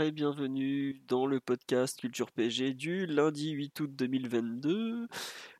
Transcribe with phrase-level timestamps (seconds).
[0.00, 5.06] Et bienvenue dans le podcast Culture PG du lundi 8 août 2022.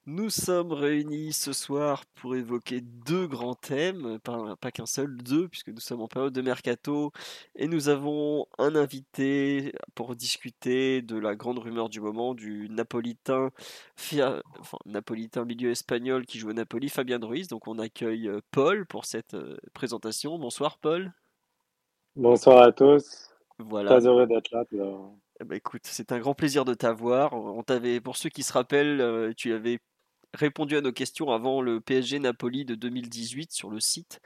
[0.07, 5.69] Nous sommes réunis ce soir pour évoquer deux grands thèmes, pas, qu'un seul, deux, puisque
[5.69, 7.13] nous sommes en période de mercato
[7.57, 13.51] et nous avons un invité pour discuter de la grande rumeur du moment du napolitain,
[13.99, 17.49] enfin, napolitain milieu espagnol qui joue à Napoli, Fabien Ruiz.
[17.49, 20.39] Donc on accueille euh, Paul pour cette euh, présentation.
[20.39, 21.13] Bonsoir Paul.
[22.17, 23.32] Bonsoir à tous.
[23.69, 23.91] Voilà.
[23.91, 24.65] Très heureux d'être là.
[25.41, 27.33] Eh ben, écoute, c'est un grand plaisir de t'avoir.
[27.33, 29.81] On t'avait, pour ceux qui se rappellent, euh, tu avais
[30.35, 34.21] répondu à nos questions avant le PSG Napoli de 2018 sur le site.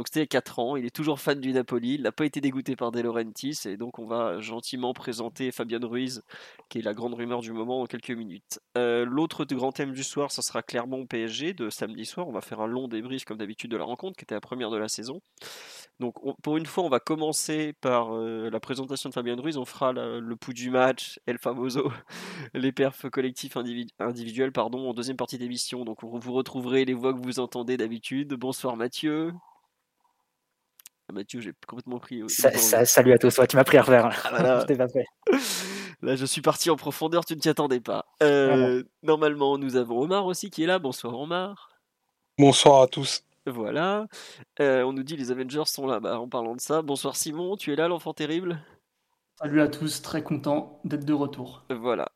[0.00, 2.10] Donc c'était il y a 4 ans, il est toujours fan du Napoli, il n'a
[2.10, 6.22] pas été dégoûté par De Laurentiis et donc on va gentiment présenter Fabien Ruiz
[6.70, 8.60] qui est la grande rumeur du moment en quelques minutes.
[8.78, 12.40] Euh, l'autre grand thème du soir, ce sera clairement PSG de samedi soir, on va
[12.40, 14.88] faire un long débrief comme d'habitude de la rencontre qui était la première de la
[14.88, 15.20] saison.
[15.98, 19.58] Donc pour une fois, on va commencer par euh, la présentation de Fabien Ruiz.
[19.58, 21.92] On fera le pouls du match, El Famoso,
[22.54, 23.58] les perfs collectifs
[23.98, 25.84] individuels pardon, en deuxième partie d'émission.
[25.84, 28.32] Donc vous retrouverez les voix que vous entendez d'habitude.
[28.32, 29.34] Bonsoir Mathieu.
[31.10, 32.22] Ah, Mathieu, j'ai complètement pris.
[32.28, 34.10] salut à tous, tu m'as pris à revers.
[34.26, 34.86] Ah, je pas
[36.02, 38.06] Là, je suis parti en profondeur, tu ne t'y attendais pas.
[38.22, 40.78] Euh, normalement, nous avons Omar aussi qui est là.
[40.78, 41.72] Bonsoir Omar.
[42.38, 43.24] Bonsoir à tous.
[43.44, 44.06] Voilà.
[44.60, 45.98] Euh, on nous dit les Avengers sont là.
[45.98, 48.60] Bah, en parlant de ça, bonsoir Simon, tu es là, l'enfant terrible?
[49.42, 51.64] Salut à tous, très content d'être de retour.
[51.70, 52.06] Voilà.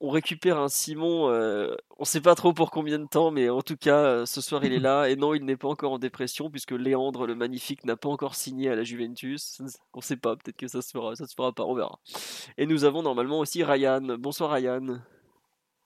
[0.00, 3.62] On, récupère un Simon, euh, on sait pas trop pour combien de temps, mais en
[3.62, 5.08] tout cas, euh, ce soir il est là.
[5.08, 8.34] Et non, il n'est pas encore en dépression, puisque Léandre le Magnifique n'a pas encore
[8.34, 9.62] signé à la Juventus.
[9.94, 11.98] On sait pas, peut-être que ça se fera, ça se fera pas, on verra.
[12.58, 14.16] Et nous avons normalement aussi Ryan.
[14.18, 15.00] Bonsoir Ryan.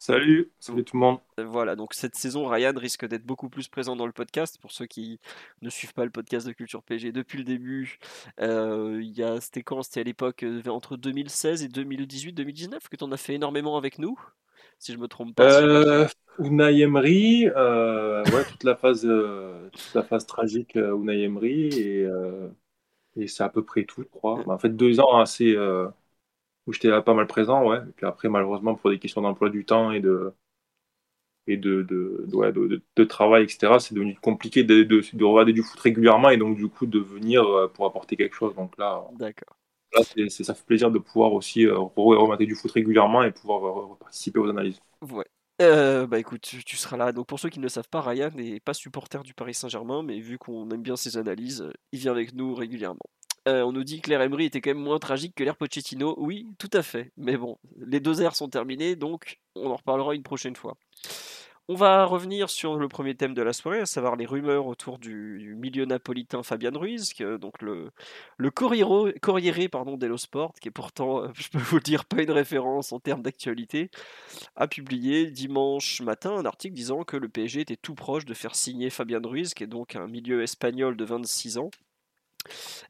[0.07, 1.19] Salut, salut tout le monde.
[1.39, 4.59] Voilà, donc cette saison, Ryan risque d'être beaucoup plus présent dans le podcast.
[4.61, 5.19] Pour ceux qui
[5.63, 7.99] ne suivent pas le podcast de Culture PG depuis le début,
[8.39, 9.83] euh, il y a, c'était quand?
[9.83, 13.99] C'était à l'époque euh, entre 2016 et 2018-2019 que tu en as fait énormément avec
[13.99, 14.21] nous,
[14.79, 15.63] si je me trompe pas.
[15.63, 16.07] Euh,
[16.39, 19.09] Unai Emery, euh, ouais, toute la phase,
[19.73, 22.07] toute la phase tragique Unai Emery et,
[23.17, 24.47] et c'est à peu près tout, je crois.
[24.47, 25.57] en fait, deux ans assez
[26.67, 27.79] où j'étais pas mal présent, ouais.
[27.79, 30.33] Et puis après, malheureusement, pour des questions d'emploi du temps et de
[31.47, 35.79] et de, de, de, de, travail, etc., c'est devenu compliqué de, de, regarder du foot
[35.79, 38.55] régulièrement et donc du coup de venir euh, pour apporter quelque chose.
[38.55, 39.57] Donc là, D'accord.
[39.95, 43.95] là ça fait plaisir de pouvoir aussi euh, regarder du foot régulièrement et pouvoir euh,
[44.01, 44.81] participer aux analyses.
[45.03, 45.27] Ouais.
[45.59, 47.13] bah écoute, tu, seras là.
[47.13, 50.03] Donc pour ceux qui ne le savent pas, Ryan n'est pas supporter du Paris Saint-Germain,
[50.03, 53.05] mais vu qu'on aime bien ses analyses, il vient avec nous régulièrement.
[53.47, 56.15] Euh, on nous dit que l'ère Emery était quand même moins tragique que l'ère Pochettino.
[56.19, 57.13] Oui, tout à fait.
[57.17, 60.77] Mais bon, les deux ères sont terminées, donc on en reparlera une prochaine fois.
[61.67, 64.99] On va revenir sur le premier thème de la soirée, à savoir les rumeurs autour
[64.99, 67.91] du, milieu napolitain Fabian Ruiz, donc le,
[68.37, 72.33] le Corriere, pardon, Sport, qui est pourtant, euh, je peux vous le dire, pas une
[72.33, 73.91] référence en termes d'actualité,
[74.57, 78.55] a publié dimanche matin un article disant que le PSG était tout proche de faire
[78.55, 81.71] signer Fabian Ruiz, qui est donc un milieu espagnol de 26 ans,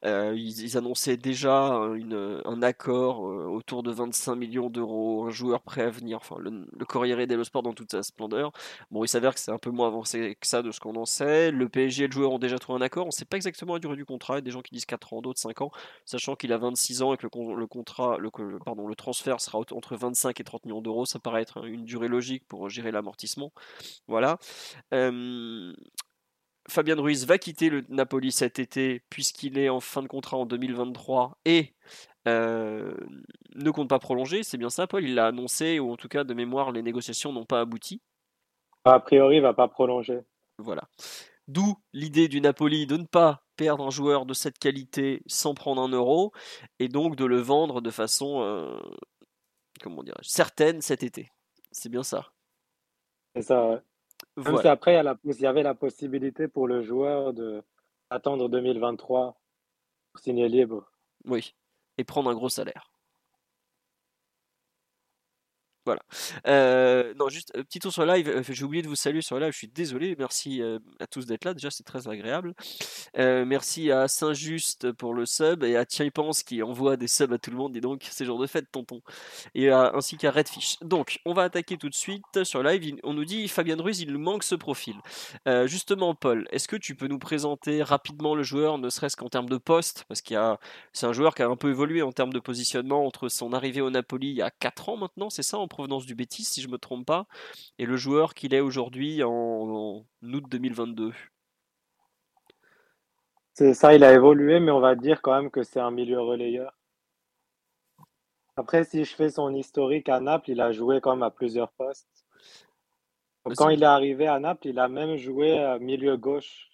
[0.05, 5.83] euh, ils, annonçaient déjà un accord euh, autour de 25 millions d'euros, un joueur prêt
[5.83, 8.51] à venir, enfin le, le Corriere dello Sport dans toute sa splendeur.
[8.91, 11.05] Bon, il s'avère que c'est un peu moins avancé que ça de ce qu'on en
[11.05, 11.51] sait.
[11.51, 13.05] Le PSG et le joueur ont déjà trouvé un accord.
[13.05, 14.35] On ne sait pas exactement la durée du contrat.
[14.35, 15.71] Il y a des gens qui disent 4 ans, d'autres 5 ans,
[16.05, 18.29] sachant qu'il a 26 ans et que le, contrat, le,
[18.59, 21.05] pardon, le transfert sera entre 25 et 30 millions d'euros.
[21.05, 23.51] Ça paraît être une durée logique pour gérer l'amortissement.
[24.07, 24.37] Voilà.
[24.93, 25.73] Euh,
[26.67, 30.45] Fabien Ruiz va quitter le Napoli cet été puisqu'il est en fin de contrat en
[30.45, 31.73] 2023 et
[32.27, 32.95] euh,
[33.55, 34.43] ne compte pas prolonger.
[34.43, 35.03] C'est bien ça, Paul?
[35.03, 38.01] Il l'a annoncé, ou en tout cas de mémoire, les négociations n'ont pas abouti.
[38.83, 40.21] A priori, il va pas prolonger.
[40.57, 40.83] Voilà.
[41.47, 45.81] D'où l'idée du Napoli de ne pas perdre un joueur de cette qualité sans prendre
[45.81, 46.31] un euro
[46.79, 48.79] et donc de le vendre de façon euh,
[49.81, 51.29] comment certaine cet été.
[51.71, 52.31] C'est bien ça?
[53.35, 53.79] C'est ça, ouais.
[54.37, 57.63] Même si après, il y, avait la possibilité pour le joueur de
[58.09, 59.39] attendre 2023
[60.11, 60.91] pour signer libre.
[61.25, 61.55] Oui,
[61.97, 62.91] et prendre un gros salaire.
[65.85, 66.01] Voilà.
[66.47, 68.27] Euh, non, juste un petit tour sur live.
[68.27, 69.51] Euh, j'ai oublié de vous saluer sur live.
[69.51, 70.15] Je suis désolé.
[70.17, 71.53] Merci euh, à tous d'être là.
[71.53, 72.53] Déjà, c'est très agréable.
[73.15, 76.11] merci à Saint-Just pour le sub et à Thierry
[76.45, 77.73] qui envoie des subs à tout le monde.
[77.73, 79.01] Dis donc, c'est jour de fête, tonton.
[79.53, 80.77] Et ainsi qu'à Redfish.
[80.81, 82.95] Donc, on va attaquer tout de suite sur live.
[83.03, 84.95] On nous dit Fabien Ruiz, il manque ce profil.
[85.65, 89.49] justement, Paul, est-ce que tu peux nous présenter rapidement le joueur, ne serait-ce qu'en termes
[89.49, 90.05] de poste?
[90.07, 90.39] Parce qu'il
[90.93, 93.81] c'est un joueur qui a un peu évolué en termes de positionnement entre son arrivée
[93.81, 96.61] au Napoli il y a 4 ans maintenant, c'est ça, en provenance du Betis, si
[96.61, 97.27] je me trompe pas,
[97.79, 101.11] et le joueur qu'il est aujourd'hui en, août 2022.
[103.53, 106.21] C'est ça, il a évolué, mais on va dire quand même que c'est un milieu
[106.21, 106.73] relayeur.
[108.55, 111.73] Après, si je fais son historique à Naples, il a joué quand même à plusieurs
[111.73, 112.25] postes.
[113.57, 116.69] quand il est arrivé à Naples, il a même joué à milieu gauche.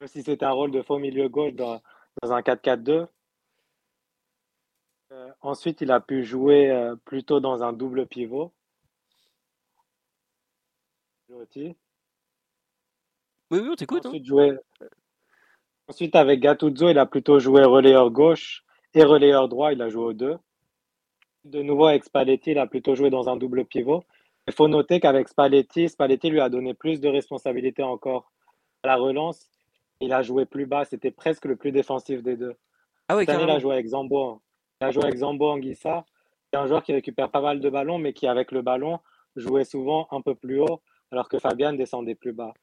[0.00, 1.80] Même si c'était un rôle de faux milieu gauche dans,
[2.20, 3.06] dans un 4-4-2.
[5.12, 8.52] Euh, ensuite, il a pu jouer euh, plutôt dans un double pivot.
[13.50, 14.06] Oui, oui, on t'écoute.
[14.06, 14.10] Hein.
[14.10, 14.60] Ensuite,
[15.86, 18.64] Ensuite, avec Gattuso, il a plutôt joué relayeur gauche
[18.94, 19.72] et relayeur droit.
[19.72, 20.36] Il a joué aux deux.
[21.44, 24.02] De nouveau, avec Spalletti, il a plutôt joué dans un double pivot.
[24.46, 28.32] Il faut noter qu'avec Spalletti, Spalletti lui a donné plus de responsabilités encore
[28.82, 29.50] à la relance.
[30.00, 30.86] Il a joué plus bas.
[30.86, 32.54] C'était presque le plus défensif des deux.
[33.08, 34.40] Ah oui, il a joué avec Zambo.
[34.80, 36.04] Il a joué avec Zambo Anguissa.
[36.52, 39.00] C'est un joueur qui récupère pas mal de ballons, mais qui, avec le ballon,
[39.36, 42.54] jouait souvent un peu plus haut, alors que Fabian descendait plus bas.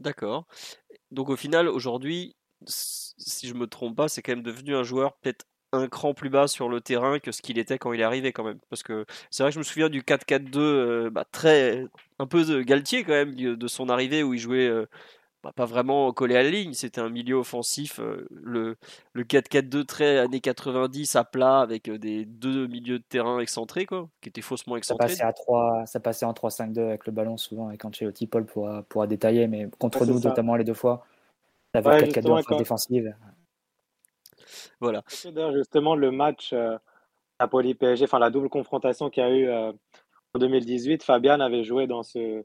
[0.00, 0.46] D'accord.
[1.10, 5.16] Donc au final, aujourd'hui, si je me trompe pas, c'est quand même devenu un joueur
[5.18, 8.04] peut-être un cran plus bas sur le terrain que ce qu'il était quand il est
[8.04, 8.58] arrivé quand même.
[8.70, 11.26] Parce que c'est vrai que je me souviens du 4-4-2 euh, bah,
[12.18, 14.86] un peu de Galtier quand même de son arrivée où il jouait euh,
[15.46, 18.76] bah, pas vraiment collé à la ligne, c'était un milieu offensif, euh, le,
[19.12, 23.86] le 4-4-2 très années 90 à plat avec euh, des deux milieux de terrain excentrés,
[23.86, 25.06] quoi, qui étaient faussement excentrés.
[25.06, 28.44] Ça passait, à 3, ça passait en 3-5-2 avec le ballon souvent, avec Ancelotti, Paul
[28.44, 31.06] pourra, pourra détailler, mais contre nous, notamment les deux fois,
[31.74, 33.14] la ouais, 4-4-2 en défensive.
[34.80, 35.04] Voilà.
[35.08, 36.76] Justement, le match euh,
[37.38, 42.02] Napoli-PSG, enfin la double confrontation qu'il y a eu en 2018, Fabian avait joué dans
[42.02, 42.44] ce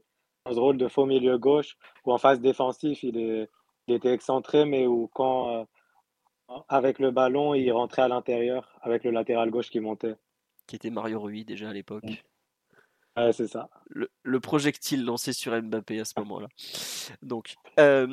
[0.50, 3.48] ce rôle de faux milieu gauche, où en phase défensif, il, est,
[3.86, 5.60] il était excentré, mais où quand,
[6.50, 10.16] euh, avec le ballon, il rentrait à l'intérieur, avec le latéral gauche qui montait.
[10.66, 12.04] Qui était Mario Rui déjà à l'époque.
[13.16, 13.68] Ouais, c'est ça.
[13.90, 16.48] Le, projectile lancé sur Mbappé à ce moment-là.
[17.20, 18.06] Donc, euh,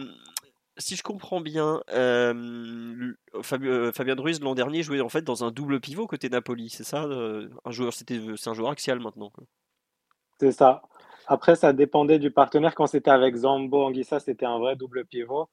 [0.77, 5.79] si je comprends bien, euh, Fabien Ruiz l'an dernier jouait en fait dans un double
[5.79, 9.31] pivot côté Napoli, c'est ça Un joueur, c'était, c'est un joueur axial maintenant.
[10.39, 10.81] C'est ça.
[11.31, 12.73] Après, ça dépendait du partenaire.
[12.73, 15.47] Quand c'était avec Zambo Anguissa, c'était un vrai double pivot.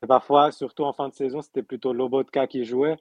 [0.00, 2.96] Et parfois, surtout en fin de saison, c'était plutôt Lobotka qui jouait.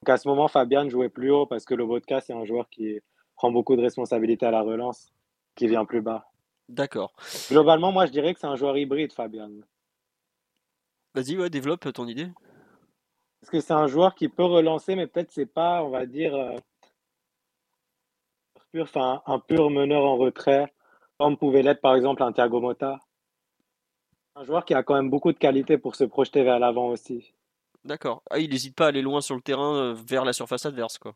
[0.00, 2.98] Donc à ce moment, Fabian jouait plus haut parce que Lobotka, c'est un joueur qui
[3.34, 5.12] prend beaucoup de responsabilités à la relance,
[5.54, 6.30] qui vient plus bas.
[6.70, 7.14] D'accord.
[7.50, 9.50] Globalement, moi, je dirais que c'est un joueur hybride, Fabian.
[11.14, 12.28] Vas-y, ouais, développe ton idée.
[13.42, 16.34] Parce que c'est un joueur qui peut relancer, mais peut-être c'est pas, on va dire,
[16.34, 16.56] euh,
[19.26, 20.72] un pur meneur en retrait
[21.18, 23.00] comme pouvait l'être par exemple un Thiago Motta.
[24.34, 27.32] Un joueur qui a quand même beaucoup de qualité pour se projeter vers l'avant aussi.
[27.84, 28.22] D'accord.
[28.30, 30.98] Ah, il n'hésite pas à aller loin sur le terrain euh, vers la surface adverse.
[30.98, 31.14] Quoi.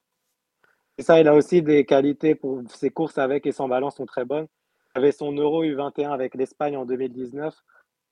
[0.97, 4.07] C'est ça, il a aussi des qualités pour ses courses avec et sans ballon sont
[4.07, 4.47] très bonnes.
[4.95, 7.55] Il avait son Euro U21 avec l'Espagne en 2019.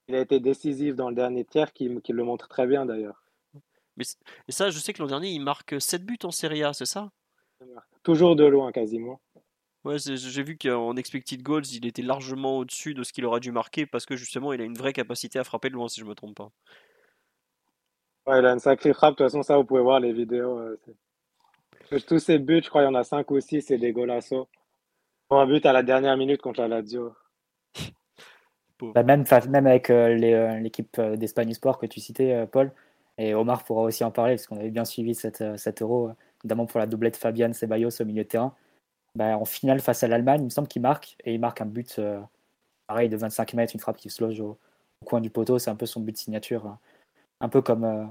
[0.09, 3.23] Il a été décisif dans le dernier tiers, qui, le montre très bien d'ailleurs.
[3.97, 4.05] Mais
[4.49, 6.87] et ça, je sais que l'an dernier, il marque 7 buts en Serie A, c'est
[6.87, 7.11] ça?
[8.03, 9.21] Toujours de loin quasiment.
[9.89, 13.53] Ouais, j'ai vu qu'en expected goals, il était largement au-dessus de ce qu'il aurait dû
[13.53, 16.05] marquer parce que justement, il a une vraie capacité à frapper de loin, si je
[16.05, 16.51] me trompe pas.
[18.27, 19.13] Ouais, il a une sacrée frappe.
[19.13, 20.59] De toute façon, ça, vous pouvez voir les vidéos.
[20.59, 20.79] Euh,
[22.07, 24.47] tous ses buts, je crois, il y en a 5 ou 6, c'est des golassos.
[25.31, 27.15] Un but à la dernière minute contre la Lazio.
[28.95, 32.71] Bah, même, même avec euh, euh, l'équipe d'Espagne Sport que tu citais, Paul,
[33.17, 36.13] et Omar pourra aussi en parler parce qu'on avait bien suivi cette, cet euro,
[36.45, 38.55] notamment pour la doublette Fabian Ceballos au milieu de terrain.
[39.15, 41.67] Bah, en finale face à l'Allemagne, il me semble qu'il marque et il marque un
[41.67, 42.21] but euh,
[42.87, 44.59] pareil de 25 mètres, une frappe qui se loge au,
[45.05, 45.59] coin du poteau.
[45.59, 46.79] C'est un peu son but signature, hein.
[47.41, 48.05] un peu comme euh,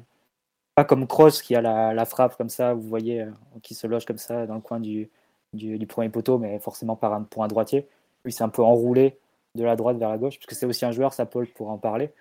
[0.76, 3.32] pas comme Kroos qui a la, frappe comme ça, vous voyez, euh,
[3.64, 5.10] qui se loge comme ça dans le coin du,
[5.54, 7.88] du, premier poteau, mais forcément par un, pour un droitier.
[8.26, 9.18] Lui, c'est un peu enroulé
[9.56, 11.78] de la droite vers la gauche, puisque c'est aussi un joueur, ça Paul pour en
[11.78, 12.12] parler,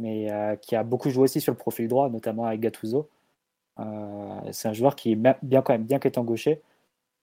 [0.00, 0.28] mais
[0.62, 3.08] qui a beaucoup joué aussi sur le profil droit, notamment avec Gattuso.
[4.52, 6.62] c'est un joueur qui est bien quand même bien qu'étant gaucher,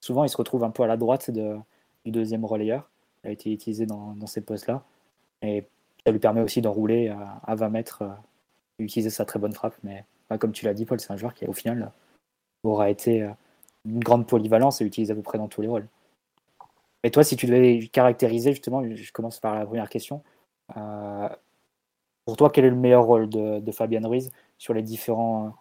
[0.02, 2.90] souvent il se retrouve un peu à la droite du deuxième relayeur.
[3.24, 4.84] Il a été utilisé dans, ces postes-là.
[5.42, 5.64] Et
[6.06, 8.04] ça lui permet aussi d'enrouler à, à, 20 mètres
[8.80, 9.76] et utiliser sa très bonne frappe.
[9.84, 10.04] Mais
[10.38, 11.92] comme tu l'as dit, Paul, c'est un joueur qui au final
[12.64, 13.30] aura été euh,
[13.86, 15.88] une grande polyvalence et utilisé à peu près dans tous les rôles.
[17.04, 20.22] Et toi, si tu devais caractériser, justement, je commence par la première question.
[20.78, 21.30] Euh,
[22.26, 25.56] pour toi, quel est le meilleur rôle de, Fabien Ruiz sur les différentes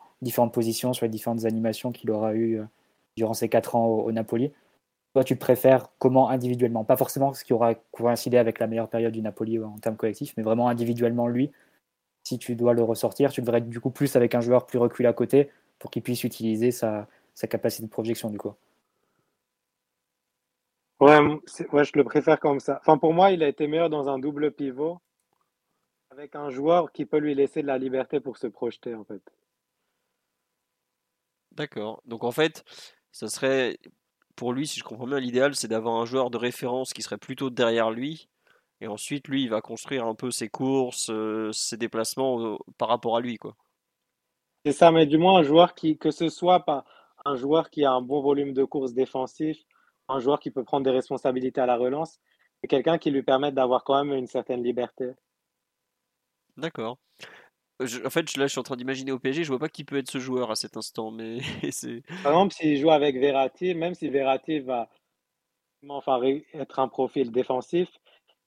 [0.52, 2.60] positions, sur les différentes animations qu'il aura eues
[3.20, 4.50] durant ses quatre ans au, Napoli
[5.12, 6.84] Toi, tu préfères comment individuellement?
[6.84, 10.32] Pas forcément ce qui aura coïncidé avec la meilleure période du Napoli en termes collectifs,
[10.38, 11.52] mais vraiment individuellement lui.
[12.24, 14.78] Si tu dois le ressortir, tu devrais être du coup plus avec un joueur plus
[14.78, 18.54] reculé à côté pour qu'il puisse utiliser sa, sa capacité de projection du coup.
[21.00, 21.18] Ouais,
[21.72, 22.78] ouais, je le préfère comme ça.
[22.80, 24.98] Enfin, pour moi, il a été meilleur dans un double pivot
[26.10, 29.22] avec un joueur qui peut lui laisser de la liberté pour se projeter, en fait.
[31.52, 32.02] D'accord.
[32.04, 32.64] Donc, en fait,
[33.12, 33.78] ça serait,
[34.36, 37.18] pour lui, si je comprends bien, l'idéal, c'est d'avoir un joueur de référence qui serait
[37.18, 38.28] plutôt derrière lui.
[38.80, 42.88] Et ensuite, lui, il va construire un peu ses courses, euh, ses déplacements euh, par
[42.88, 43.54] rapport à lui, quoi.
[44.64, 46.84] C'est ça, mais du moins un joueur qui, que ce soit pas
[47.24, 49.58] un joueur qui a un bon volume de courses défensif,
[50.08, 52.18] un joueur qui peut prendre des responsabilités à la relance
[52.62, 55.10] et quelqu'un qui lui permette d'avoir quand même une certaine liberté.
[56.56, 56.98] D'accord.
[57.80, 59.96] En fait, là, je suis en train d'imaginer au PSG, je vois pas qui peut
[59.96, 61.38] être ce joueur à cet instant, mais
[61.70, 62.02] c'est.
[62.22, 64.88] Par exemple, s'il joue avec Verratti, même si Verratti va
[65.88, 66.20] enfin,
[66.54, 67.88] être un profil défensif,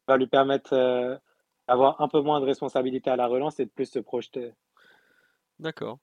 [0.07, 1.17] va lui permettre euh,
[1.67, 4.51] d'avoir un peu moins de responsabilité à la relance et de plus se projeter.
[5.59, 5.99] D'accord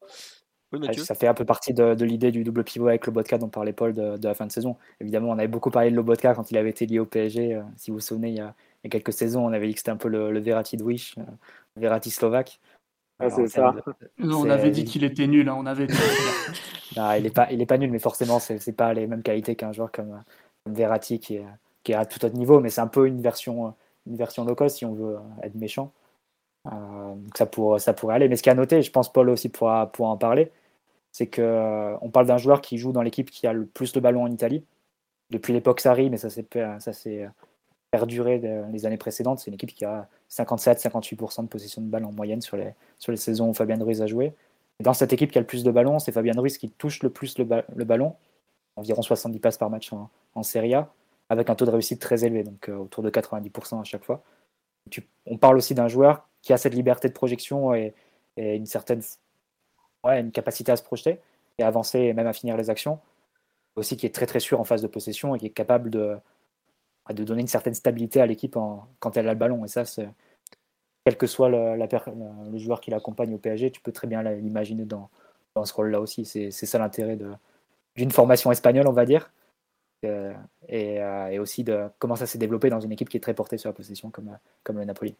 [1.03, 3.93] ça fait un peu partie de, l'idée du double pivot avec Lobotka dont parlait Paul
[3.93, 4.77] de, la fin de saison.
[5.01, 7.55] Évidemment, on avait beaucoup parlé de Lobotka quand il avait été lié au PSG.
[7.55, 8.55] Euh, si vous vous souvenez, il y, a,
[8.89, 11.23] quelques saisons, on avait dit que c'était un peu le, Verratti de Wish, euh,
[11.77, 12.61] Verratti slovaque.
[13.29, 13.75] C'est ça.
[14.19, 15.49] on avait dit qu'il était nul.
[15.49, 15.87] Hein, on avait
[16.97, 19.57] il n'est pas, il est pas nul, mais forcément, ce n'est pas les mêmes qualités
[19.57, 20.23] qu'un joueur comme,
[20.67, 21.47] Verratti qui est,
[21.83, 22.61] qui est à tout autre niveau.
[22.61, 23.75] Mais c'est un peu une version,
[24.07, 25.93] une version low cost si on veut être méchant.
[26.67, 28.29] Euh, donc ça, pour, ça pourrait aller.
[28.29, 30.53] Mais ce qui a noté, je pense Paul aussi pourra, pourra en parler,
[31.13, 34.01] c'est qu'on euh, parle d'un joueur qui joue dans l'équipe qui a le plus de
[34.01, 34.65] ballons en Italie.
[35.31, 37.29] Depuis l'époque Sarri, mais ça s'est
[37.91, 38.39] perduré
[38.73, 39.41] les années précédentes.
[39.41, 43.13] C'est une équipe qui a 57-58% de possession de balle en moyenne sur les, sur
[43.13, 44.33] les saisons où Fabien Ruiz a joué.
[44.81, 47.11] dans cette équipe qui a le plus de ballons, c'est Fabien Ruiz qui touche le
[47.11, 48.15] plus le, ballon,
[48.77, 50.93] environ 70 passes par match en, Serie A,
[51.29, 54.23] avec un taux de réussite très élevé, donc euh, autour de 90% à chaque fois.
[55.27, 57.95] on parle aussi d'un joueur qui a cette liberté de projection et,
[58.37, 59.03] une certaine
[60.05, 61.21] ouais, une capacité à se projeter
[61.59, 63.01] et avancer et même à finir les actions.
[63.77, 66.17] Aussi qui est très très sûr en phase de possession et qui est capable de,
[67.13, 68.57] de donner une certaine stabilité à l'équipe
[68.99, 69.65] quand elle a le ballon.
[69.65, 69.85] Et ça,
[71.05, 75.11] quel que soit le, joueur qui l'accompagne au PSG, tu peux très bien l'imaginer dans,
[75.55, 76.25] dans, ce rôle-là aussi.
[76.25, 77.19] C'est ça l'intérêt
[77.97, 79.31] d'une formation espagnole, on va dire.
[80.07, 80.33] Euh,
[80.69, 83.35] et, euh, et, aussi de comment ça s'est développé dans une équipe qui est très
[83.35, 85.15] portée sur la possession comme, comme le Napoli.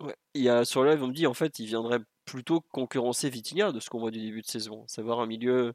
[0.00, 0.14] Ouais.
[0.34, 3.72] Il y a, sur live, on me dit en fait, il viendrait plutôt concurrencer Vitinha
[3.72, 4.84] de ce qu'on voit du début de saison.
[4.86, 5.74] Savoir un milieu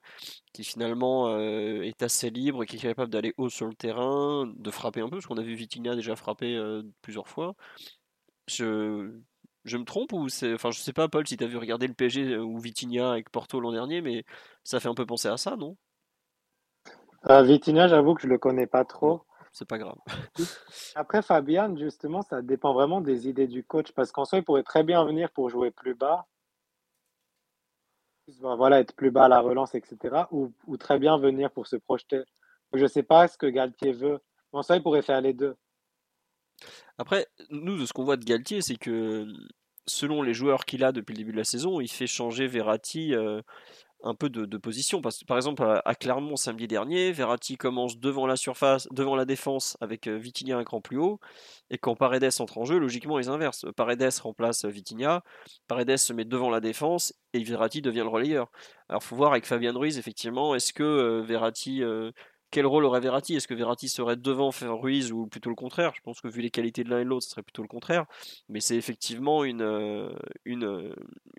[0.53, 4.72] qui finalement euh, est assez libre, qui est capable d'aller haut sur le terrain, de
[4.72, 7.56] frapper un peu, parce qu'on a vu Vitinha déjà frapper euh, plusieurs fois.
[8.48, 9.12] Je,
[9.65, 10.53] je me trompe ou c'est.
[10.53, 13.30] Enfin, je sais pas, Paul, si tu as vu regarder le PSG ou Vitinha avec
[13.30, 14.24] Porto l'an dernier, mais
[14.63, 15.75] ça fait un peu penser à ça, non?
[17.30, 19.24] Euh, Vitinha, j'avoue que je le connais pas trop
[19.54, 19.98] c'est pas grave.
[20.96, 24.64] Après, Fabian, justement, ça dépend vraiment des idées du coach parce qu'en soi, il pourrait
[24.64, 26.26] très bien venir pour jouer plus bas.
[28.40, 30.24] Voilà, être plus bas à la relance, etc.
[30.32, 32.24] Ou, très bien venir pour se projeter.
[32.74, 34.20] Je ne sais pas ce que Galtier veut.
[34.54, 35.56] En soi, il pourrait faire les deux.
[36.98, 39.28] Après, nous, de ce qu'on voit de Galtier, c'est que
[39.86, 43.14] selon les joueurs qu'il a depuis le début de la saison, il fait changer Verratti
[43.14, 43.42] euh,
[44.04, 45.02] un peu de, position.
[45.02, 49.78] Parce, par exemple, à, Clermont samedi dernier, Verratti commence devant la surface, devant la défense
[49.82, 51.20] avec euh, Vitinha un cran plus haut.
[51.70, 53.66] Et quand Paredes entre en jeu, logiquement, ils inversent.
[53.76, 55.24] Paredes remplace Vitinha,
[55.68, 58.52] Paredes se met devant la défense et Verratti devient le relayeur.
[58.90, 61.82] Alors, faut voir avec Fabien Ruiz, effectivement, est-ce que euh, Verratti
[62.54, 63.36] quel rôle aurait Verratti?
[63.36, 65.92] Est-ce que Verratti serait devant Ruiz ou plutôt le contraire?
[65.96, 67.68] Je pense que vu les qualités de l'un et de l'autre, ce serait plutôt le
[67.68, 68.06] contraire.
[68.48, 70.14] Mais c'est effectivement une, euh,
[70.48, 70.94] euh,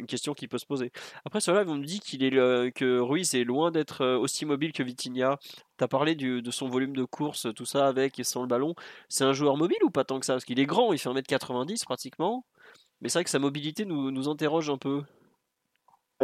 [0.09, 0.91] question qui peut se poser.
[1.25, 2.33] Après, cela, on me dit qu'il est
[2.73, 5.39] que Ruiz est loin d'être euh, aussi mobile que Vitinha.
[5.79, 8.75] Tu as parlé de son volume de course, tout ça avec et sans le ballon.
[9.09, 10.33] C'est un joueur mobile ou pas tant que ça?
[10.33, 12.45] Parce qu'il est grand, il fait 1m90 pratiquement.
[13.01, 15.03] Mais c'est vrai que sa mobilité nous, nous interroge un peu.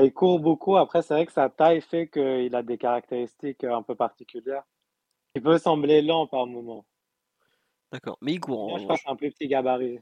[0.02, 0.76] Il court beaucoup.
[0.76, 4.64] Après, c'est vrai que sa taille fait qu'il a des caractéristiques un peu particulières.
[5.34, 6.84] Il peut sembler lent par moment.
[7.92, 8.78] D'accord, mais il court.
[8.78, 9.98] je pense un plus petit gabarit.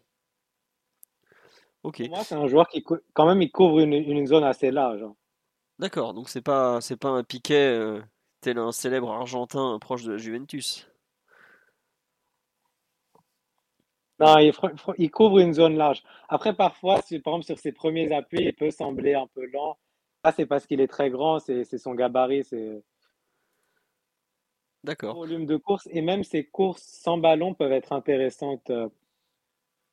[1.82, 2.00] Ok.
[2.08, 5.02] moi, c'est un joueur qui, quand même, il couvre une, zone assez large.
[5.02, 5.14] Hein.
[5.78, 8.02] D'accord, donc c'est pas, c'est pas un piquet euh,
[8.40, 10.88] tel un célèbre Argentin proche de la Juventus.
[14.20, 16.02] Non, il, couvre une zone large.
[16.28, 19.78] Après, parfois, si, par exemple, sur ses premiers appuis, il peut sembler un peu lent.
[20.24, 22.82] Ça, c'est parce qu'il est très grand, c'est son gabarit, c'est
[24.84, 25.16] D'accord.
[25.16, 28.70] Volume de course et même ces courses sans ballon peuvent être intéressantes.
[28.70, 28.88] Euh.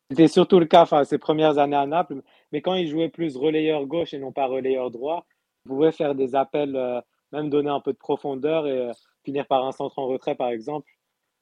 [0.10, 3.86] C'était surtout le cas ces premières années à Naples, mais quand il jouait plus relayeur
[3.88, 5.26] gauche et non pas relayeur droit,
[5.66, 7.02] il pouvait faire des appels, euh,
[7.32, 8.92] même donner un peu de profondeur et euh,
[9.24, 10.88] finir par un centre en retrait, par exemple.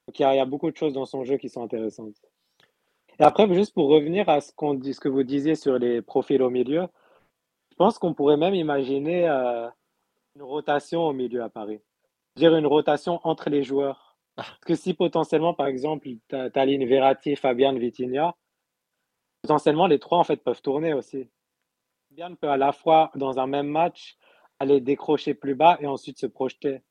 [0.08, 2.16] Donc il y, a, beaucoup de choses dans son jeu qui sont intéressantes.
[3.18, 6.42] Et après, juste pour revenir à ce, qu'on ce que vous disiez sur les profils
[6.42, 6.86] au milieu,
[7.70, 11.80] je pense qu'on pourrait même imaginer une rotation au milieu à Paris
[12.36, 14.16] dire une rotation entre les joueurs.
[14.36, 14.42] Ah.
[14.42, 18.34] Parce que si potentiellement, par exemple, tu as, ligne Verratti, Fabian, Vitinha,
[19.42, 21.28] potentiellement les trois en fait peuvent tourner aussi.
[22.08, 24.16] Fabian peut à la fois dans un même match
[24.58, 26.82] aller décrocher plus bas et ensuite se projeter.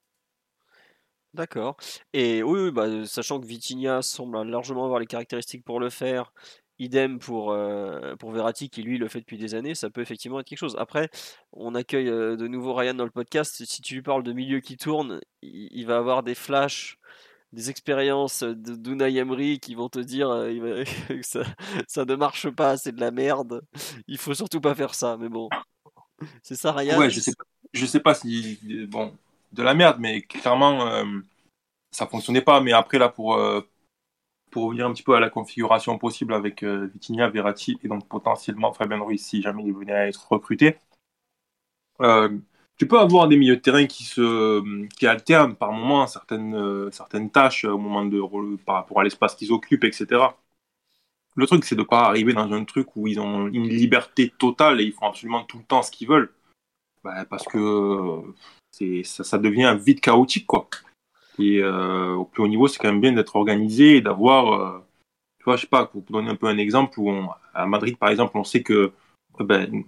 [1.34, 1.78] D'accord.
[2.14, 6.32] Et oui, bah, sachant que Vitinha semble largement avoir les caractéristiques pour le faire,
[6.84, 10.40] Idem pour, euh, pour Verratti qui lui le fait depuis des années, ça peut effectivement
[10.40, 10.76] être quelque chose.
[10.78, 11.10] Après,
[11.52, 13.64] on accueille euh, de nouveau Ryan dans le podcast.
[13.66, 16.98] Si tu lui parles de milieu qui tourne, il, va avoir des flashs,
[17.52, 21.44] des expériences d'Unai Emery qui vont te dire euh, que ça,
[21.88, 23.62] ça, ne marche pas, c'est de la merde.
[24.08, 25.18] Il faut surtout pas faire ça.
[25.18, 25.50] Mais bon,
[26.42, 26.98] c'est ça, Ryan?
[26.98, 27.34] Ouais, je sais,
[27.74, 28.60] je sais pas si
[28.90, 29.14] bon
[29.52, 31.06] de la merde, mais clairement
[31.92, 32.60] ça fonctionnait pas.
[32.60, 33.40] Mais après là pour
[34.54, 38.08] pour revenir un petit peu à la configuration possible avec euh, Vitinha, Verratti et donc
[38.08, 40.78] potentiellement Fabien Ruiz si jamais il venait à être recruté,
[42.02, 42.38] euh,
[42.78, 46.92] tu peux avoir des milieux de terrain qui se qui alternent par moment certaines euh,
[46.92, 48.22] certaines tâches au moment de
[48.58, 50.22] par rapport à l'espace qu'ils occupent, etc.
[51.36, 54.32] Le truc, c'est de ne pas arriver dans un truc où ils ont une liberté
[54.38, 56.32] totale et ils font absolument tout le temps ce qu'ils veulent.
[57.04, 58.22] Bah, parce que
[59.04, 60.70] ça, ça devient vite chaotique, quoi.
[61.40, 64.80] Et euh, au plus haut niveau, c'est quand même bien d'être organisé et d'avoir, euh,
[65.40, 67.12] tu vois, je sais pas, pour donner un peu un exemple, où
[67.54, 68.92] à Madrid, par exemple, on sait que
[69.40, 69.84] euh, ben,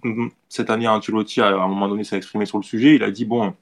[0.48, 2.96] cette année, Ancelotti, à un moment donné, s'est exprimé sur le sujet.
[2.96, 3.54] Il a dit, bon,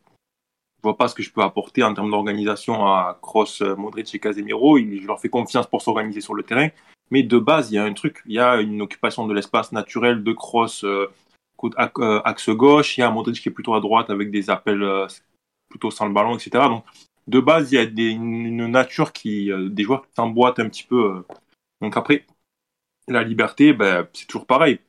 [0.79, 4.19] je vois pas ce que je peux apporter en termes d'organisation à Kroos, Modric et
[4.19, 4.79] Casemiro.
[4.79, 6.69] Je leur fais confiance pour s'organiser sur le terrain.
[7.11, 9.73] Mais de base, il y a un truc, il y a une occupation de l'espace
[9.73, 10.85] naturel de Kroos
[11.77, 15.07] axe gauche, il y a Modric qui est plutôt à droite avec des appels
[15.71, 16.51] plutôt sans le ballon, etc.
[16.69, 16.85] Donc,
[17.27, 20.85] de base, il y a une, nature qui, euh, des joueurs qui s'emboîtent un petit
[20.85, 21.17] peu.
[21.17, 21.23] Euh.
[21.81, 22.27] Donc après,
[23.09, 24.81] la liberté, ben, c'est toujours pareil.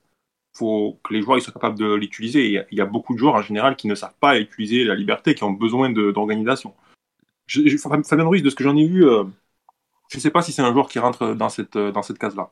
[0.55, 2.65] Il faut que les joueurs ils soient capables de l'utiliser.
[2.71, 5.35] Il y a beaucoup de joueurs en général qui ne savent pas utiliser la liberté,
[5.35, 6.73] qui ont besoin d'organisation.
[7.47, 9.23] Fabien Ruiz, de ce que j'en ai vu, euh,
[10.09, 12.51] je ne sais pas si c'est un joueur qui rentre dans cette, dans cette case-là.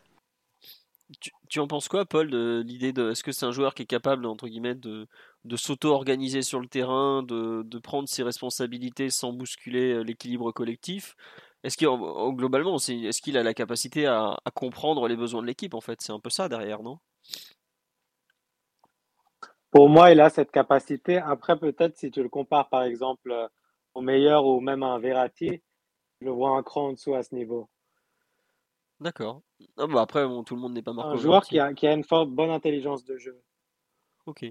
[1.49, 3.11] Tu, en penses quoi, Paul, de l'idée de.
[3.11, 5.07] Est-ce que c'est un joueur qui est capable, entre guillemets, de,
[5.45, 11.15] de s'auto-organiser sur le terrain, de, de, prendre ses responsabilités sans bousculer euh, l'équilibre collectif?
[11.63, 15.81] Est-ce qu'il, est-ce qu'il a la capacité à, à, comprendre les besoins de l'équipe, en
[15.81, 16.01] fait?
[16.01, 16.99] C'est un peu ça derrière, non?
[19.71, 21.17] Pour moi, il a cette capacité.
[21.17, 23.47] Après, peut-être, si tu le compares, par exemple, euh,
[23.93, 25.61] au meilleur ou même à un Verratti,
[26.21, 27.69] je le vois un cran en dessous à ce niveau.
[29.03, 29.41] D'accord.
[29.75, 32.05] bah après, tout le monde n'est pas Marco Un joueur qui a, qui a, une
[32.05, 33.37] forte, bonne intelligence de jeu.
[34.25, 34.45] Ok.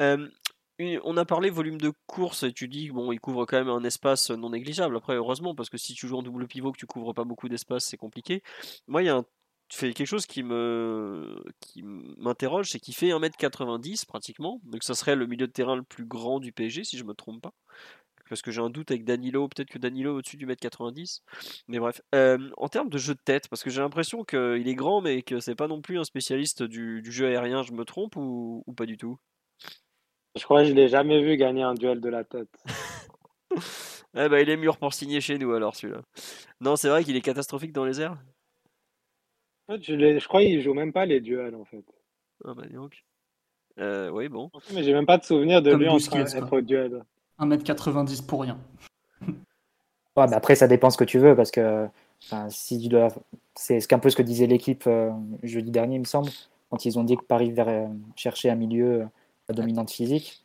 [0.00, 3.84] on a parlé volume de course et tu dis bon, il couvre quand même un
[3.84, 4.96] espace non négligeable.
[4.96, 7.48] Après, heureusement, parce que si tu joues en double pivot, que tu couvres pas beaucoup
[7.48, 8.42] d'espace, c'est compliqué.
[8.88, 9.24] Moi, il y a un
[9.70, 15.14] fait quelque chose qui me qui m'interroge, c'est qu'il fait 1m90 pratiquement, donc ça serait
[15.14, 17.52] le milieu de terrain le plus grand du PSG si je me trompe pas
[18.28, 21.22] parce que j'ai un doute avec Danilo, peut-être que Danilo au-dessus du mètre 90.
[21.68, 24.74] Mais bref, euh, en termes de jeu de tête, parce que j'ai l'impression qu'il est
[24.74, 28.16] grand, mais que c'est pas non plus un spécialiste du, jeu aérien, je me trompe
[28.16, 29.18] ou, pas du tout?
[30.36, 32.54] Je crois que je l'ai jamais vu gagner un duel de la tête.
[34.14, 36.02] eh ben, il est mûr pour signer chez nous alors celui-là.
[36.60, 38.16] Non, c'est vrai qu'il est catastrophique dans les airs?
[39.68, 41.84] Je, je crois qu'il joue même pas les duels en fait.
[42.44, 43.04] Ah bah donc.
[43.78, 44.50] Euh, oui, bon.
[44.74, 47.04] Mais j'ai même pas de souvenir de lui en train d'être au duel.
[47.38, 48.58] 1m90 pour rien.
[50.26, 51.88] Mais après, ça dépend ce que tu veux, parce que
[52.48, 53.08] si tu dois...
[53.54, 55.10] c'est un peu ce que disait l'équipe euh,
[55.42, 56.30] jeudi dernier, il me semble,
[56.70, 59.06] quand ils ont dit que Paris vers euh, chercher un milieu
[59.48, 60.44] à dominante physique.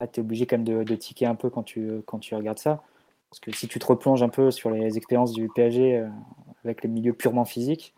[0.00, 2.82] tu es obligé quand même de, tiquer un peu quand tu, quand tu regardes ça.
[3.30, 6.08] Parce que si tu te replonges un peu sur les expériences du PSG euh,
[6.64, 7.94] avec les milieux purement physiques,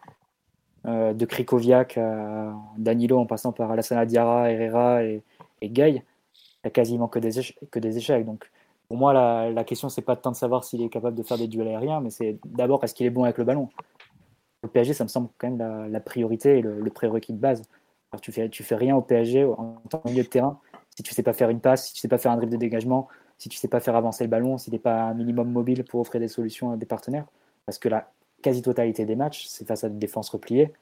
[0.87, 1.99] de Krikoviak
[2.77, 5.23] Danilo en passant par Alassane Diarra, Herrera et,
[5.63, 5.71] et
[6.65, 8.25] a quasiment que des, échecs, que des échecs.
[8.25, 8.51] Donc,
[8.89, 11.49] pour moi, la, question, c'est pas tant de savoir s'il est capable de faire des
[11.49, 13.69] duels aériens, mais c'est d'abord est-ce qu'il est bon avec le ballon?
[14.63, 17.63] Le PSG, ça me semble quand même la, priorité et le, prérequis de base.
[18.23, 20.61] Tu fais, tu fais rien au PSG en tant que milieu de terrain
[20.97, 22.57] si tu sais pas faire une passe, si tu sais pas faire un dribble de
[22.57, 25.51] dégagement, si tu sais pas faire avancer le ballon, si tu n'es pas un minimum
[25.51, 27.27] mobile pour offrir des solutions à des partenaires.
[27.67, 28.11] Parce que la
[28.43, 30.73] quasi-totalité des matchs, c'est face à des défenses repliées.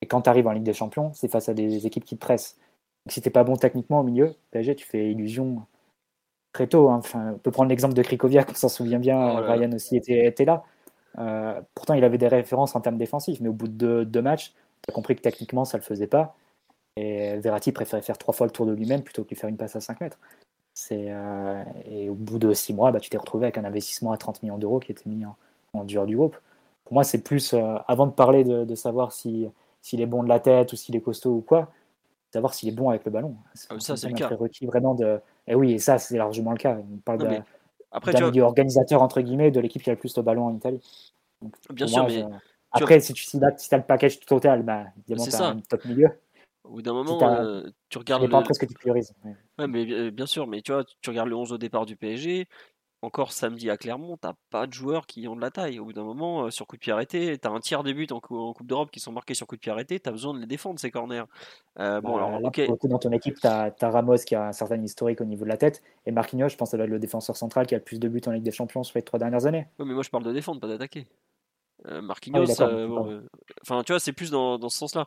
[0.00, 2.20] Et quand tu arrives en Ligue des Champions, c'est face à des équipes qui te
[2.20, 2.56] pressent
[3.08, 5.62] si t'es pas bon techniquement au milieu, PSG, tu fais illusion.
[6.52, 6.90] très tôt.
[6.90, 6.96] Hein.
[6.98, 9.38] Enfin, on peut prendre l'exemple de Krikoviak, on s'en souvient bien.
[9.38, 10.64] Oh Ryan aussi était, était là.
[11.18, 14.52] Euh, pourtant, il avait des références en termes défensifs, mais au bout de deux, matchs,
[14.82, 16.36] tu as compris que techniquement, ça ne le faisait pas.
[16.96, 19.56] Et Verratti préférait faire trois fois le tour de lui-même plutôt que lui faire une
[19.56, 20.18] passe à 5 mètres.
[20.92, 24.16] Euh, et au bout de six mois, bah, tu t'es retrouvé avec un investissement à
[24.16, 25.36] 30 millions d'euros qui était mis en,
[25.72, 26.36] en du groupe.
[26.84, 29.50] Pour moi, c'est plus, euh, avant de parler de, savoir s'il
[29.92, 31.70] est bon de la tête ou s'il est costaud ou quoi,
[32.34, 33.36] savoir s'il est bon avec le ballon.
[33.70, 34.30] Ah, ça, c'est le cas.
[34.62, 35.20] vraiment de...
[35.46, 36.76] Et oui, et ça, c'est largement le cas.
[36.78, 40.46] On parle d'un milieu organisateur, entre guillemets, de l'équipe qui a le plus de ballon
[40.46, 41.12] en Italie.
[41.70, 42.24] Bien sûr, mais.
[42.72, 46.08] Après, si tu si as, le package total, bah, évidemment, tu as un top milieu.
[46.64, 48.22] Au bout d'un moment, euh, tu regardes.
[48.22, 48.52] Ça dépend le...
[48.52, 49.12] ce que tu priorises.
[49.58, 49.66] Ouais.
[49.68, 52.48] mais euh, bien sûr, mais tu vois, tu regardes le 11 au départ du PSG,
[53.04, 55.78] encore samedi à Clermont, t'as pas de joueurs qui ont de la taille.
[55.78, 58.06] Au bout d'un moment, euh, sur coup de pied arrêté, t'as un tiers des buts
[58.10, 60.46] en, Coupe d'Europe qui sont marqués sur coup de pied arrêté, t'as besoin de les
[60.46, 61.24] défendre ces corners.
[61.78, 62.40] Euh, bon, bah, alors,
[62.82, 65.56] dans ton équipe, t'as as Ramos qui a un certain historique au niveau de la
[65.56, 67.84] tête, et Marquinhos, je pense que ça doit être le défenseur central qui a le
[67.84, 69.66] plus de buts en Ligue des Champions sur les trois dernières années.
[69.78, 71.06] Oui, mais moi je parle de défendre, pas d'attaquer.
[71.86, 73.20] Euh, Marquinhos, ah euh,
[73.60, 75.06] enfin tu vois, c'est plus dans, dans ce sens-là.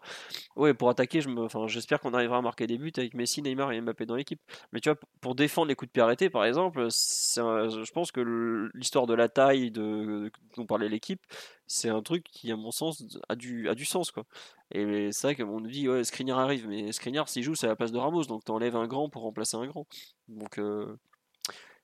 [0.55, 3.41] Ouais, pour attaquer, je me, enfin, j'espère qu'on arrivera à marquer des buts avec Messi,
[3.41, 4.39] Neymar et Mbappé dans l'équipe.
[4.71, 8.69] Mais tu vois, pour défendre les coups de pied arrêtés, par exemple, je pense que
[8.75, 11.21] l'histoire de la taille de, dont parlait l'équipe,
[11.65, 14.25] c'est un truc qui, à mon sens, a du, a du sens quoi.
[14.71, 17.69] Et c'est vrai qu'on nous dit ouais, Skriniar arrive, mais Skriniar s'il joue, c'est à
[17.69, 19.87] la place de Ramos, donc t'enlèves un grand pour remplacer un grand.
[20.27, 20.97] Donc euh,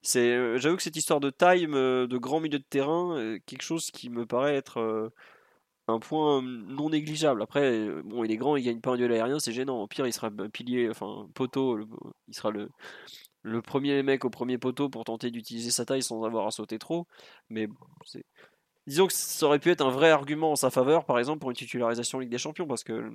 [0.04, 3.40] c'est, euh, j'avoue que cette histoire de time, euh, de grand milieu de terrain, euh,
[3.46, 5.12] quelque chose qui me paraît être
[5.88, 7.42] un point non négligeable.
[7.42, 9.82] Après, bon, il est grand, il gagne pas un duel aérien, c'est gênant.
[9.82, 11.80] Au pire, il sera pilier, enfin poteau,
[12.28, 12.70] il sera le,
[13.42, 16.80] le premier mec au premier poteau pour tenter d'utiliser sa taille sans avoir à sauter
[16.80, 17.08] trop.
[17.50, 17.68] Mais
[18.06, 18.26] c'est...
[18.88, 21.50] disons que ça aurait pu être un vrai argument en sa faveur, par exemple, pour
[21.50, 23.12] une titularisation Ligue des Champions, parce que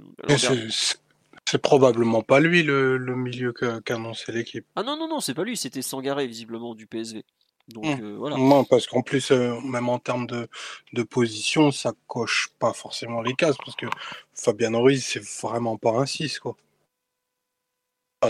[1.46, 4.66] c'est probablement pas lui le, milieu qu'a annoncé l'équipe.
[4.77, 7.24] Ah non, non, non, c'est pas lui, c'était Sangaré visiblement du PSV.
[7.68, 8.03] Donc mmh.
[8.03, 8.37] euh, voilà.
[8.37, 13.35] Non, parce qu'en plus, euh, même en termes de, position, ça coche pas forcément les
[13.35, 13.87] cases, parce que
[14.35, 16.57] Fabien Ruiz, c'est vraiment pas un 6, quoi.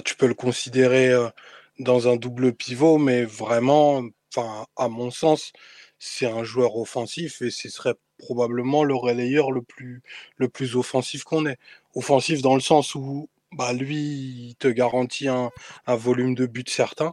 [0.05, 1.29] tu peux le considérer euh,
[1.79, 4.03] dans un double pivot, mais vraiment,
[4.77, 5.53] à mon sens,
[5.99, 10.03] c'est un joueur offensif et ce serait probablement le relayeur le plus,
[10.37, 11.59] le plus offensif qu'on ait.
[11.98, 13.96] Offensif dans le sens où bah, lui,
[14.50, 15.50] il te garantit un,
[15.88, 17.12] volume de buts certain.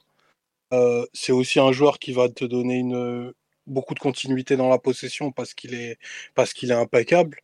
[0.74, 2.84] Euh, c'est aussi un joueur qui va te donner
[3.66, 5.98] beaucoup de continuité dans la possession parce qu'il est,
[6.72, 7.40] impeccable.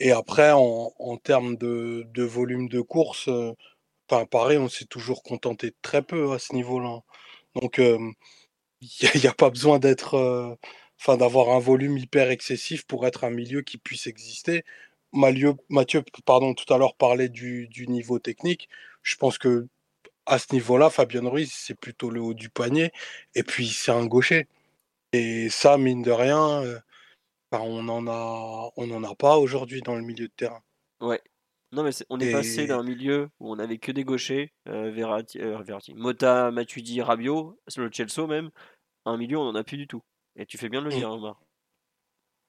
[0.00, 3.54] Et après, en, termes de, volume de course, euh,
[4.30, 7.00] pareil, on s'est toujours contenté de très peu à ce niveau-là.
[7.54, 7.98] Donc, euh,
[8.82, 10.58] il n'y a, pas besoin d'être
[11.00, 14.64] enfin d'avoir un volume hyper excessif pour être un milieu qui puisse exister.
[15.12, 15.54] Mathieu,
[16.24, 18.68] pardon, tout à l'heure parlait du, niveau technique.
[19.02, 19.66] Je pense que
[20.26, 22.92] à ce niveau-là, Fabien Ruiz, c'est plutôt le haut du panier.
[23.34, 24.46] Et puis, c'est un gaucher.
[25.12, 26.78] Et ça, mine de rien, euh,
[27.50, 30.62] ben, on n'en a, on en a pas aujourd'hui dans le milieu de terrain.
[31.00, 31.20] Ouais.
[31.72, 35.40] Non, mais on est passé d'un milieu où on avait que des gauchers, euh, Verratti,
[35.40, 38.50] euh, Verratti, Mota, Matuidi, Rabiot, le Chelsea même,
[39.06, 40.02] un milieu on n'en a plus du tout.
[40.36, 40.98] Et tu fais bien de le mmh.
[40.98, 41.40] dire, Omar.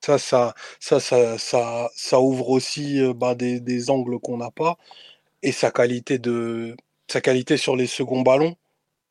[0.03, 4.77] Ça, ça, ça, ça, ça, ouvre aussi bah, des, angles qu'on n'a pas.
[5.43, 6.75] Et sa qualité, de,
[7.09, 8.57] sa qualité sur les seconds ballons,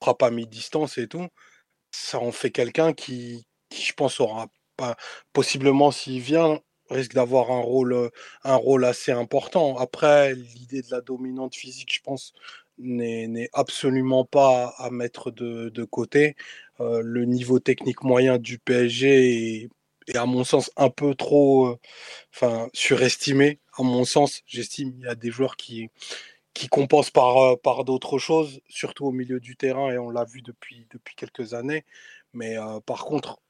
[0.03, 1.29] frappe à mi-distance et tout,
[1.93, 4.97] ça en fait quelqu'un qui, je pense, aura pas,
[5.33, 8.11] possiblement s'il vient, risque d'avoir un rôle,
[8.45, 9.79] un rôle assez important.
[9.79, 12.35] Après, l'idée de la dominante physique, je pense,
[12.79, 16.37] n'est absolument pas à mettre de, de côté.
[16.81, 19.71] Le niveau technique moyen du PSG est,
[20.15, 21.79] à mon sens un peu trop
[22.43, 23.61] euh, surestimé.
[23.77, 25.91] À mon sens, j'estime il y a des joueurs qui,
[26.55, 30.25] qui compensent par, euh, par d'autres choses, surtout au milieu du terrain, et on l'a
[30.25, 31.85] vu depuis, depuis quelques années.
[32.35, 33.41] Mais par contre,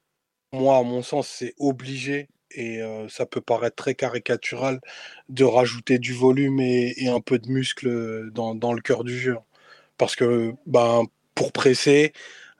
[0.53, 4.81] moi, à mon sens, c'est obligé, et ça peut paraître très caricatural,
[5.29, 9.37] de rajouter du volume et, un peu de muscle dans, dans le cœur du jeu.
[9.97, 11.03] Parce que ben,
[11.35, 12.13] pour presser,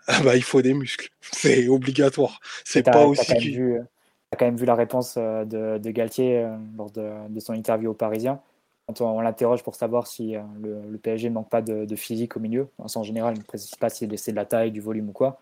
[0.07, 1.09] ah bah, il faut des muscles.
[1.21, 2.39] C'est obligatoire.
[2.65, 3.25] C'est pas aussi.
[3.37, 7.39] Tu as, quand même vu la réponse euh, de, de Galtier euh, lors de, de,
[7.39, 8.41] son interview au Parisien.
[8.87, 11.95] Quand on, l'interroge pour savoir si euh, le, le, PSG ne manque pas de, de,
[11.95, 14.81] physique au milieu, en général, il ne précise pas si c'est de la taille, du
[14.81, 15.39] volume ou quoi.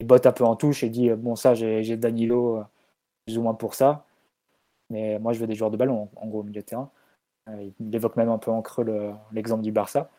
[0.00, 2.62] Il botte un peu en touche et dit Bon, ça, j'ai Danilo
[3.26, 4.04] plus ou moins pour ça.
[4.90, 6.90] Mais moi, je veux des joueurs de ballon, en, gros, au milieu de terrain.
[7.80, 10.10] il évoque même un peu en creux l'exemple du Barça.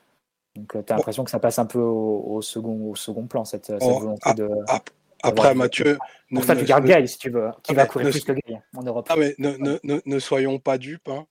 [0.56, 3.44] Donc, euh, tu as l'impression que ça passe un peu au, second, au second plan,
[3.44, 4.50] cette, cette oh, volonté de.
[5.24, 5.98] après, Mathieu.
[6.34, 8.60] Pour ça, tu gardes Gaï, si tu veux, qui ah, va courir plus que Gaï
[8.76, 9.08] en Europe.
[9.10, 11.10] Ah, mais ne, soyons pas dupes.
[11.10, 11.26] Hein.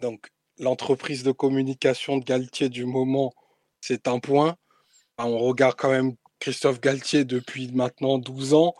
[0.00, 3.32] Donc, l'entreprise de communication de Galtier du moment,
[3.80, 4.56] c'est un point.
[5.18, 8.74] On regarde quand même Christophe Galtier depuis maintenant 12 ans.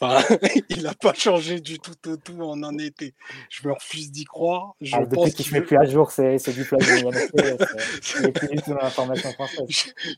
[0.00, 0.22] Enfin,
[0.70, 3.14] il n'a pas changé du tout au tout en un été.
[3.50, 4.74] Je me refuse d'y croire.
[4.80, 8.62] Je ah, pense qu'il ne met plus à jour c'est du diplômes il plus du
[8.62, 9.66] tout dans l'information française.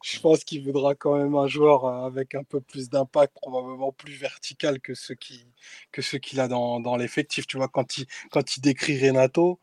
[0.02, 3.90] Je, pense qu'il voudra quand même un joueur euh, avec un peu plus d'impact, probablement
[3.90, 5.46] plus vertical que ce qu'il
[5.90, 7.46] que ce qu'il a dans, dans l'effectif.
[7.46, 9.58] Tu vois, quand il, quand il décrit Renato,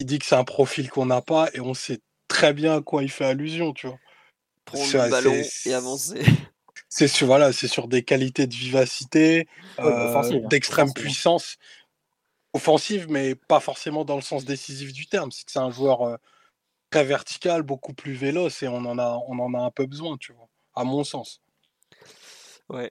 [0.00, 2.80] il dit que c'est un profil qu'on n'a pas et on sait très bien à
[2.80, 3.98] quoi il fait allusion, tu vois.
[4.64, 6.22] Prendre le ballon et avancer.
[6.94, 11.56] C'est sur, voilà, c'est sur des qualités de vivacité, euh, hein, d'extrême puissance
[12.52, 15.32] offensive, mais pas forcément dans le sens décisif du terme.
[15.32, 16.16] C'est que c'est un joueur euh,
[16.90, 20.18] très vertical, beaucoup plus véloce, et on en a, on en a un peu besoin,
[20.18, 21.40] tu vois, à mon sens.
[22.68, 22.90] Ouais.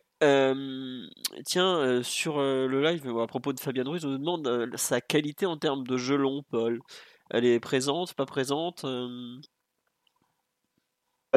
[1.46, 5.58] tiens, sur le live, à propos de Fabien Ruiz, on nous demande sa qualité en
[5.58, 6.80] termes de jeu long, Paul.
[7.30, 9.44] Elle est présente, pas présente Elle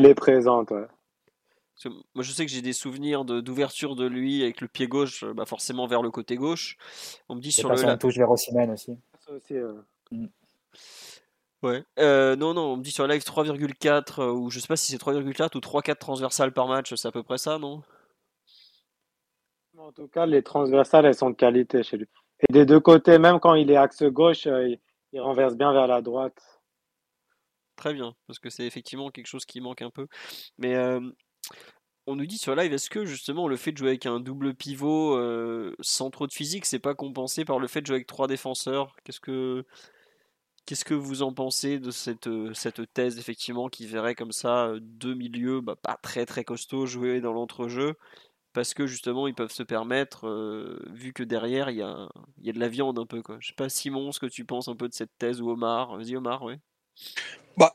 [0.07, 0.87] est présente, ouais
[2.14, 5.34] moi, je sais que j'ai des souvenirs d'ouverture de, lui avec le pied gauche, euh,
[5.34, 6.76] bah forcément vers le côté gauche.
[7.28, 7.82] On me dit sur le.
[7.82, 8.96] La touche vers Ossimène aussi.
[9.28, 9.54] aussi
[10.10, 10.26] mm.
[11.62, 11.82] Ouais.
[11.98, 14.92] Euh, non, non, on me dit sur live 3,4 euh, ou je sais pas si
[14.92, 17.82] c'est 3,4 ou 3,4 transversales par match, c'est à peu près ça, non?
[19.78, 22.06] En tout cas, les transversales, elles sont de qualité chez lui.
[22.40, 24.78] Et des deux côtés, même quand il est axe gauche, il,
[25.20, 26.60] renverse bien vers la droite.
[27.76, 30.06] Très bien, parce que c'est effectivement quelque chose qui manque un peu.
[30.58, 30.74] Mais
[32.07, 34.54] on nous dit sur live, est-ce que justement le fait de jouer avec un double
[34.54, 38.07] pivot euh, sans trop de physique, c'est pas compensé par le fait de jouer avec
[38.07, 38.94] trois défenseurs?
[39.04, 39.64] Qu'est-ce que
[40.66, 44.66] qu'est-ce que vous en pensez de cette, euh, cette thèse effectivement qui verrait comme ça
[44.66, 47.94] euh, deux milieux bah, pas très très costauds jouer dans l'entrejeu?
[48.52, 50.28] Parce que justement ils peuvent se permettre
[50.92, 52.09] vu que derrière il y a,
[52.40, 53.37] y a de la viande un peu quoi.
[53.40, 55.96] Je sais pas Simon ce que tu penses un peu de cette thèse ou Omar?
[55.96, 56.54] Vas-y Omar, oui.
[57.57, 57.74] Bah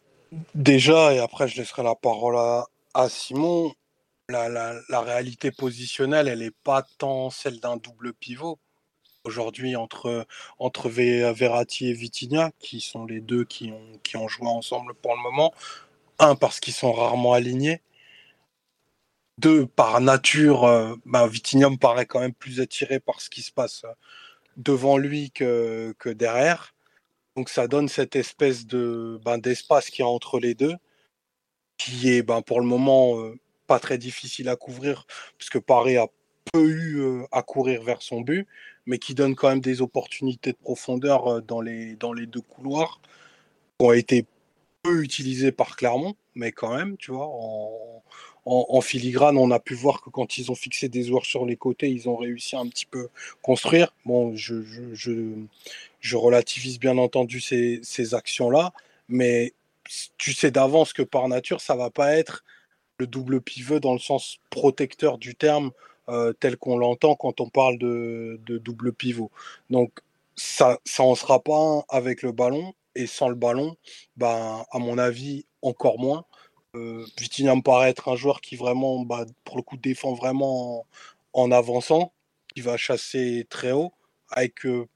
[0.55, 3.73] déjà et après je laisserai la parole à, à Simon
[4.29, 8.59] la, réalité positionnelle, elle n'est pas tant celle d'un double pivot.
[9.23, 10.25] Aujourd'hui, entre,
[10.59, 13.71] entre Verratti et Vitinha, qui sont les deux qui
[14.15, 15.53] ont, joué ensemble pour le moment.
[16.19, 17.81] Un, parce qu'ils sont rarement alignés.
[19.37, 23.51] Deux, par nature, euh, bah, me paraît quand même plus attiré par ce qui se
[23.51, 23.85] passe
[24.57, 26.75] devant lui que, derrière.
[27.35, 30.75] Donc ça donne cette espèce de ben, d'espace qui est entre les deux,
[31.79, 35.07] qui est ben, pour le moment euh, pas très difficile à couvrir,
[35.39, 36.07] puisque Paris a
[36.53, 38.47] peu eu euh, à courir vers son but,
[38.85, 42.41] mais qui donne quand même des opportunités de profondeur euh, dans les, dans les deux
[42.41, 42.99] couloirs,
[43.79, 44.25] qui ont été
[44.83, 47.29] peu utilisés par Clermont, mais quand même, tu vois,
[48.45, 51.55] en, filigrane, on a pu voir que quand ils ont fixé des joueurs sur les
[51.55, 53.09] côtés, ils ont réussi un petit peu
[53.41, 53.93] construire.
[54.05, 55.35] Bon, je, je,
[55.99, 58.73] je, relativise bien entendu ces, ces actions-là,
[59.07, 59.53] mais
[60.17, 62.43] tu sais d'avance que par nature, ça va pas être
[62.99, 65.71] le double pivot dans le sens protecteur du terme
[66.09, 69.31] euh, tel qu'on l'entend quand on parle de, double pivot.
[69.69, 69.99] Donc
[70.35, 73.75] ça, ça en sera pas avec le ballon et sans le ballon,
[74.17, 76.25] ben, à mon avis, encore moins.
[76.75, 80.85] Euh, Vitinha me paraît être un joueur qui vraiment, bah, pour le coup, défend vraiment
[81.33, 82.11] en, avançant,
[82.53, 83.93] qui va chasser très haut,
[84.29, 84.87] avec euh,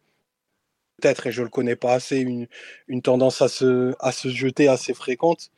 [1.01, 2.47] peut-être, et je le connais pas assez, une,
[2.87, 5.51] une tendance à se, à se jeter assez fréquente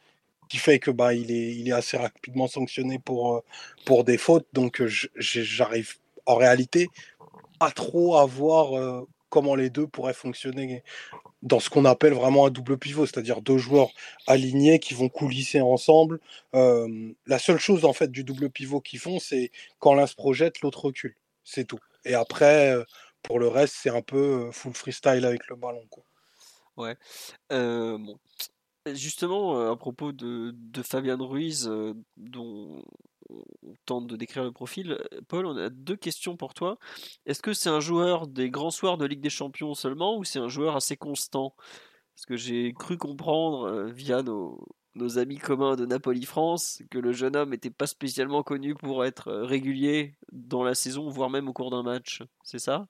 [0.50, 3.44] qui fait que bah, il, est, il est assez rapidement sanctionné pour, euh,
[3.86, 4.48] pour des fautes.
[4.54, 5.96] Donc euh, j'arrive
[6.26, 6.90] en réalité
[7.60, 10.84] pas trop à voir euh, comment les deux pourraient fonctionner
[11.42, 13.90] dans ce qu'on appelle vraiment un double pivot, c'est-à-dire deux joueurs
[14.28, 16.20] alignés qui vont coulisser ensemble.
[16.54, 20.62] la seule chose en fait du double pivot qu'ils font, c'est quand l'un se projette,
[20.62, 21.16] l'autre recule.
[21.44, 21.80] C'est tout.
[22.04, 22.74] Et après,
[23.26, 25.86] pour le reste, c'est un peu full freestyle avec le ballon.
[25.90, 26.04] Quoi.
[26.78, 26.98] Ouais.
[27.50, 28.20] bon.
[28.94, 31.72] Justement, à propos de, de Fabien Ruiz,
[32.18, 32.84] dont
[33.30, 36.78] on tente de décrire le profil, Paul, on a deux questions pour toi.
[37.26, 40.40] Est-ce que c'est un joueur des grands soirs de Ligue des Champions seulement ou c'est
[40.40, 41.56] un joueur assez constant?
[42.16, 44.60] Parce que j'ai cru comprendre via nos,
[45.18, 50.16] amis communs de Napoli-France que le jeune homme n'était pas spécialement connu pour être régulier
[50.32, 52.24] dans la saison, voire même au cours d'un match.
[52.44, 52.88] C'est ça?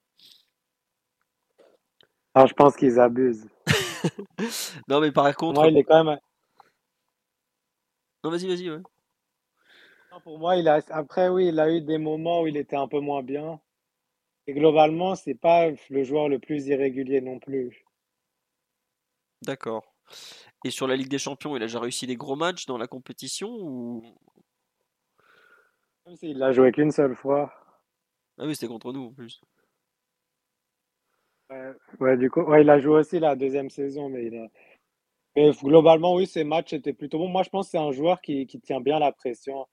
[2.35, 3.47] Ah, je pense qu'ils abusent.
[4.89, 5.61] non, mais par contre.
[5.61, 6.19] Moi, il est quand même.
[8.23, 8.81] Non, vas-y, vas-y, ouais.
[10.23, 10.81] pour moi, il a...
[10.89, 13.61] après, oui, il a eu des moments où il était un peu moins bien.
[14.47, 17.85] Et globalement, c'est pas le joueur le plus irrégulier non plus.
[19.41, 19.95] D'accord.
[20.65, 22.87] Et sur la Ligue des Champions, il a déjà réussi des gros matchs dans la
[22.87, 24.03] compétition ou?
[26.21, 27.53] Il l'a joué qu'une seule fois.
[28.37, 29.41] Ah oui, c'était contre nous en plus.
[31.99, 34.47] Ouais, du coup, ouais, il a joué aussi la deuxième saison, mais, il a...
[35.35, 37.27] mais globalement, oui, ses matchs étaient plutôt bons.
[37.27, 39.67] Moi, je pense que c'est un joueur qui, qui, tient bien la pression.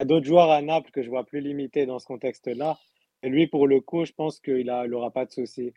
[0.00, 2.78] y a d'autres joueurs à Naples que je vois plus limités dans ce contexte-là.
[3.22, 5.72] Et lui, pour le coup, je pense qu'il n'aura pas de soucis.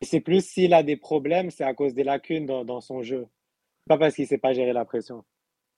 [0.00, 3.26] c'est plus s'il a des problèmes, c'est à cause des lacunes dans, son jeu.
[3.88, 5.24] Pas parce qu'il ne sait pas gérer la pression.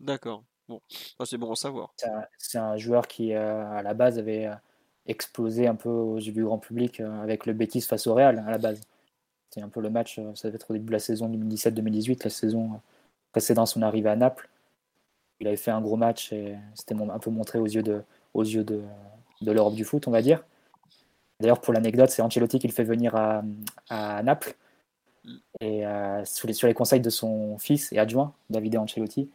[0.00, 0.44] D'accord.
[0.68, 0.80] Bon,
[1.24, 1.94] c'est bon à savoir.
[2.36, 4.54] C'est un, joueur qui, euh, à la base, avait euh,
[5.06, 8.44] explosé un peu aux yeux du grand public euh, avec le Betis face au Real,
[8.46, 8.80] à la base.
[9.50, 12.30] C'est un peu le match, ça devait être au début de la saison 2017-2018, la
[12.30, 12.80] saison
[13.32, 14.48] précédant son arrivée à Naples.
[15.40, 18.02] Il avait fait un gros match et c'était un peu montré aux yeux de,
[18.34, 18.82] de,
[19.40, 20.44] de l'Europe du foot, on va dire.
[21.40, 23.42] D'ailleurs, pour l'anecdote, c'est Ancelotti qui le fait venir à,
[23.88, 24.56] à Naples.
[25.60, 25.82] Et
[26.24, 29.30] sur, les, sur, les, conseils de son fils et adjoint, Davide Ancelotti,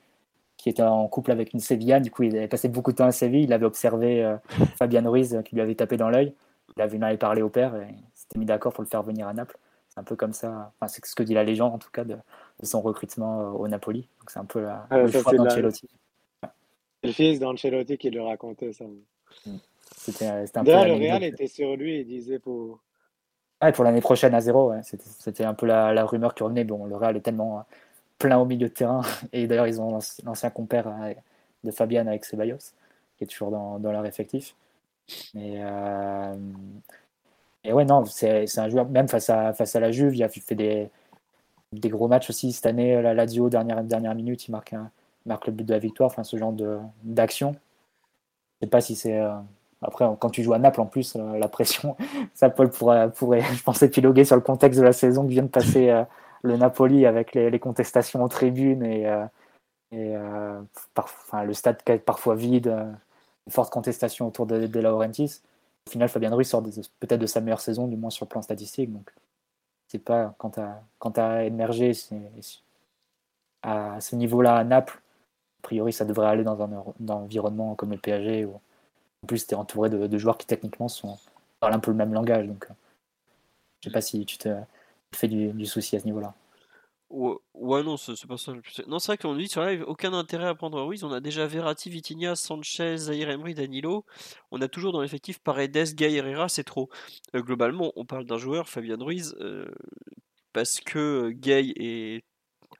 [0.57, 2.03] qui était en couple avec une Sevillane.
[2.03, 3.43] Du coup, il avait passé beaucoup de temps à Séville.
[3.43, 4.37] Il avait observé euh,
[4.77, 6.33] Fabian Ruiz qui lui avait tapé dans l'œil.
[6.75, 9.33] Il avait aller parler au père et s'était mis d'accord pour le faire venir à
[9.33, 9.57] Naples.
[9.93, 10.71] C'est un peu comme ça.
[10.75, 12.17] Enfin, c'est ce que dit la légende, en tout cas, de,
[12.63, 14.07] son recrutement euh, au Napoli.
[14.19, 15.87] Donc, c'est un peu la, le choix d'Ancelotti.
[16.41, 16.49] C'est
[17.07, 18.85] le fils d'Ancelotti qui le racontait ça.
[18.85, 19.57] Mm.
[19.95, 22.79] C'était, un D'ailleurs, le Real était sur lui et disait pour.
[23.59, 24.81] Ah, pour l'année prochaine à zéro, ouais.
[24.83, 26.63] c'était, un peu la, la, rumeur qui revenait.
[26.63, 27.63] Bon, le Real est tellement
[28.17, 29.01] plein au milieu de terrain.
[29.31, 31.13] Et d'ailleurs, ils ont l'ancien compère euh,
[31.63, 32.73] de Fabian avec Ceballos,
[33.17, 34.55] qui est toujours dans, dans leur effectif.
[35.35, 36.35] Mais euh,
[37.63, 40.29] et ouais, non, c'est un joueur, même face à, face à la Juve, il a
[40.29, 40.89] fait des,
[41.71, 43.01] des gros matchs aussi cette année.
[43.01, 44.75] La Lazio, dernière, dernière minute, il marque,
[45.25, 46.53] marque le but de la victoire, enfin ce genre
[47.03, 47.55] d'action.
[48.61, 49.19] Je sais pas si c'est.
[49.19, 49.33] Euh,
[49.81, 51.97] après, quand tu joues à Naples, en plus, la pression,
[52.33, 55.43] ça Paul pourrait, pourrait, je pense, épiloguer sur le contexte de la saison qui vient
[55.43, 56.03] de passer
[56.43, 59.25] le Napoli avec les, contestations en tribune et, euh,
[59.91, 60.61] et euh,
[61.45, 62.91] le stade parfois vide, euh,
[63.47, 65.41] une forte contestation autour de, de Laurentis.
[65.87, 66.63] Au final, Fabien Ruiz sort
[66.99, 68.91] peut-être de sa meilleure saison, du moins sur le plan statistique.
[68.91, 69.13] Donc,
[69.87, 70.51] c'est pas quand
[71.11, 71.91] tu as, émergé
[73.61, 75.01] à ce niveau-là à Naples,
[75.59, 78.45] a priori, ça devrait aller dans un, environnement comme le PSG.
[78.45, 81.17] Où, en plus, tu es entouré de, joueurs qui techniquement sont,
[81.59, 82.47] parlent un peu le même langage.
[82.47, 82.67] Donc,
[83.81, 84.55] je sais pas si tu te
[85.13, 86.33] fait du, souci à ce niveau-là.
[87.13, 88.53] Ouais, non, c'est pas ça.
[88.87, 91.03] Non, c'est vrai qu'on dit sur live, aucun intérêt à prendre Ruiz.
[91.03, 94.03] On a déjà Verratti, Vitinha, Sanchez, Zaire Emery, Danilo.
[94.49, 96.89] On a toujours dans l'effectif Paredes, Gay Herrera, c'est trop.
[97.35, 99.67] Euh, globalement, on parle d'un joueur, Fabian Ruiz, euh,
[100.53, 102.23] parce que Gay est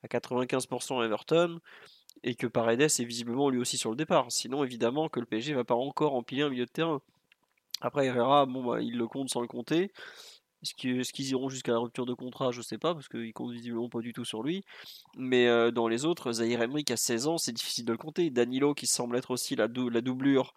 [0.02, 1.60] à 95% Everton
[2.24, 4.32] et que Paredes est visiblement lui aussi sur le départ.
[4.32, 7.02] Sinon, évidemment, que le PSG va pas encore empiler un milieu de terrain.
[7.82, 9.92] Après, Herrera, bon, bah, il le compte sans le compter.
[10.64, 13.90] Est-ce qu'ils iront jusqu'à la rupture de contrat Je sais pas, parce qu'ils comptent visiblement
[13.90, 14.64] pas du tout sur lui.
[15.18, 17.98] Mais euh, dans les autres, Zahir Emery qui a 16 ans, c'est difficile de le
[17.98, 18.30] compter.
[18.30, 20.54] Danilo qui semble être aussi la, la doublure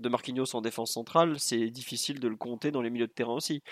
[0.00, 3.34] de Marquinhos en défense centrale, c'est difficile de le compter dans les milieux de terrain
[3.34, 3.62] aussi.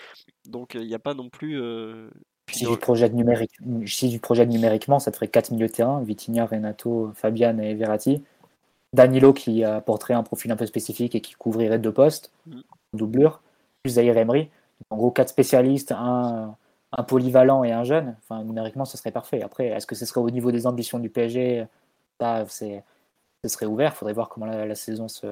[0.45, 1.61] Donc il n'y a pas non plus.
[1.61, 2.09] Euh,
[2.51, 3.51] si, tu projettes numérique,
[3.85, 8.23] si numériquement, ça te ferait 4 milieux de terrain Vitinha, Renato, Fabian et Verratti.
[8.93, 12.61] Danilo qui apporterait un profil un peu spécifique et qui couvrirait deux postes, mm.
[12.93, 13.41] doublure,
[13.81, 14.49] plus Zahir Emery
[14.89, 16.55] en gros, quatre spécialistes, un,
[17.07, 19.41] polyvalent et un jeune, enfin, numériquement, ce serait parfait.
[19.41, 21.65] Après, est-ce que ce serait au niveau des ambitions du PSG
[22.19, 22.81] Ça, ce
[23.45, 23.93] serait ouvert.
[23.93, 25.27] Il faudrait voir comment la, saison se,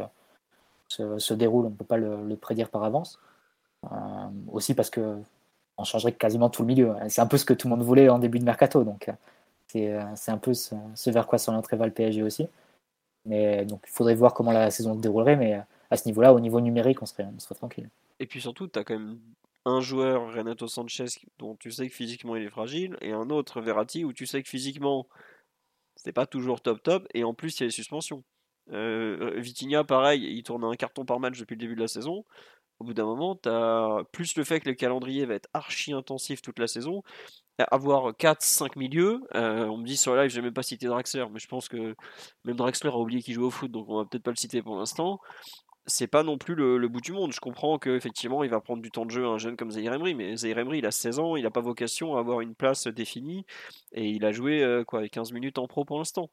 [0.87, 1.67] se, déroule.
[1.67, 3.19] On ne peut pas le, prédire par avance.
[3.91, 3.95] Euh,
[4.51, 5.17] aussi parce que
[5.77, 6.93] on changerait quasiment tout le milieu.
[7.09, 8.83] C'est un peu ce que tout le monde voulait en début de mercato.
[8.83, 9.09] Donc,
[9.67, 10.75] c'est, c'est un peu ce,
[11.09, 12.47] vers quoi s'orienterait va le PSG aussi.
[13.25, 15.35] Mais donc, il faudrait voir comment la saison se déroulerait.
[15.35, 15.59] Mais
[15.89, 17.89] à ce niveau-là, au niveau numérique, on serait, on serait tranquille.
[18.19, 19.17] Et puis surtout, tu as quand même
[19.65, 21.06] un joueur, Renato Sanchez,
[21.38, 24.41] dont tu sais que physiquement il est fragile, et un autre, Verratti, où tu sais
[24.41, 25.08] que physiquement
[25.95, 28.24] c'est pas toujours top top, et en plus il y a les suspensions.
[28.71, 32.26] Euh, Vitinha, pareil, il tourne un carton par match depuis le début de la saison.
[32.80, 35.93] Au bout d'un moment, tu as plus le fait que le calendrier va être archi
[35.93, 37.04] intensif toute la saison.
[37.69, 41.38] Avoir 4-5 milieux, euh, on me dit sur live, j'ai même pas cité Draxler, mais
[41.38, 41.95] je pense que
[42.43, 44.63] même Draxler a oublié qu'il joue au foot, donc on va peut-être pas le citer
[44.63, 45.19] pour l'instant
[45.86, 47.34] c'est pas non plus le, bout du monde.
[47.34, 50.15] Je comprends qu'effectivement, il va prendre du temps de jeu un jeune comme Zaire Emery,
[50.15, 52.88] mais Zaire Emery, il a 16 ans, il n'a pas vocation à avoir une place
[52.88, 53.46] définie,
[53.94, 56.30] et il a joué euh, quoi, 15 minutes en pro pour l'instant.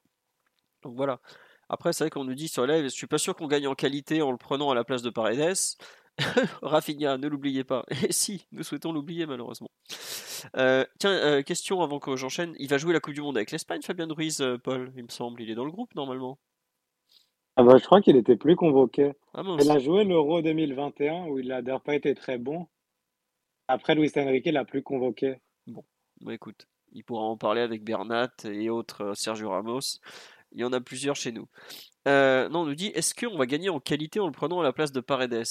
[0.83, 1.21] Donc voilà.
[1.69, 3.75] Après, c'est vrai qu'on nous dit sur live, je suis pas sûr qu'on gagne en
[3.75, 5.57] qualité en le prenant à la place de Paredes.
[6.63, 7.85] Rafinha, ne l'oubliez pas.
[8.09, 9.71] Et si, nous souhaitons l'oublier malheureusement.
[10.57, 12.55] Euh, tiens, euh, question avant que j'enchaîne.
[12.59, 15.43] Il va jouer la Coupe du Monde avec l'Espagne, Fabien Ruiz, Paul, il me semble.
[15.43, 16.39] Il est dans le groupe normalement.
[17.59, 19.15] Ah bah, je crois qu'il était plus convoqué.
[19.35, 22.69] Ah il a joué l'Euro 2021 où il n'a d'ailleurs pas été très bon.
[23.67, 25.41] Après, Luis Enrique l'a plus convoqué.
[25.67, 25.83] Bon,
[26.21, 29.99] bah écoute, il pourra en parler avec Bernat et autres euh, Sergio Ramos.
[30.53, 31.49] Il y en a plusieurs chez nous.
[32.07, 34.63] Euh, non, on nous dit est-ce qu'on va gagner en qualité en le prenant à
[34.63, 35.43] la place de Paredes?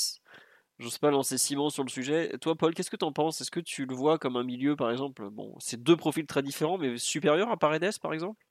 [0.79, 2.37] Je n'ose pas lancer Simon sur le sujet.
[2.39, 3.41] Toi, Paul, qu'est-ce que tu en penses?
[3.41, 5.29] Est-ce que tu le vois comme un milieu, par exemple?
[5.29, 8.46] Bon, c'est deux profils très différents, mais supérieurs à Paredes, par exemple?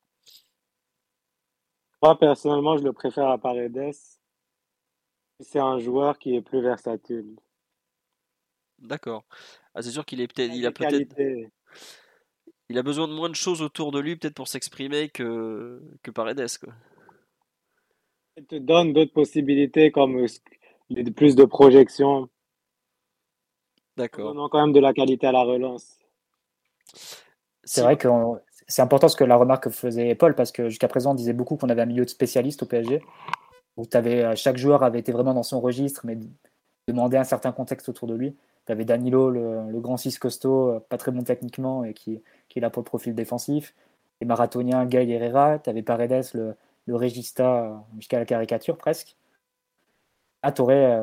[2.03, 3.93] Moi, personnellement, je le préfère à Paredes.
[5.41, 7.37] C'est un joueur qui est plus versatile.
[8.79, 9.25] D'accord.
[9.75, 11.15] Ah, c'est sûr qu'il est peut-être, il a peut-être,
[12.69, 16.11] il a besoin de moins de choses autour de lui peut-être pour s'exprimer que que
[16.11, 16.73] Paredes quoi.
[18.37, 20.27] Il te donne d'autres possibilités comme
[21.15, 22.29] plus de projection.
[23.97, 24.35] D'accord.
[24.35, 25.99] On a quand même de la qualité à la relance.
[27.65, 28.09] C'est vrai que
[28.69, 31.33] c'est important ce que la remarque que faisait Paul, parce que jusqu'à présent, on disait
[31.33, 33.01] beaucoup qu'on avait un milieu de spécialistes au PSG,
[33.77, 36.19] où avais, euh, chaque joueur avait été vraiment dans son registre, mais
[36.89, 38.37] demandait un certain contexte autour de lui.
[38.67, 42.59] Tu avais Danilo, le, grand 6 costaud, euh, pas très bon techniquement et qui, qui
[42.59, 43.75] est là pour le profil défensif.
[44.21, 45.59] Les marathoniens, Gaël Herrera.
[45.59, 46.57] Tu avais Paredes, le,
[46.87, 49.17] le régista euh, jusqu'à la caricature presque.
[50.55, 51.03] Tu aurais.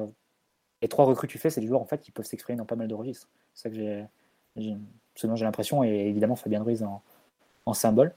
[0.81, 2.65] les trois recrues que tu fais, c'est des joueurs en fait, qui peuvent s'exprimer dans
[2.65, 3.27] pas mal de registres.
[3.53, 4.75] C'est que j'ai,
[5.15, 7.03] ce dont j'ai l'impression, et évidemment Fabien Ruiz en,
[7.65, 8.13] en symbole.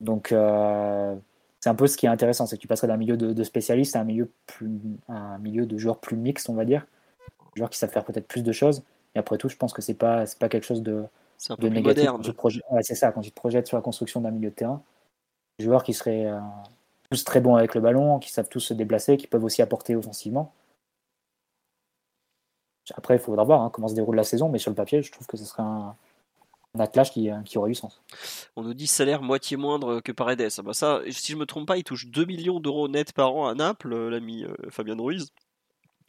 [0.00, 1.14] Donc, euh,
[1.60, 3.96] c'est un peu ce qui est intéressant, c'est que tu passerais d'un milieu de, spécialistes
[3.96, 4.70] à un milieu, plus,
[5.08, 6.86] un milieu de joueurs plus mixtes, on va dire.
[7.56, 8.82] Joueurs qui savent faire peut-être plus de choses.
[9.14, 11.04] Et après tout, je pense que c'est pas, pas quelque chose de,
[11.58, 12.10] de négatif.
[12.82, 14.82] c'est ça, quand tu te projettes sur la construction d'un milieu de terrain.
[15.58, 16.40] Des joueurs qui seraient euh,
[17.10, 19.94] tous très bons avec le ballon, qui savent tous se déplacer, qui peuvent aussi apporter
[19.94, 20.52] offensivement.
[22.94, 25.10] Après, il faudra voir hein, comment se déroule la saison, mais sur le papier, je
[25.10, 25.96] trouve que ce serait un, un
[26.80, 28.02] attelage qui, euh, qui aurait eu sens.
[28.56, 30.48] On nous dit salaire moitié moindre que Paredes.
[30.58, 33.34] Ah bah ça, si je me trompe pas, il touche 2 millions d'euros net par
[33.34, 35.32] an à Naples, euh, l'ami euh, Fabien Ruiz.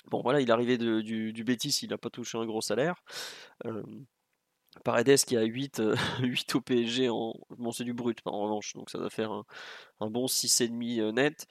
[0.09, 3.03] Bon voilà, il est arrivé du, du Betis, il n'a pas touché un gros salaire.
[4.84, 5.82] Paredes qui a 8,
[6.22, 7.34] 8 au PSG, en...
[7.57, 9.45] bon c'est du brut en revanche, donc ça doit faire un,
[9.99, 11.47] un bon 6,5 net.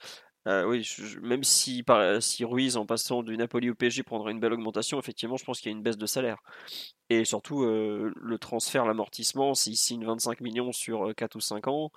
[0.47, 0.87] Euh, oui,
[1.21, 1.83] même si,
[2.19, 5.59] si Ruiz, en passant du Napoli au PSG, prendrait une belle augmentation, effectivement, je pense
[5.59, 6.37] qu'il y a une baisse de salaire.
[7.09, 11.67] Et surtout, euh, le transfert, l'amortissement, s'il signe 25 millions sur 4 euh, ou 5
[11.67, 11.91] ans,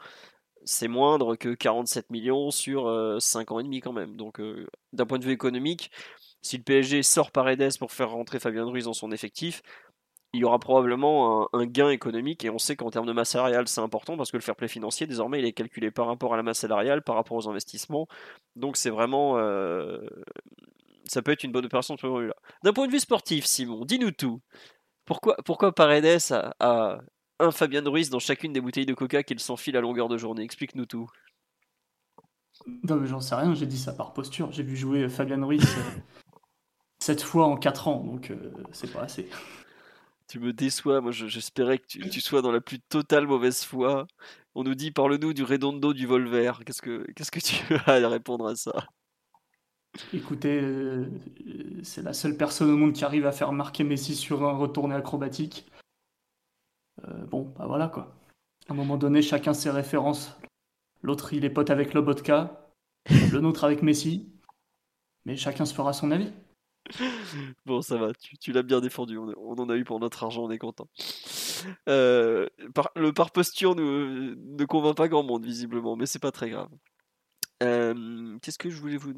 [0.65, 4.17] c'est moindre que 47 millions sur 5 ans et demi quand même.
[4.17, 4.41] Donc,
[4.93, 5.91] d'un point de vue économique,
[6.43, 9.63] si le PSG sort Paredes pour faire rentrer Fabien Ruiz dans son effectif,
[10.35, 13.67] il y aura probablement un, gain économique et on sait qu'en termes de masse salariale
[13.67, 16.37] c'est important parce que le fair play financier désormais il est calculé par rapport à
[16.37, 18.07] la masse salariale, par rapport aux investissements.
[18.55, 20.01] Donc c'est vraiment euh,
[21.05, 22.37] ça peut être une bonne opération de ce point de vue-là.
[22.63, 24.43] D'un point de vue sportif, Simon, dis-nous tout.
[25.07, 26.99] Pourquoi, pourquoi Paredes a,
[27.41, 30.43] un Fabien Ruiz dans chacune des bouteilles de coca qu'il s'enfile à longueur de journée?
[30.43, 31.09] Explique-nous tout.
[32.83, 34.53] Non mais j'en sais rien, j'ai dit ça par posture.
[34.53, 35.65] J'ai vu jouer Fabien Ruiz
[37.01, 39.31] 7 euh, fois en 4 ans, donc euh, c'est pas assez
[40.29, 41.01] tu me déçois.
[41.01, 44.07] Moi, j'espérais que tu, sois dans la plus totale mauvaise foi.
[44.55, 46.53] On nous dit, parle-nous du Redondo du Volver.
[46.65, 48.87] Qu'est-ce que, qu'est-ce que tu as à répondre à ça?
[50.13, 51.07] Écoutez, euh,
[51.83, 54.95] c'est la seule personne au monde qui arrive à faire marquer Messi sur un retourné
[54.95, 55.67] acrobatique.
[57.09, 58.15] Euh, bon, bah voilà quoi.
[58.69, 60.37] À un moment donné, chacun ses références.
[61.03, 62.71] L'autre, il est pote avec Lobotka.
[63.33, 64.31] Le nôtre avec Messi.
[65.25, 66.33] Mais chacun se fera son avis.
[67.67, 70.51] bon, ça va, tu, l'as bien défendu, on, en a eu pour notre argent, on
[70.51, 70.89] est content.
[71.89, 72.47] Euh,
[72.97, 76.69] le par posture ne, ne convainc pas grand monde, visiblement, mais c'est pas très grave.
[77.63, 79.13] Euh, qu'est-ce que je voulais vous,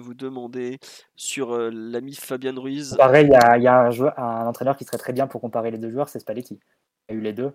[0.00, 0.78] vous demander
[1.14, 2.94] sur euh, l'ami Fabien Ruiz?
[2.98, 5.78] Pareil, il y a, un, joueur, un, entraîneur qui serait très bien pour comparer les
[5.78, 6.60] deux joueurs, c'est Spalletti.
[7.08, 7.52] Il a eu les deux.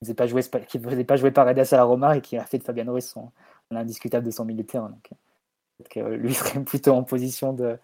[0.00, 2.36] Il ne pas jouer, qui ne faisait pas jouer Paredes à la Roma et qui
[2.36, 3.30] a fait de Fabien Ruiz son,
[3.70, 4.88] indiscutable de son militaire.
[4.88, 5.10] Donc,
[5.90, 7.78] que lui serait plutôt en position de,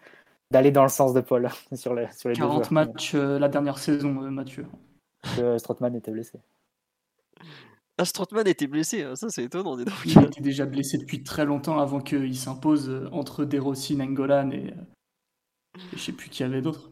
[0.50, 3.78] d'aller dans le sens de Paul sur, les, sur les 40 matchs euh, la dernière
[3.78, 4.66] saison, euh, Mathieu.
[5.36, 6.38] Que Strootman était blessé.
[7.96, 8.04] Ah,
[8.46, 9.78] était blessé, hein, ça c'est étonnant.
[10.04, 14.50] Il était déjà blessé depuis très longtemps avant qu'il s'impose euh, entre De Rossi, Nangolan
[14.50, 14.74] et,
[15.76, 16.90] et je sais plus qui y avait d'autres.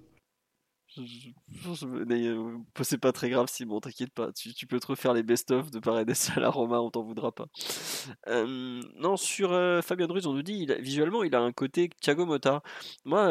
[0.99, 4.31] Euh, c'est pas très grave, Simon, t'inquiète pas.
[4.33, 7.47] Tu, peux te refaire les best-of de Paredes à la Roma, on t'en voudra pas.
[8.29, 12.27] Euh, non, sur euh, Fabien Ruiz, on nous dit visuellement, il a un côté Thiago
[12.27, 12.63] Motta.
[13.05, 13.29] Moi,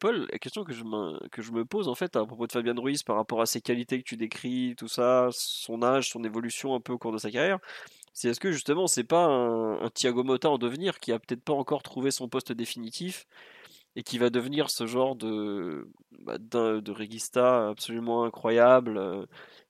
[0.00, 2.52] Paul, la question que je, me, que je me pose en fait à propos de
[2.52, 6.24] Fabien Ruiz par rapport à ses qualités que tu décris, tout ça, son âge, son
[6.24, 7.58] évolution un peu au cours de sa carrière,
[8.12, 11.42] c'est est-ce que justement c'est pas un, un Thiago Motta en devenir qui a peut-être
[11.42, 13.26] pas encore trouvé son poste définitif
[13.96, 15.88] et qui va devenir ce genre de,
[16.20, 19.24] bah, de, regista absolument incroyable, euh,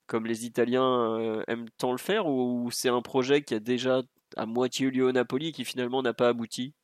[0.06, 4.02] comme les Italiens euh, aiment tant le faire, ou, c'est un projet qui a déjà
[4.36, 6.74] à moitié eu lieu au Napoli et qui finalement n'a pas abouti?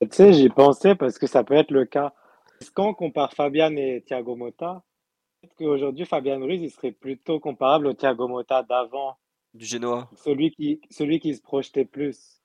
[0.00, 2.12] Tu sais, j'y pensais parce que ça peut être le cas.
[2.74, 4.82] Quand on compare Fabian et Thiago Motta,
[5.40, 9.16] peut-être qu'aujourd'hui, Fabian Ruiz, il serait plutôt comparable au Thiago Motta d'avant.
[9.54, 10.08] Du Genoa.
[10.16, 12.41] Celui qui, celui qui se projetait plus.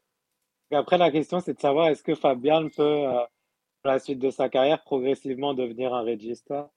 [0.72, 3.28] Après, la question, c'est de savoir est-ce que Fabian peut, euh, à
[3.86, 6.72] la suite de sa carrière, progressivement devenir un regista.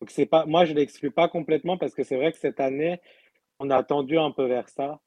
[0.00, 2.60] Donc, c'est pas, moi, je ne l'exclus pas complètement parce que c'est vrai que cette
[2.60, 3.00] année,
[3.58, 5.00] on a tendu un peu vers ça.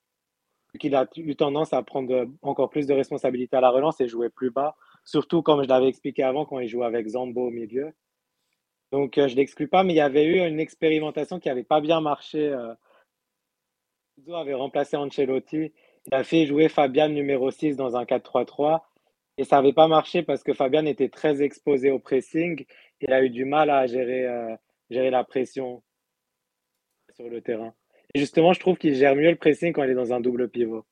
[0.79, 4.29] Qu'il a eu tendance à prendre encore plus de responsabilités à la relance et jouer
[4.29, 4.75] plus bas.
[5.05, 7.93] surtout comme je l'avais expliqué avant quand il jouait avec Zambo au milieu.
[8.91, 11.63] Donc euh, je ne l'exclus pas, mais il y avait eu une expérimentation qui n'avait
[11.63, 12.49] pas bien marché.
[12.49, 12.73] Euh,
[14.33, 15.71] avait remplacé Ancelotti.
[16.07, 18.81] Il a fait jouer Fabian numéro 6 dans un 4-3-3
[19.37, 22.65] et ça n'avait pas marché parce que Fabian était très exposé au pressing.
[23.01, 24.55] Il a eu du mal à gérer, euh,
[24.89, 25.83] gérer la pression
[27.15, 27.73] sur le terrain.
[28.13, 30.49] Et justement, je trouve qu'il gère mieux le pressing quand il est dans un double
[30.49, 30.85] pivot.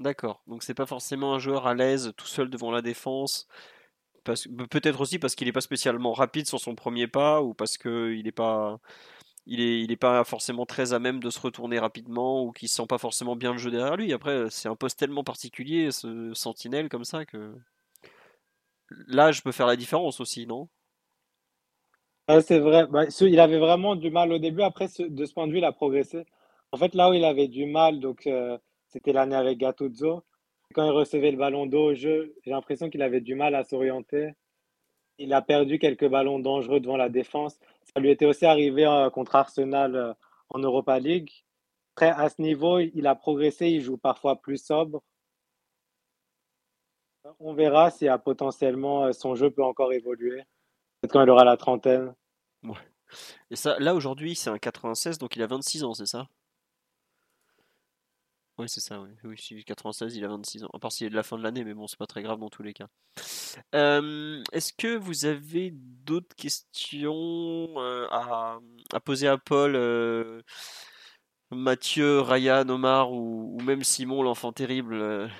[0.00, 0.42] D'accord.
[0.46, 3.46] Donc c'est pas forcément un joueur à l'aise tout seul devant la défense.
[4.24, 8.22] Peut-être aussi parce qu'il n'est pas spécialement rapide sur son premier pas ou parce qu'il
[8.24, 8.80] n'est pas
[9.46, 12.86] il est, il pas forcément très à même de se retourner rapidement ou qu'il sent
[12.88, 14.12] pas forcément bien le jeu derrière lui.
[14.12, 17.54] Après, c'est un poste tellement particulier, ce sentinelle comme ça, que
[19.06, 20.68] là, je peux faire la différence aussi, non?
[22.40, 22.86] C'est vrai.
[22.86, 24.62] Bah, il avait vraiment du mal au début.
[24.62, 26.24] Après, de ce point de vue, il a progressé.
[26.70, 28.56] En fait, là où il avait du mal, donc euh,
[28.88, 30.22] c'était l'année avec Gattuso.
[30.72, 33.64] Quand il recevait le ballon d'eau au jeu, j'ai l'impression qu'il avait du mal à
[33.64, 34.32] s'orienter.
[35.18, 37.58] Il a perdu quelques ballons dangereux devant la défense.
[37.94, 40.14] Ça lui était aussi arrivé euh, contre Arsenal euh,
[40.48, 41.30] en Europa League.
[41.94, 43.68] Après, à ce niveau, il a progressé.
[43.68, 45.02] Il joue parfois plus sobre.
[47.38, 50.42] On verra si a potentiellement euh, son jeu peut encore évoluer.
[51.00, 52.14] Peut-être quand il aura la trentaine.
[53.50, 56.28] Et ça, là aujourd'hui, c'est un 96, donc il a 26 ans, c'est ça?
[58.58, 59.08] Oui, c'est ça, oui.
[59.24, 59.64] oui.
[59.64, 60.70] 96, il a 26 ans.
[60.74, 62.38] À part s'il est de la fin de l'année, mais bon, c'est pas très grave
[62.38, 62.86] dans tous les cas.
[63.74, 68.60] Euh, est-ce que vous avez d'autres questions euh, à,
[69.04, 70.42] poser à Paul
[71.50, 75.30] Mathieu, Ryan, Omar ou, ou même Simon, l'enfant terrible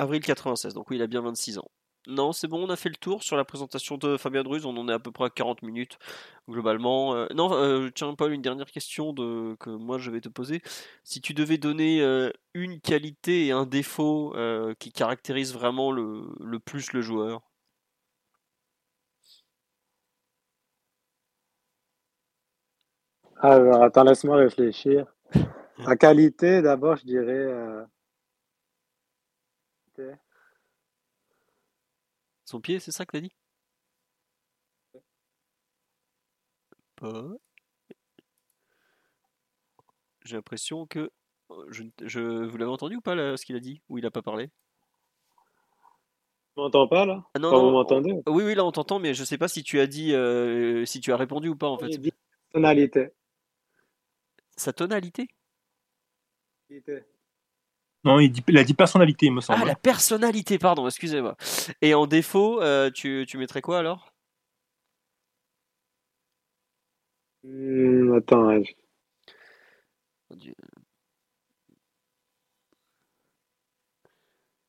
[0.00, 1.70] Avril 96, donc oui, il a bien 26 ans.
[2.08, 4.74] Non, c'est bon, on a fait le tour sur la présentation de Fabien Druz, on
[4.78, 5.98] en est à peu près à 40 minutes
[6.48, 7.14] globalement.
[7.14, 10.62] Euh, non, euh, tiens Paul, une dernière question de, que moi je vais te poser.
[11.04, 14.34] Si tu devais donner euh, une qualité et un défaut
[14.78, 17.42] qui caractérise vraiment le, le plus le joueur
[23.40, 25.06] Alors, attends, laisse-moi réfléchir.
[25.86, 27.46] La qualité, d'abord, je dirais
[32.48, 33.32] son pied, c'est ça que t'as dit?
[40.24, 41.10] J'ai l'impression que.
[41.68, 43.80] Je, je, vous l'avez entendu ou pas ce qu'il a dit?
[43.88, 44.48] Ou il a pas parlé?
[46.54, 47.24] Tu m'entends pas là?
[47.34, 49.62] Ah, non, non, vous m'entendez Oui, oui, là on t'entend, mais je sais pas si
[49.62, 51.88] tu as dit, euh, si tu as répondu ou pas en fait.
[51.88, 52.12] Dit
[52.50, 53.12] tonalité.
[54.56, 55.28] Sa tonalité
[58.04, 59.60] non, il, dit, a dit personnalité, il me semble.
[59.62, 61.36] Ah, la personnalité, pardon, excusez-moi.
[61.82, 64.12] Et en défaut, euh, tu, tu, mettrais quoi alors?
[67.42, 68.62] Hmm, Attends.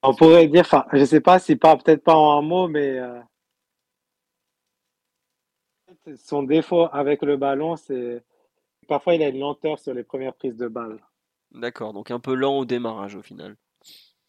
[0.02, 2.98] On pourrait dire, enfin, je sais pas si pas, peut-être pas en un mot, mais
[2.98, 3.20] euh,
[6.18, 8.24] son défaut avec le ballon, c'est
[8.88, 11.00] parfois il a une lenteur sur les premières prises de balle.
[11.52, 13.56] D'accord, donc un peu lent au démarrage au final.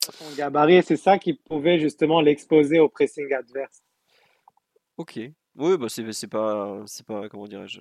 [0.01, 3.83] Son gabarit, c'est ça qui pouvait justement l'exposer au pressing adverse.
[4.97, 5.21] Ok.
[5.57, 7.81] Oui, bah c'est pas, c'est pas, comment dirais-je,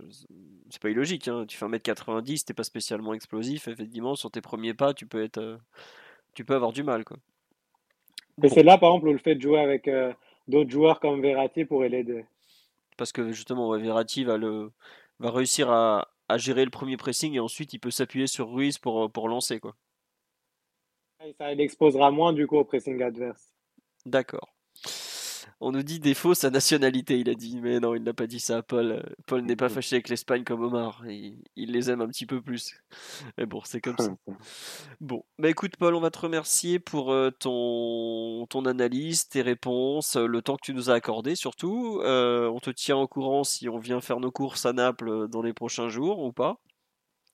[0.69, 1.27] c'est pas illogique.
[1.27, 1.45] Hein.
[1.47, 3.67] Tu fais 1m90, t'es pas spécialement explosif.
[3.67, 5.57] Effectivement, sur tes premiers pas, tu peux être, euh,
[6.33, 7.17] tu peux avoir du mal, quoi.
[8.41, 10.11] Et c'est là, par exemple, où le fait de jouer avec euh,
[10.47, 12.25] d'autres joueurs comme Verratti pourrait l'aider.
[12.97, 14.71] Parce que justement, Verratti va le,
[15.19, 18.77] va réussir à, à gérer le premier pressing et ensuite il peut s'appuyer sur Ruiz
[18.77, 19.59] pour, euh, pour lancer.
[19.59, 19.75] Quoi.
[21.37, 23.53] ça l'exposera moins du coup au pressing adverse.
[24.05, 24.53] D'accord.
[25.61, 27.59] On nous dit défaut sa nationalité, il a dit.
[27.61, 28.63] Mais non, il n'a pas dit ça.
[28.63, 31.03] Paul, Paul n'est pas fâché avec l'Espagne comme Omar.
[31.05, 32.81] Il, il, les aime un petit peu plus.
[33.37, 34.15] Mais bon, c'est comme ça.
[35.01, 40.15] Bon, bah écoute, Paul, on va te remercier pour euh, ton, ton analyse, tes réponses,
[40.15, 42.01] euh, le temps que tu nous as accordé surtout.
[42.03, 45.41] Euh, on te tient au courant si on vient faire nos courses à Naples dans
[45.41, 46.59] les prochains jours ou pas.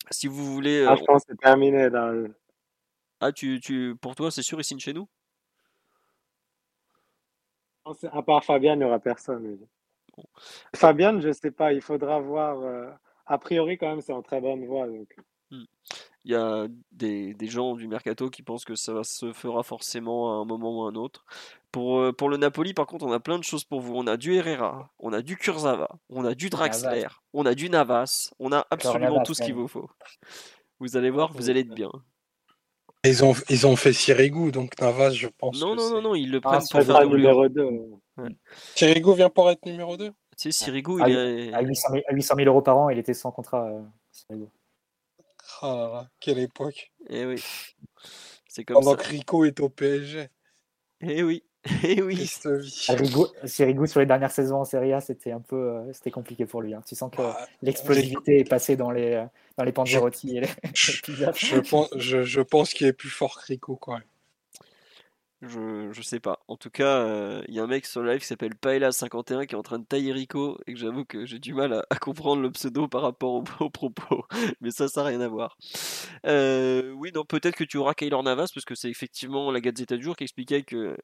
[0.09, 0.85] Si vous voulez.
[0.87, 2.11] Ah, je pense que c'est terminé là.
[3.19, 5.07] Ah, tu, tu, pour toi, c'est sûr, il signe chez nous?
[8.11, 9.57] À part Fabien, il n'y aura personne.
[10.75, 12.61] Fabien, je ne sais pas, il faudra voir.
[12.61, 12.89] Euh,
[13.25, 14.87] a priori, quand même, c'est en très bonne voie.
[14.87, 15.15] Donc.
[15.51, 15.63] Hmm.
[16.23, 20.31] Il y a des, des, gens du mercato qui pensent que ça se fera forcément
[20.31, 21.23] à un moment ou à un autre.
[21.71, 23.93] Pour, euh, pour le Napoli, par contre, on a plein de choses pour vous.
[23.95, 27.69] On a du Herrera, on a du Kurzawa, on a du Draxler, on a du
[27.69, 29.89] Navas, on a absolument tout ce qu'il vous faut.
[30.79, 31.91] Vous allez voir, vous allez être bien.
[33.05, 35.59] Ils ont, ils ont fait Sirigu, donc Navas, je pense.
[35.59, 37.69] Non, non, non, non, ils le ah, prennent pour faire numéro 2.
[38.75, 41.53] Sirigu vient pour être numéro 2 Tu sais, Sirigu, il est.
[41.53, 43.81] À 800, 000, à 800 000 euros par an, il était sans contrat, euh,
[44.11, 44.45] Sirigu.
[45.61, 46.91] Ah là là, quelle époque.
[47.09, 47.43] Eh oui.
[48.47, 49.03] C'est comme Pendant ça.
[49.03, 50.29] que Rico est au PSG.
[51.01, 51.43] Eh oui,
[51.83, 52.25] eh oui.
[52.25, 56.61] Sirigu sur les dernières saisons en Serie A, c'était un peu, euh, c'était compliqué pour
[56.61, 56.73] lui.
[56.73, 56.81] Hein.
[56.87, 59.25] Tu sens que bah, l'explosivité est passée dans les, euh,
[59.57, 60.41] dans les Panzerotti.
[60.73, 60.91] Je,
[61.33, 64.03] je, pense, je, je pense qu'il est plus fort que Rico quand même.
[65.41, 66.39] Je, je sais pas.
[66.47, 69.45] En tout cas, il euh, y a un mec sur le live qui s'appelle Paella51
[69.45, 71.95] qui est en train de tailler Rico et que j'avoue que j'ai du mal à,
[71.97, 74.25] comprendre le pseudo par rapport aux, propos.
[74.61, 75.57] Mais ça, ça n'a rien à voir.
[76.25, 79.97] Euh, oui, donc peut-être que tu auras Kaylor Navas parce que c'est effectivement la Gazeta
[79.97, 80.97] du jour qui expliquait que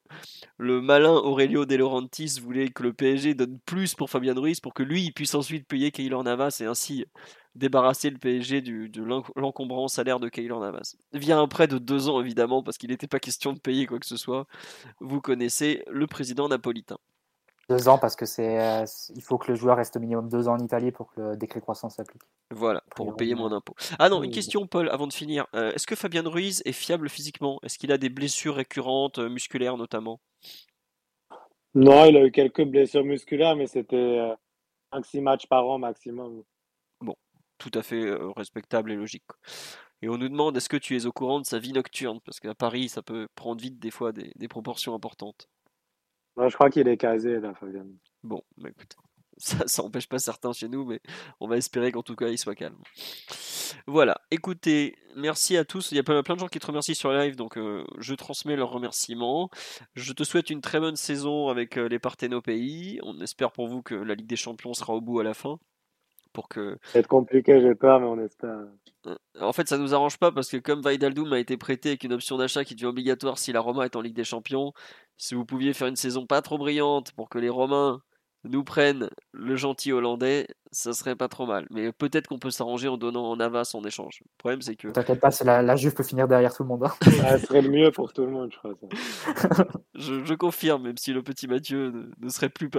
[0.56, 4.74] le malin Aurelio De Laurentiis voulait que le PSG donne plus pour Fabian Ruiz pour
[4.74, 7.04] que lui il puisse ensuite payer Kaylor Navas et ainsi
[7.54, 9.02] débarrasser le PSG du, de
[9.36, 10.96] l'encombrant salaire de Kaylor Navas.
[11.12, 13.98] Via un prêt de deux ans, évidemment, parce qu'il n'était pas question de payer quoi
[13.98, 14.46] que ce soit.
[15.00, 16.98] Vous connaissez le président napolitain.
[17.68, 18.84] Deux ans parce que c'est, euh,
[19.14, 21.36] il faut que le joueur reste au minimum deux ans en Italie pour que le
[21.36, 22.22] décret croissance s'applique.
[22.50, 23.74] Voilà, pour payer moins d'impôts.
[23.98, 25.46] Ah non, une question, Paul, avant de finir.
[25.54, 27.60] Euh, est-ce que Fabien Ruiz est fiable physiquement?
[27.62, 30.20] Est-ce qu'il a des blessures récurrentes, euh, musculaires notamment?
[31.74, 34.18] Non, il a eu quelques blessures musculaires, mais c'était
[34.92, 36.42] 5-6 matchs par an maximum
[37.62, 39.22] tout à fait respectable et logique.
[40.02, 42.18] Et on nous demande est-ce que tu es au courant de sa vie nocturne?
[42.24, 45.48] Parce qu'à Paris, ça peut prendre vite des fois des, proportions importantes.
[46.36, 47.86] je crois qu'il est casé là, Fabien.
[48.24, 48.96] Bon, bah écoute,
[49.36, 51.00] ça, ça empêche pas certains chez nous, mais
[51.38, 52.78] on va espérer qu'en tout cas il soit calme.
[53.86, 55.92] Voilà, écoutez, merci à tous.
[55.92, 57.56] Il y a plein, de gens qui te remercient sur live, donc
[57.98, 59.50] je transmets leurs remerciements.
[59.94, 62.98] Je te souhaite une très bonne saison avec les Parthénos pays.
[63.04, 65.58] On espère pour vous que la Ligue des Champions sera au bout à la fin
[66.32, 66.78] pour que.
[66.84, 68.58] C'est compliqué, j'ai peur, mais on espère.
[69.06, 72.04] Euh, en fait, ça nous arrange pas parce que comme Vaidaldoum a été prêté avec
[72.04, 74.72] une option d'achat qui devient obligatoire si la Roma est en Ligue des Champions,
[75.16, 78.02] si vous pouviez faire une saison pas trop brillante pour que les Romains
[78.44, 81.66] nous prennent le gentil hollandais, ça serait pas trop mal.
[81.70, 84.20] Mais peut-être qu'on peut, s'arranger en donnant en Navas en échange.
[84.22, 84.88] Le problème, c'est que.
[84.88, 86.84] T'inquiète pas, la, la Juve peut finir derrière tout le monde.
[86.84, 86.92] Hein.
[87.10, 88.72] ça serait le mieux pour tout le monde, je crois.
[89.94, 92.70] je, confirme, même si le petit Mathieu ne, serait plus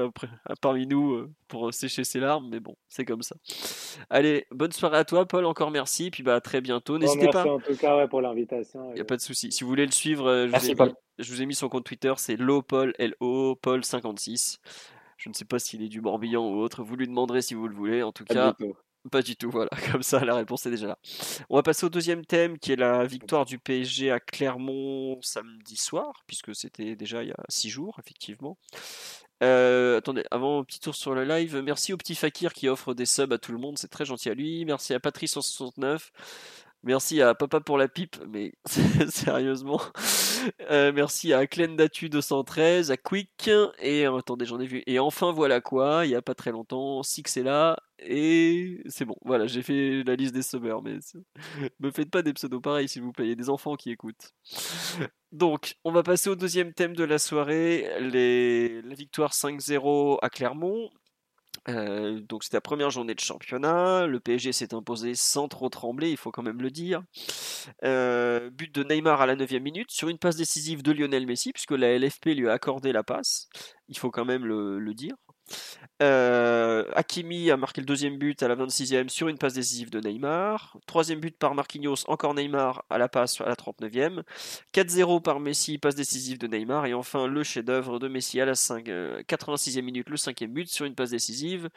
[0.61, 3.35] parmi nous euh, pour sécher ses larmes, mais bon, c'est comme ça.
[4.09, 5.45] Allez, bonne soirée à toi, Paul.
[5.45, 6.09] Encore merci.
[6.11, 6.97] Puis bah, à très bientôt.
[6.97, 7.45] N'hésitez pas.
[7.45, 8.89] en tout cas pour l'invitation.
[8.89, 9.51] Il n'y a pas de souci.
[9.51, 11.85] Si vous voulez le suivre, euh, je, vous ai je vous ai mis son compte
[11.85, 14.59] Twitter, c'est LoPaul, L-O, Paul56.
[15.23, 16.83] Je ne sais pas s'il est du Morbihan ou autre.
[16.83, 18.03] Vous lui demanderez si vous le voulez.
[18.03, 18.53] En tout cas,
[19.09, 19.49] pas du tout.
[19.49, 20.99] Voilà, comme ça, la réponse est déjà là.
[21.49, 25.77] On va passer au deuxième thème qui est la victoire du PSG à Clermont samedi
[25.77, 28.57] soir, puisque c'était déjà il y a six jours, effectivement.
[29.41, 32.93] Euh, attendez, avant un petit tour sur le live, merci au petit Fakir qui offre
[32.93, 34.65] des subs à tout le monde, c'est très gentil à lui.
[34.65, 36.11] Merci à Patrice169.
[36.85, 38.51] Merci à Papa pour la pipe, mais
[39.09, 39.79] sérieusement.
[40.69, 44.83] Euh, merci à Clendatu213, à Quick, et attendez, j'en ai vu.
[44.85, 49.05] Et enfin, voilà quoi, il n'y a pas très longtemps, Six est là, et c'est
[49.05, 49.15] bon.
[49.23, 50.97] Voilà, j'ai fait la liste des summers, mais
[51.79, 53.89] me faites pas des pseudos pareils, s'il vous plaît, il y a des enfants qui
[53.89, 54.33] écoutent.
[55.31, 58.81] Donc, on va passer au deuxième thème de la soirée, les...
[58.81, 60.89] la victoire 5-0 à Clermont.
[61.69, 64.05] Euh, donc c'était la première journée de championnat.
[64.07, 67.01] Le PSG s'est imposé sans trop trembler, il faut quand même le dire.
[67.83, 71.53] Euh, but de Neymar à la 9 minute sur une passe décisive de Lionel Messi,
[71.53, 73.47] puisque la LFP lui a accordé la passe.
[73.87, 75.15] Il faut quand même le dire.
[76.01, 79.99] Euh, Hakimi a marqué le deuxième but à la 26e sur une passe décisive de
[79.99, 80.77] Neymar.
[80.87, 84.23] Troisième but par Marquinhos, encore Neymar à la passe à la 39e.
[84.73, 86.87] 4-0 par Messi, passe décisive de Neymar.
[86.87, 90.67] Et enfin le chef-d'œuvre de Messi à la 5, 86e euh, minute, le cinquième but
[90.67, 91.69] sur une passe décisive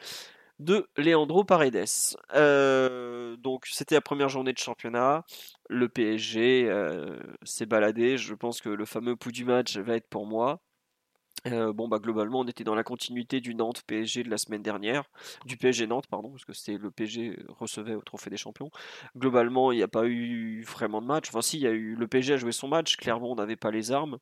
[0.59, 1.85] de Leandro Paredes.
[2.33, 5.23] Euh, donc c'était la première journée de championnat.
[5.69, 6.69] Le PSG
[7.43, 8.17] s'est baladé.
[8.17, 10.59] Je pense que le fameux pouls du match va être pour moi.
[11.45, 14.63] Euh, bon, bah, globalement, on était dans la continuité du Nantes PSG de la semaine
[14.63, 15.03] dernière,
[15.45, 18.69] du PSG Nantes, pardon, parce que c'était le PSG recevait au Trophée des Champions.
[19.15, 21.29] Globalement, il n'y a pas eu vraiment de match.
[21.29, 22.97] Enfin, si, il y a eu le PSG a joué son match.
[22.97, 24.17] Clairement, on n'avait pas les armes.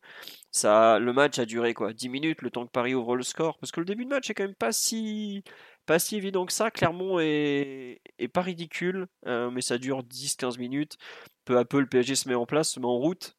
[0.52, 3.58] Ça, le match a duré quoi 10 minutes, le temps que Paris ouvre le score,
[3.60, 5.44] parce que le début de match est quand même pas si
[5.86, 6.72] pas si évident que ça.
[6.72, 8.02] Clermont est,
[8.34, 10.98] pas ridicule, euh, mais ça dure 10-15 minutes.
[11.46, 13.36] Peu à peu, le PSG se met en place, se met en route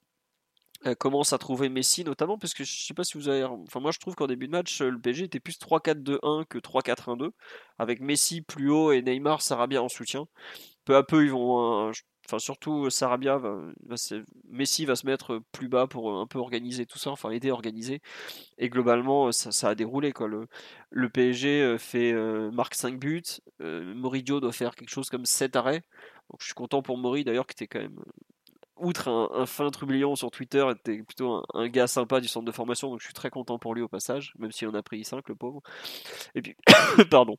[0.94, 3.90] commence à trouver Messi notamment parce que je sais pas si vous avez enfin moi
[3.90, 7.30] je trouve qu'en début de match le PSG était plus 3-4-2-1 que 3-4-1-2
[7.78, 10.26] avec Messi plus haut et Neymar Sarabia en soutien.
[10.84, 11.92] Peu à peu ils vont
[12.26, 13.56] enfin surtout Sarabia va,
[14.48, 17.52] Messi va se mettre plus bas pour un peu organiser tout ça enfin aider à
[17.52, 18.00] organiser.
[18.58, 20.46] Et globalement ça, a déroulé le,
[20.90, 23.22] le PSG euh, fait euh, marque 5 buts.
[23.60, 25.82] Euh, Moridio doit faire quelque chose comme 7 arrêts.
[26.30, 28.00] Donc je suis content pour Mori d'ailleurs qui était quand même
[28.76, 32.90] outre un, fin trublion sur Twitter, était plutôt un, gars sympa du centre de formation,
[32.90, 35.28] donc je suis très content pour lui au passage, même si on a pris 5,
[35.28, 35.62] le pauvre.
[36.34, 36.56] Et puis,
[37.10, 37.36] pardon.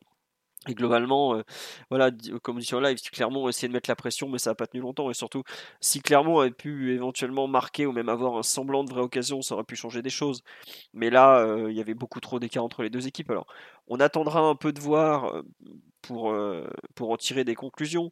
[0.66, 1.44] Et globalement, euh,
[1.90, 4.56] voilà, comme dit sur live, Clermont a essayé de mettre la pression, mais ça n'a
[4.56, 5.10] pas tenu longtemps.
[5.10, 5.44] Et surtout,
[5.82, 9.54] si Clermont avait pu éventuellement marquer ou même avoir un semblant de vraie occasion, ça
[9.56, 10.44] aurait pu changer des choses.
[10.94, 13.30] Mais là, euh, il y avait beaucoup trop d'écart entre les deux équipes.
[13.30, 13.46] Alors,
[13.88, 15.44] on attendra un peu de voir euh,
[16.02, 16.36] pour,
[16.96, 18.12] pour en tirer des conclusions.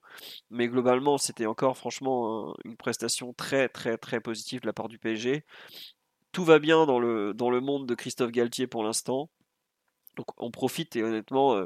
[0.50, 5.00] Mais globalement, c'était encore franchement une prestation très, très, très positive de la part du
[5.00, 5.44] PSG.
[6.32, 9.30] Tout va bien dans le, dans le monde de Christophe Galtier pour l'instant.
[10.18, 11.66] Donc, on profite et honnêtement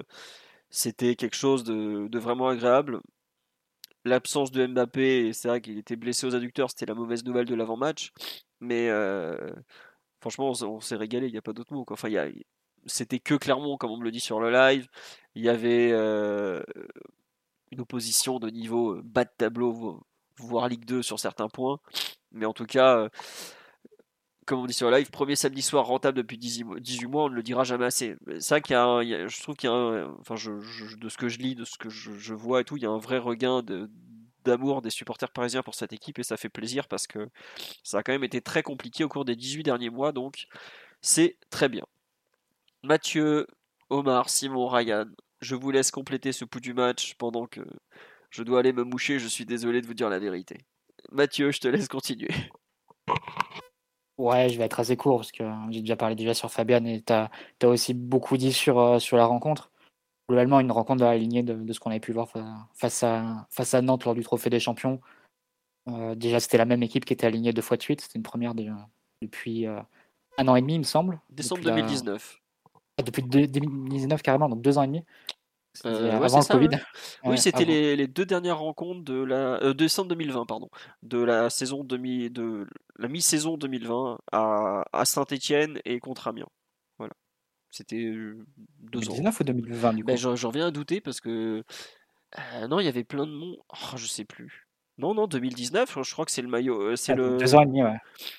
[0.69, 3.01] c'était quelque chose de, vraiment agréable.
[4.05, 7.55] L'absence de Mbappé, c'est vrai qu'il était blessé aux adducteurs, c'était la mauvaise nouvelle de
[7.55, 8.11] l'avant-match.
[8.61, 9.51] Mais euh,
[10.21, 11.85] franchement, on, s'est régalé, il n'y a pas d'autre mot.
[11.89, 12.09] Enfin,
[12.85, 14.87] c'était que Clermont, comme on me le dit sur le live.
[15.35, 16.63] Il y avait euh,
[17.71, 20.01] une opposition de niveau euh, bas de tableau,
[20.37, 21.79] voire Ligue 2 sur certains points.
[22.31, 23.09] Mais en tout cas,
[24.49, 27.43] comme on dit sur live, premier samedi soir rentable depuis 18 mois, on ne le
[27.43, 28.15] dira jamais assez.
[28.39, 31.53] C'est vrai a, je trouve qu'il y a, un, enfin, de ce que je lis,
[31.53, 33.61] de ce que je, vois et tout, il y a un vrai regain
[34.43, 37.29] d'amour des supporters parisiens pour cette équipe et ça fait plaisir parce que
[37.83, 40.47] ça a quand même été très compliqué au cours des 18 derniers mois, donc
[40.99, 41.85] c'est très bien.
[42.81, 43.45] Mathieu,
[43.91, 45.05] Omar, Simon, Ryan,
[45.41, 47.61] je vous laisse compléter ce pouls du match pendant que
[48.31, 50.57] je dois aller me moucher, je suis désolé de vous dire la vérité.
[51.11, 52.29] Mathieu, je te laisse continuer.
[54.19, 57.01] Ouais, je vais être assez court parce que j'ai déjà parlé déjà sur Fabian et
[57.01, 57.29] tu as,
[57.63, 59.71] aussi beaucoup dit sur, euh, sur la rencontre.
[60.27, 62.27] Globalement, une rencontre dans la lignée de, ce qu'on avait pu voir
[62.73, 64.99] face à, face à Nantes lors du Trophée des Champions.
[65.87, 68.01] Euh, déjà, c'était la même équipe qui était alignée deux fois de suite.
[68.01, 68.53] C'était une première
[69.21, 69.79] depuis euh,
[70.37, 71.21] un an et demi, il me semble.
[71.29, 72.41] Décembre 2019.
[72.97, 75.05] Ah, depuis 2019, carrément, donc deux ans et demi.
[75.85, 76.77] Euh, avant le Covid.
[77.25, 80.69] oui, c'était les, deux dernières rencontres de la euh, décembre 2020, pardon,
[81.03, 82.67] de la saison demi, de
[82.97, 86.49] la mi-saison 2020 à, à Saint-Étienne et contre Amiens.
[86.97, 87.13] Voilà,
[87.69, 88.45] c'était euh,
[88.79, 90.35] deux 2019 ou 2020 du ben, coup?
[90.35, 91.63] J'en reviens à douter parce que
[92.67, 93.57] non, il y avait plein de noms.
[93.69, 94.68] Oh, je sais plus.
[94.99, 96.81] Non, non, 2019, je crois que c'est le maillot.
[96.81, 97.37] Euh, c'est ah, le...
[97.37, 97.95] Deux ans et demi, ouais.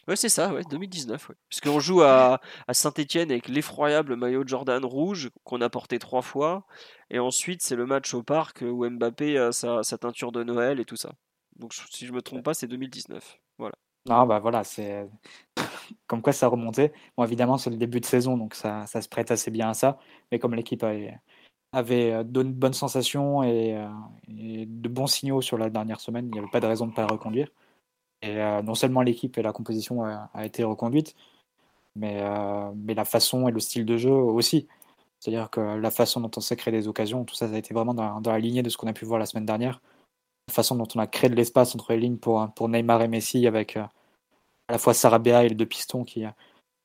[0.06, 1.30] Ouais, c'est ça, ouais, 2019.
[1.30, 1.34] Ouais.
[1.48, 2.38] Parce qu'on joue à,
[2.68, 6.66] à Saint-Etienne avec l'effroyable maillot Jordan rouge qu'on a porté trois fois.
[7.08, 10.84] Et ensuite, c'est le match au parc où Mbappé a sa, teinture de Noël et
[10.84, 11.12] tout ça.
[11.56, 13.38] Donc, si je me trompe pas, c'est 2019.
[13.56, 13.76] Voilà.
[14.06, 15.08] Non, bah voilà, c'est
[16.06, 16.92] comme quoi ça remontait.
[17.16, 19.74] Bon, évidemment, c'est le début de saison, donc ça, ça se prête assez bien à
[19.74, 19.98] ça.
[20.30, 20.92] Mais comme l'équipe a
[21.72, 23.88] avait euh, donné de bonnes sensations euh,
[24.28, 26.26] et, de bons signaux sur la dernière semaine.
[26.26, 27.48] Il n'y avait pas de raison de ne pas reconduire.
[28.22, 31.14] Et euh, non seulement l'équipe et la composition a, été reconduite,
[31.96, 32.22] mais,
[32.76, 34.68] mais la façon et le style de jeu aussi.
[35.18, 37.72] C'est-à-dire que la façon dont on s'est créé des occasions, tout ça, ça a été
[37.74, 39.80] vraiment dans, la lignée de ce qu'on a pu voir la semaine dernière.
[40.48, 43.08] La façon dont on a créé de l'espace entre les lignes pour, pour Neymar et
[43.08, 43.90] Messi avec à
[44.68, 46.24] la fois Sarabia et les deux pistons qui,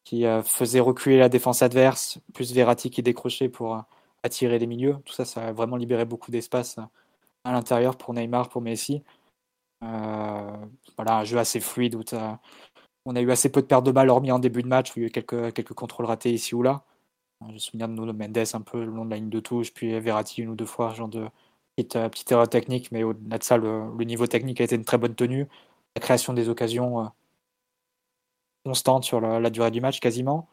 [0.05, 3.83] qui faisaient reculer la défense adverse, plus Verratti qui décrochait pour,
[4.25, 4.97] attirer les milieux.
[5.05, 6.77] Tout ça, ça a vraiment libéré beaucoup d'espace
[7.43, 9.03] à l'intérieur pour Neymar, pour Messi.
[9.83, 10.57] Euh,
[10.97, 12.03] voilà, un jeu assez fluide où
[13.05, 14.99] on a eu assez peu de pertes de balles, hormis en début de match où
[14.99, 16.83] il y a eu quelques, quelques contrôles ratés ici ou là.
[17.47, 19.73] Je me souviens de Nuno Mendes un peu le long de la ligne de touche,
[19.73, 21.27] puis Verratti une ou deux fois, genre de
[21.75, 24.85] petite, euh, petite erreur technique, mais au-delà de ça, le, niveau technique a été une
[24.85, 25.47] très bonne tenue.
[25.95, 27.07] La création des occasions euh,
[28.65, 30.47] constante sur la, durée du match quasiment.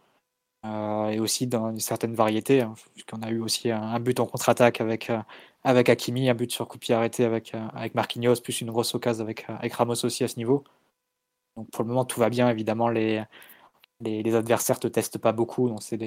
[0.65, 4.27] Euh, et aussi dans une certaine variété, hein, puisqu'on a eu aussi un, but en
[4.27, 5.19] contre-attaque avec, euh,
[5.65, 9.25] avec Hakimi, un but sur coup arrêté avec, euh, avec Marquinhos, plus une grosse occasion
[9.25, 10.63] avec, avec Ramos aussi à ce niveau.
[11.57, 12.49] Donc pour le moment, tout va bien.
[12.51, 13.25] Évidemment, les,
[14.01, 15.99] les, adversaires ne te testent pas beaucoup, donc c'est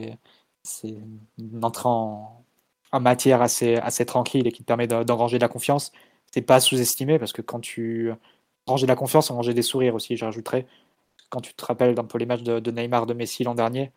[1.38, 2.44] une entrée en,
[3.02, 5.92] matière assez, assez tranquille et qui te permet d'engranger de, la confiance.
[6.32, 8.12] C'est pas sous-estimé parce que quand tu
[8.68, 10.68] ranges de la confiance, on des sourires aussi, j'ajouterais.
[11.30, 13.92] Quand tu te rappelles d'un peu les matchs de Neymar, de Messi l'an dernier,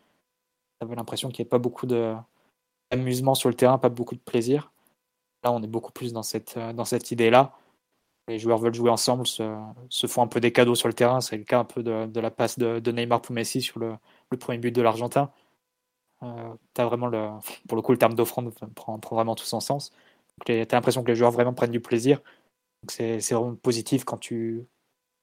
[0.81, 4.71] avait l'impression qu'il n'y avait pas beaucoup d'amusement sur le terrain, pas beaucoup de plaisir.
[5.43, 7.53] Là, on est beaucoup plus dans cette, euh, dans cette idée-là.
[8.27, 11.19] Les joueurs veulent jouer ensemble, se, font un peu des cadeaux sur le terrain.
[11.21, 13.97] C'est le cas un peu de, la passe de, Neymar pour Messi sur le,
[14.37, 15.31] premier but de l'Argentin.
[16.21, 19.91] Euh, le, pour le coup, le terme d'offrande prend, vraiment tout son sens.
[20.45, 22.21] Tu as l'impression que les joueurs vraiment prennent du plaisir.
[22.87, 24.67] C'est vraiment positif quand tu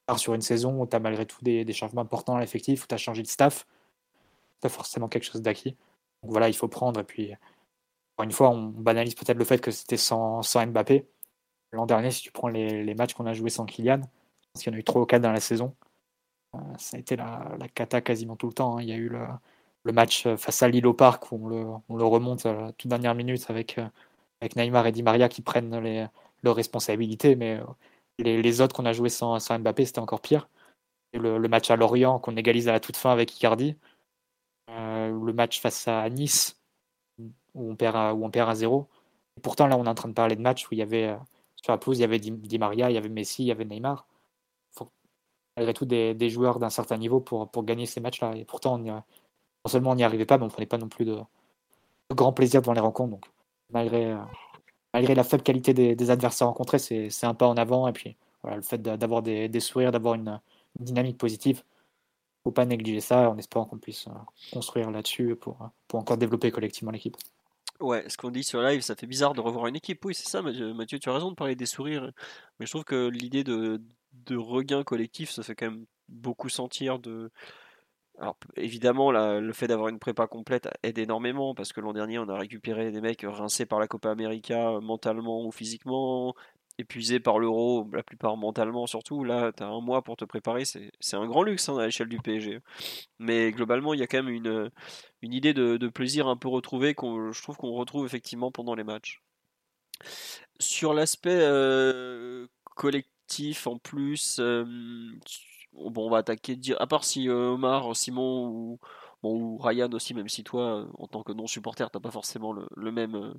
[0.05, 2.83] pars sur une saison où tu as malgré tout des, des changements importants à l'effectif,
[2.83, 3.65] où tu as changé de staff
[4.61, 5.75] pas forcément quelque chose d'acquis.
[6.23, 6.99] Donc voilà, il faut prendre.
[6.99, 7.33] Et puis,
[8.15, 11.07] encore une fois, on banalise peut-être le fait que c'était sans, sans Mbappé.
[11.71, 14.01] L'an dernier, si tu prends les, les matchs qu'on a joués sans Kylian,
[14.53, 15.75] parce qu'il y en a eu trois ou quatre dans la saison,
[16.55, 18.77] euh, ça a été la, la, cata quasiment tout le temps.
[18.77, 18.81] Hein.
[18.81, 19.25] Il y a eu le,
[19.83, 22.71] le, match face à Lille au Parc où on le, on le remonte à la
[22.73, 23.87] toute dernière minute avec, euh,
[24.41, 26.07] avec Neymar et Di Maria qui prennent les,
[26.43, 27.63] leurs responsabilités, mais euh,
[28.19, 30.49] les, les autres qu'on a joués sans, sans Mbappé, c'était encore pire.
[31.13, 33.77] Et le, le, match à Lorient qu'on égalise à la toute fin avec Icardi,
[34.67, 36.59] le match face à Nice,
[37.19, 38.87] où on perd à, où on perd à zéro.
[39.41, 41.17] pourtant, là, on est en train de parler de matchs où il y avait, euh,
[41.55, 43.65] sur la pelouse, il y avait Di, Maria, il y avait Messi, il y avait
[43.65, 44.07] Neymar.
[44.73, 44.91] Il faut
[45.57, 48.35] malgré tout des, joueurs d'un certain niveau pour, pour gagner ces matchs-là.
[48.35, 49.03] Et pourtant, non
[49.67, 51.17] seulement on n'y arrivait pas, mais on ne prenait pas non plus de,
[52.11, 53.11] grand plaisir devant les rencontres.
[53.11, 53.25] Donc,
[53.71, 54.17] malgré, euh,
[54.93, 57.87] malgré la faible qualité des, adversaires rencontrés, c'est un pas en avant.
[57.87, 60.39] Et puis, le fait d'avoir des, sourires, d'avoir une,
[60.79, 61.63] dynamique positive,
[62.47, 64.11] faut pas négliger ça en espérant qu'on puisse euh,
[64.53, 67.17] construire là-dessus pour, pour encore développer collectivement l'équipe.
[67.81, 70.03] Ouais, ce qu'on dit sur live, ça fait bizarre de revoir une équipe.
[70.05, 72.11] Oui, c'est ça, Mathieu, tu as raison de parler des sourires.
[72.59, 73.81] Mais je trouve que l'idée de,
[74.13, 77.29] de regain collectif, ça fait quand même beaucoup sentir de.
[78.19, 82.29] Alors évidemment, le fait d'avoir une prépa complète aide énormément parce que l'an dernier, on
[82.29, 86.33] a récupéré des mecs rincés par la Copa América euh, mentalement ou physiquement,
[86.77, 89.23] épuisés par l'euro, la plupart mentalement surtout.
[89.23, 92.09] Là, tu as un mois pour te préparer, c'est un grand luxe hein, à l'échelle
[92.09, 92.59] du PSG.
[93.19, 94.71] Mais globalement, il y a quand même une,
[95.21, 98.83] une idée de, plaisir un peu retrouvée qu'on je trouve qu'on retrouve effectivement pendant les
[98.83, 99.21] matchs.
[100.59, 104.63] Sur l'aspect euh, collectif en plus, euh,
[105.73, 108.77] bon, on va attaquer, à part si euh, Omar, Simon
[109.23, 113.33] ou, Ryan aussi, même si toi, en tant que non-supporter, t'as pas forcément le, même.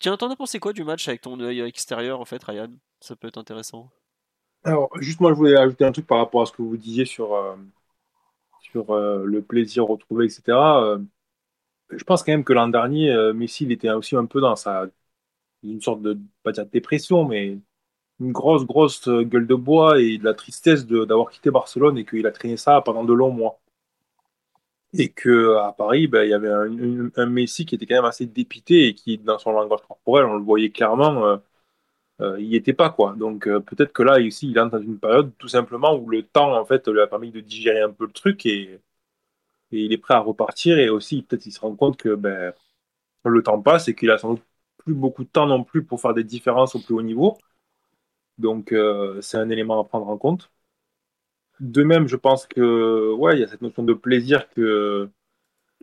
[0.00, 2.70] Tiens, t'en as pensé quoi du match avec ton œil extérieur en fait, Ryan?
[3.00, 3.90] Ça peut être intéressant.
[4.64, 7.04] Alors, juste moi, je voulais ajouter un truc par rapport à ce que vous disiez
[7.04, 7.36] sur,
[8.60, 10.98] sur le plaisir retrouvé, etc
[11.90, 14.56] je pense quand même que l'an dernier, euh, Messi, il était aussi un peu dans
[14.56, 14.86] sa,
[15.62, 17.58] une sorte de, pas dire dépression, mais
[18.20, 22.06] une grosse, grosse euh, gueule de bois et de la tristesse d'avoir quitté Barcelone et
[22.06, 23.60] qu'il a traîné ça pendant de longs mois.
[24.92, 28.26] Et que à Paris, ben, il y avait un, Messi qui était quand même assez
[28.26, 31.40] dépité et qui, dans son langage corporel, on le voyait clairement,
[32.20, 33.14] euh, il n'y était pas quoi.
[33.18, 36.56] Donc peut-être que là ici, il est dans une période tout simplement où le temps
[36.58, 38.80] en fait lui a permis de digérer un peu le truc et
[39.84, 40.78] il est prêt à repartir.
[40.78, 42.54] Et aussi, peut-être, il se rend compte que ben,
[43.24, 44.44] le temps passe et qu'il a sans doute
[44.78, 47.38] plus beaucoup de temps non plus pour faire des différences au plus haut niveau.
[48.38, 50.50] Donc, euh, c'est un élément à prendre en compte.
[51.60, 54.48] De même, je pense que ouais, il y a cette notion de plaisir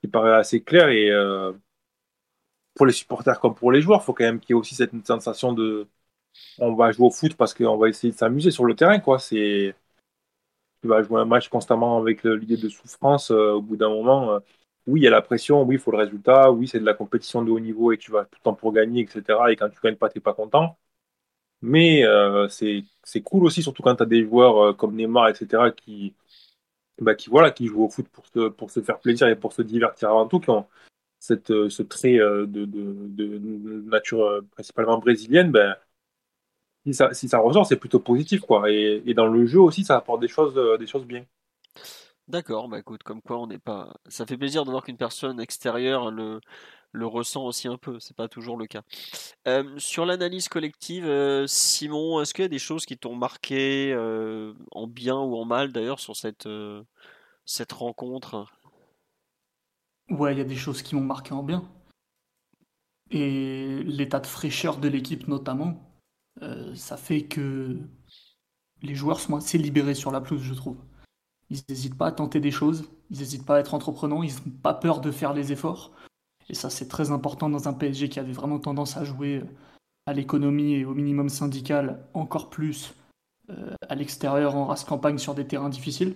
[0.01, 1.51] qui paraît assez claire et euh,
[2.76, 4.76] pour les supporters comme pour les joueurs, il faut quand même qu'il y ait aussi
[4.76, 5.88] cette sensation de
[6.59, 9.19] on va jouer au foot parce qu'on va essayer de s'amuser sur le terrain, quoi.
[10.82, 14.34] Tu vas jouer un match constamment avec l'idée de souffrance, euh, au bout d'un moment,
[14.34, 14.39] euh,
[14.88, 16.93] oui, il y a la pression, oui, il faut le résultat, oui, c'est de la
[16.93, 19.51] compétition de haut niveau et tu vas tout le temps pour gagner, etc.
[19.51, 20.78] Et quand tu gagnes pas, tu n'es pas content.
[21.64, 26.14] Mais euh, c'est cool aussi, surtout quand tu as des joueurs comme Neymar, etc., qui,
[27.01, 29.53] bah, qui, voilà, qui jouent au foot pour se, pour se faire plaisir et pour
[29.53, 30.68] se divertir avant tout, qui ont
[31.20, 35.76] cette, ce trait de, de, de, nature principalement brésilienne, ben,
[36.86, 38.70] si ça, si ça ressort, c'est plutôt positif, quoi.
[38.70, 41.26] Et, et, dans le jeu aussi, ça apporte des choses, euh, des choses bien.
[42.28, 43.93] D'accord, bah écoute, comme quoi on n'est pas.
[44.07, 46.39] Ça fait plaisir de voir qu'une personne extérieure le,
[46.93, 48.83] le ressent aussi un peu, c'est pas toujours le cas.
[49.47, 53.93] Euh, sur l'analyse collective, euh, Simon, est-ce qu'il y a des choses qui t'ont marqué
[54.71, 56.47] en bien ou en mal d'ailleurs sur cette,
[57.45, 58.45] cette rencontre?
[60.09, 61.63] Ouais, il y a des choses qui m'ont marqué en bien.
[63.11, 65.93] Et l'état de fraîcheur de l'équipe notamment.
[66.41, 67.77] Euh, ça fait que
[68.81, 70.77] les joueurs sont assez libérés sur la pelouse, je trouve.
[71.49, 74.57] Ils n'hésitent pas à tenter des choses, ils n'hésitent pas à être entreprenants, ils n'ont
[74.61, 75.91] pas peur de faire les efforts.
[76.49, 79.45] Et ça, c'est très important dans un PSG qui avait vraiment tendance à jouer euh,
[80.05, 82.95] à l'économie et au minimum syndical, encore plus
[83.49, 86.15] euh, à l'extérieur en race campagne sur des terrains difficiles.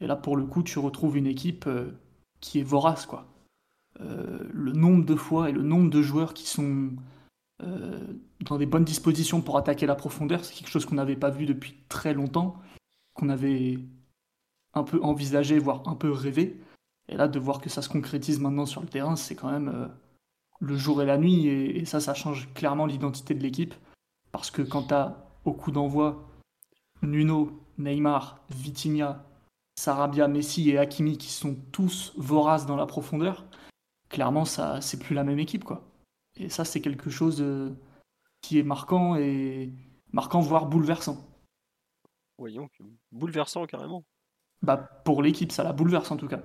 [0.00, 1.68] Et là, pour le coup, tu retrouves une équipe
[2.40, 3.26] qui est vorace, quoi.
[4.00, 6.90] le nombre de fois et le nombre de joueurs qui sont
[7.62, 8.00] euh,
[8.40, 10.44] dans des bonnes dispositions pour attaquer la profondeur.
[10.44, 12.60] C'est quelque chose qu'on n'avait pas vu depuis très longtemps,
[13.14, 13.78] qu'on avait
[14.74, 16.60] un peu envisagé, voire un peu rêvé.
[17.08, 19.68] Et là, de voir que ça se concrétise maintenant sur le terrain, c'est quand même
[19.68, 19.86] euh,
[20.60, 21.46] le jour et la nuit.
[21.46, 23.74] Et, ça, ça change clairement l'identité de l'équipe.
[24.32, 26.28] Parce que quand tu as au coup d'envoi
[27.02, 29.24] Nuno, Neymar, Vitinha,
[29.78, 33.44] Sarabia, Messi et Hakimi qui sont tous voraces dans la profondeur,
[34.08, 35.64] clairement, ça c'est plus la même équipe.
[35.64, 35.84] quoi.
[36.36, 37.70] Et ça, c'est quelque chose euh,
[38.40, 39.72] qui est marquant et
[40.12, 41.18] marquant, voire bouleversant.
[42.38, 42.68] Voyons,
[43.12, 44.04] bouleversant carrément.
[44.62, 46.42] Bah, pour l'équipe, ça la bouleverse en tout cas.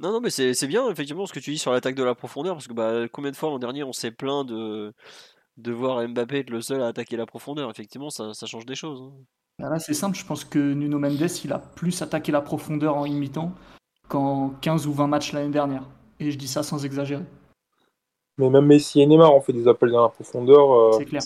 [0.00, 2.54] Non, non, mais c'est bien effectivement ce que tu dis sur l'attaque de la profondeur,
[2.54, 4.94] parce que bah, combien de fois l'an dernier on s'est plaint de,
[5.58, 8.74] de voir Mbappé être le seul à attaquer la profondeur Effectivement, ça, ça change des
[8.74, 9.02] choses.
[9.02, 9.12] Hein.
[9.58, 12.96] Bah là, c'est simple, je pense que Nuno Mendes, il a plus attaqué la profondeur
[12.96, 13.52] en imitant
[14.08, 15.84] qu'en 15 ou 20 matchs l'année dernière.
[16.18, 17.24] Et je dis ça sans exagérer.
[18.38, 20.72] Mais même Messi et Neymar ont fait des appels dans la profondeur.
[20.72, 21.22] Euh, c'est clair.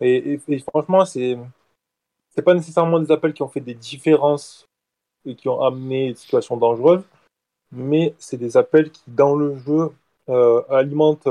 [0.00, 0.38] Et,
[0.68, 1.36] franchement, c'est
[2.30, 4.68] c'est pas nécessairement des appels qui ont fait des différences
[5.24, 7.02] et qui ont amené des situations dangereuses,
[7.74, 9.90] mais c'est des appels qui, dans le jeu,
[10.70, 11.26] alimente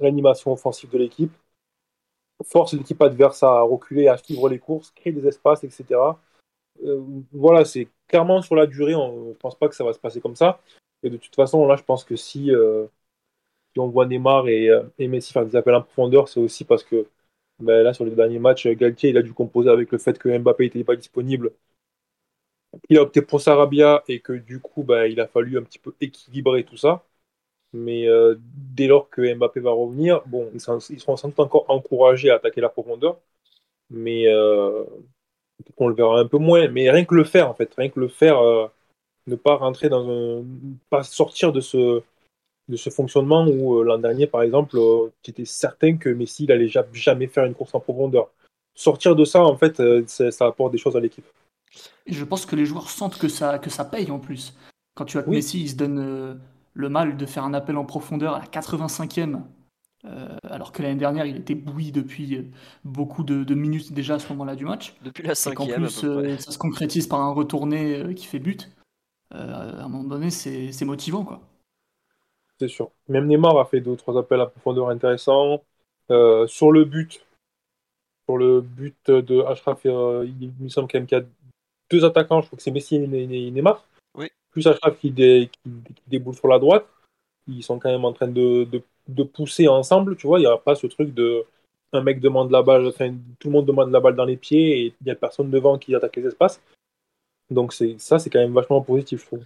[0.00, 1.32] l'animation offensive de l'équipe,
[2.44, 6.18] force l'équipe adverse à reculer, à suivre les courses, créer des espaces, etc.
[7.32, 10.20] voilà, c'est clairement sur la durée, on ne pense pas que ça va se passer
[10.20, 10.60] comme ça.
[11.02, 12.50] Et de toute façon, là, je pense que si,
[13.72, 16.84] si on voit Neymar et, et Messi faire des appels en profondeur, c'est aussi parce
[16.84, 17.06] que
[17.62, 20.36] ben là, sur les derniers matchs, Galtier, il a dû composer avec le fait que
[20.36, 21.52] Mbappé n'était pas disponible.
[22.88, 25.78] Il a opté pour Sarabia et que du coup, ben, il a fallu un petit
[25.78, 27.04] peu équilibrer tout ça.
[27.72, 32.30] Mais euh, dès lors que Mbappé va revenir, bon, ils, seront sans doute encore encouragés
[32.30, 33.18] à attaquer la profondeur.
[33.90, 34.84] Mais euh,
[35.78, 36.68] on le verra un peu moins.
[36.68, 38.66] Mais rien que le faire, en fait, rien que le faire, euh,
[39.26, 40.44] ne pas rentrer dans un.
[40.90, 42.02] pas sortir de ce,
[42.68, 44.76] de ce fonctionnement où l'an dernier, par exemple,
[45.22, 48.30] tu étais certain que Messi n'allait jamais faire une course en profondeur.
[48.74, 51.26] Sortir de ça, en fait, ça apporte des choses à l'équipe.
[52.06, 54.56] Je pense que les joueurs sentent que ça, que ça paye en plus.
[54.94, 56.40] Quand tu as Messi, il se donne
[56.74, 59.40] le mal de faire un appel en profondeur à la 85e,
[60.42, 62.50] alors que l'année dernière, il était bouilli depuis
[62.84, 64.94] beaucoup de, minutes déjà à ce moment-là du match.
[65.02, 65.84] Depuis la cinquième.
[65.84, 68.70] En plus, ça se concrétise par un retourné qui fait but.
[69.30, 71.40] à un moment donné, c'est motivant, quoi
[72.62, 72.92] c'est sûr.
[73.08, 75.62] Même Neymar a fait deux ou trois appels à profondeur intéressants.
[76.10, 77.24] Euh, sur le but,
[78.26, 81.24] sur le but de Ashraf, euh, il me semble qu'il y a
[81.92, 83.84] deux attaquants, je crois que c'est Messi et Neymar.
[84.14, 84.28] Oui.
[84.50, 85.10] Plus Ashraf qui,
[86.06, 86.86] déboule sur la droite.
[87.46, 88.66] Ils sont quand même en train de,
[89.34, 90.38] pousser ensemble, tu vois.
[90.38, 91.44] Il n'y a pas ce truc de
[91.94, 94.78] un mec demande la balle, enfin, tout le monde demande la balle dans les pieds
[94.78, 96.58] et il n'y a personne devant qui attaque les espaces.
[97.50, 99.44] Donc ça, c'est quand même vachement positif, je trouve.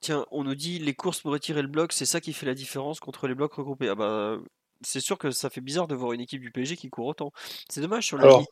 [0.00, 2.54] Tiens, on nous dit les courses pour retirer le bloc, c'est ça qui fait la
[2.54, 3.88] différence contre les blocs regroupés.
[3.88, 4.38] Ah bah,
[4.80, 7.32] c'est sûr que ça fait bizarre de voir une équipe du PSG qui court autant.
[7.70, 8.44] C'est dommage sur la Alors,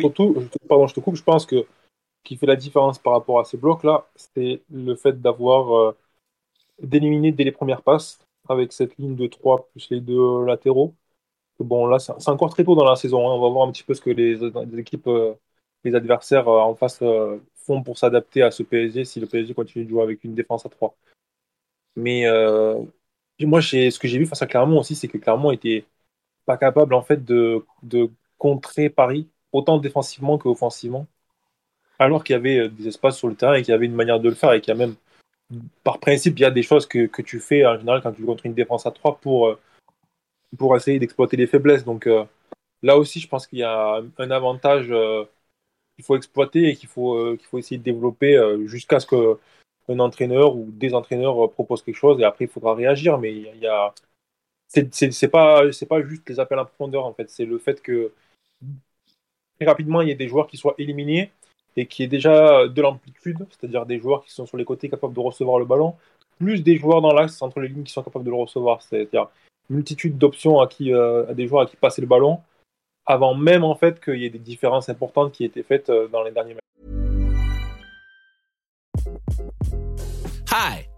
[0.00, 3.40] surtout, pardon, je te coupe, je pense que ce qui fait la différence par rapport
[3.40, 5.96] à ces blocs-là, c'est le fait d'avoir euh,
[6.82, 8.18] d'éliminer dès les premières passes
[8.48, 10.94] avec cette ligne de 3 plus les deux latéraux.
[11.60, 13.28] Bon, là, c'est encore très tôt dans la saison.
[13.28, 13.34] Hein.
[13.34, 14.40] On va voir un petit peu ce que les,
[14.78, 15.34] équipes, euh,
[15.84, 17.02] les adversaires euh, en face
[17.54, 20.66] font pour s'adapter à ce PSG si le PSG continue de jouer avec une défense
[20.66, 20.96] à 3.
[21.96, 22.82] Mais euh,
[23.40, 25.86] moi, ce que j'ai vu face à Clermont aussi, c'est que Clermont était
[26.46, 27.64] pas capable en fait de
[28.38, 31.06] contrer Paris autant défensivement qu'offensivement,
[31.98, 33.94] alors qu'il y avait euh, des espaces sur le terrain et qu'il y avait une
[33.94, 34.96] manière de le faire et qu'il y a même,
[35.84, 38.24] par principe, il y a des choses que, que, tu fais en général quand tu
[38.24, 39.58] contres une défense à 3 pour, euh,
[40.58, 41.84] pour essayer d'exploiter les faiblesses.
[41.84, 42.08] Donc
[42.82, 44.92] là aussi, je pense qu'il y a un avantage
[45.96, 49.06] qu'il faut exploiter et qu'il faut, euh, qu'il faut essayer de développer euh, jusqu'à ce
[49.06, 53.18] qu'un entraîneur ou des entraîneurs euh, proposent quelque chose et après il faudra réagir.
[53.18, 53.94] Mais il y a.
[54.68, 58.12] C'est pas, pas juste les appels en profondeur en fait, c'est le fait que
[59.62, 61.30] rapidement il y ait des joueurs qui soient éliminés
[61.76, 65.14] et qui aient déjà de l'amplitude, c'est-à-dire des joueurs qui sont sur les côtés capables
[65.14, 65.94] de recevoir le ballon,
[66.38, 69.28] plus des joueurs dans l'axe entre les lignes qui sont capables de le recevoir, c'est-à-dire
[69.70, 72.40] une multitude d'options à, qui, à des joueurs à qui passer le ballon
[73.06, 76.22] avant même en fait qu'il y ait des différences importantes qui étaient faites euh, dans
[76.22, 76.60] les derniers matchs.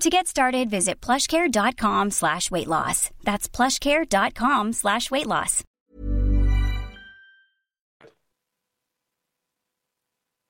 [0.00, 3.10] To get started, visit plushcare.com slash weight loss.
[3.24, 5.62] That's plushcare.com slash weight loss.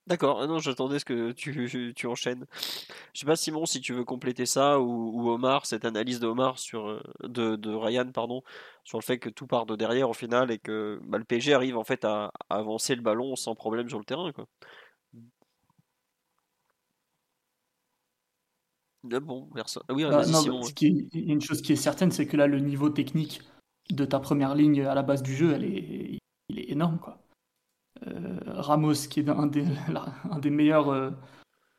[0.08, 2.46] D'accord, non, j'attendais ce que tu, tu enchaînes.
[3.12, 6.60] Je sais pas Simon si tu veux compléter ça ou, Omar, cette analyse de Omar
[6.60, 8.42] sur euh, de, de, Ryan pardon,
[8.84, 11.54] sur le fait que tout part de derrière au final et que bah, le PSG
[11.54, 14.46] arrive en fait à, avancer le ballon sans problème sur le terrain quoi.
[19.12, 19.48] Ah bon.
[19.56, 20.62] Ah oui, bah, Simon,
[21.14, 23.42] une chose qui est certaine, c'est que là le niveau technique
[23.90, 27.22] de ta première ligne à la base du jeu, elle est, il est énorme quoi.
[28.06, 29.64] Euh, Ramos, qui est un des,
[30.30, 31.10] un des meilleurs euh,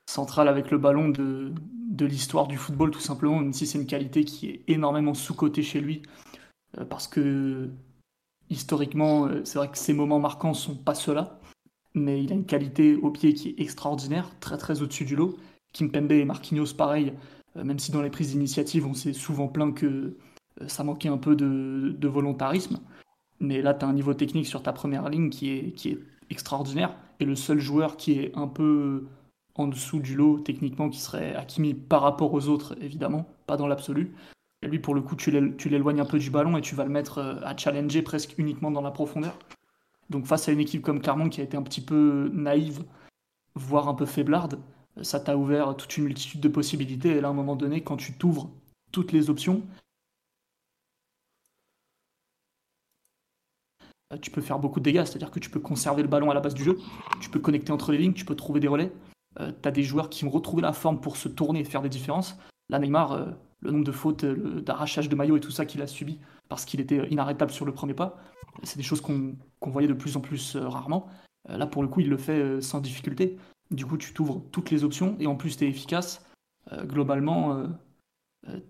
[0.09, 1.53] centrales avec le ballon de,
[1.89, 5.63] de l'histoire du football, tout simplement, même si c'est une qualité qui est énormément sous-cotée
[5.63, 6.01] chez lui,
[6.77, 7.69] euh, parce que
[8.49, 11.39] historiquement, c'est vrai que ses moments marquants sont pas ceux-là,
[11.93, 15.37] mais il a une qualité au pied qui est extraordinaire, très très au-dessus du lot.
[15.77, 17.13] Kimpembe et Marquinhos, pareil,
[17.55, 20.17] même si dans les prises d'initiative, on s'est souvent plaint que
[20.67, 22.79] ça manquait un peu de, volontarisme.
[23.39, 25.99] Mais là, tu as un niveau technique sur ta première ligne qui est,
[26.29, 26.93] extraordinaire.
[27.21, 29.07] Et le seul joueur qui est un peu
[29.55, 33.65] en dessous du lot techniquement, qui serait Hakimi par rapport aux autres, évidemment, pas dans
[33.65, 34.13] l'absolu.
[34.61, 37.19] Lui, pour le coup, tu l'éloignes un peu du ballon et tu vas le mettre
[37.19, 39.37] euh, à challenger presque uniquement dans la profondeur.
[40.09, 42.83] Donc face à une équipe comme Clermont qui a été un petit peu naïve,
[43.55, 44.59] voire un peu faiblarde,
[45.03, 47.09] ça t'a ouvert toute une multitude de possibilités.
[47.09, 48.49] Et là, à un moment donné, quand tu t'ouvres
[48.91, 49.63] toutes les options,
[54.13, 56.33] euh, tu peux faire beaucoup de dégâts, c'est-à-dire que tu peux conserver le ballon à
[56.33, 56.77] la base du jeu,
[57.19, 58.91] tu peux connecter entre les lignes, tu peux trouver des relais,
[59.39, 61.81] euh, tu as des joueurs qui ont retrouvé la forme pour se tourner et faire
[61.81, 62.37] des différences.
[62.69, 63.25] Là, Neymar, euh,
[63.61, 66.79] le nombre de fautes, d'arrachage de maillot et tout ça qu'il a subi parce qu'il
[66.79, 68.17] était inarrêtable sur le premier pas,
[68.63, 71.07] c'est des choses qu'on voyait de plus en plus rarement.
[71.49, 73.37] là, pour le coup, il le fait sans difficulté.
[73.71, 76.25] Du coup, tu t'ouvres toutes les options et en plus, tu es efficace.
[76.83, 77.67] globalement,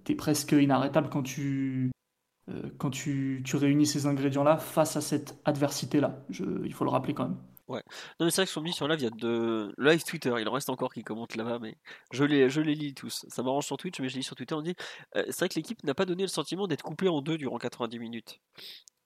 [0.06, 1.92] tu es presque inarrêtable quand tu,
[2.50, 6.24] euh, tu, réunis ces ingrédients-là face à cette adversité-là.
[6.30, 7.38] Il faut le rappeler quand même.
[7.68, 7.84] Ouais.
[8.20, 10.34] Non, mais c'est vrai que sur live, il y a de live Twitter.
[10.40, 11.76] Il en reste encore qui commentent là-bas, mais
[12.14, 13.26] je les, lis tous.
[13.28, 14.56] Ça m'arrange sur Twitch, mais je lis sur Twitter.
[14.56, 14.76] On dit
[15.18, 17.58] euh, c'est vrai que l'équipe n'a pas donné le sentiment d'être coupée en deux durant
[17.58, 18.40] 90 minutes.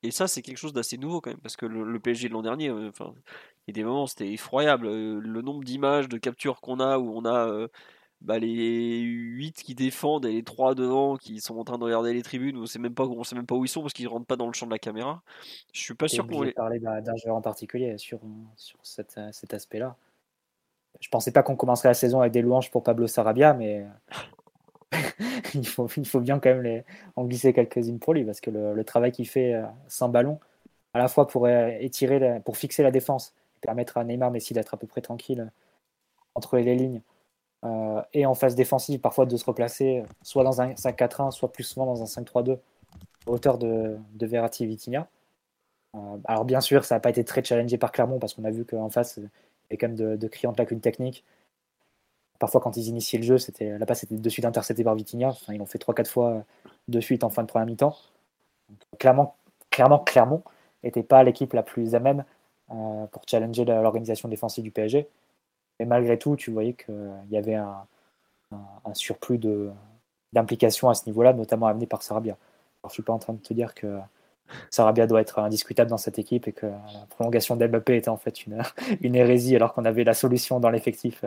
[0.03, 2.41] Et ça, c'est quelque chose d'assez nouveau quand même, parce que le, PSG de l'an
[2.41, 3.13] dernier, euh, enfin,
[3.67, 4.87] il y a des moments, c'était effroyable.
[4.87, 7.67] le nombre d'images, de captures qu'on a, où on a
[8.21, 12.13] bah, les 8 qui défendent et les 3 devant qui sont en train de regarder
[12.13, 14.07] les tribunes, on sait même pas, on sait même pas où ils sont parce qu'ils
[14.07, 15.23] rentrent pas dans le champ de la caméra.
[15.73, 16.53] Je suis pas sûr qu'on les...
[16.53, 18.19] parler d'un joueur en particulier sur,
[18.55, 19.95] sur cet, cet aspect-là.
[20.99, 23.87] Je pensais pas qu'on commencerait la saison avec des louanges pour Pablo Sarabia, mais
[25.53, 26.83] il, faut, bien quand même
[27.15, 30.39] en glisser quelques-unes pour lui parce que le, travail qu'il fait euh, sans ballon,
[30.93, 34.73] à la fois pour euh, étirer, pour fixer la défense, permettre à Neymar Messi d'être
[34.73, 35.49] à peu près tranquille
[36.35, 37.01] entre les lignes
[37.63, 41.63] euh, et en phase défensive, parfois de se replacer soit dans un 5-4-1, soit plus
[41.63, 42.57] souvent dans un 5-3-2,
[43.27, 45.07] hauteur de, de Verratti et Vitinha.
[45.95, 48.51] Euh, alors bien sûr, ça n'a pas été très challengé par Clermont parce qu'on a
[48.51, 49.27] vu qu'en face, il y
[49.69, 51.23] avait quand même de, de criantes lacunes techniques.
[52.41, 55.27] Parfois, quand ils initiaient le jeu, c'était la passe de suite interceptée par Vitinha.
[55.27, 56.43] Enfin, ils l'ont fait 3-4 fois
[56.87, 57.95] de suite en fin de première mi-temps.
[58.97, 59.35] Clairement,
[59.69, 60.41] clairement, Clermont
[60.83, 62.25] n'était pas l'équipe la plus à même
[62.71, 65.07] euh, pour challenger l'organisation défensive du PSG.
[65.79, 67.85] Mais malgré tout, tu voyais qu'il y avait un,
[68.93, 69.39] surplus
[70.33, 72.37] d'implication à ce niveau-là, notamment amené par Sarabia.
[72.83, 73.99] Je ne suis pas en train de te dire que
[74.71, 78.47] Sarabia doit être indiscutable dans cette équipe et que la prolongation d'Mbappé était en fait
[78.47, 78.63] une
[79.15, 81.23] hérésie alors qu'on avait la solution dans l'effectif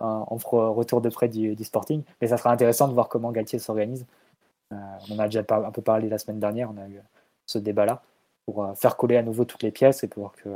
[0.00, 0.36] en
[0.74, 2.02] retour de près du, Sporting.
[2.20, 4.06] Mais ça sera intéressant de voir comment Galtier s'organise.
[4.72, 4.76] Euh,
[5.10, 7.00] on en a déjà un peu parlé la semaine dernière, on a eu
[7.46, 8.02] ce débat-là
[8.46, 10.48] pour euh, faire coller à nouveau toutes les pièces et pour que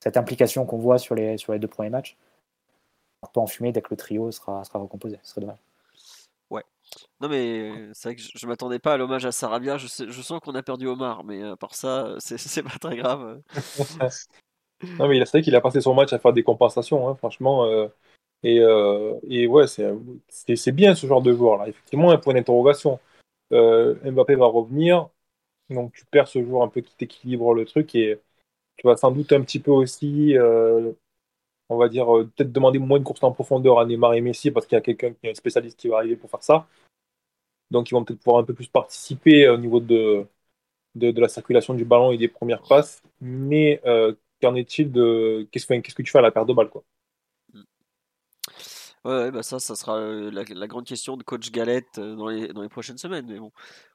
[0.00, 2.16] cette implication qu'on voit sur les, sur les deux premiers matchs
[3.32, 5.18] pas en fumée dès que le trio sera, sera recomposé.
[5.22, 5.58] Ce serait dommage.
[6.50, 6.62] Ouais.
[7.20, 9.78] Non, mais c'est vrai que je, ne m'attendais pas à l'hommage à Sarabia.
[9.78, 13.40] Je, je sens qu'on a perdu Omar, mais à part ça, c'est pas très grave.
[14.98, 17.66] non, mais c'est vrai qu'il a passé son match à faire des compensations, hein, franchement.
[18.44, 19.66] Euh, et, euh, ouais,
[20.28, 21.68] c'est bien ce genre de joueur là.
[21.68, 23.00] Effectivement, un point d'interrogation.
[23.52, 25.08] Euh, Mbappé va revenir,
[25.70, 28.18] donc tu perds ce joueur un peu qui t'équilibre le truc et
[28.76, 30.36] tu vas sans doute un petit peu aussi
[31.68, 34.50] on va dire, euh, peut-être demander moins de courses en profondeur à Neymar et Messi
[34.50, 36.66] parce qu'il y a quelqu'un qui est un spécialiste qui va arriver pour faire ça.
[37.70, 40.26] Donc ils vont peut-être pouvoir un peu plus participer au niveau de,
[40.94, 43.02] de, la circulation du ballon et des premières passes.
[43.20, 45.48] Mais euh, qu'en est-il de.
[45.50, 46.84] Qu'est-ce, que tu fais à la paire de balles quoi?
[49.06, 53.26] Ouais, bah ça, ça sera la, grande question de coach Galette dans les, prochaines semaines.
[53.28, 53.52] Mais bon,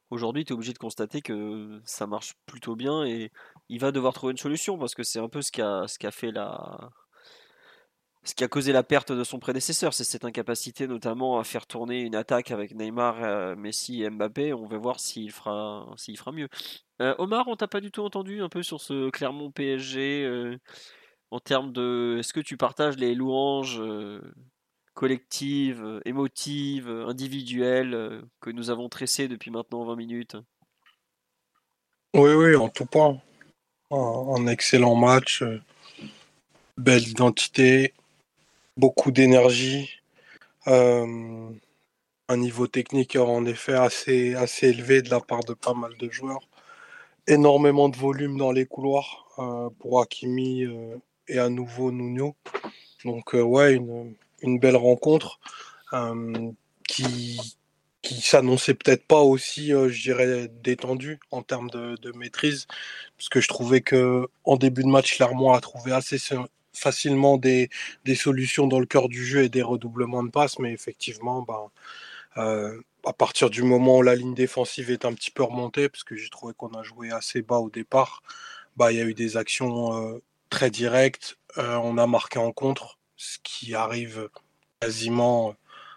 [0.10, 3.30] aujourd'hui, tu es obligé de constater que ça marche plutôt bien et
[3.68, 6.32] il va devoir trouver une solution parce que c'est un peu ce ce qu'a fait
[6.32, 6.92] la,
[8.24, 11.68] ce qui a causé la perte de son prédécesseur, c'est cette incapacité notamment à faire
[11.68, 14.54] tourner une attaque avec Neymar, Messi et Mbappé.
[14.54, 16.48] On va voir s'il fera, s'il fera mieux.
[17.00, 20.58] Omar, on t'a pas du tout entendu un peu sur ce Clermont PSG
[21.32, 22.16] en termes de.
[22.20, 23.82] Est-ce que tu partages les louanges
[24.94, 30.38] collectives, émotives, individuelles que nous avons tressées depuis maintenant 20 minutes
[32.14, 33.20] Oui, oui, en tout point.
[33.92, 35.44] Un excellent match,
[36.78, 37.94] belle identité,
[38.78, 40.02] beaucoup d'énergie,
[40.68, 41.50] euh,
[42.28, 46.10] un niveau technique en effet assez, assez élevé de la part de pas mal de
[46.10, 46.42] joueurs,
[47.28, 50.98] énormément de volume dans les couloirs euh, pour Hakimi euh,
[51.28, 52.36] et à nouveau Nuno.
[53.06, 54.16] Donc ouais, une,
[54.60, 55.40] belle rencontre
[56.88, 57.40] qui,
[58.02, 62.68] qui s'annonçait peut-être pas aussi, je dirais, détendu en termes de, maîtrise,
[63.18, 66.18] parce que je trouvais que en début de match, Clermont a trouvé assez
[66.74, 67.70] facilement des,
[68.16, 71.68] solutions dans le cœur du jeu et des redoublements de passes, mais effectivement, bah,
[72.38, 76.04] euh, à partir du moment où la ligne défensive est un petit peu remontée, parce
[76.04, 78.24] que j'ai trouvé qu'on a joué assez bas au départ,
[78.78, 82.52] bah, il y a eu des actions euh, très directes, euh, on a marqué en
[82.52, 84.30] contre, ce qui arrive
[84.80, 85.56] quasiment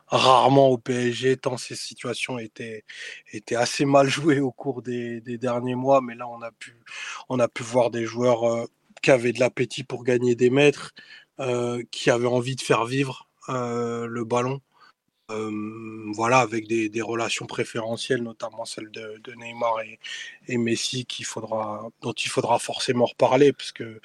[0.09, 2.85] rarement au PSG, tant ces situations étaient,
[3.33, 6.77] étaient assez mal jouées au cours des, derniers mois, mais là on a pu,
[7.31, 8.69] on a pu voir des joueurs
[9.03, 10.93] qui avaient de l'appétit pour gagner des mètres,
[11.91, 14.61] qui avaient envie de faire vivre le ballon.
[15.31, 19.77] Voilà, avec des, relations préférentielles, notamment celle de, Neymar
[20.47, 21.07] et, Messi,
[22.03, 24.01] dont il faudra forcément reparler, parce que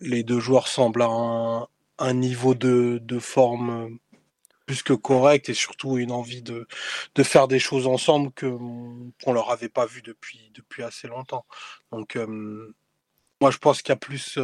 [0.00, 1.68] les deux joueurs semblent un,
[1.98, 3.98] un niveau de, de, forme
[4.66, 6.66] plus que correct et surtout une envie de,
[7.14, 8.46] de faire des choses ensemble que
[9.24, 11.46] qu'on leur avait pas vu depuis, depuis assez longtemps.
[11.92, 12.74] Donc, euh,
[13.40, 14.38] moi, je pense qu'il y a plus,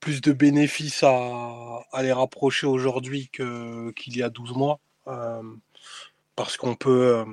[0.00, 4.80] plus de bénéfices à, à les rapprocher aujourd'hui qu'il y a 12 mois.
[5.08, 5.42] Euh,
[6.36, 7.24] parce qu'on peut, euh,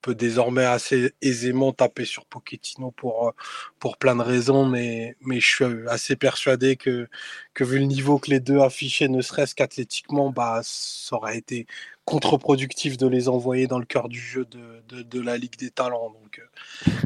[0.00, 3.32] peut désormais assez aisément taper sur Pochettino pour, euh,
[3.78, 7.08] pour plein de raisons, mais, mais je suis assez persuadé que,
[7.54, 11.66] que vu le niveau que les deux affichaient, ne serait-ce qu'athlétiquement, bah, ça aurait été
[12.04, 16.10] contre-productif de les envoyer dans le cœur du jeu de, de, la Ligue des Talents.
[16.10, 16.42] Donc,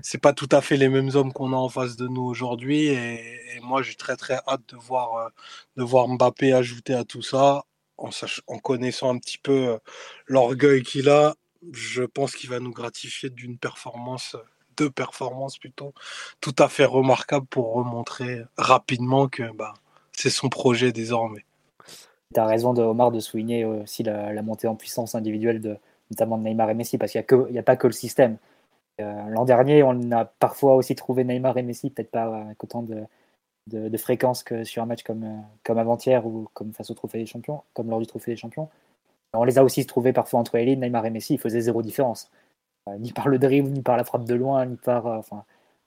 [0.02, 2.86] c'est pas tout à fait les mêmes hommes qu'on a en face de nous aujourd'hui.
[2.86, 5.30] Et, moi, j'ai très très hâte de voir,
[5.76, 7.64] de voir Mbappé ajouter à tout ça
[7.98, 8.10] en,
[8.46, 9.78] en connaissant un petit peu euh,
[10.26, 11.34] l'orgueil qu'il a,
[11.72, 14.36] je pense qu'il va nous gratifier d'une performance,
[14.76, 15.92] deux performances plutôt,
[16.40, 19.74] tout à fait remarquables pour remontrer rapidement que bah,
[20.12, 21.44] c'est son projet désormais.
[22.32, 25.76] Tu as raison, Omar, de souligner aussi la, montée en puissance individuelle, de,
[26.10, 28.38] notamment Neymar et Messi, parce qu'il n'y a, pas que le système.
[29.00, 32.82] Euh, l'an dernier, on a parfois aussi trouvé Neymar et Messi, peut-être pas avec autant
[32.82, 37.18] de, fréquence que sur un match comme, euh, comme avant-hier ou comme face au Trophée
[37.18, 38.68] des Champions, comme lors du Trophée des Champions.
[39.34, 42.30] On les a aussi trouvés parfois entre Elie, Neymar et Messi, ils faisaient zéro différence.
[42.88, 45.44] Euh, ni par le dribble, ni par la frappe de loin, ni par euh, enfin,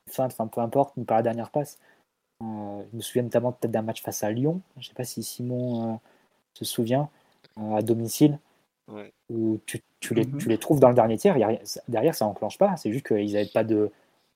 [0.08, 1.78] feinte, enfin peu importe, ni par la dernière passe.
[2.42, 5.24] je me souviens notamment peut-être d'un match face à Lyon, je ne sais pas si
[5.24, 6.00] Simon
[6.54, 7.10] se souvient,
[7.74, 8.40] à domicile,
[9.30, 10.38] où tu, tu, les, mhm.
[10.38, 11.36] tu, les, trouves dans le dernier tiers,
[11.88, 13.92] derrière ça enclenche pas, c'est juste qu'ils n'avaient pas de,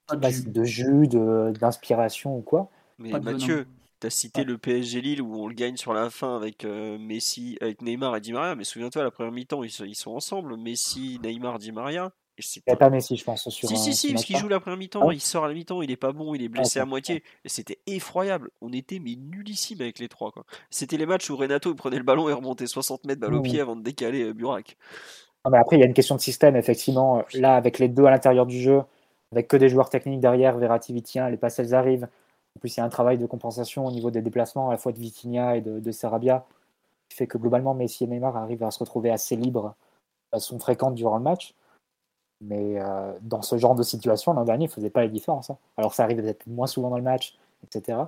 [0.06, 2.68] pas de jus, d'inspiration ou quoi.
[2.98, 3.66] Mais Mathieu,
[4.02, 6.98] tu as cité le PSG Lille où on le gagne sur la fin avec euh,
[6.98, 8.56] Messi, avec Neymar et Di Maria.
[8.56, 10.56] Mais souviens-toi, la première mi-temps, ils, sont ensemble.
[10.56, 12.10] Messi, Neymar, Di Maria.
[12.36, 13.48] Il n'y a pas Messi, je pense.
[13.48, 15.54] Sur si, si, si, parce qu'il joue la première mi-temps, ah il sort à la
[15.54, 17.22] mi-temps, il est pas bon, il est blessé à moitié.
[17.44, 18.50] Et c'était effroyable.
[18.60, 20.32] On était mais nullissime avec les trois.
[20.70, 23.60] C'était les matchs où Renato prenait le ballon et remontait 60 mètres balle au pied
[23.60, 24.76] avant de décaler euh, Burak.
[25.48, 27.22] mais après, il y a une question de système, effectivement.
[27.34, 28.80] Là, avec les deux à l'intérieur du jeu,
[29.30, 32.08] avec que des joueurs techniques derrière, Verratti, Vitien, les passes, elles arrivent.
[32.62, 34.92] Plus, il y a un travail de compensation au niveau des déplacements, à la fois
[34.92, 36.46] de Vitinha et de, de Sarabia,
[37.08, 39.74] qui fait que globalement, Messi et Neymar arrivent à se retrouver assez libres,
[40.38, 41.56] sont fréquentes durant le match.
[42.40, 45.50] Mais euh, dans ce genre de situation, l'an dernier, ils ne faisaient pas la différence.
[45.50, 45.58] Hein.
[45.76, 47.98] Alors, ça arrive peut-être moins souvent dans le match, etc.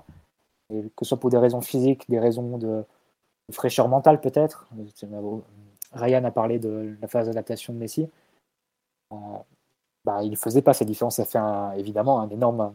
[0.73, 2.85] Et que ce soit pour des raisons physiques, des raisons de,
[3.51, 4.69] fraîcheur mentale, peut-être.
[5.95, 8.09] Ryan a parlé de la phase d'adaptation de Messi.
[9.13, 9.17] Euh,
[10.05, 11.17] bah, il ne faisait pas cette différence.
[11.17, 11.41] Ça fait
[11.81, 12.73] évidemment un énorme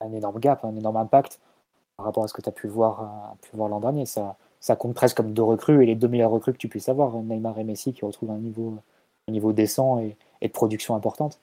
[0.00, 1.40] un énorme gap, un énorme impact
[1.96, 4.06] par rapport à ce que tu as pu voir, euh, pu voir l'an dernier.
[4.06, 6.88] Ça, ça compte presque comme deux recrues et les deux meilleures recrues que tu puisses
[6.88, 8.78] avoir, Neymar et Messi, qui retrouvent un niveau,
[9.28, 11.38] un niveau décent et, de production importante.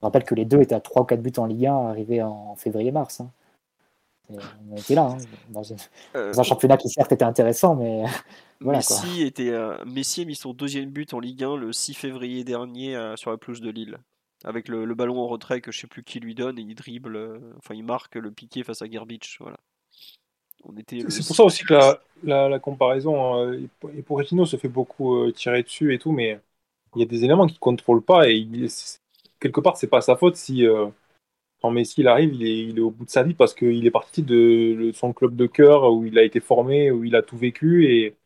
[0.00, 2.22] Je rappelle que les deux étaient à 3 ou 4 buts en Ligue 1 arrivés
[2.22, 3.20] en février-mars.
[3.20, 3.30] Hein.
[4.70, 5.18] On était là, hein,
[6.14, 8.04] euh, dans, un championnat qui certes était intéressant, mais
[8.60, 12.44] Messi, Était, euh, Messi a mis son deuxième but en Ligue 1 le 6 février
[12.44, 13.98] dernier sur la pelouse de Lille
[14.44, 17.16] avec le, ballon en retrait que je sais plus qui lui donne et il dribble,
[17.16, 19.38] euh, enfin il marque le piqué face à Gerbich.
[19.40, 19.58] Voilà.
[21.08, 21.74] C'est pour ça aussi que
[22.22, 23.60] la, la, comparaison, euh,
[23.96, 26.38] et Pochettino se fait beaucoup euh, tirer dessus et tout, mais
[26.94, 28.46] il y a des éléments qu'il ne contrôle pas et
[29.38, 30.66] quelque part c'est pas sa faute si
[31.62, 33.86] quand Messi il arrive, il est, il est, au bout de sa vie parce qu'il
[33.86, 37.22] est parti de, son club de cœur où il a été formé, où il a
[37.22, 38.16] tout vécu et,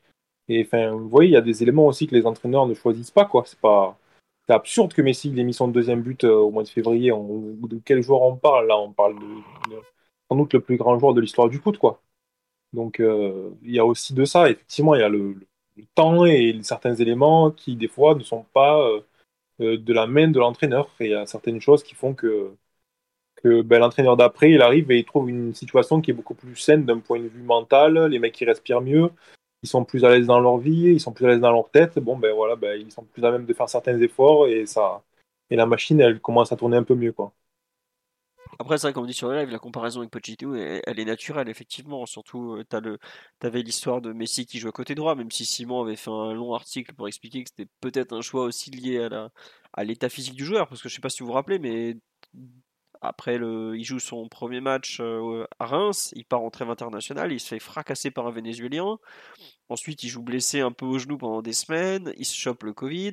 [0.49, 3.11] et enfin, vous voyez, il y a des éléments aussi que les entraîneurs ne choisissent
[3.11, 3.45] pas quoi.
[3.47, 3.99] C'est pas
[4.47, 7.11] c'est absurde que Messi ait mis son deuxième but euh, au mois de février.
[7.11, 9.17] de quel joueur on parle Là, on parle
[10.31, 12.03] sans doute le plus grand joueur de l'histoire du foot, quoi.
[12.73, 14.51] Donc, euh, il y a aussi de ça.
[14.51, 15.37] Effectivement, il y a le,
[15.95, 18.81] temps et certains éléments qui, des fois, ne sont pas
[19.61, 20.91] euh, de la main de l'entraîneur.
[21.01, 22.55] Et il y a certaines choses qui font que,
[23.37, 26.57] que ben, l'entraîneur d'après, il arrive et il trouve une situation qui est beaucoup plus
[26.57, 28.07] saine d'un point de vue mental.
[28.07, 29.11] Les mecs, qui respirent mieux.
[29.65, 31.71] Ils sont plus à l'aise dans leur vie, ils sont plus à l'aise dans leur
[31.71, 31.99] tête.
[31.99, 35.03] Bon, ben voilà, ben, ils sont plus à même de faire certains efforts et ça,
[35.51, 37.33] et la machine, elle commence à tourner un peu mieux, quoi.
[38.59, 41.05] Après, c'est vrai, comme on dit sur le live, la comparaison avec Pochettino, elle, est
[41.05, 42.07] naturelle, effectivement.
[42.07, 42.77] Surtout, tu
[43.47, 46.35] avais l'histoire de Messi qui joue à côté droit, même si Simon avait fait un
[46.35, 49.31] long article pour expliquer que c'était peut-être un choix aussi lié à, la,
[49.73, 50.69] à l'état physique du joueur.
[50.69, 51.97] Parce que je sais pas si vous vous rappelez, mais
[53.01, 57.49] après, il joue son premier match à Reims, il part en trêve internationale, il se
[57.49, 58.99] fait fracasser par un Vénézuélien.
[59.69, 62.73] Ensuite, il joue blessé un peu au genou pendant des semaines, il se chope le
[62.73, 63.13] Covid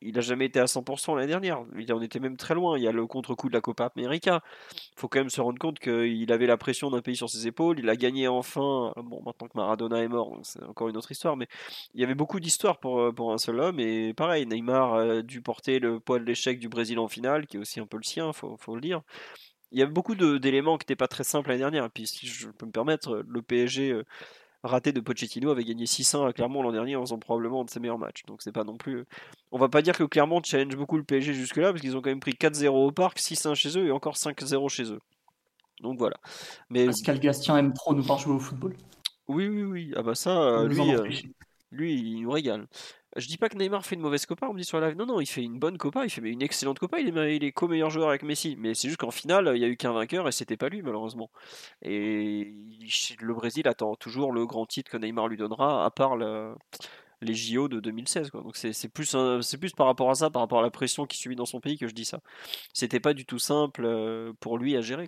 [0.00, 1.64] il n'a jamais été à 100% l'année dernière.
[1.78, 2.78] Il en était même très loin.
[2.78, 4.42] Il y a le contre-coup de la Copa América.
[4.72, 7.46] Il faut quand même se rendre compte qu'il avait la pression d'un pays sur ses
[7.46, 7.78] épaules.
[7.78, 8.92] Il a gagné enfin.
[8.96, 11.36] Bon, maintenant que Maradona est mort, c'est encore une autre histoire.
[11.36, 11.48] Mais
[11.94, 13.78] il y avait beaucoup d'histoires pour, euh, pour un seul homme.
[13.80, 17.56] Et pareil, Neymar a dû porter le poids de l'échec du Brésil en finale, qui
[17.56, 19.02] est aussi un peu le sien, faut, faut le dire.
[19.72, 21.86] Il y avait beaucoup d'éléments qui n'étaient pas très simples l'année dernière.
[21.86, 24.04] Et puis, si je peux me permettre, le PSG euh,
[24.62, 27.70] raté de Pochettino avait gagné 6-1 à Clermont l'an dernier en faisant probablement un de
[27.70, 28.22] ses meilleurs matchs.
[28.26, 29.04] Donc c'est pas non plus.
[29.50, 32.10] On va pas dire que Clermont challenge beaucoup le PSG jusque-là, parce qu'ils ont quand
[32.10, 35.00] même pris 4-0 au parc, 6-1 chez eux et encore 5-0 chez eux.
[35.80, 36.16] Donc voilà.
[36.70, 36.86] Mais...
[36.86, 38.76] Pascal Gastien aime trop nous voir jouer au football.
[39.28, 39.92] Oui, oui, oui.
[39.96, 41.08] Ah bah ça, lui, euh,
[41.70, 42.66] lui, il nous régale.
[43.16, 44.96] Je dis pas que Neymar fait une mauvaise copa, on me dit sur la live.
[44.96, 47.52] Non, non, il fait une bonne copa, il fait une excellente copa, il est, il
[47.52, 48.56] co-meilleur joueur avec Messi.
[48.58, 50.82] Mais c'est juste qu'en finale, il n'y a eu qu'un vainqueur et c'était pas lui,
[50.82, 51.30] malheureusement.
[51.82, 52.54] Et
[53.20, 57.68] le Brésil attend toujours le grand titre que Neymar lui donnera, à part les JO
[57.68, 58.30] de 2016.
[58.32, 59.12] Donc c'est plus,
[59.76, 61.88] par rapport à ça, par rapport à la pression qui subit dans son pays que
[61.88, 62.20] je dis ça.
[62.72, 65.06] C'était pas du tout simple euh, pour lui à gérer.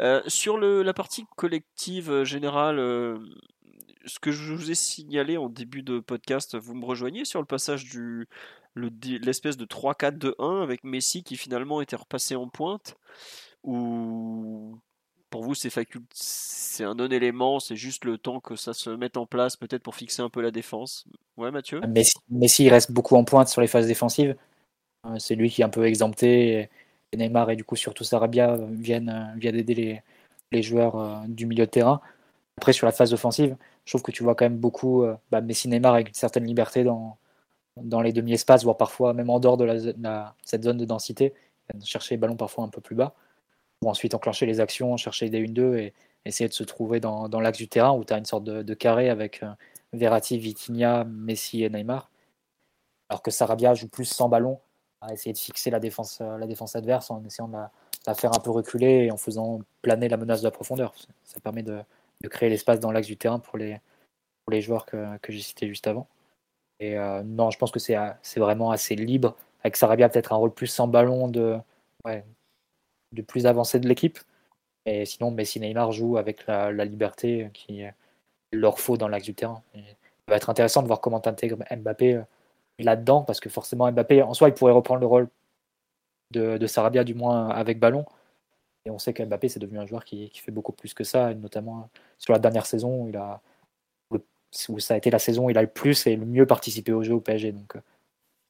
[0.00, 2.78] Euh, sur la partie collective euh, générale,
[4.06, 7.46] ce que je vous ai signalé en début de podcast, vous me rejoignez sur le
[7.46, 8.28] passage du
[8.76, 12.96] l'espèce de 3-4-2-1 avec Messi qui finalement était repassé en pointe
[13.64, 14.78] ou
[15.30, 19.56] pour vous c'est un non-élément, c'est juste le temps que ça se mette en place
[19.56, 21.06] peut-être pour fixer un peu la défense?
[21.36, 21.80] Ouais Mathieu?
[21.88, 24.36] Messi, Messi reste beaucoup en pointe sur les phases défensives.
[25.06, 26.68] Euh, c'est lui qui est un peu exempté.
[27.14, 30.02] Neymar et du coup surtout Sarabia viennent, viennent aider les,
[30.52, 32.00] les joueurs euh, du milieu de terrain.
[32.58, 33.56] Après sur la phase offensive,
[33.86, 36.44] je trouve que tu vois quand même beaucoup euh, bah, Messi Neymar avec une certaine
[36.44, 37.16] liberté dans,
[37.76, 41.32] dans les demi-espaces, voire parfois même en dehors de la, cette zone de densité,
[41.84, 43.14] chercher les ballons parfois un peu plus bas,
[43.80, 45.94] pour ensuite enclencher les actions, chercher des 1-2 et
[46.24, 48.74] essayer de se trouver dans, dans l'axe du terrain où tu as une sorte de,
[48.74, 49.50] carré avec euh,
[49.92, 52.10] Verratti, Vitinha, Messi et Neymar.
[53.08, 54.58] Alors que Sarabia joue plus sans ballon,
[55.00, 58.34] à essayer de fixer la défense, euh, la défense adverse en essayant de la, faire
[58.34, 60.94] un peu reculer et en faisant planer la menace de la profondeur.
[61.24, 61.80] Ça permet de,
[62.22, 63.80] de créer l'espace dans l'axe du terrain pour les,
[64.60, 66.06] joueurs que, j'ai cités juste avant.
[66.80, 67.96] Et euh, non, je pense que c'est
[68.36, 71.58] vraiment assez libre, avec Sarabia peut-être un rôle plus sans ballon de,
[73.26, 74.18] plus avancé de l'équipe.
[74.84, 77.82] Et sinon, Messi Neymar joue avec la, liberté qui
[78.52, 79.62] leur faut dans l'axe du terrain.
[79.74, 79.80] ça
[80.28, 82.22] va être intéressant de voir comment t'intègres Mbappé euh,
[82.78, 85.28] là-dedans, parce que forcément Mbappé, en soi, il pourrait reprendre le rôle
[86.32, 88.04] de, de Sarabia, du moins avec ballon.
[88.86, 91.34] Et on sait qu'Mbappé, c'est devenu un joueur qui, qui, fait beaucoup plus que ça,
[91.34, 93.10] notamment sur la dernière saison,
[94.68, 96.92] où ça a été la saison où il a le plus et le mieux participé
[96.92, 97.52] au jeu au PSG.
[97.52, 97.80] Donc, euh,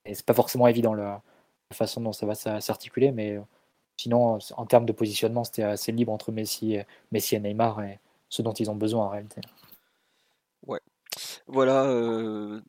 [0.05, 1.23] et c'est pas forcément évident la,
[1.73, 3.41] façon dont ça va s'articuler, mais euh,
[3.97, 6.79] sinon, en termes de positionnement, c'était assez libre entre Messi,
[7.11, 7.99] Messi et Neymar et
[8.29, 9.41] ce dont ils ont besoin en réalité.
[10.67, 10.81] Ouais.
[11.47, 12.61] Voilà, euh,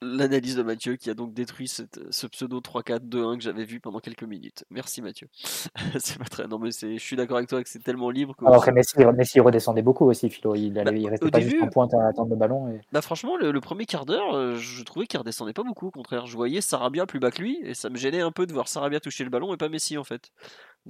[0.00, 4.22] l'analyse de Mathieu qui a donc détruit ce pseudo 3-4-2-1 que j'avais vu pendant quelques
[4.22, 4.64] minutes.
[4.70, 5.28] Merci Mathieu.
[5.98, 6.46] c'est pas très.
[6.46, 8.34] Non, mais je suis d'accord avec toi que c'est tellement libre.
[8.36, 10.54] Que Alors, Messi, Messi, redescendait beaucoup aussi, Philo.
[10.54, 12.68] Il, bah, restait pas juste en pointe à attendre le ballon.
[12.68, 12.80] Et...
[12.92, 15.88] Bah, franchement, le, premier quart d'heure, euh, je trouvais qu'il redescendait pas beaucoup.
[15.88, 18.46] Au contraire, je voyais Sarabia plus bas que lui et ça me gênait un peu
[18.46, 20.30] de voir Sarabia toucher le ballon et pas Messi en fait.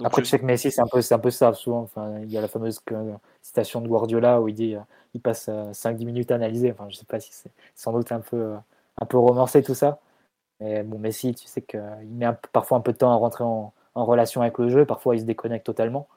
[0.03, 1.81] Après, tu sais que Messi, c'est un, peu, un peu ça souvent.
[1.81, 2.79] Enfin, il y a la fameuse
[3.41, 4.79] citation de Guardiola où il dit euh,
[5.13, 6.71] il passe 5-10 euh, minutes à analyser.
[6.71, 8.55] Enfin, je sais pas si c'est sans doute un peu
[8.99, 9.99] un peu romancé tout ça.
[10.59, 13.73] Mais bon, Messi, tu sais qu'il met parfois un peu de temps à rentrer en,
[13.95, 16.07] relation avec le jeu, parfois il se déconnecte totalement.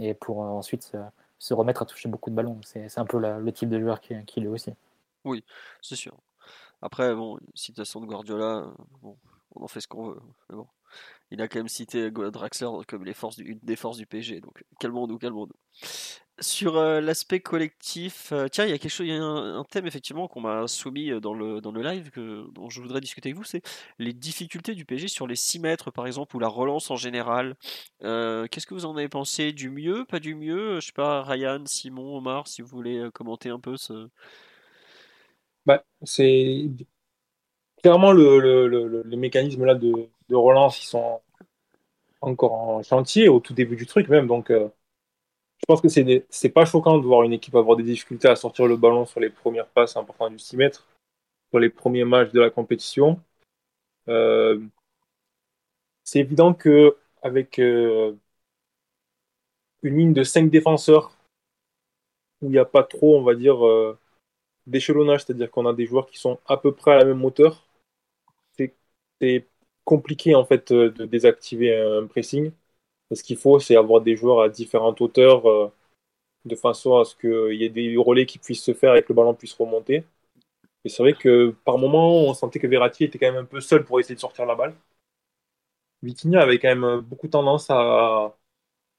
[0.00, 0.92] Et pour euh, ensuite
[1.38, 2.60] se, remettre à toucher beaucoup de ballons.
[2.62, 4.72] C'est un peu le type de joueur qu'il est aussi.
[5.24, 5.44] Oui,
[5.82, 6.14] c'est sûr.
[6.82, 8.66] Après, bon, citation de Guardiola,
[9.02, 9.16] bon,
[9.54, 10.20] on en fait ce qu'on veut.
[11.30, 14.40] Il a quand même cité Draxler comme les forces du, des forces du PG.
[14.40, 15.54] Donc calmons-nous, calmons-nous.
[16.40, 20.26] Sur l'aspect collectif, tiens, il y a quelque chose, il y a un, thème effectivement
[20.26, 23.44] qu'on m'a soumis dans le, dans le live que, dont je voudrais discuter avec vous,
[23.44, 23.62] c'est
[24.00, 27.54] les difficultés du PG sur les 6 mètres par exemple, ou la relance en général.
[28.00, 29.52] Qu'est-ce que vous en avez pensé?
[29.52, 30.80] Du mieux, pas du mieux?
[30.80, 34.08] Je sais pas, Ryan, Simon, Omar, si vous voulez commenter un peu ce.
[35.66, 36.68] Bah, c'est
[37.82, 39.92] clairement le, le, le, les mécanismes là de,
[40.28, 41.20] de relance, ils sont
[42.20, 44.50] encore en chantier au tout début du truc même, donc
[45.64, 48.36] je pense que c'est c'est pas choquant de voir une équipe avoir des difficultés à
[48.36, 50.86] sortir le ballon sur les premières passes importantes du 6 mètres,
[51.50, 53.18] sur les premiers matchs de la compétition.
[54.08, 54.60] Euh,
[56.02, 58.14] c'est évident que avec euh,
[59.82, 61.16] une ligne de 5 défenseurs
[62.42, 63.98] où il n'y a pas trop, on va dire, euh,
[64.66, 67.66] d'échelonnage, c'est-à-dire qu'on a des joueurs qui sont à peu près à la même hauteur,
[69.20, 69.46] c'est
[69.84, 72.52] compliqué en fait de désactiver un pressing.
[73.14, 75.72] Ce qu'il faut, c'est avoir des joueurs à différentes hauteurs euh,
[76.46, 79.08] de façon à ce qu'il y ait des relais qui puissent se faire et que
[79.10, 80.04] le ballon puisse remonter.
[80.84, 83.60] Et c'est vrai que par moment, on sentait que Verratti était quand même un peu
[83.60, 84.74] seul pour essayer de sortir la balle.
[86.02, 88.36] Vitinha avait quand même beaucoup tendance à.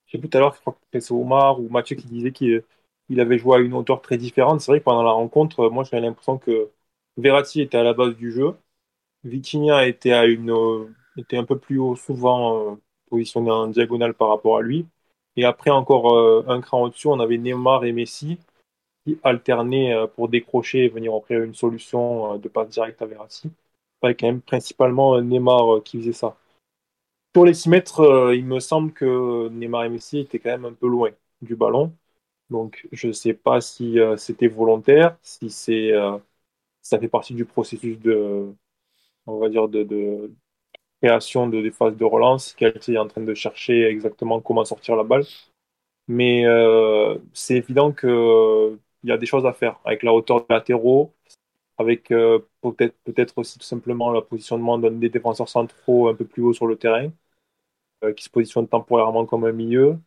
[0.07, 2.63] Plus tout à l'heure, je crois que c'est Omar ou Mathieu qui disait qu'il
[3.19, 4.61] avait joué à une hauteur très différente.
[4.61, 6.69] C'est vrai que pendant la rencontre, moi j'avais l'impression que
[7.17, 8.55] Verratti était à la base du jeu.
[9.23, 10.53] Vitinha était, à une,
[11.17, 12.75] était un peu plus haut souvent euh,
[13.09, 14.85] positionné en diagonale par rapport à lui.
[15.35, 18.37] Et après, encore euh, un cran au-dessus, on avait Neymar et Messi
[19.05, 23.05] qui alternaient euh, pour décrocher et venir offrir une solution euh, de passe directe à
[23.05, 23.49] Verratti.
[24.01, 26.37] C'était quand même principalement Neymar qui faisait ça.
[27.33, 30.73] Pour les 6 mètres, il me semble que Neymar et Messi étaient quand même un
[30.73, 31.11] peu loin
[31.41, 31.93] du ballon.
[32.49, 35.91] Donc je ne sais pas si c'était volontaire, si c'est
[36.81, 38.53] ça fait partie du processus de
[39.27, 40.31] on va dire de,
[41.05, 44.95] création de, des phases de relance, qui est en train de chercher exactement comment sortir
[44.95, 45.23] la balle.
[46.07, 50.53] Mais euh, c'est évident qu'il y a des choses à faire avec la hauteur des
[50.53, 51.13] latéraux,
[51.77, 56.43] avec euh, peut-être peut aussi tout simplement le positionnement des défenseurs centraux un peu plus
[56.43, 57.09] haut sur le terrain,
[58.03, 59.97] euh, qui se positionne temporairement comme un milieu.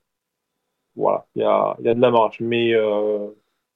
[0.96, 2.40] Voilà, il y a, y a, de la marge.
[2.40, 2.72] Mais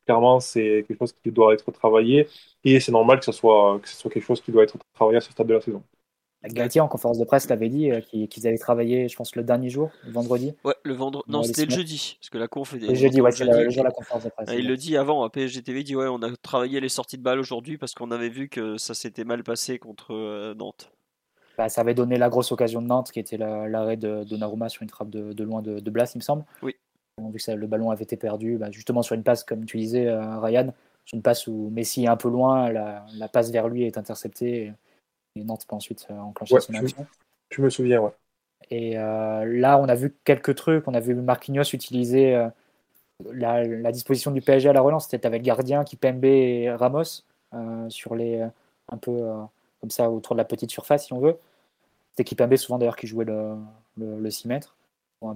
[0.06, 2.28] clairement, c'est quelque chose qui doit être travaillé
[2.64, 5.18] et c'est normal que ce, soit, que ce soit quelque chose qui doit être travaillé
[5.18, 5.82] à ce stade de la saison.
[6.48, 9.70] Galtier en conférence de presse l'avait dit euh, qu'ils avaient travaillé, je pense, le dernier
[9.70, 10.54] jour, le vendredi.
[10.64, 11.30] Ouais, le vendredi.
[11.30, 12.16] Non, c'était le jeudi.
[12.20, 14.48] Parce que la conf Le jeudi, ouais, c'est le jour de la conférence de presse.
[14.52, 17.16] il le dit avant à PSG TV, il dit Ouais, on a travaillé les sorties
[17.16, 20.90] de balles aujourd'hui parce qu'on avait vu que ça s'était mal passé contre euh, Nantes.
[21.58, 24.82] Bah, ça avait donné la grosse occasion de Nantes, qui était l'arrêt de Donnarumma sur
[24.82, 26.44] une frappe de, loin de, Blas, il me semble.
[26.62, 26.74] Oui.
[27.18, 30.08] vu que le ballon avait été perdu, bah, justement sur une passe, comme tu disais,
[30.08, 30.72] euh, Ryan,
[31.04, 33.98] sur une passe où Messi est un peu loin, la, la passe vers lui est
[33.98, 34.72] interceptée et
[35.36, 37.06] Nantes peut ensuite euh, enclencher son action.
[37.50, 38.10] Je me souviens, ouais.
[38.70, 40.86] Et euh, là, on a vu quelques trucs.
[40.88, 42.48] On a vu Marquinhos utiliser euh,
[43.32, 45.08] la, disposition du PSG à la relance.
[45.08, 47.24] C'était avec Gardien, Kipembe et Ramos
[47.88, 48.46] sur les
[48.90, 49.30] un peu
[49.80, 51.36] comme ça autour de la petite surface, si on veut.
[52.10, 53.56] C'était Kipembe souvent d'ailleurs qui jouait le,
[53.98, 54.74] le, 6 mètres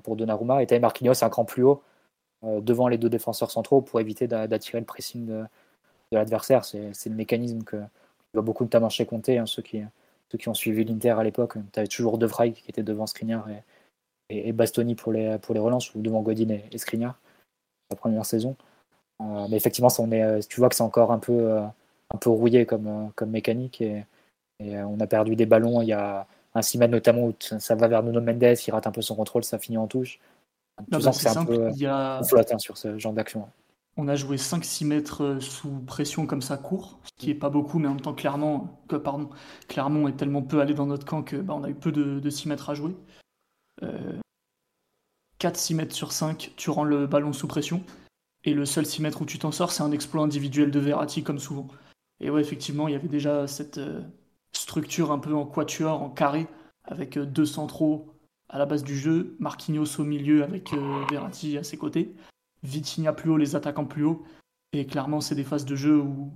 [0.03, 0.63] pour Donnarumma.
[0.63, 1.83] Et Marquinhos un cran plus haut
[2.43, 5.43] devant les deux défenseurs centraux pour éviter d'attirer le pressing de,
[6.13, 6.65] de l'adversaire.
[6.65, 7.77] C'est le mécanisme que,
[8.35, 9.83] beaucoup notamment chez Conte, hein, ceux, qui,
[10.31, 11.55] ceux qui ont suivi l'Inter à l'époque.
[11.73, 15.55] Tu avais toujours De Vrij qui était devant Skriniar et, et, Bastoni pour les, pour
[15.55, 17.19] les relances, ou devant Godin et, et Skriniar,
[17.91, 18.57] la première saison.
[19.23, 21.63] Euh, mais effectivement, ça, on est, euh, tu vois que c'est encore un peu, euh,
[22.11, 23.81] un peu rouillé comme, comme mécanique.
[23.81, 24.05] Et,
[24.59, 25.83] on a perdu des ballons.
[25.83, 28.91] Il y a un Simen notamment où ça va vers Nuno Mendes, il rate un
[28.91, 30.19] peu son contrôle, ça finit en touche.
[30.91, 32.23] Tu sens que c'est un peu il y a...
[32.23, 33.47] flotte hein, sur ce genre d'action.
[33.99, 37.49] On a joué 5-6 mètres euh, sous pression comme ça court, ce qui est pas
[37.49, 39.31] beaucoup, mais en même temps clairement, que, pardon,
[39.69, 42.29] Clermont est tellement peu allé dans notre camp que bah, on a eu peu de,
[42.29, 42.95] 6 mètres à jouer.
[45.41, 47.83] 4-6 euh, mètres sur 5, tu rends le ballon sous pression.
[48.45, 51.23] Et le seul 6 mètres où tu t'en sors, c'est un exploit individuel de Verratti,
[51.23, 51.69] comme souvent.
[52.21, 54.03] Et ouais, effectivement, il y avait déjà cette euh,
[54.53, 56.47] structure un peu en quatuor, en carré,
[56.85, 58.13] avec deux centraux
[58.49, 60.73] à la base du jeu, Marquinhos au milieu avec
[61.11, 62.15] Verratti à ses côtés.
[62.67, 64.25] Vitinha plus haut, les attaquants plus haut.
[64.73, 66.33] Et clairement, c'est des phases de jeu où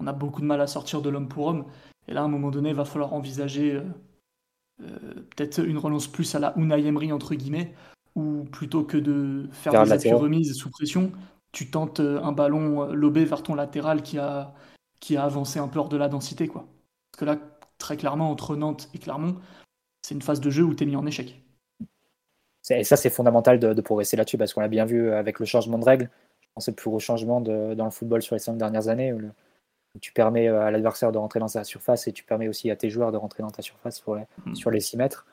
[0.00, 1.66] on a beaucoup de mal à sortir de l'homme pour homme.
[2.08, 3.82] Et là, à un moment donné, il va falloir envisager euh,
[4.82, 7.74] euh, peut-être une relance plus à la Unai Emery, entre guillemets,
[8.14, 11.12] où plutôt que de faire des appuis remises sous pression,
[11.52, 14.54] tu tentes euh, un ballon lobé vers ton latéral qui a,
[15.00, 16.48] qui a avancé un peu hors de la densité.
[16.48, 16.66] Quoi.
[17.10, 17.38] Parce que là,
[17.78, 19.36] très clairement, entre Nantes et Clermont,
[20.02, 21.41] c'est une phase de jeu où tu es mis en échec.
[22.70, 25.78] Et ça, c'est fondamental de, progresser là-dessus parce qu'on l'a bien vu avec le changement
[25.78, 26.08] de règles.
[26.40, 28.88] Je pense que c'est le plus gros changement dans le football sur les cinq dernières
[28.88, 29.20] années où,
[30.00, 32.76] tu permets euh, à l'adversaire de rentrer dans sa surface et tu permets aussi à
[32.76, 34.54] tes joueurs de rentrer dans ta surface mm.
[34.54, 35.26] sur les 6 mètres.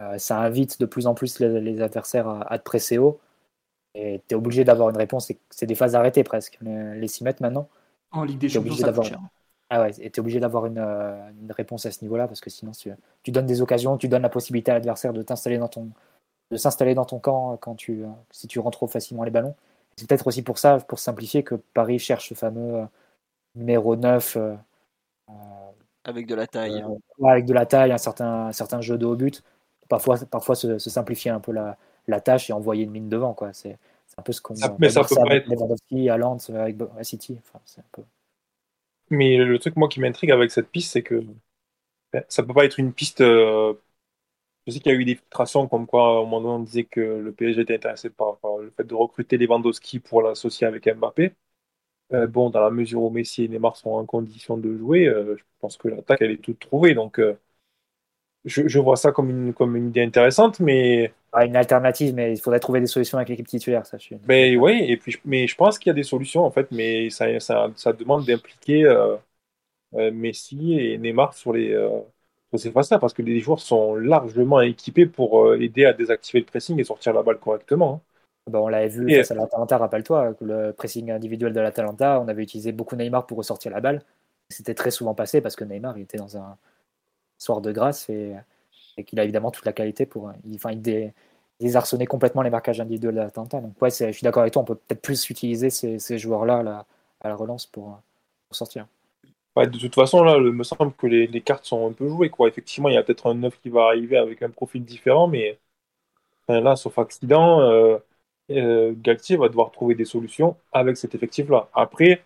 [0.00, 3.20] Euh, ça invite de plus en plus les, adversaires à, te presser haut
[3.94, 5.30] et tu es obligé d'avoir une réponse.
[5.50, 7.68] C'est des phases arrêtées presque, les, 6 mètres maintenant.
[8.10, 8.92] En Ligue des Champions, ça
[9.68, 12.50] Ah ouais, et tu es obligé d'avoir une, une, réponse à ce niveau-là parce que
[12.50, 12.90] sinon tu,
[13.22, 15.90] tu, donnes des occasions, tu donnes la possibilité à l'adversaire de t'installer dans ton,
[16.50, 19.54] de s'installer dans ton camp quand tu, si tu rentres trop facilement les ballons.
[19.96, 22.84] C'est peut-être aussi pour ça, pour simplifier, que Paris cherche ce fameux euh,
[23.54, 24.36] numéro 9.
[24.36, 24.54] Euh,
[25.28, 25.32] euh,
[26.04, 26.82] avec de la taille.
[27.22, 29.42] avec de la taille, un certain, un certain jeu de haut but.
[29.88, 33.34] Parfois, parfois se, simplifier un peu la, la, tâche et envoyer une mine devant.
[33.34, 33.52] Quoi.
[33.52, 33.76] C'est,
[34.16, 37.38] un peu ce qu'on mais ça peut pas avec Lewandowski à Lens, avec City.
[37.38, 38.02] Enfin, un peu...
[39.10, 41.24] Mais le truc, moi, qui m'intrigue avec cette piste, c'est que
[42.12, 43.22] ben, ça peut pas être une piste.
[44.70, 46.58] Euh, je sais qu'il y a eu des filtrations comme quoi, au moment donné, on
[46.60, 50.86] disait que le PSG était intéressé par, le fait de recruter Lewandowski pour l'associer avec
[50.88, 51.34] Mbappé.
[52.12, 55.36] Euh, bon, dans la mesure où Messi et Neymar sont en condition de jouer, euh,
[55.36, 56.94] je pense que l'attaque, elle est toute trouvée.
[56.94, 57.20] Donc,
[58.44, 61.12] je, vois ça comme une, comme une idée intéressante, mais.
[61.32, 63.98] Ah, une alternative, mais il faudrait trouver des solutions avec l'équipe titulaire, ça.
[63.98, 66.70] Je Ben oui, et puis, mais je pense qu'il y a des solutions, en fait,
[66.72, 69.16] mais ça, ça, ça demande d'impliquer euh,
[69.94, 71.74] euh, Messi et Neymar sur, les,
[72.54, 76.40] euh, sur ces phases-là, parce que les joueurs sont largement équipés pour aider à désactiver
[76.40, 77.94] le pressing et sortir la balle correctement.
[77.94, 78.50] Hein.
[78.50, 82.42] Ben, on l'avait vu face à l'Atalanta, rappelle-toi, le pressing individuel de l'Atalanta, on avait
[82.42, 84.02] utilisé beaucoup Neymar pour ressortir la balle.
[84.48, 86.56] C'était très souvent passé parce que Neymar il était dans un
[87.38, 88.34] soir de grâce et,
[89.06, 90.32] qu'il a évidemment toute la qualité pour.
[90.44, 91.12] Il, enfin, il,
[91.60, 93.60] désarçonner complètement les marquages individuels de l'Atalanta.
[93.60, 96.86] Donc, ouais, je suis d'accord avec toi, on peut peut-être plus utiliser ces, joueurs-là
[97.20, 98.00] à, la relance pour,
[98.50, 98.86] sortir.
[99.56, 102.30] De toute façon, là, il me semble que les, cartes sont un peu jouées.
[102.30, 102.48] Quoi.
[102.48, 105.58] Effectivement, il y a peut-être un neuf qui va arriver avec un profil différent, mais
[106.48, 107.98] là, sauf accident, euh,
[108.50, 111.68] euh, Galtier va devoir trouver des solutions avec cet effectif-là.
[111.74, 112.22] Après,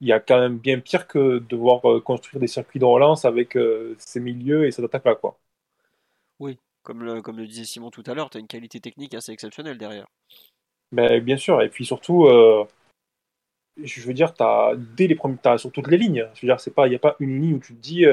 [0.00, 2.84] il y a quand même bien pire que de devoir euh, construire des circuits de
[2.84, 5.14] relance avec euh, ces milieux et cette attaque-là.
[5.14, 5.38] Quoi.
[6.38, 9.14] Oui, comme le, comme le disait Simon tout à l'heure, tu as une qualité technique
[9.14, 10.06] assez exceptionnelle derrière.
[10.92, 12.64] Ben, bien sûr, et puis surtout, euh,
[13.82, 16.26] je veux dire, as, dès les premiers, as sur toutes les lignes.
[16.34, 18.04] Je veux dire, il n'y a pas une ligne où tu te dis,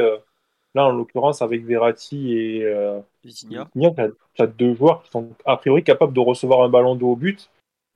[0.74, 5.84] là en l'occurrence avec Verratti et Vitinha, tu as, deux joueurs qui sont a priori
[5.84, 7.50] capables de recevoir un ballon de haut but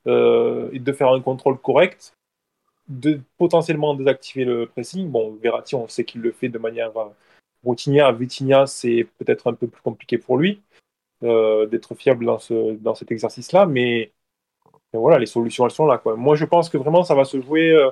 [0.05, 2.13] et de faire un contrôle correct
[2.91, 5.09] de potentiellement désactiver le pressing.
[5.09, 7.09] Bon, Verratti, on sait qu'il le fait de manière euh,
[7.63, 8.13] routinière.
[8.13, 10.61] Vitinha, c'est peut-être un peu plus compliqué pour lui
[11.23, 14.11] euh, d'être fiable dans, ce, dans cet exercice-là, mais,
[14.93, 16.01] voilà, les solutions, elles sont là.
[16.17, 17.71] Moi, je pense que vraiment, ça va se jouer.
[17.71, 17.91] Euh,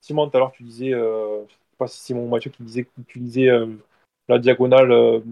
[0.00, 2.90] Simon, tout à l'heure, tu disais, je sais pas si Simon Mathieu qui disait que
[3.08, 3.48] tu disais
[4.28, 5.22] la diagonale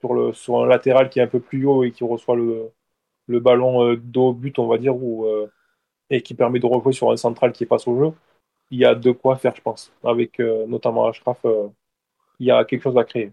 [0.00, 2.70] sur, le, sur un latéral qui est un peu plus haut et qui reçoit le,
[3.40, 5.26] ballon dos but, on va dire, ou,
[6.10, 8.12] et qui permet de rejouer sur un central qui passe au jeu
[8.72, 9.92] il y a de quoi faire, je pense.
[10.02, 11.68] Avec euh, notamment Ashraf, euh,
[12.40, 13.30] il y a quelque chose à créer.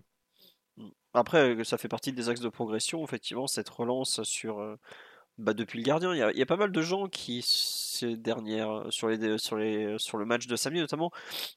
[1.13, 4.75] Après, ça fait partie des axes de progression, effectivement, cette relance sur, euh,
[5.39, 6.13] bah, depuis le gardien.
[6.13, 10.17] Il y, a, pas mal de gens qui, ces dernières, sur, les, sur, les, sur
[10.17, 11.11] le match de samedi notamment,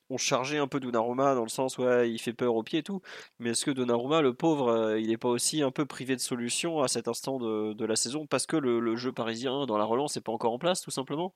[0.09, 2.83] ont chargé un peu Donnarumma dans le sens où il fait peur au pied et
[2.83, 3.03] tout.
[3.41, 6.83] Mais est-ce que Donnarumma, le pauvre, il n'est pas aussi un peu privé de solution
[6.83, 10.23] à cet instant de, la saison parce que le, jeu parisien dans la relance n'est
[10.23, 11.35] pas encore en place, tout simplement?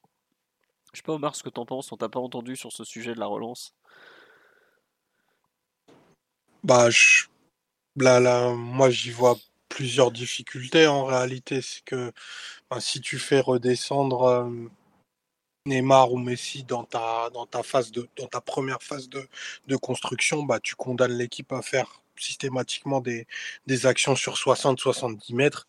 [0.93, 1.91] Je sais pas, Omar, ce que t'en penses.
[1.93, 3.75] On t'a pas entendu sur ce sujet de la relance.
[6.63, 6.89] Bah,
[7.97, 9.37] là, là, moi, j'y vois
[9.69, 11.63] plusieurs difficultés en réalité.
[11.63, 12.13] C'est que
[12.71, 14.51] bah, si tu fais redescendre
[15.67, 17.31] Neymar ou Messi dans ta,
[17.63, 18.09] phase de,
[18.45, 23.27] première phase de, construction, bah, tu condamnes l'équipe à faire systématiquement des,
[23.87, 25.67] actions sur 60-70 mètres,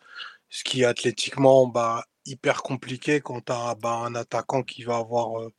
[0.49, 5.49] ce qui athlétiquement bah, hyper compliqué quand tu as bah, un attaquant qui va avoir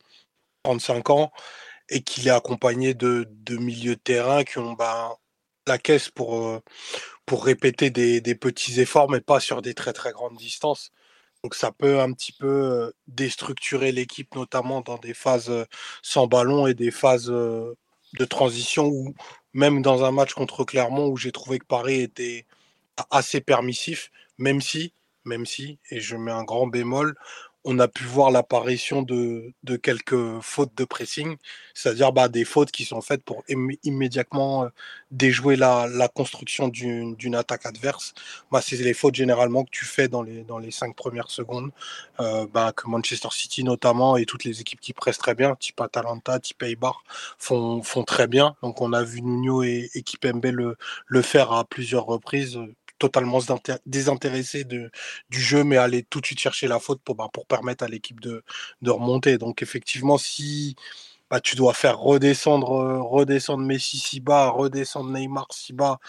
[0.63, 1.31] 35 ans
[1.89, 4.75] et qu'il est accompagné de, de milieux de terrain qui ont
[5.69, 6.61] la caisse pour,
[7.25, 10.91] pour répéter des, petits efforts, mais pas sur des très très grandes distances.
[11.43, 15.51] Donc ça peut un petit peu déstructurer l'équipe, notamment dans des phases
[16.01, 19.13] sans ballon et des phases de transition, ou
[19.53, 22.45] même dans un match contre Clermont où j'ai trouvé que Paris était
[23.11, 24.93] assez permissif, même si
[25.25, 27.15] même si, et je mets un grand bémol,
[27.69, 31.37] on a pu voir l'apparition de, quelques fautes de pressing,
[31.75, 33.43] c'est-à-dire bah, des fautes qui sont faites pour
[33.83, 34.69] immédiatement euh,
[35.11, 38.15] déjouer la, construction d'une attaque adverse.
[38.51, 41.69] Bah, c'est les fautes généralement que tu fais dans les, cinq premières secondes,
[42.19, 45.79] euh, bah, que Manchester City notamment et toutes les équipes qui pressent très bien, type
[45.79, 47.03] Atalanta, type Eibar,
[47.37, 48.55] font, font très bien.
[48.63, 50.75] Donc on a vu Nuno et, et Kipembe le,
[51.05, 52.59] le faire à plusieurs reprises
[52.99, 53.39] totalement
[53.85, 54.91] désintéressé du
[55.31, 58.43] jeu, mais aller tout de suite chercher la faute pour, pour permettre à l'équipe de,
[58.85, 59.37] remonter.
[59.37, 60.75] Donc effectivement, si
[61.29, 65.99] bah, tu dois faire redescendre, euh, redescendre Messi si bas, redescendre Neymar si bas,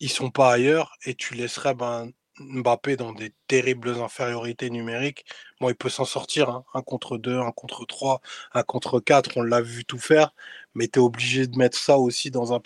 [0.00, 2.10] ils sont pas ailleurs, et tu laisserais ben,
[2.40, 5.24] Mbappé dans des terribles infériorités numériques.
[5.60, 6.64] Bon, il peut s'en sortir, hein.
[6.74, 8.20] un contre deux, un contre trois,
[8.54, 10.34] un contre quatre, on l'a vu tout faire,
[10.74, 12.60] mais tu es obligé de mettre ça aussi dans, un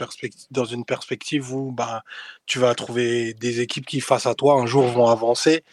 [0.51, 2.03] dans une perspective où bah,
[2.47, 5.65] tu vas trouver des équipes qui, face à toi, un jour vont avancer.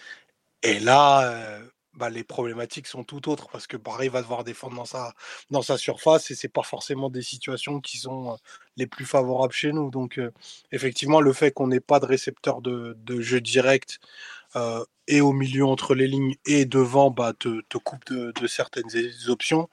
[0.63, 4.75] Et là, euh, bah, les problématiques sont tout autres parce que Paris va devoir défendre
[4.75, 5.13] dans sa,
[5.51, 8.35] dans sa surface et c'est pas forcément des situations qui sont euh,
[8.77, 9.91] les plus favorables chez nous.
[9.91, 10.31] Donc, euh,
[10.71, 13.99] effectivement, le fait qu'on n'ait pas de récepteur de, de, jeu direct
[15.07, 18.85] et au milieu entre les lignes et devant bah, te, coupe de, certaines
[19.27, 19.69] options.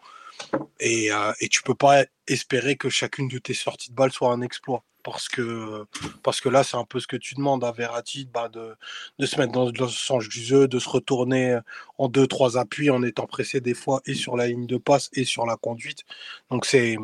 [0.80, 1.10] Et,
[1.40, 4.84] et tu peux pas espérer que chacune de tes sorties de balle soit un exploit
[5.02, 5.86] parce que,
[6.22, 8.76] parce que là, c'est un peu ce que tu demandes à Verratti, bah, de,
[9.18, 11.58] de, se mettre dans, le sens du jeu, de se retourner
[11.98, 15.10] en deux, trois appuis en étant pressé des fois et sur la ligne de passe
[15.12, 16.04] et sur la conduite.
[16.50, 16.96] Donc c'est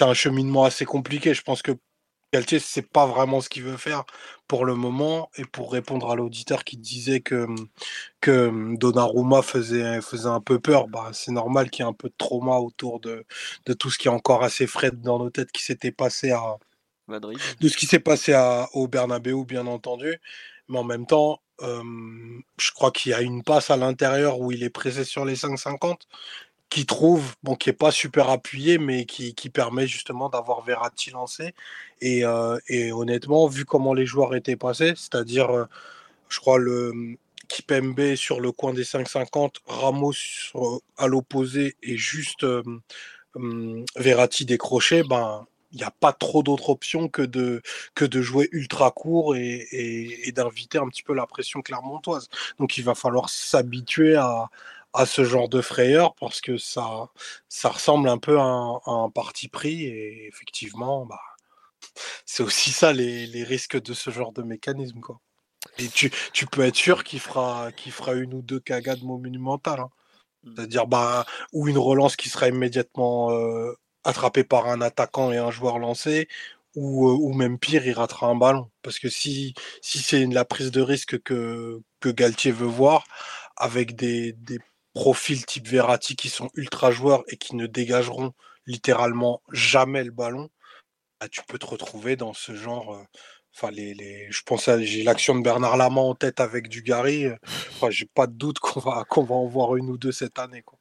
[0.00, 1.34] un cheminement assez compliqué.
[1.34, 1.72] Je pense que
[2.36, 4.04] Galtier, c'est pas vraiment ce qu'il veut faire
[4.46, 5.30] pour le moment.
[5.36, 7.46] Et pour répondre à l'auditeur qui disait que,
[8.20, 12.08] que Donnarumma faisait, faisait un peu peur, bah, c'est normal qu'il y ait un peu
[12.08, 13.24] de trauma autour de,
[13.64, 16.56] de tout ce qui est encore assez frais dans nos têtes qui s'était passé à,
[17.08, 17.38] Madrid.
[17.60, 20.20] de ce qui s'est passé à, au Bernabeu, bien entendu.
[20.68, 21.82] Mais en même temps, euh,
[22.58, 25.36] je crois qu'il y a une passe à l'intérieur où il est pressé sur les
[25.36, 26.00] 5,50
[26.70, 31.10] qui trouve, bon, qui est pas super appuyé, mais qui, qui permet justement d'avoir Verratti
[31.10, 31.54] lancé.
[32.00, 35.64] Et, euh, et, honnêtement, vu comment les joueurs étaient passés, c'est-à-dire, euh,
[36.28, 37.16] je crois, le
[37.48, 40.12] Kipembe sur le coin des 5,50, Ramos
[40.96, 42.44] à l'opposé et juste
[43.96, 47.60] Verratti décroché, ben, il n'y a pas trop d'autres options que de,
[47.94, 52.28] que de jouer ultra court et, et, d'inviter un petit peu la pression clermontoise.
[52.58, 54.48] Donc il va falloir s'habituer à,
[54.96, 57.10] à, ce genre de frayeur parce que ça,
[57.48, 61.20] ça ressemble un peu à un, un parti pris et effectivement, bah,
[62.24, 65.00] c'est aussi ça les, les, risques de ce genre de mécanisme.
[65.00, 65.20] Quoi.
[65.78, 69.80] Et tu, tu peux être sûr qu'il fera, qu'il fera une ou deux cagades monumentales.
[69.80, 69.90] Hein.
[70.44, 70.54] Mmh.
[70.56, 73.74] C'est-à-dire, bah, ou une relance qui sera immédiatement euh,
[74.04, 76.28] attrapé par un attaquant et un joueur lancé,
[76.74, 78.70] ou, ou même pire, il ratera un ballon.
[78.82, 83.04] Parce que si, si c'est la prise de risque que, que Galtier veut voir,
[83.56, 84.58] avec des, des
[84.96, 88.32] profils type Verratti qui sont ultra joueurs et qui ne dégageront
[88.64, 90.48] littéralement jamais le ballon,
[91.20, 93.04] bah, tu peux te retrouver dans ce genre.
[93.54, 97.26] Enfin, les, les, je pense j'ai l'action de Bernard Lama en tête avec Dugarry.
[97.72, 100.38] Enfin, j'ai pas de doute qu'on va qu'on va en voir une ou deux cette
[100.38, 100.62] année.
[100.62, 100.78] Quoi.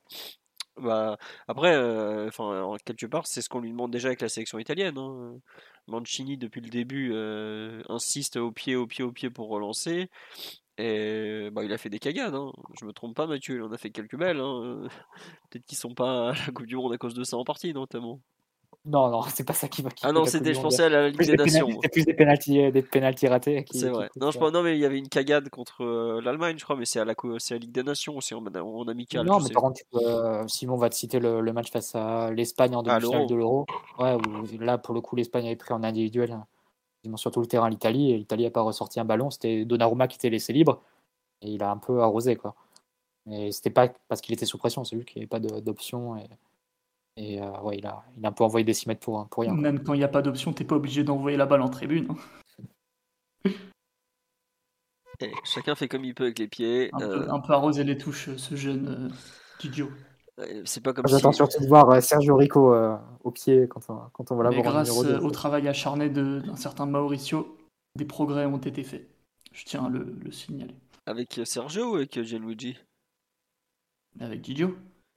[0.78, 1.18] Bah,
[1.48, 4.98] après, euh, enfin, quelque part, c'est ce qu'on lui demande déjà avec la sélection italienne.
[4.98, 5.40] Hein.
[5.88, 10.10] Mancini, depuis le début, euh, insiste au pied, au pied, au pied pour relancer.
[10.78, 12.36] Et bah, il a fait des cagades.
[12.36, 12.52] Hein.
[12.80, 13.56] Je me trompe pas, Mathieu.
[13.56, 14.40] Il en a fait quelques belles.
[14.40, 14.88] Hein.
[15.50, 17.74] Peut-être qu'ils sont pas à la Coupe du Monde à cause de ça en partie,
[17.74, 18.20] notamment.
[18.86, 19.90] Non, non, c'est pas ça qui va.
[20.04, 21.68] Ah non, c'était, je pensais à la Ligue des Nations.
[21.70, 23.66] C'était plus des pénalties, des pénalties ratés.
[23.72, 24.10] C'est vrai.
[24.16, 26.86] non, je, non, mais il y avait une cagade contre euh, l'Allemagne, je crois, mais
[26.86, 29.26] c'est à la, c'est la Ligue des Nations aussi en, en amical.
[29.26, 32.76] Non, mais par contre, euh, Simon va te citer le, le, match face à l'Espagne
[32.76, 33.66] en ah, demi-finale de l'Euro.
[33.98, 36.46] Ouais, où, là, pour le coup, l'Espagne avait pris en individuel hein,
[37.16, 39.30] sur tout le terrain l'Italie, et l'Italie n'a pas ressorti un ballon.
[39.30, 40.82] C'était Donnarumma qui était laissé libre,
[41.42, 42.56] et il a un peu arrosé, quoi.
[43.30, 46.18] Et c'était pas parce qu'il était sous pression, c'est juste qu'il n'y avait pas d'option.
[46.18, 46.28] Et...
[47.18, 49.44] Et euh, ouais, il a, il a un peu envoyé des 6 mètres pour, pour
[49.44, 49.54] rien.
[49.54, 52.08] Même quand il n'y a pas d'option, t'es pas obligé d'envoyer la balle en tribune.
[53.46, 53.52] Hein.
[55.22, 56.90] Et chacun fait comme il peut avec les pieds.
[56.94, 57.32] Un, peu, euh.
[57.32, 59.90] un peu, arroser les touches, ce jeune euh, idiot.
[60.66, 62.76] C'est pas comme J'attends surtout de voir Sergio Rico
[63.24, 67.58] au pied quand on, quand on va l'avoir grâce au travail acharné d'un certain Mauricio,
[67.96, 69.08] des progrès ont été faits.
[69.54, 70.76] Je tiens à le, le signaler.
[71.06, 72.78] Avec Sergio ou avec Gianluigi?
[74.20, 74.76] Avec Didio.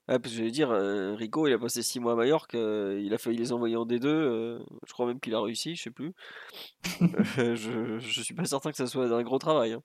[0.09, 2.99] Ouais, parce que j'allais dire, euh, Rico, il a passé 6 mois à Majorque, euh,
[2.99, 5.83] il a failli les envoyer en D2, euh, je crois même qu'il a réussi, je
[5.83, 6.13] sais plus.
[7.37, 9.73] je, je suis pas certain que ça soit un gros travail.
[9.73, 9.83] Hein.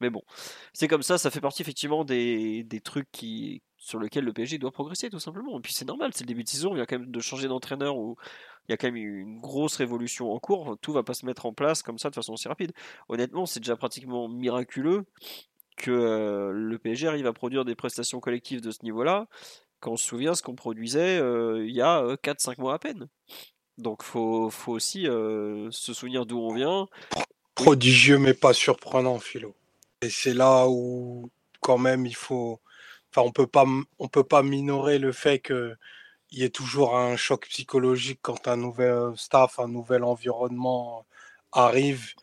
[0.00, 0.22] Mais bon,
[0.72, 4.56] c'est comme ça, ça fait partie effectivement des, des trucs qui, sur lesquels le PSG
[4.56, 5.58] doit progresser tout simplement.
[5.58, 7.20] Et puis c'est normal, c'est le début de saison, il y a quand même de
[7.20, 8.16] changer d'entraîneur ou
[8.66, 11.44] il y a quand même une grosse révolution en cours, tout va pas se mettre
[11.44, 12.72] en place comme ça de façon aussi rapide.
[13.10, 15.04] Honnêtement, c'est déjà pratiquement miraculeux
[15.76, 19.26] que le PSG arrive à produire des prestations collectives de ce niveau-là
[19.80, 22.78] quand on se souvient ce qu'on produisait euh, il y a 4-5 euh, mois à
[22.78, 23.06] peine.
[23.76, 26.88] Donc faut, faut aussi euh, se souvenir d'où on vient.
[27.54, 29.54] Prodigieux mais pas surprenant, Philo.
[30.00, 31.30] Et c'est là où
[31.60, 32.60] quand même il faut.
[33.14, 33.64] Enfin, on peut pas,
[33.98, 35.76] on peut pas minorer le fait que
[36.32, 41.06] il y ait toujours un choc psychologique quand un nouvel staff, un nouvel environnement
[41.52, 42.14] arrive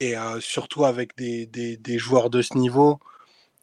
[0.00, 3.00] et surtout avec des, des, joueurs de ce niveau.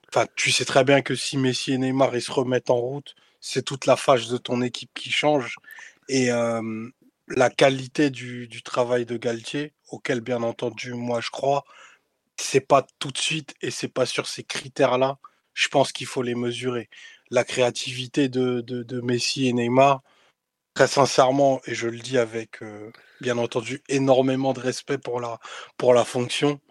[0.09, 3.15] Enfin, tu sais très bien que si Messi et Neymar ils se remettent en route,
[3.41, 5.57] c'est toute la phase de ton équipe qui change.
[6.09, 6.29] Et
[7.27, 11.65] la qualité du, travail de Galtier, auquel bien entendu moi je crois,
[12.37, 15.17] c'est pas tout de suite et c'est pas sur ces critères-là.
[15.57, 16.87] Je pense qu'il faut les mesurer.
[17.31, 20.03] La créativité de, de, Messi et Neymar,
[20.75, 22.59] très sincèrement, et je le dis avec
[23.21, 25.39] bien entendu énormément de respect pour la,
[25.77, 26.61] pour la fonction,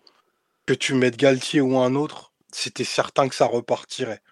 [0.67, 4.23] que tu mettes Galtier ou un autre, c'était certain que ça repartirait.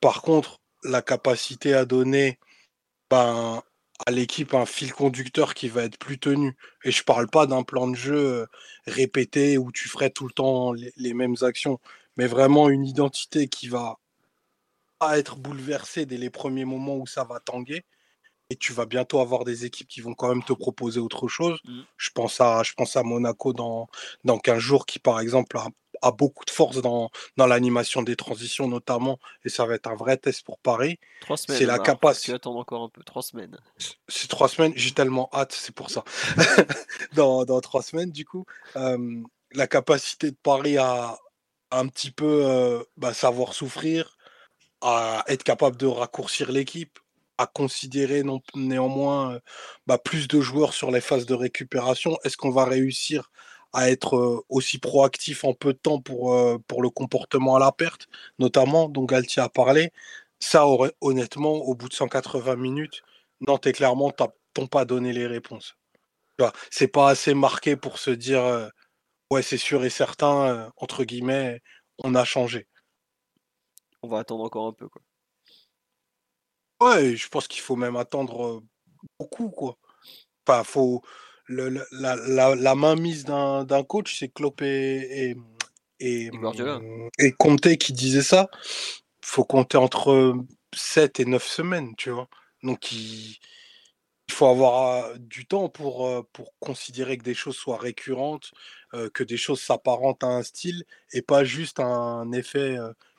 [0.00, 2.40] Par contre, la capacité à donner
[3.08, 3.62] ben,
[4.06, 6.56] à l'équipe un fil conducteur qui va être plus tenu.
[6.84, 8.46] Et je parle pas d'un plan de jeu
[8.86, 11.78] répété où tu ferais tout le temps les, mêmes actions,
[12.16, 13.98] mais vraiment une identité qui va
[14.98, 17.84] pas être bouleversée dès les premiers moments où ça va tanguer.
[18.50, 21.58] Et tu vas bientôt avoir des équipes qui vont quand même te proposer autre chose.
[21.64, 21.80] Mm.
[21.96, 23.88] Je, pense à, je pense à Monaco dans,
[24.24, 25.68] dans 15 jours qui, par exemple, a,
[26.02, 29.18] a beaucoup de force dans, dans l'animation des transitions notamment.
[29.44, 30.98] Et ça va être un vrai test pour Paris.
[31.20, 31.58] Trois semaines.
[31.58, 32.32] C'est la capacité.
[32.32, 33.02] Tu attends encore un peu.
[33.04, 33.56] Trois semaines.
[34.08, 36.04] C'est trois semaines, j'ai tellement hâte, c'est pour ça.
[37.14, 38.44] dans, dans trois semaines, du coup,
[38.76, 39.22] euh,
[39.52, 41.18] la capacité de Paris à
[41.72, 44.18] un petit peu euh, bah, savoir souffrir,
[44.82, 46.98] à être capable de raccourcir l'équipe,
[47.38, 48.22] à considérer
[48.56, 49.40] néanmoins euh,
[49.86, 52.18] bah, plus de joueurs sur les phases de récupération.
[52.24, 53.30] Est-ce qu'on va réussir
[53.72, 56.36] à être euh, aussi proactif en peu de temps pour,
[56.68, 58.08] pour le comportement à la perte,
[58.38, 59.92] notamment, dont Galtier a parlé?
[60.40, 63.02] Ça, aurait- honnêtement, au bout de 180 minutes,
[63.40, 65.76] Nantes Clermont t'as- t'ont pas donné les réponses.
[66.70, 68.70] C'est pas assez marqué pour se dire
[69.32, 71.60] ouais, c'est sûr et certain, euh, entre guillemets,
[72.04, 72.68] on a changé.
[74.02, 74.88] On va attendre encore un peu.
[74.88, 75.02] Quoi.
[76.80, 78.60] Ouais, je pense qu'il faut même attendre euh,
[79.18, 79.78] beaucoup, quoi.
[80.46, 81.02] Enfin, faut
[81.46, 85.36] le, le- la, la, la mainmise d'un d'un coach, c'est Klopp et, et,
[86.00, 86.30] et,
[87.18, 88.50] Et Conte qui disait ça.
[89.24, 90.34] Faut compter entre
[90.74, 92.28] 7 et 9 semaines, tu vois.
[92.62, 93.38] Donc, il,
[94.32, 98.52] il faut avoir du temps pour, pour considérer que des choses soient récurrentes,
[99.14, 102.76] que des choses s'apparentent à un style et pas juste un effet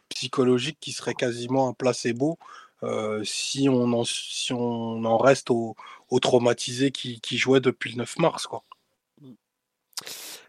[0.09, 2.37] psychologique qui serait quasiment un placebo
[2.83, 5.75] euh, si, on en, si on en reste au,
[6.09, 8.45] au traumatisé qui, qui jouait depuis le 9 mars.
[8.45, 8.63] Quoi.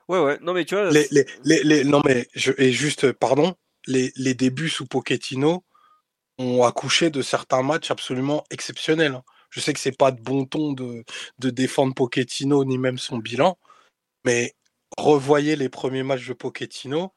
[0.08, 0.38] Ouais, ouais.
[0.42, 0.90] Non, mais tu vois.
[0.90, 3.54] Les, les, les, les- non, mais je, et juste, pardon,
[3.86, 5.64] les, les débuts sous Pochettino
[6.38, 9.20] ont accouché de certains matchs absolument exceptionnels.
[9.54, 9.60] Hein.
[9.60, 11.04] Je sais que c'est pas de bon ton de,
[11.38, 13.56] de défendre Pochettino ni même son bilan,
[14.24, 14.54] mais
[14.98, 17.12] revoyez les premiers matchs de Pochettino.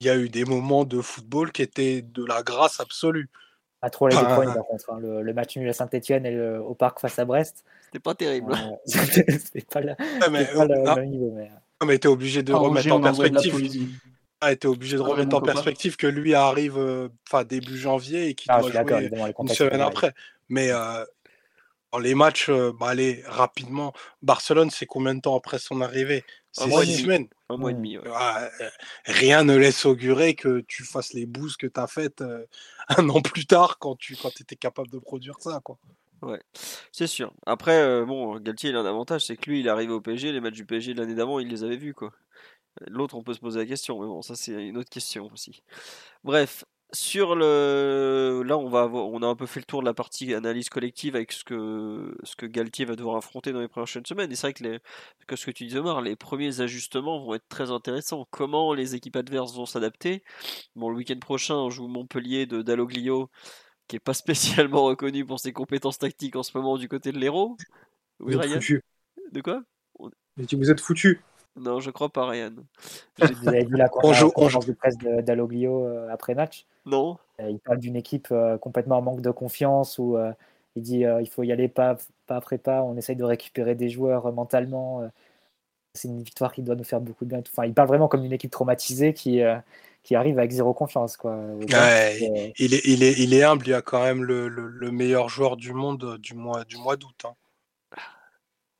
[0.00, 3.28] Il y a eu des moments de football qui étaient de la grâce absolue.
[3.80, 4.34] Pas trop les deux Ah.
[4.36, 4.90] premiers, par contre.
[4.92, 4.98] hein.
[5.00, 7.64] Le, le match nul à Saint-Etienne et le- au parc face à Brest.
[7.86, 8.52] C'était pas terrible.
[8.52, 11.32] euh, C'était pas, le, Ouais, mais, pas le ah, même niveau.
[11.34, 11.50] Mais...
[11.80, 13.88] ah, mais t'es obligé de remettre en la perspective.
[14.40, 15.52] Ah, t'es obligé de Ah remettre en copain.
[15.52, 19.08] perspective que lui arrive euh, enfin début janvier et qu'il Ah, doit jouer
[19.38, 20.12] une semaine après.
[20.48, 21.04] Mais euh,
[21.92, 23.92] dans les matchs, euh, bah, allez, rapidement.
[24.22, 26.24] Barcelone, c'est combien de temps après son arrivée?
[26.58, 27.28] Un C'est six semaines.
[27.48, 27.98] Un mois et demi.
[27.98, 28.04] ouais.
[28.14, 28.70] Ah, euh,
[29.04, 32.44] rien ne laisse augurer que tu fasses les bouses que tu as faites euh,
[32.88, 35.60] un an plus tard quand tu quand étais capable de produire ça.
[35.62, 35.78] Quoi.
[36.92, 37.32] C'est sûr.
[37.46, 40.00] Après, euh, bon, Galtier, il a un avantage, c'est que lui, il est arrivé au
[40.00, 42.12] PSG, les matchs du PSG de l'année d'avant, il les avait vus, quoi.
[42.86, 45.62] L'autre, on peut se poser la question, mais bon, ça, c'est une autre question aussi.
[46.24, 48.42] Bref, sur le.
[48.44, 50.68] Là, on, va avoir- on a un peu fait le tour de la partie analyse
[50.68, 54.30] collective avec ce que, ce que Galtier va devoir affronter dans les prochaines semaines.
[54.30, 54.78] Et c'est vrai que, les...
[55.26, 58.26] que ce que tu dis, Omar, les premiers ajustements vont être très intéressants.
[58.30, 60.22] Comment les équipes adverses vont s'adapter?
[60.76, 63.30] Bon, le week-end prochain, on joue Montpellier de Dalloglio
[63.88, 67.18] qui est pas spécialement reconnu pour ses compétences tactiques en ce moment du côté de
[67.18, 67.56] l'héros.
[68.20, 68.60] Oui, Vous êtes Ryan?
[69.32, 69.62] De quoi?
[70.36, 71.20] Dit, vous êtes foutus.
[71.56, 72.52] Non, je crois pas, Ryan.
[73.18, 76.66] Vous avez vu la, On la joue- on conférence de presse d'Aloglio euh, après match
[76.86, 80.32] Non Euh, Il parle d'une équipe euh, complètement en manque de confiance où euh,
[80.76, 81.96] il dit euh, il faut y aller pas,
[82.26, 85.02] pas après pas, on essaye de récupérer des joueurs euh, mentalement.
[85.02, 85.08] euh,
[85.94, 87.42] c'est une victoire qui doit nous faire beaucoup de bien.
[87.46, 89.58] Enfin, il parle vraiment comme une équipe traumatisée qui, euh,
[90.02, 91.18] qui arrive avec zéro confiance.
[91.18, 91.36] Quoi.
[91.70, 92.16] Ouais,
[92.58, 95.28] il, est, il, est, il est humble, il a quand même le, le, le meilleur
[95.28, 97.14] joueur du monde du mois, du mois d'août.
[97.26, 97.34] hein.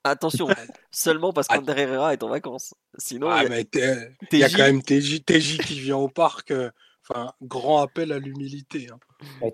[0.05, 0.49] Attention,
[0.91, 2.75] seulement parce qu'Ander Herrera est en vacances.
[2.99, 3.47] Sinon, Ah, il y
[4.45, 6.51] a- y quand même TJ, TJ qui vient au parc.
[6.51, 6.71] euh,
[7.09, 8.87] Enfin, grand appel à l'humilité.
[8.93, 8.99] hein.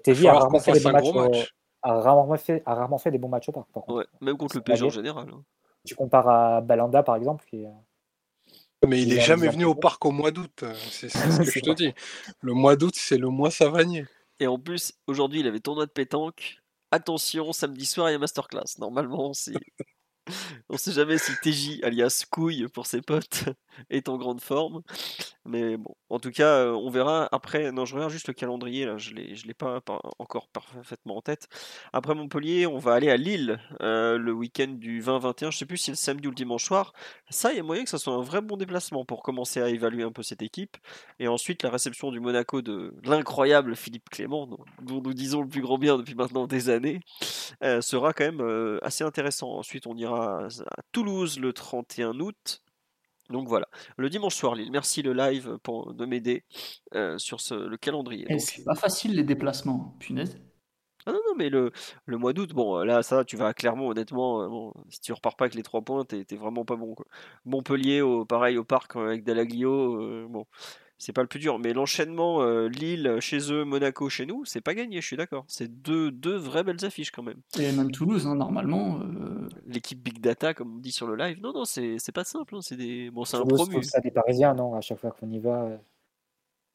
[0.04, 1.02] TJ a falloir rarement qu'on fait des fasse bons un matchs.
[1.02, 1.54] gros au- match.
[1.82, 3.70] a rarement fait, a rarement fait des bons matchs au parc.
[3.72, 3.98] Par contre.
[3.98, 5.28] ouais, même contre le C'est PSG en général.
[5.32, 5.42] hein.
[5.86, 7.68] Tu compares à Balanda par exemple, qui est-
[8.86, 10.62] Mais il Il est a jamais venu au parc au mois d'août.
[10.62, 11.94] euh, C'est c'est ce que je C'est te dis.
[12.42, 14.06] Le mois d'août, c'est le mois savanier.
[14.40, 16.58] Et en plus, aujourd'hui, il avait tournoi de pétanque.
[16.90, 18.78] Attention, samedi soir, il y a masterclass.
[18.78, 19.54] Normalement, si...
[20.68, 23.44] on sait jamais si TJ, alias Couille pour ses potes,
[23.90, 24.82] est en grande forme.
[25.48, 27.26] Mais bon, en tout cas, euh, on verra.
[27.32, 29.80] Après, non, je regarde juste le calendrier, là, je je l'ai pas
[30.18, 31.48] encore parfaitement en tête.
[31.92, 35.50] Après Montpellier, on va aller à Lille euh, le week-end du 20-21.
[35.50, 36.92] Je sais plus si c'est le samedi ou le dimanche soir.
[37.30, 39.68] Ça, il y a moyen que ça soit un vrai bon déplacement pour commencer à
[39.70, 40.76] évaluer un peu cette équipe.
[41.18, 45.62] Et ensuite, la réception du Monaco de l'incroyable Philippe Clément, dont, nous disons le plus
[45.62, 47.00] grand bien depuis maintenant des années,
[47.64, 49.52] euh, sera quand même assez intéressant.
[49.52, 52.62] Ensuite, on ira à, à Toulouse le 31 août.
[53.30, 53.68] Donc voilà,
[53.98, 54.70] le dimanche soir Lille.
[54.72, 56.44] Merci le live pour de m'aider
[56.94, 58.26] euh, sur ce, le calendrier.
[58.30, 60.38] Eh, Donc, c'est pas facile les déplacements, punaise.
[61.06, 61.70] ah non, non, mais le,
[62.06, 65.12] le mois d'août, bon, là, ça, tu vas à Clermont, honnêtement, euh, bon, si tu
[65.12, 66.94] repars pas avec les trois points, t'es vraiment pas bon.
[66.94, 67.06] Quoi.
[67.44, 70.46] Montpellier, au, pareil, au parc euh, avec Dalaglio, euh, bon,
[70.98, 71.58] c'est pas le plus dur.
[71.58, 75.44] Mais l'enchaînement euh, Lille chez eux, Monaco chez nous, c'est pas gagné, je suis d'accord.
[75.48, 77.40] C'est deux, deux vraies belles affiches quand même.
[77.58, 79.00] Et même Toulouse, hein, normalement.
[79.66, 82.56] L'équipe Big Data, comme on dit sur le live, non, non, c'est pas simple.
[82.56, 83.10] Hein, c'est des...
[83.10, 83.82] bon, un promu.
[83.82, 85.78] Ça des Parisiens, non À chaque fois qu'on y va,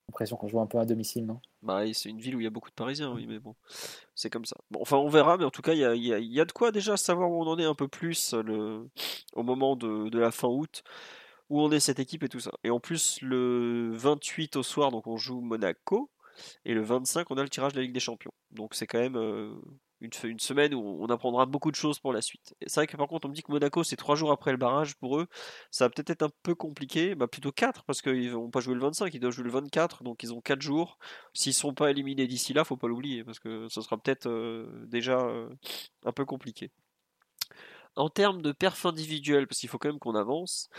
[0.08, 1.40] l'impression qu'on joue un peu à domicile, non?
[1.62, 3.56] Bah, c'est une ville où il y a beaucoup de Parisiens, oui, mais bon,
[4.16, 4.58] c'est comme ça.
[4.70, 6.72] Bon, enfin, on verra, mais en tout cas, il y a, y a, de quoi
[6.72, 8.88] déjà savoir où on en est un peu plus le...
[9.34, 10.84] au moment de, de la fin août,
[11.54, 12.52] où on est cette équipe et tout ça.
[12.64, 16.10] Et en plus, le 28 au soir, donc on joue Monaco,
[16.66, 18.34] et le 25, on a le tirage de la Ligue des Champions.
[18.50, 19.54] Donc c'est quand même euh,
[20.02, 22.56] une, semaine où on apprendra beaucoup de choses pour la suite.
[22.66, 24.58] C'est vrai que par contre, on me dit que Monaco, c'est trois jours après le
[24.58, 25.28] barrage pour eux.
[25.70, 28.74] Ça va peut-être être un peu compliqué, bah, plutôt quatre, parce qu'ils vont pas jouer
[28.74, 30.98] le 25, ils doivent jouer le 24, donc ils ont quatre jours.
[31.36, 34.86] S'ils sont pas éliminés d'ici là, faut pas l'oublier, parce que ce sera peut-être euh,
[34.88, 35.50] déjà euh,
[36.04, 36.72] un peu compliqué.
[37.96, 40.70] En termes de perf individuel, parce qu'il faut quand même qu'on avance.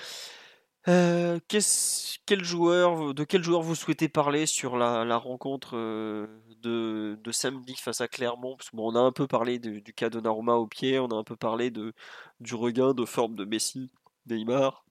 [0.89, 6.27] Euh, quel joueur, de quel joueur vous souhaitez parler sur la, rencontre euh,
[6.62, 8.56] de, samedi face à Clermont?
[8.56, 11.24] Parce on a un peu parlé du cas de Naruma au pied, on a un
[11.24, 11.94] peu parlé de,
[12.40, 13.90] du regain de forme de Messi,
[14.27, 14.85] Neymar,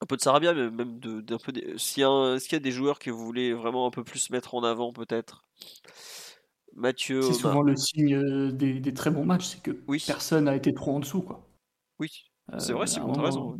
[0.00, 1.52] un peu de Sarabia, mais même d'un peu.
[1.76, 4.92] S'il y, a des joueurs que vous voulez vraiment un peu plus mettre en avant,
[4.92, 5.44] peut-être?
[6.74, 7.22] Mathieu.
[7.22, 9.70] C'est souvent le signe euh, des, très bons matchs, c'est que
[10.06, 11.22] personne n'a été trop en dessous.
[11.22, 11.46] Quoi.
[12.00, 12.10] Oui,
[12.58, 13.56] c'est vrai, Simon, t'as raison.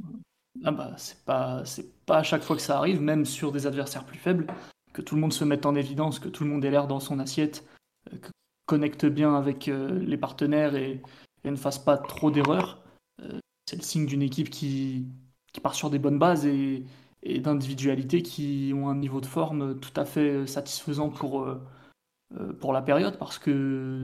[0.65, 3.67] Ah bah, c'est pas, c'est pas à chaque fois que ça arrive, même sur des
[3.67, 4.47] adversaires plus faibles,
[4.93, 7.01] que tout le monde se mette en évidence, que tout le monde ait l'air dans
[7.01, 7.67] son assiette,
[8.13, 8.29] euh, que
[8.67, 11.03] connecte bien avec euh, les partenaires et,
[11.45, 12.83] ne fasse pas trop d'erreurs.
[13.21, 15.09] Euh, c'est le signe d'une équipe qui,
[15.53, 16.85] qui, part sur des bonnes bases et,
[17.25, 21.47] d'individualités qui ont un niveau de forme tout à fait satisfaisant pour,
[22.59, 24.03] pour la période, parce que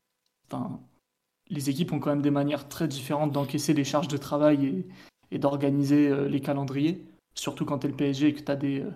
[1.50, 4.84] les équipes ont quand même des manières très différentes d'encaisser les charges de travail
[5.30, 8.56] et d'organiser euh, les calendriers, surtout quand tu es le PSG et que tu as
[8.56, 8.90] des, euh,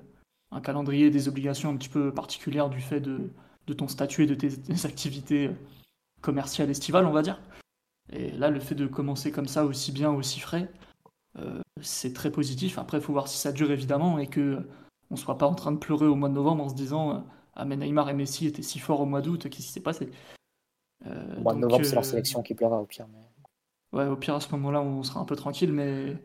[0.50, 3.30] un calendrier des obligations un petit peu particulières du fait de,
[3.66, 5.54] de ton statut et de tes, activités euh,
[6.20, 7.40] commerciales estivales, on va dire.
[8.12, 10.70] Et là, le fait de commencer comme ça, aussi bien, aussi frais,
[11.80, 12.78] c'est très positif.
[12.78, 14.58] Après, il faut voir si ça dure évidemment et que
[15.10, 17.64] on soit pas en train de pleurer au mois de novembre en se disant Ah,
[17.64, 20.10] mais Neymar et Messi étaient si forts au mois d'août, qu'est-ce qui s'est passé?
[21.06, 23.06] Au mois de novembre, c'est leur sélection qui pleura au pire.
[23.12, 23.21] Mais...
[23.92, 26.16] Ouais, au pire, à ce moment-là, on sera un peu tranquille, mais,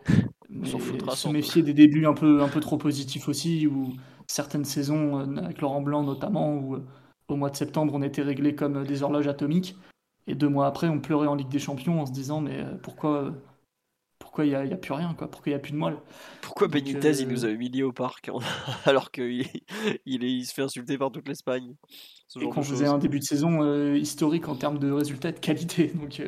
[1.13, 3.93] se méfier des débuts un peu, un peu trop positifs aussi, ou
[4.27, 6.85] certaines saisons, euh, avec Laurent Blanc notamment, où euh,
[7.27, 9.75] au mois de septembre, on était réglé comme des horloges atomiques,
[10.27, 12.75] et deux mois après, on pleurait en Ligue des Champions en se disant, mais euh,
[12.81, 13.33] pourquoi
[14.19, 15.29] pourquoi il n'y a, plus rien, quoi?
[15.29, 15.97] Pourquoi il n'y a plus de moelle?
[16.41, 18.29] Pourquoi Benitez, il nous a humiliés au parc,
[18.85, 19.45] alors qu'il
[20.05, 21.75] il, il, se fait insulter par toute l'Espagne.
[22.39, 25.87] Et qu'on faisait un début de saison historique en termes de résultats et de qualité,
[25.87, 26.21] donc...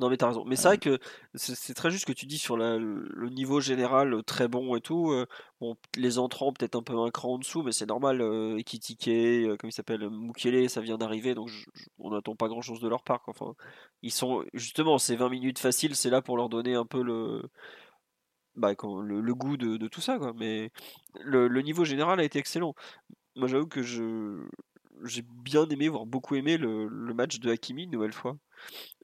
[0.00, 0.44] Non, mais t'as raison.
[0.46, 0.98] Mais c'est vrai que
[1.34, 4.80] c'est très juste ce que tu dis sur le niveau général euh, très bon et
[4.80, 5.10] tout.
[5.12, 5.26] Euh,
[5.60, 8.22] bon, les entrants peut-être un peu un cran en dessous, mais c'est normal.
[8.22, 11.50] Euh, Ekitike, euh, comme il s'appelle, Mukele, ça vient d'arriver, donc
[11.98, 13.22] on n'attend pas grand-chose de leur part.
[13.26, 13.54] Enfin,
[14.02, 17.42] ils sont justement ces 20 minutes faciles, c'est là pour leur donner un peu le
[18.56, 20.32] bah, le, goût de, tout ça, quoi.
[20.34, 20.70] Mais
[21.20, 22.74] le, le niveau général a été excellent.
[23.36, 24.46] Moi, j'avoue que je
[25.04, 28.36] j'ai bien aimé, voire beaucoup aimé le, le match de Hakimi une nouvelle fois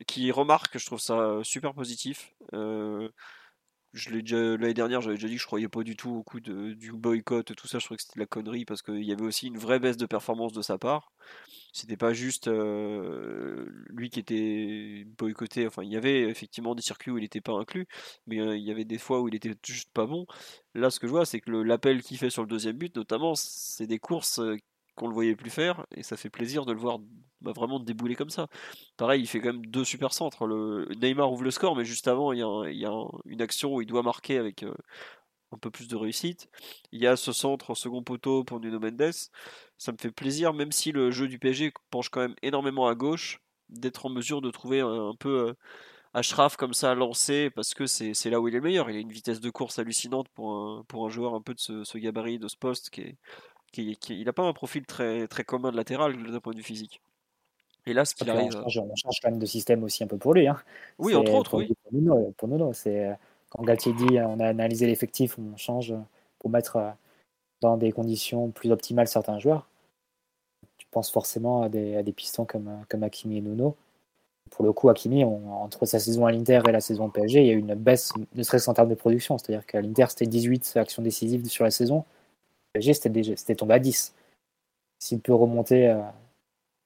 [0.06, 2.32] qui remarque, je trouve ça super positif.
[2.54, 3.08] Euh,
[3.96, 6.22] je l'ai déjà l'année dernière, j'avais déjà dit que je croyais pas du tout au
[6.22, 7.78] coup de, du boycott, tout ça.
[7.78, 9.96] Je trouvais que c'était de la connerie parce qu'il y avait aussi une vraie baisse
[9.96, 11.12] de performance de sa part.
[11.72, 15.66] C'était pas juste euh, lui qui était boycotté.
[15.66, 17.86] Enfin, il y avait effectivement des circuits où il n'était pas inclus,
[18.26, 20.26] mais euh, il y avait des fois où il était juste pas bon.
[20.74, 23.34] Là, ce que je vois, c'est que l'appel qu'il fait sur le deuxième but, notamment,
[23.34, 24.40] c'est des courses
[24.96, 26.98] qu'on le voyait plus faire, et ça fait plaisir de le voir
[27.42, 28.48] bah, vraiment débouler comme ça.
[28.96, 30.46] Pareil, il fait quand même deux super centres.
[30.46, 30.88] Le...
[31.00, 32.92] Neymar ouvre le score, mais juste avant, il y a,
[33.26, 34.74] une action où il doit marquer avec euh,
[35.52, 36.48] un peu plus de réussite.
[36.92, 39.12] Il y a ce centre en second poteau pour Nuno Mendes.
[39.78, 42.94] Ça me fait plaisir, même si le jeu du PSG penche quand même énormément à
[42.94, 45.48] gauche, d'être en mesure de trouver un, peu...
[45.48, 45.54] Euh,
[46.14, 48.88] Ashraf comme ça lancé parce que c'est là où il est meilleur.
[48.88, 51.60] Il a une vitesse de course hallucinante pour un, pour un joueur un peu de
[51.60, 53.18] ce, ce gabarit, de ce poste qui est,
[53.76, 57.00] il n'a pas un profil très, très commun de latéral d'un point de vue physique.
[57.86, 58.48] Et là, ce qu'il arrive.
[58.56, 60.48] On change, on change, quand même de système aussi un peu pour lui.
[60.48, 60.58] Hein.
[60.98, 61.72] Oui, entre autres, oui.
[62.36, 63.16] Pour Nuno, c'est
[63.50, 65.94] quand Galtier dit on a analysé l'effectif, on change
[66.38, 66.90] pour mettre euh,
[67.60, 69.68] dans des conditions plus optimales certains joueurs.
[70.78, 73.76] Tu penses forcément à des, à des pistons comme, comme Hakimi et Nuno.
[74.50, 77.46] Pour le coup, Hakimi, entre sa saison à l'Inter et la saison au PSG, il
[77.46, 79.38] y a eu une baisse, ne serait-ce en termes de production.
[79.38, 82.04] C'est-à-dire qu'à l'Inter, c'était 18 actions décisives sur la saison
[82.80, 84.14] c'était tombé à 10.
[84.98, 86.02] S'il peut remonter euh,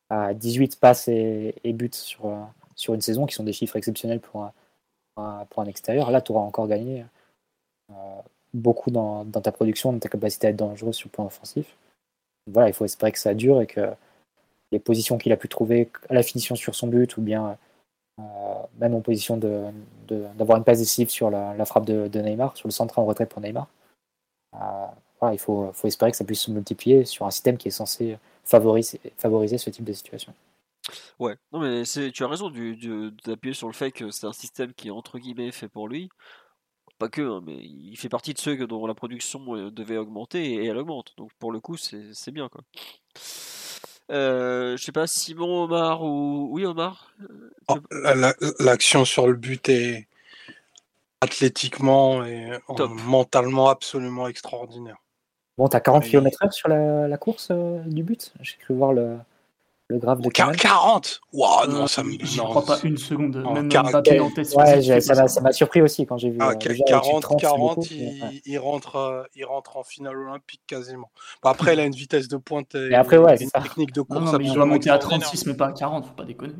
[0.08, 2.42] à 18 passes et, buts sur, euh,
[2.74, 4.44] sur une saison, qui sont des chiffres exceptionnels pour
[5.16, 7.04] un, pour un extérieur, là, tu auras encore gagné.
[7.90, 7.94] Euh,
[8.52, 11.76] beaucoup dans, ta production, dans ta capacité à être dangereux sur le plan offensif.
[12.46, 13.92] Voilà, il faut espérer que ça dure et que
[14.72, 17.56] les positions qu'il a pu trouver à la finition sur son but ou bien
[18.78, 19.72] même en position d'avoir
[20.08, 23.26] de, d'avoir une passe décisive sur la, frappe de, Neymar, sur le centre en retrait
[23.26, 23.68] pour Neymar.
[25.20, 27.72] Voilà, il faut, faut, espérer que ça puisse se multiplier sur un système qui est
[27.72, 30.34] censé favoriser, favoriser ce type de situation.
[31.18, 34.88] Ouais, non mais tu as raison d'appuyer sur le fait que c'est un système qui
[34.88, 36.08] est entre guillemets fait pour lui.
[36.98, 40.52] Pas que, hein, mais il fait partie de ceux dont la production euh, devait augmenter
[40.52, 41.14] et elle augmente.
[41.16, 42.60] Donc pour le coup, c'est bien quoi.
[44.10, 46.48] Euh, je sais pas, Simon, Omar ou.
[46.50, 47.78] Oui, Omar euh, oh,
[48.58, 50.08] L'action sur le but est
[51.22, 52.58] athlétiquement et
[53.06, 54.98] mentalement absolument extraordinaire.
[55.60, 57.50] Bon, t'as 40 km/h sur la, course
[57.84, 58.32] du but?
[58.40, 59.18] J'ai cru voir le,
[59.88, 62.12] le graphe de 40 Waouh, non, ça me.
[62.12, 63.36] Je crois pas une seconde.
[63.36, 64.56] même Mbappé en test.
[64.56, 66.38] Ouais, ça m'a surpris aussi quand j'ai vu.
[66.40, 71.10] Ah, 40, 40 il, rentre, euh, il rentre en finale olympique quasiment.
[71.42, 74.32] après, il a une vitesse de pointe et, après, ouais, une technique de course.
[74.32, 76.54] Non, mais il doit monter à 36, mais pas à 40, faut pas déconner.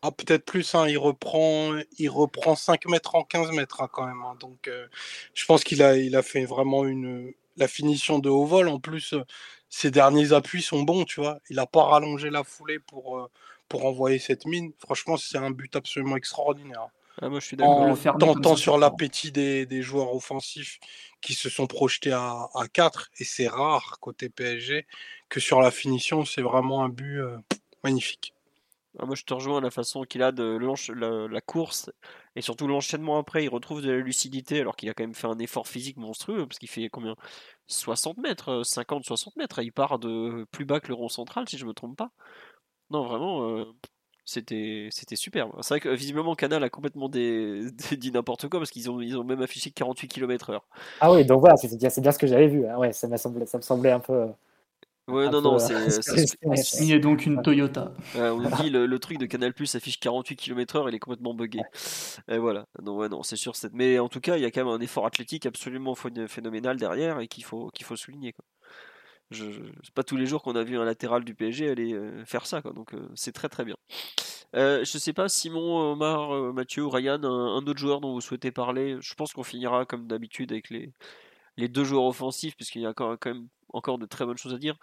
[0.00, 4.06] Ah, peut-être plus, hein, il, reprend, il reprend 5 mètres en 15 mètres hein, quand
[4.06, 4.22] même.
[4.24, 4.34] Hein.
[4.40, 4.86] donc, euh,
[5.34, 8.68] je pense qu'il a, il a fait vraiment une, la finition de haut vol.
[8.68, 9.14] En plus,
[9.68, 11.38] ses derniers appuis sont bons, tu vois?
[11.50, 13.30] Il n'a pas rallongé la foulée pour, euh,
[13.68, 14.72] pour envoyer cette mine.
[14.78, 16.88] Franchement, c'est un but absolument extraordinaire.
[17.20, 17.80] Ah, moi, je suis d'accord.
[17.80, 20.78] En tentant sur l'appétit des, des, joueurs offensifs
[21.22, 24.86] qui se sont projetés à, à 4, et c'est rare côté PSG,
[25.30, 27.38] que sur la finition, c'est vraiment un but euh,
[27.82, 28.34] magnifique.
[28.98, 30.58] Ah, moi, je te rejoins la façon qu'il a de
[30.94, 31.90] la, la, course
[32.36, 33.44] et surtout l'enchaînement après.
[33.44, 36.46] Il retrouve de la lucidité alors qu'il a quand même fait un effort physique monstrueux
[36.46, 37.16] parce qu'il fait combien?
[37.66, 39.60] 60 mètres, 50, euh, 60 mètres.
[39.62, 42.10] Il part de plus bas que le rond central, si je me trompe pas.
[42.90, 43.64] Non, vraiment, euh,
[44.24, 45.48] c'était c'était super.
[45.62, 49.24] C'est vrai que visiblement Canal a complètement dit n'importe quoi parce qu'ils ont, ils ont
[49.24, 50.60] même affiché 48 km/h.
[51.00, 52.66] Ah oui, donc voilà, c'est bien, bien, ce que j'avais vu.
[52.66, 52.76] Hein.
[52.76, 54.28] Ouais, ça, ça me semblait un peu.
[55.08, 55.90] Ouais, non, non, c'est.
[56.56, 57.92] signé donc une Toyota.
[58.16, 61.60] on dit le, le, truc de Canal Plus affiche 48 km/h, il est complètement buggé.
[62.28, 62.66] Et voilà.
[62.82, 63.52] Non, ouais, non, c'est sûr.
[63.72, 67.20] Mais en tout cas, il y a quand même un effort athlétique absolument phénoménal derrière
[67.20, 68.32] et qu'il faut, qu'il faut souligner.
[68.32, 68.44] Quoi.
[69.30, 69.44] Je,
[69.82, 72.46] c'est pas tous les jours qu'on a vu un latéral du PSG aller euh, faire
[72.46, 72.72] ça, quoi.
[72.72, 73.76] Donc euh, c'est très très bien.
[74.54, 78.20] Euh, je sais pas, Simon, Omar, Mathieu ou Ryan, un, un, autre joueur dont vous
[78.20, 78.96] souhaitez parler.
[79.00, 80.92] Je pense qu'on finira comme d'habitude avec les,
[81.56, 84.58] les deux joueurs offensifs, puisqu'il y a quand même encore de très bonnes choses à
[84.58, 84.76] dire.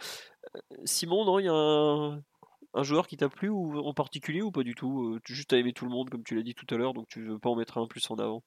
[0.56, 4.52] Euh, Simon, non, il y a un, joueur qui t'a plu ou, en particulier ou
[4.52, 5.14] pas du tout?
[5.14, 6.94] Euh, Tu juste as aimé tout le monde, comme tu l'as dit tout à l'heure,
[6.94, 8.44] donc tu veux pas en mettre un plus en avant?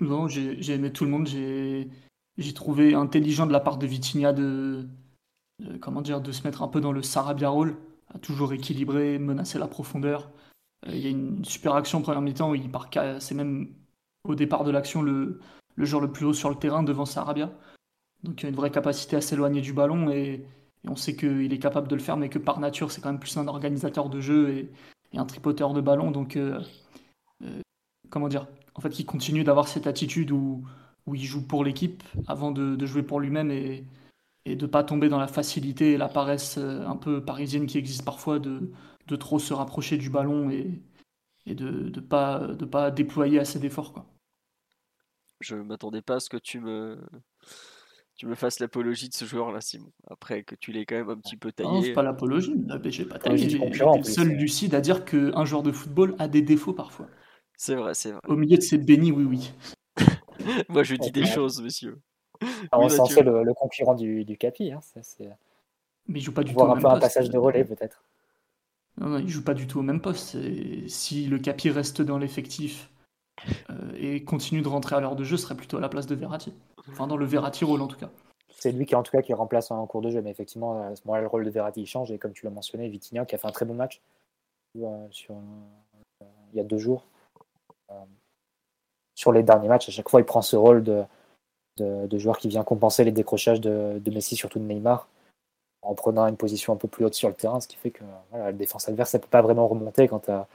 [0.00, 1.26] Non, j'ai aimé tout le monde.
[1.26, 4.86] J'ai trouvé intelligent de la part de Vitinha de,
[5.80, 7.76] comment dire, de se mettre un peu dans le Sarabia rôle,
[8.08, 10.30] à toujours équilibrer, menacer la profondeur.
[10.86, 12.90] Euh, il y a une super action en première mi-temps où il part,
[13.20, 13.74] c'est même
[14.24, 15.40] au départ de l'action le,
[15.76, 17.50] le joueur le plus haut sur le terrain devant Sarabia.
[18.22, 20.44] Donc il a une vraie capacité à s'éloigner du ballon et,
[20.88, 23.18] on sait qu'il est capable de le faire, mais que par nature, c'est quand même
[23.18, 24.70] plus un organisateur de jeu et,
[25.14, 26.10] un tripoteur de ballon.
[26.10, 26.60] Donc, euh,
[27.42, 27.60] euh,
[28.10, 30.64] comment dire En fait, il continue d'avoir cette attitude où,
[31.12, 33.84] il joue pour l'équipe avant de, jouer pour lui-même et,
[34.46, 37.78] et de pas tomber dans la facilité et la paresse euh, un peu parisienne qui
[37.78, 38.70] existe parfois de,
[39.18, 40.80] trop se rapprocher du ballon et,
[41.46, 44.06] de ne pas, déployer assez d'efforts.
[45.40, 46.98] Je m'attendais pas à ce que tu me
[48.16, 49.92] tu me fasses l'apologie de ce joueur-là, Simon.
[50.08, 51.70] Après que tu l'aies quand même un petit peu taillé.
[51.70, 52.54] Non, c'est pas l'apologie.
[52.86, 53.48] J'ai pas taillé.
[53.50, 57.08] J'ai le seul lucide à dire qu'un joueur de football a des défauts parfois.
[57.58, 58.20] C'est vrai, c'est vrai.
[58.26, 59.52] Au milieu de ces bénis, oui, oui.
[60.68, 62.00] Moi, je dis des choses, monsieur.
[62.72, 62.94] On oui,
[63.24, 64.72] le, le, concurrent du, du Capi.
[64.72, 64.80] Hein,
[66.06, 66.58] Mais il joue pas du tout.
[66.58, 68.02] Voir un peu un passage de relais, peut-être.
[68.98, 70.36] Non, non, il joue pas du tout au même poste.
[70.88, 72.90] Si le Capi reste dans l'effectif
[73.70, 76.14] euh, et continue de rentrer à l'heure de jeu, serait plutôt à la place de
[76.14, 76.54] Verratti.
[76.90, 78.10] Enfin, dans le Verratti rôle en tout cas.
[78.58, 80.22] C'est lui qui, en tout cas, qui remplace en cours de jeu.
[80.22, 82.10] Mais effectivement, à ce moment-là, le rôle de Verratti change.
[82.10, 84.00] Et comme tu l'as mentionné, Vitinha qui a fait un très bon match
[84.76, 87.04] euh, euh, il y a deux jours.
[89.14, 92.64] sur les derniers matchs, à chaque fois, il prend ce rôle de, joueur qui vient
[92.64, 95.08] compenser les décrochages de, Messi, surtout de Neymar,
[95.82, 98.04] en prenant une position un peu plus haute sur le terrain, ce qui fait que
[98.32, 100.46] la défense adverse ne peut pas vraiment remonter quand tu as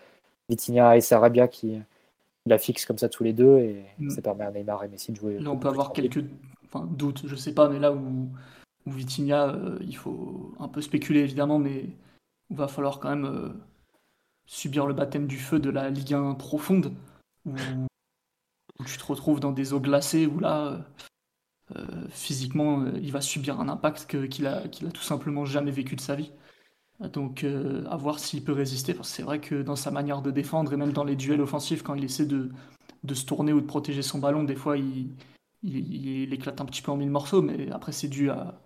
[0.50, 1.80] Vitinha et Sarabia qui,
[2.46, 4.10] la fixe comme ça tous les deux et mm.
[4.10, 5.40] ça permet à Neymar et Messi de jouer.
[5.40, 6.24] Là, on peut avoir quelques
[6.66, 8.30] enfin, doutes, je sais pas, mais là où,
[8.86, 11.90] où Vitinha, euh, il faut un peu spéculer évidemment, mais
[12.50, 13.50] il va falloir quand même euh,
[14.46, 16.94] subir le baptême du feu de la Ligue 1 profonde
[17.46, 17.56] où,
[18.86, 20.84] tu te retrouves dans des eaux glacées où là,
[21.76, 25.96] euh, physiquement, il va subir un impact qu'il a, qu'il a tout simplement jamais vécu
[25.96, 26.32] de sa vie.
[27.10, 30.22] Donc euh, à voir s'il peut résister, parce que c'est vrai que dans sa manière
[30.22, 32.52] de défendre et même dans les duels offensifs, quand il essaie de,
[33.04, 35.10] de se tourner ou de protéger son ballon, des fois il,
[35.64, 38.62] il, éclate un petit peu en mille morceaux, mais après c'est dû à,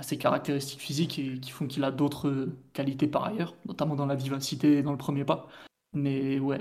[0.00, 4.14] ses caractéristiques physiques et qui font qu'il a d'autres qualités par ailleurs, notamment dans la
[4.14, 5.48] vivacité et dans le premier pas.
[5.94, 6.60] Mais ouais,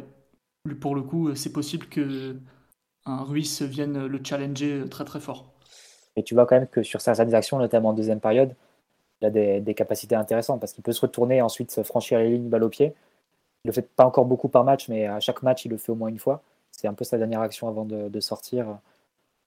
[0.79, 2.37] pour le coup, c'est possible que
[3.05, 5.53] un Ruiz vienne le challenger très très fort.
[6.15, 8.55] Et tu vois quand même que sur certaines actions, notamment en deuxième période,
[9.25, 12.49] il a des, capacités intéressantes parce qu'il peut se retourner et ensuite franchir les lignes
[12.49, 12.93] balle au pied.
[13.63, 15.91] Il le fait pas encore beaucoup par match, mais à chaque match, il le fait
[15.91, 16.41] au moins une fois.
[16.71, 18.65] C'est un peu sa dernière action avant de, sortir.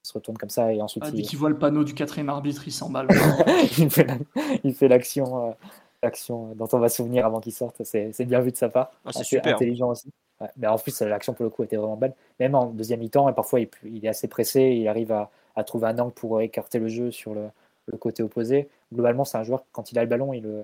[0.03, 1.03] Il se retourne comme ça et ensuite.
[1.05, 3.07] Ah, dès qu'il voit le panneau du quatrième arbitre, il s'emballe.
[4.63, 5.55] il fait l'action
[6.01, 7.83] l'action dont on va se souvenir avant qu'il sorte.
[7.83, 8.91] C'est bien vu de sa part.
[9.05, 10.09] Ah, c'est intelligent aussi.
[10.57, 12.13] Mais en plus, l'action pour le coup était vraiment belle.
[12.39, 15.29] Même en deuxième mi-temps, et parfois il, est assez pressé, il arrive à,
[15.65, 17.49] trouver un angle pour écarter le jeu sur le,
[17.97, 18.69] côté opposé.
[18.93, 20.63] Globalement, c'est un joueur, quand il a le ballon, il ne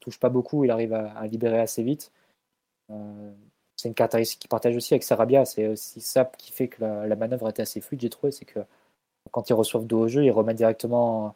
[0.00, 2.12] touche pas beaucoup, il arrive à, libérer assez vite.
[2.90, 3.32] Euh,
[3.76, 5.44] c'est une caractéristique qu'il partage aussi avec Sarabia.
[5.44, 8.32] C'est aussi ça qui fait que la, manœuvre était assez fluide, j'ai trouvé.
[8.32, 8.60] C'est que
[9.30, 11.34] quand ils reçoivent dos au jeu, ils remettent directement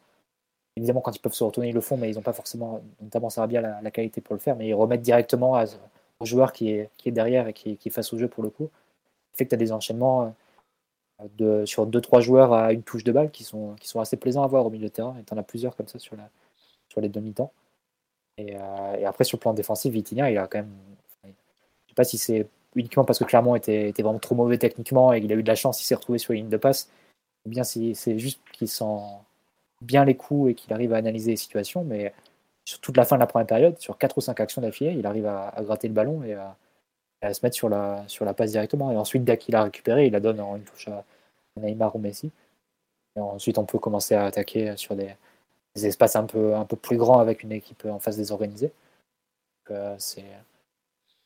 [0.77, 3.31] Évidemment, quand ils peuvent se retourner, ils le font, mais ils n'ont pas forcément, notamment
[3.31, 4.57] Sarabia, la, qualité pour le faire.
[4.57, 5.59] Mais ils remettent directement
[6.21, 8.43] au joueur qui est, qui est derrière et qui, qui, est face au jeu pour
[8.43, 8.71] le coup.
[9.33, 10.29] Ça fait que tu as des enchaînements euh,
[11.64, 14.47] sur 2-3 joueurs à une touche de balle qui sont, qui sont assez plaisants à
[14.47, 15.16] voir au milieu de terrain.
[15.20, 16.28] Et tu en as plusieurs comme ça sur, la,
[16.88, 17.52] sur les demi-temps.
[18.38, 20.74] Et, euh, et, après, sur le plan défensif, Vitinha, il a quand même.
[21.24, 21.32] Je ne
[21.88, 25.20] sais pas si c'est uniquement parce que Clermont était, était, vraiment trop mauvais techniquement et
[25.20, 26.90] qu'il a eu de la chance, il s'est retrouvé sur les lignes de passe.
[27.47, 29.24] Ou bien si c'est juste qu'il s'en
[29.80, 32.12] bien les coups et qu'il arrive à analyser les situations, mais
[32.64, 35.06] sur toute la fin de la première période, sur 4 ou 5 actions d'affilée, il
[35.06, 36.56] arrive à, gratter le ballon et à,
[37.35, 38.90] se mettre sur la, sur la passe directement.
[38.93, 41.05] Et ensuite, dès qu'il a récupéré, il la donne en une touche à
[41.61, 42.31] Neymar ou Messi.
[43.16, 45.15] Et ensuite, on peut commencer à attaquer sur des,
[45.74, 48.73] espaces un peu, un peu plus grands avec une équipe en face désorganisée.
[49.70, 49.97] Euh.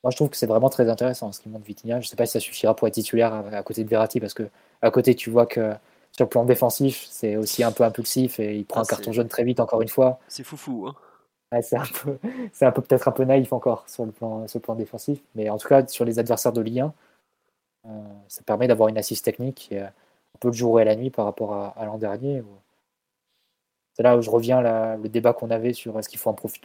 [0.03, 2.01] Moi, je trouve que c'est vraiment très intéressant ce qui montre Vitinha.
[2.01, 4.35] Je ne sais pas si ça suffira pour être titulaire à, côté de Verratti, parce
[4.35, 4.49] que
[4.83, 5.73] à côté, tu vois que
[6.13, 9.13] sur le plan défensif, c'est aussi un peu impulsif et il prend ah, un carton
[9.13, 10.19] jaune très vite encore une fois.
[10.27, 10.87] C'est foufou.
[10.89, 10.95] Hein.
[11.63, 12.19] C'est un peu,
[12.53, 15.51] c'est peu peut-être un peu naïf encore sur le plan, sur le plan défensif, mais
[15.51, 16.95] en tout cas sur les adversaires de Ligue 1,
[17.87, 17.89] euh,
[18.29, 21.55] ça permet d'avoir une assise technique un peu le jour et la nuit par rapport
[21.55, 22.43] à, l'an dernier.
[23.95, 24.63] C'est là où je reviens
[24.97, 26.63] le débat qu'on avait sur est-ce qu'il faut un profil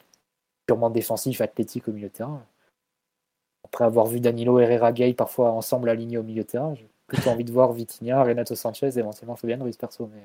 [0.66, 2.44] purement défensif, athlétique au milieu de terrain.
[3.64, 6.76] Après avoir vu Danilo Herrera Gay parfois ensemble alignés au milieu de terrain,
[7.08, 10.10] plutôt envie de voir Vitinha, Renato Sanchez éventuellement Fabian Ruiz perso.
[10.14, 10.22] Mais...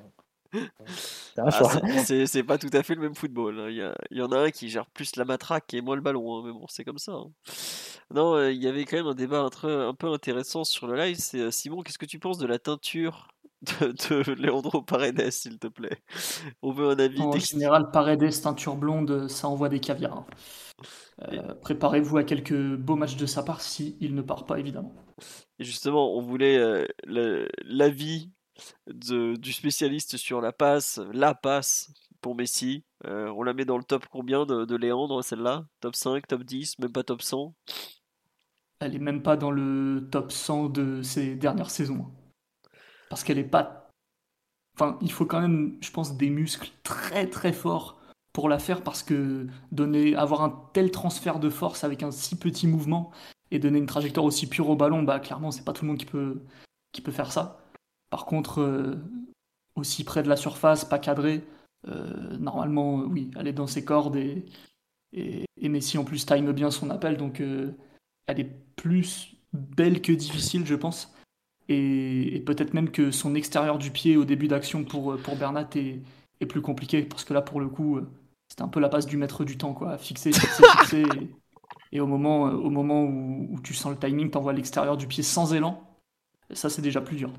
[1.38, 1.50] Ah,
[2.04, 3.58] c'est pas tout à fait le même football.
[3.60, 3.94] Hein.
[4.10, 6.36] Il y, en a un qui gère plus la matraque et moi le ballon.
[6.36, 6.42] Hein.
[6.44, 7.12] Mais bon, c'est comme ça.
[7.12, 7.30] Hein.
[8.12, 11.16] Non, euh, il y avait quand même un débat un, peu intéressant sur le live.
[11.18, 13.28] C'est euh, Simon, qu'est-ce que tu penses de la teinture
[13.62, 16.02] de, de Leandro Paredes, s'il te plaît?
[16.60, 17.22] On veut un avis.
[17.22, 20.26] En général, Paredes, teinture blonde, ça envoie des caviars.
[21.28, 24.94] Euh, préparez-vous à quelques beaux matchs de sa part si il ne part pas, évidemment.
[25.58, 26.86] Et justement, on voulait euh,
[27.64, 28.30] l'avis
[28.86, 32.84] du spécialiste sur la passe, la passe pour Messi.
[33.06, 35.64] Euh, on la met dans le top combien de, Léandre, celle-là?
[35.80, 37.54] Top 5, top 10, même pas top 100
[38.80, 42.10] Elle est même pas dans le top 100 de ces dernières saisons.
[43.08, 43.90] Parce qu'elle est pas.
[44.76, 48.00] Enfin, il faut quand même, je pense, des muscles très très forts
[48.32, 52.36] pour la faire parce que donner, avoir un tel transfert de force avec un si
[52.36, 53.10] petit mouvement
[53.50, 55.98] et donner une trajectoire aussi pure au ballon, bah clairement c'est pas tout le monde
[55.98, 56.40] qui peut,
[56.92, 57.60] qui peut faire ça.
[58.10, 58.96] Par contre, euh,
[59.76, 61.44] aussi près de la surface, pas cadré,
[61.88, 64.44] euh, normalement oui, elle est dans ses cordes et,
[65.12, 67.72] et, Messi en plus time bien son appel, donc euh,
[68.26, 71.14] elle est plus belle que difficile je pense.
[71.68, 76.02] Et, peut-être même que son extérieur du pied au début d'action pour, pour Bernat est,
[76.40, 78.00] est plus compliqué parce que là pour le coup
[78.50, 79.96] c'était un peu la passe du maître du temps, quoi.
[79.96, 81.04] Fixer, fixer, fixer.
[81.92, 85.22] et, au moment, euh, au moment où, tu sens le timing, t'envoies l'extérieur du pied
[85.22, 85.80] sans élan.
[86.52, 87.30] ça, c'est déjà plus dur.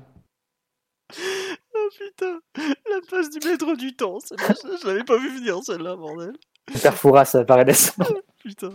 [1.98, 4.18] Putain, la passe du maître du temps.
[4.30, 6.32] Je, l'avais pas vu venir, celle-là, bordel.
[6.72, 7.74] Super Fouras, Paredes.
[8.42, 8.74] putain.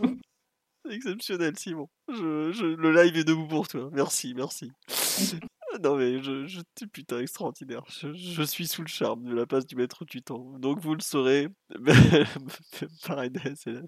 [0.89, 1.89] Exceptionnel, Simon.
[2.09, 3.89] Je, le live est debout pour toi.
[3.91, 4.71] Merci, merci.
[5.83, 6.61] Non mais je, je
[6.91, 7.83] putain extraordinaire.
[7.89, 10.57] Je, suis sous le charme de la passe du maître du temps.
[10.57, 11.49] Donc vous le saurez.
[13.55, 13.81] c'est là.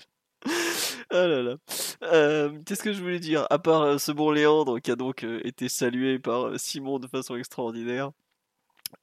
[1.11, 1.55] Ah là là.
[2.03, 3.47] Euh, qu'est-ce que je voulais dire?
[3.49, 7.07] À part euh, ce bon Léandre qui a donc euh, été salué par Simon de
[7.07, 8.11] façon extraordinaire.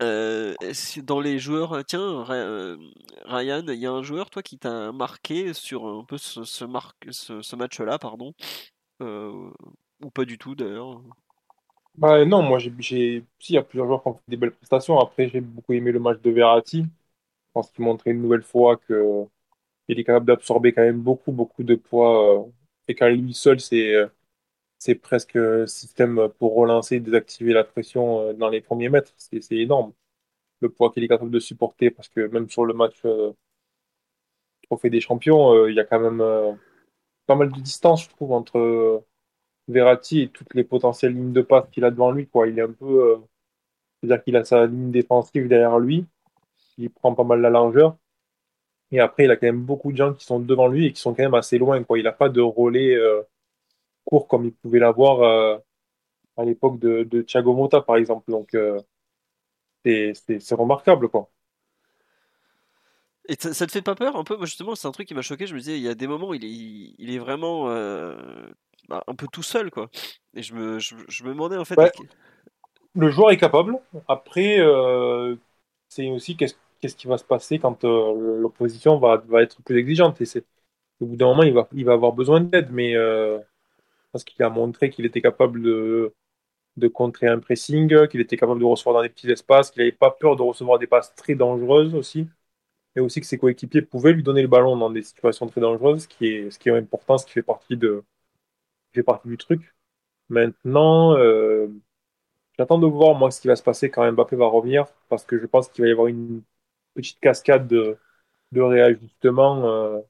[0.00, 5.86] Dans les joueurs, tiens, Ryan, il y a un joueur toi qui t'a marqué sur
[5.86, 8.34] un peu ce, match-là, pardon,
[9.00, 11.00] ou pas du tout d'ailleurs?
[11.96, 12.72] Bah, non, moi, j'ai,
[13.38, 14.98] si, il y a plusieurs joueurs qui ont fait des belles prestations.
[14.98, 16.82] Après, j'ai beaucoup aimé le match de Verratti.
[16.82, 21.62] Je pense qu'il montrait une nouvelle fois qu'il est capable d'absorber quand même beaucoup, beaucoup
[21.62, 22.40] de poids.
[22.40, 22.50] Euh,
[22.88, 24.06] et qu'à lui seul, c'est, euh,
[24.78, 29.12] c'est presque un système pour relancer, désactiver la pression euh, dans les premiers mètres.
[29.16, 29.92] C'est, énorme.
[30.60, 33.32] le poids qu'il est capable de supporter, parce que même sur le match euh,
[34.64, 36.52] Trophée des Champions, euh, il y a quand même euh,
[37.26, 39.04] pas mal de distance, je trouve, entre
[39.68, 42.28] Verratti et toutes les potentielles lignes de passe qu'il a devant lui.
[42.46, 43.20] Il est un peu.
[44.02, 46.06] C'est-à-dire qu'il a sa ligne défensive derrière lui,
[46.78, 47.96] il prend pas mal la largeur.
[48.92, 51.00] Et après, il a quand même beaucoup de gens qui sont devant lui et qui
[51.00, 51.82] sont quand même assez loin.
[51.96, 52.96] Il n'a pas de relais
[54.06, 55.60] court comme il pouvait l'avoir
[56.38, 58.30] à l'époque de, de Thiago Motta, par exemple.
[58.30, 58.56] Donc,
[59.84, 61.30] c'est remarquable, quoi.
[63.28, 64.36] Et ça, te fait pas peur un peu?
[64.36, 65.46] Moi, justement, c'est un truc qui m'a choqué.
[65.46, 68.16] Je me disais, il y a des moments où il est, il est vraiment euh,
[68.88, 69.90] bah, un peu tout seul, quoi.
[70.34, 71.76] Et je me, je, me demandais, en fait.
[72.94, 73.78] Le joueur est capable.
[74.06, 75.34] Après, euh,
[75.88, 79.78] c'est aussi qu'est-ce qu'est-ce qui va se passer quand euh, l'opposition va, va être plus
[79.78, 80.20] exigeante.
[80.20, 80.26] Et
[81.00, 82.68] au bout d'un moment, il va, il va avoir besoin d'aide.
[82.70, 82.94] Mais
[84.24, 86.14] qu'il a montré qu'il était capable de
[86.76, 89.92] de contrer un pressing, qu'il était capable de recevoir dans des petits espaces, qu'il n'avait
[89.92, 92.28] pas peur de recevoir des passes très dangereuses aussi.
[92.96, 96.04] Et aussi que ses coéquipiers pouvaient lui donner le ballon dans des situations très dangereuses,
[96.04, 98.04] ce qui est, ce qui est important, ce qui fait partie, de,
[98.94, 99.74] fait partie du truc.
[100.30, 101.68] Maintenant, euh,
[102.58, 105.38] j'attends de voir moi ce qui va se passer quand Mbappé va revenir, parce que
[105.38, 106.42] je pense qu'il va y avoir une
[106.94, 107.98] petite cascade de,
[108.52, 110.00] de réajustement euh,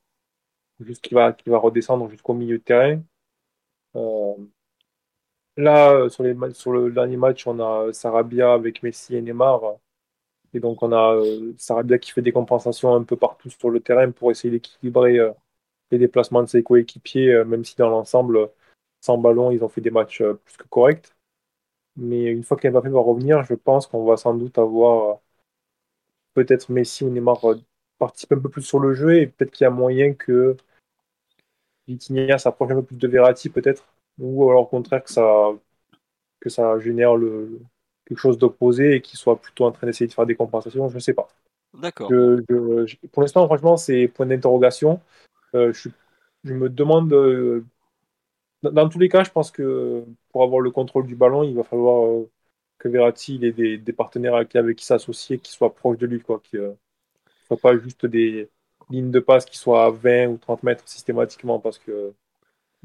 [1.03, 3.03] qui va, qui va redescendre jusqu'au milieu de terrain.
[3.97, 4.37] Euh,
[5.57, 9.77] Là, euh, sur, le dernier match, on a Sarabia avec Messi et Neymar.
[10.55, 13.81] Et donc, on a euh, Sarabia qui fait des compensations un peu partout sur le
[13.81, 15.33] terrain pour essayer d'équilibrer euh,
[15.91, 18.51] les déplacements de ses coéquipiers, même si dans l'ensemble,
[19.01, 21.15] sans ballon, ils ont fait des matchs plus que corrects.
[21.97, 25.21] Mais une fois qu'Mbappé va revenir, je pense qu'on va sans doute avoir
[26.35, 27.39] peut-être Messi ou Neymar
[27.99, 30.57] participer un peu plus sur le jeu et peut-être qu'il y a moyen que
[31.87, 33.85] Vitinha s'approche un peu plus de Verratti peut-être
[34.19, 35.53] ou alors au contraire que ça,
[36.41, 37.61] que ça génère le,
[38.07, 40.95] quelque chose d'opposé et qu'il soit plutôt en train d'essayer de faire des compensations, je
[40.95, 41.29] ne sais pas.
[41.75, 42.11] D'accord.
[43.13, 45.01] pour l'instant, franchement, c'est point d'interrogation.
[45.55, 45.91] Euh, je,
[46.45, 47.13] je, me demande.
[47.13, 47.65] Euh,
[48.63, 51.65] dans, tous les cas, je pense que pour avoir le contrôle du ballon, il va
[51.65, 52.31] falloir euh,
[52.79, 56.21] que Verratti ait des, des, partenaires avec, avec qui s'associer qui soient proches de lui,
[56.21, 56.41] quoi.
[56.43, 56.73] Qui ne
[57.47, 58.49] soient pas juste des
[58.91, 62.15] lignes de passe qui soient à 20 ou 30 mètres systématiquement parce que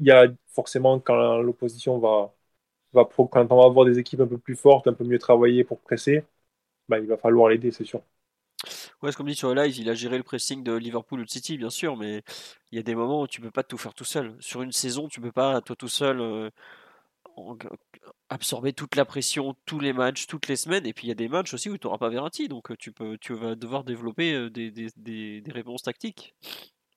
[0.00, 2.34] il y a forcément quand l'opposition va,
[2.94, 5.64] va quand on va avoir des équipes un peu plus fortes, un peu mieux travaillées
[5.64, 6.24] pour presser,
[6.88, 8.02] bah, il va falloir l'aider, c'est sûr.
[9.02, 11.30] Ouais, comme dit sur le live, il a géré le pressing de Liverpool ou de
[11.30, 12.22] City, bien sûr, mais
[12.70, 14.34] il y a des moments où tu peux pas tout faire tout seul.
[14.40, 16.50] Sur une saison, tu peux pas toi tout seul euh,
[18.28, 20.86] absorber toute la pression, tous les matchs, toutes les semaines.
[20.86, 22.76] Et puis il y a des matchs aussi où tu n'auras pas Verratti, donc euh,
[22.76, 26.34] tu peux, tu vas devoir développer euh, des, des, des, réponses tactiques.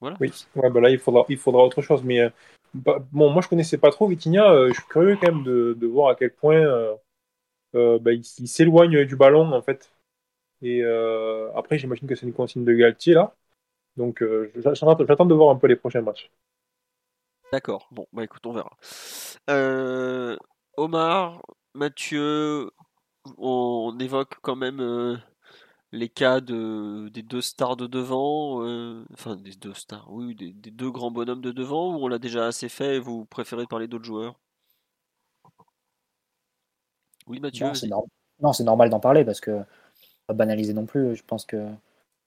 [0.02, 0.18] Voilà.
[0.20, 2.30] Oui, ouais, bah là il faudra, il faudra autre chose, mais
[2.76, 4.52] bah, bon, moi je connaissais pas trop Vitinha.
[4.52, 6.96] Euh, je suis curieux quand même de, voir à quel point euh,
[7.76, 9.92] euh, bah, il, s'éloigne du ballon en fait.
[10.62, 10.84] Et
[11.56, 13.36] après, j'imagine que c'est une consigne de Galtier là.
[13.98, 14.24] Donc
[14.56, 16.32] j'attends de voir un peu les prochains matchs.
[17.52, 17.88] D'accord.
[17.92, 18.78] Bon, bah écoute, on verra.
[20.78, 21.42] Omar,
[21.74, 22.72] Mathieu,
[23.38, 24.82] on évoque quand même
[25.96, 30.72] les cas de, des deux stars de devant, euh, enfin des deux stars, oui, des,
[30.72, 33.88] deux grands bonhommes de devant, ou on l'a déjà assez fait et vous préférez parler
[33.88, 34.40] d'autres joueurs?
[37.28, 37.66] Oui, Mathieu
[38.40, 39.64] Non, c'est normal d'en parler parce que
[40.28, 41.16] pas banaliser non plus.
[41.16, 41.68] Je pense que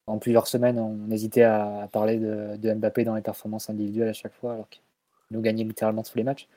[0.07, 4.35] en plusieurs semaines, on hésitait à, parler de, Mbappé dans les performances individuelles à chaque
[4.35, 4.83] fois, alors qu'il
[5.31, 6.49] nous gagnait littéralement tous les matchs.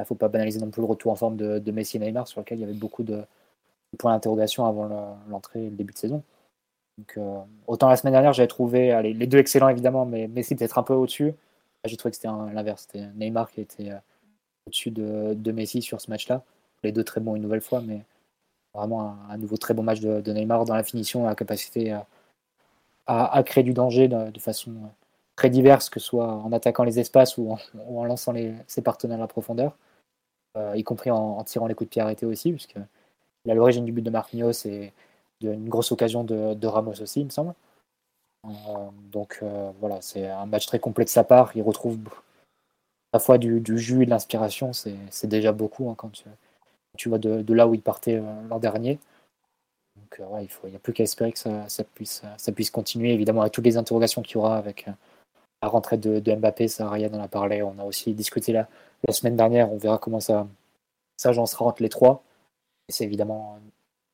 [0.00, 2.26] Il ne faut pas banaliser non plus le retour en forme de, Messi et Neymar,
[2.26, 3.22] sur lequel il y avait beaucoup de
[3.98, 6.22] points d'interrogation avant l'entrée et le début de saison.
[7.16, 10.82] Euh, autant la semaine dernière, j'avais trouvé les deux excellents évidemment, mais Messi peut-être un
[10.82, 11.34] peu au-dessus.
[11.84, 12.86] J'ai trouvé que c'était l'inverse.
[12.90, 13.98] C'était Neymar qui était euh,
[14.66, 16.42] au-dessus de, Messi sur ce match-là.
[16.82, 18.02] Les deux très bons une nouvelle fois, mais
[18.74, 21.96] vraiment un, nouveau très bon match de, Neymar dans la finition, la capacité
[23.06, 24.88] à, créer du danger de, façon euh,
[25.36, 27.56] très diverse, que ce soit en attaquant les espaces ou
[27.88, 28.34] en, lançant
[28.66, 29.76] ses partenaires à la profondeur,
[30.74, 32.76] y compris en, tirant les coups de pied arrêtés aussi, puisque
[33.44, 34.92] il l'origine du but de Marquinhos et
[35.42, 37.54] une grosse occasion de, Ramos aussi, il me semble.
[38.46, 38.50] Euh,
[39.10, 41.52] donc euh, voilà, c'est un match très complet de sa part.
[41.54, 41.98] Il retrouve
[43.12, 44.72] à la fois du, jus et de l'inspiration.
[44.72, 46.10] C'est déjà beaucoup hein, quand
[46.96, 48.98] tu, vois de, là où il partait euh, l'an dernier.
[49.96, 50.20] Donc
[50.64, 53.64] il n'y a plus qu'à espérer que ça, puisse, ça puisse continuer, évidemment, avec toutes
[53.64, 54.86] les interrogations qu'il y aura avec
[55.64, 56.68] la rentrée de, Mbappé.
[56.68, 57.62] Ça, Ryan en a parlé.
[57.62, 58.68] On a aussi discuté la,
[59.06, 59.72] la semaine dernière.
[59.72, 60.46] On verra comment ça
[61.16, 62.22] s'agencera entre les trois.
[62.88, 63.58] C'est évidemment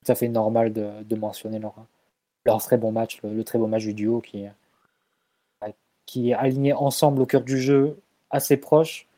[0.05, 1.75] tout à fait normal de, mentionner leur,
[2.59, 4.47] très bon match, le, très beau match du duo qui,
[6.07, 8.01] qui est aligné ensemble au cœur du jeu,
[8.31, 9.09] assez proche.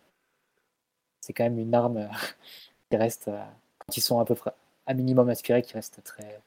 [1.20, 2.08] C'est quand même une arme
[2.90, 3.26] qui reste,
[3.78, 4.52] quand ils sont à peu près
[4.86, 6.40] à minimum aspirés, qui reste très,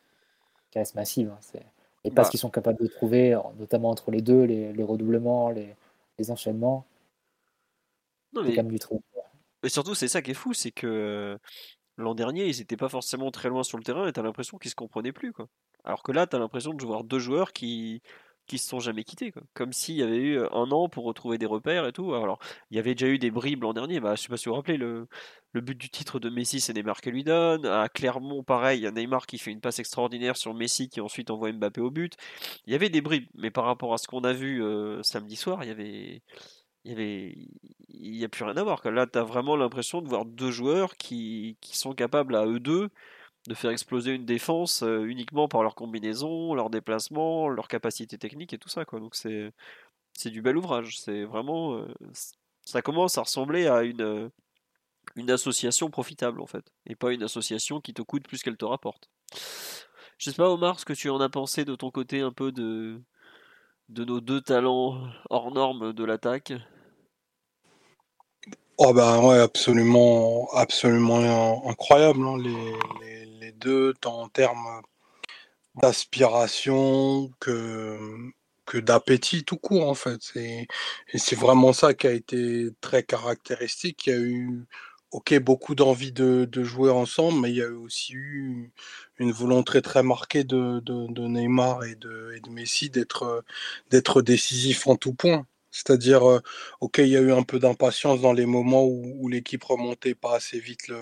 [0.95, 1.31] massive.
[1.31, 1.59] Hein.
[2.05, 2.31] Et pas ce bah.
[2.31, 6.85] qu'ils sont capables de trouver, notamment entre les deux, les, redoublements, les, enchaînements.
[8.33, 8.51] Non, mais...
[8.63, 8.79] du
[9.63, 11.39] mais surtout, c'est ça qui est fou, c'est que
[11.97, 14.59] l'an dernier, ils n'étaient pas forcément très loin sur le terrain et tu as l'impression
[14.59, 15.33] qu'ils se comprenaient plus.
[15.33, 15.47] Quoi.
[15.83, 18.03] Alors que là, tu as l'impression de voir deux joueurs qui
[18.45, 21.45] qui se sont jamais quittés, comme s'il y avait eu un an pour retrouver des
[21.45, 22.13] repères et tout.
[22.13, 22.39] Alors,
[22.71, 24.51] il y avait déjà eu des bribes l'an dernier, bah, je sais pas si vous
[24.51, 25.07] vous rappelez, le,
[25.53, 27.65] but du titre de Messi, c'est Neymar qui lui donne.
[27.65, 31.01] À Clermont, pareil, il y a Neymar qui fait une passe extraordinaire sur Messi qui
[31.01, 32.13] ensuite envoie Mbappé au but.
[32.65, 34.61] Il y avait des bribes, mais par rapport à ce qu'on a vu
[35.03, 36.21] samedi soir, il y avait.
[36.83, 38.81] Il y a plus rien à voir.
[38.91, 42.89] Là, tu as vraiment l'impression de voir deux joueurs qui sont capables à eux deux
[43.47, 48.53] de faire exploser une défense euh, uniquement par leur combinaison, leur déplacement, leur capacité technique
[48.53, 48.85] et tout ça.
[48.85, 48.99] Quoi.
[48.99, 49.51] Donc c'est,
[50.13, 50.99] c'est du bel ouvrage.
[50.99, 51.77] C'est vraiment.
[51.77, 51.87] Euh,
[52.63, 54.29] ça commence à ressembler à une, euh,
[55.15, 56.65] une association profitable en fait.
[56.87, 59.09] Et pas une association qui te coûte plus qu'elle te rapporte.
[60.17, 62.51] Je sais pas Omar ce que tu en as pensé de ton côté un peu
[62.51, 63.01] de,
[63.89, 66.53] de nos deux talents hors normes de l'attaque?
[68.77, 72.21] Oh ben ouais, absolument, absolument incroyable.
[72.21, 74.81] Hein, les, deux, tant en termes
[75.75, 77.97] d'aspiration que,
[78.65, 80.21] que d'appétit tout court, en fait.
[80.35, 80.67] Et,
[81.15, 84.07] c'est vraiment ça qui a été très caractéristique.
[84.07, 84.65] Il y a eu,
[85.11, 88.71] ok, beaucoup d'envie de, jouer ensemble, mais il y a aussi eu
[89.19, 90.81] une volonté très marquée de,
[91.27, 95.45] Neymar et de, et de Messi d'être décisif en tout point.
[95.71, 96.39] C'est-à-dire, euh,
[96.79, 100.35] ok, il y a eu un peu d'impatience dans les moments où, l'équipe remontait pas
[100.35, 100.99] assez vite le,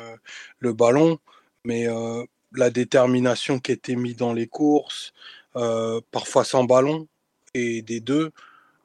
[0.60, 1.20] le ballon,
[1.64, 2.26] mais euh,
[2.56, 5.14] la détermination qui était mise dans les courses,
[5.56, 7.08] euh, parfois sans ballon,
[7.54, 8.32] et des deux,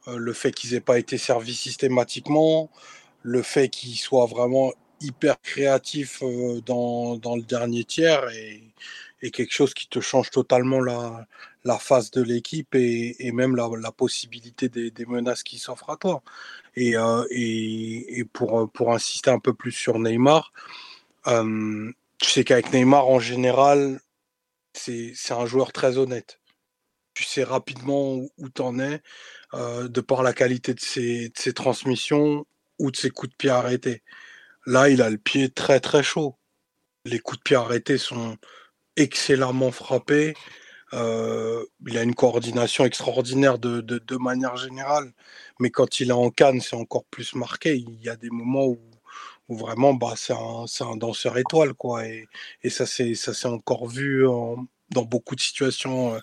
[0.09, 2.71] euh, le fait qu'ils n'aient pas été servis systématiquement,
[3.23, 8.63] le fait qu'ils soient vraiment hyper créatifs euh, dans, dans, le dernier tiers et,
[9.23, 11.27] et, quelque chose qui te change totalement la,
[11.65, 16.23] la face de l'équipe et, et, même la, possibilité des, menaces qui s'offrent à toi.
[16.77, 16.95] Et,
[17.31, 20.53] et, et, pour, pour insister un peu plus sur Neymar,
[22.19, 24.01] tu sais qu'avec Neymar, en général,
[24.75, 26.41] c'est un joueur très honnête.
[27.15, 29.03] Tu sais rapidement où, tu en es,
[29.55, 32.47] euh, de par la qualité de ses, de ses, transmissions
[32.79, 34.03] ou de ses coups de pied arrêtés.
[34.67, 36.37] Là, il a le pied très très chaud.
[37.05, 38.37] Les coups de pied arrêtés sont
[38.97, 40.35] excellemment frappés.
[40.95, 45.13] Euh, il a une coordination extraordinaire de, de, de, manière générale,
[45.61, 47.77] mais quand il est en canne, c'est encore plus marqué.
[47.77, 48.79] Il y a des moments où
[49.49, 52.29] où vraiment bah, c'est un, un, danseur étoile quoi et,
[52.63, 53.15] et ça s'est
[53.47, 54.25] encore vu
[54.91, 56.19] dans beaucoup de situations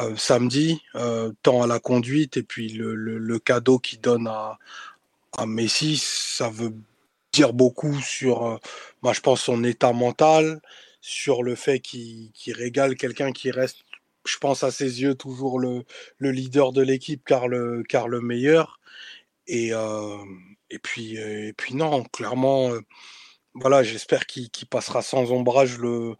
[0.00, 0.80] euh, samedi
[1.42, 4.58] tant à la conduite et puis le, le, cadeau qu'il donne à,
[5.36, 6.74] à Messi ça veut
[7.32, 8.60] dire beaucoup sur
[9.02, 10.60] bah, je pense son état mental
[11.00, 13.84] sur le fait qu'il régale quelqu'un qui reste
[14.28, 15.84] je pense à ses yeux toujours le,
[16.18, 18.80] le leader de l'équipe car le car le meilleur.
[19.46, 19.72] Et
[20.70, 22.70] et puis, et puis non, clairement,
[23.54, 26.16] voilà, j'espère qu'il passera sans ombrage le,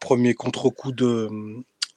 [0.00, 1.28] premier contre-coup de,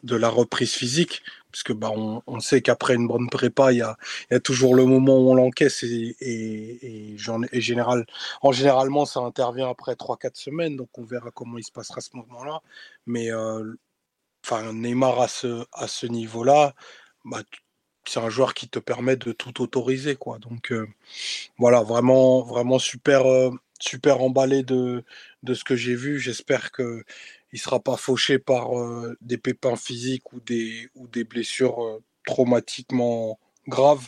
[0.03, 3.97] de la reprise physique, puisque bah, on, sait qu'après une bonne prépa, il y a,
[4.39, 8.05] toujours le moment où on l'encaisse et, et, général,
[8.41, 12.09] en généralement ça intervient après 3-4 semaines, donc on verra comment il se passera ce
[12.13, 12.61] moment-là.
[13.07, 13.29] Mais
[14.73, 16.75] Neymar à ce, à ce niveau-là,
[17.25, 17.41] bah,
[18.10, 20.40] c'est un joueur qui te permet de tout autoriser quoi.
[20.40, 20.88] Donc euh,
[21.57, 25.03] voilà, vraiment vraiment super euh, super emballé de,
[25.44, 26.19] de ce que j'ai vu.
[26.19, 27.03] J'espère que
[27.53, 33.40] il sera pas fauché par euh, des pépins physiques ou des ou des blessures traumatiquement
[33.68, 34.07] graves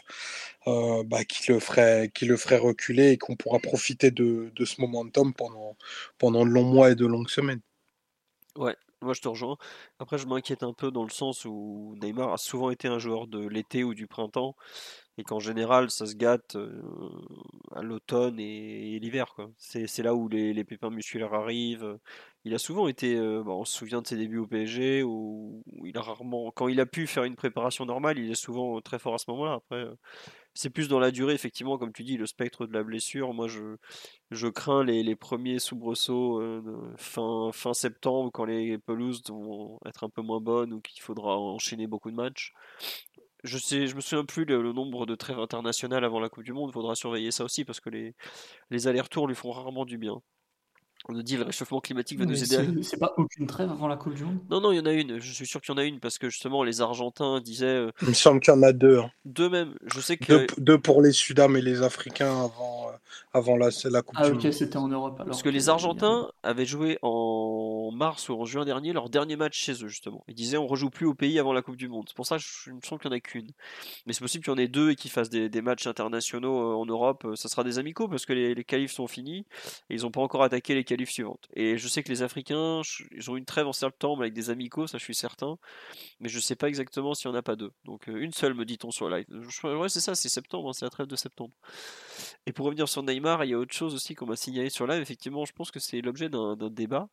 [0.65, 4.81] bah, qui le ferait qui le ferait reculer et qu'on pourra profiter de, de ce
[4.81, 5.77] momentum pendant
[6.17, 7.61] pendant de longs mois et de longues semaines.
[8.55, 9.57] Ouais, moi, je te rejoins.
[9.99, 13.27] Après, je m'inquiète un peu dans le sens où Neymar a souvent été un joueur
[13.27, 14.55] de l'été ou du printemps,
[15.17, 16.57] et qu'en général, ça se gâte
[17.75, 19.35] à l'automne et, l'hiver.
[19.57, 21.97] C'est, là où les, pépins musculaires arrivent.
[22.43, 25.97] Il a souvent été, bah, on se souvient de ses débuts au PSG, où, il
[25.97, 29.15] a rarement, quand il a pu faire une préparation normale, il est souvent très fort
[29.15, 29.53] à ce moment-là.
[29.53, 29.85] Après,
[30.57, 33.31] c'est plus dans la durée, effectivement, comme tu dis, le spectre de la blessure.
[33.33, 40.03] Moi, je, crains les, premiers soubresauts euh, fin, fin septembre, quand les pelouses vont être
[40.03, 42.53] un peu moins bonnes ou qu'il faudra enchaîner beaucoup de matchs.
[43.43, 46.53] Je sais, je me souviens plus le, nombre de trêves internationales avant la Coupe du
[46.53, 46.71] Monde.
[46.71, 48.15] Il faudra surveiller ça aussi parce que les,
[48.71, 50.21] les allers-retours lui font rarement du bien.
[51.09, 52.57] On nous dit le réchauffement climatique va nous aider.
[52.57, 52.83] À...
[52.83, 54.39] C'est pas aucune trêve avant la Coupe du Monde?
[54.49, 55.19] Non, non, il y en a une.
[55.19, 57.65] Je suis sûr qu'il y en a une parce que justement les Argentins disaient.
[57.65, 58.99] Euh, il me semble qu'il y en a deux.
[58.99, 59.11] Hein.
[59.23, 59.75] Deux même.
[59.85, 60.47] Je sais que.
[60.57, 62.97] Deux, pour les Sudam et les Africains avant, euh,
[63.33, 65.21] avant la, la Coupe ah, du ok, c'était en Europe.
[65.25, 69.57] parce que les Argentins avaient joué en mars ou en juin dernier leur dernier match
[69.57, 70.25] chez eux, justement.
[70.27, 72.05] Ils disaient on rejoue plus au pays avant la Coupe du Monde.
[72.07, 73.51] C'est pour ça que je, me sens qu'il n'y en a qu'une.
[74.05, 76.75] Mais c'est possible qu'il y en ait deux et qu'ils fassent des, matchs internationaux euh,
[76.75, 77.27] en Europe.
[77.35, 79.45] Ça sera des amicaux parce que les, les qualifs sont finis
[79.89, 81.47] et ils n'ont pas encore attaqué les qualifs suivantes.
[81.53, 82.81] Et je sais que les Africains,
[83.11, 85.57] ils ont une trêve en septembre avec des amicaux, ça je suis certain.
[86.19, 87.71] Mais je sais pas exactement s'il n'y en a pas deux.
[87.85, 89.25] Donc une seule, me dit-on sur live.
[89.63, 91.53] Ouais, c'est ça, c'est septembre, hein, c'est la trêve de septembre.
[92.45, 94.87] Et pour revenir sur Neymar, il y a autre chose aussi qu'on m'a signalé sur
[94.87, 95.01] live.
[95.01, 97.09] Effectivement, je pense que c'est l'objet d'un débat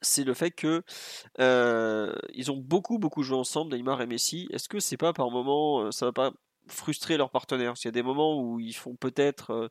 [0.00, 0.82] c'est le fait que
[1.40, 4.48] euh, ils ont beaucoup beaucoup joué ensemble, Neymar et Messi.
[4.52, 6.32] Est-ce que c'est pas par moment, euh, ça va pas
[6.68, 7.76] frustrer leurs partenaires?
[7.76, 9.68] S'il y a des moments où ils font peut-être euh,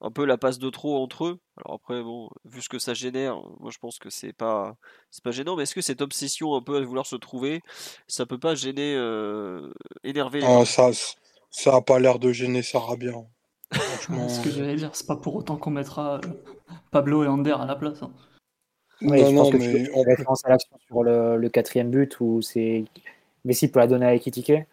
[0.00, 1.38] un peu la passe de trop entre eux.
[1.56, 4.76] Alors après, bon, vu ce que ça génère, moi je pense que c'est pas
[5.10, 5.56] c'est pas gênant.
[5.56, 7.60] Mais est-ce que cette obsession un peu à vouloir se trouver,
[8.06, 8.94] ça peut pas gêner,
[10.04, 10.90] énerver les ça,
[11.50, 13.24] ça a pas l'air de gêner Sarah bien.
[13.72, 16.20] ce que j'allais dire, c'est pas pour autant qu'on mettra
[16.90, 18.02] Pablo et Ander à la place.
[18.02, 18.12] Hein.
[19.02, 22.42] Oui, je pense que mais tu fais référence à l'action sur le, quatrième but où
[22.42, 22.84] c'est
[23.44, 24.64] Messi peut la donner à Ekitike euh,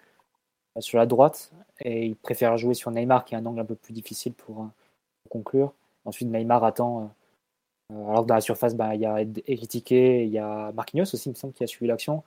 [0.79, 3.75] sur la droite et il préfère jouer sur Neymar qui a un angle un peu
[3.75, 4.67] plus difficile pour, euh,
[5.37, 5.73] conclure.
[6.05, 7.11] Ensuite, Neymar attend.
[7.93, 11.03] Euh, alors que dans la surface, bah, il y a Ekitike, il y a Marquinhos
[11.13, 12.23] aussi, il me semble, qui a suivi l'action.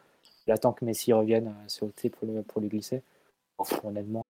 [0.47, 3.03] Il attend que Messi revienne sauter pour, le, pour lui glisser.
[3.83, 4.23] honnêtement.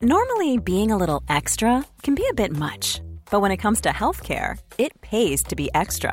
[0.00, 3.00] Normally, being a little extra can be a bit much.
[3.30, 6.12] But when it comes to healthcare, it pays to be extra.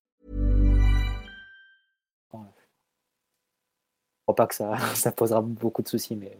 [4.35, 4.55] Pas que
[4.95, 6.37] ça, posera beaucoup de soucis, mais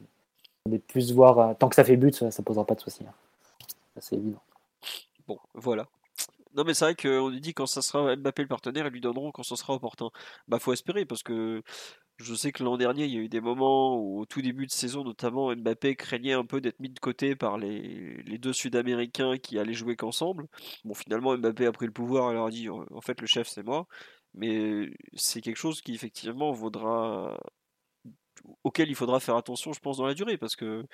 [0.66, 2.82] on est plus voir, euh, tant que ça fait but, ça, ne posera pas de
[2.82, 3.06] soucis.
[3.06, 3.14] Hein.
[4.00, 4.42] C'est évident.
[5.28, 5.88] Bon, voilà.
[6.54, 9.02] Non mais c'est vrai qu'on lui dit quand ça sera Mbappé le partenaire, ils lui
[9.02, 10.10] donneront quand ça sera opportun.
[10.48, 11.62] Bah faut espérer parce que
[12.18, 14.66] je sais que l'an dernier il y a eu des moments où au tout début
[14.68, 18.54] de saison notamment Mbappé craignait un peu d'être mis de côté par les, les deux
[18.54, 20.48] Sud-Américains qui allaient jouer qu'ensemble.
[20.84, 23.48] Bon finalement Mbappé a pris le pouvoir et leur a dit en fait le chef
[23.48, 23.88] c'est moi.
[24.34, 27.38] Mais c'est quelque chose qui effectivement vaudra
[28.64, 30.86] auquel il faudra faire attention, je pense, dans la durée, parce que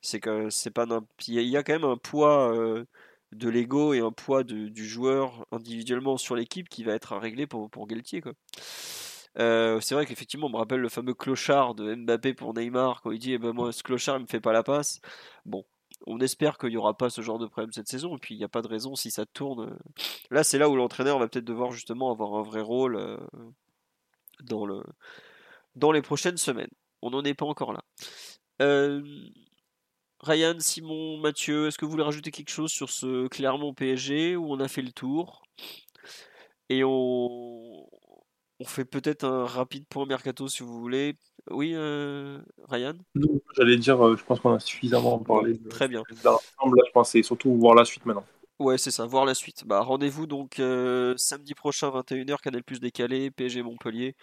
[0.00, 0.48] c'est que
[1.28, 2.84] y, a quand même un poids euh,
[3.32, 7.46] de l'ego et un poids du joueur individuellement sur l'équipe qui va être à régler
[7.46, 8.22] pour, pour Galtier.
[9.38, 13.10] Euh, c'est vrai qu'effectivement, on me rappelle le fameux clochard de Mbappé pour Neymar quand
[13.10, 15.00] il dit eh ben moi ce clochard il me fait pas la passe.
[15.44, 15.64] Bon,
[16.06, 18.38] on espère qu'il n'y aura pas ce genre de problème cette saison et puis il
[18.38, 19.76] n'y a pas de raison si ça tourne.
[20.30, 23.16] Là, c'est là où l'entraîneur va peut-être devoir justement avoir un vrai rôle euh,
[24.42, 24.82] dans le
[25.78, 26.70] dans les prochaines semaines.
[27.02, 27.82] On n'en est pas encore là.
[28.60, 29.02] Euh,
[30.20, 34.52] Ryan, Simon, Mathieu, est-ce que vous voulez rajouter quelque chose sur ce Clermont PSG où
[34.52, 35.42] on a fait le tour?
[36.68, 37.86] Et on,
[38.58, 41.16] on fait peut-être un rapide point mercato si vous voulez.
[41.50, 42.94] Oui, euh, Ryan?
[43.56, 45.58] J'allais dire, euh, je pense qu'on a suffisamment parlé.
[45.70, 46.02] Très bien.
[46.24, 48.26] Là, je pense c'est surtout voir la suite maintenant.
[48.58, 49.64] Ouais, c'est ça, voir la suite.
[49.66, 50.54] Bah, rendez-vous donc
[51.16, 54.16] samedi prochain, 21h, Canal Plus décalé, PSG Montpellier.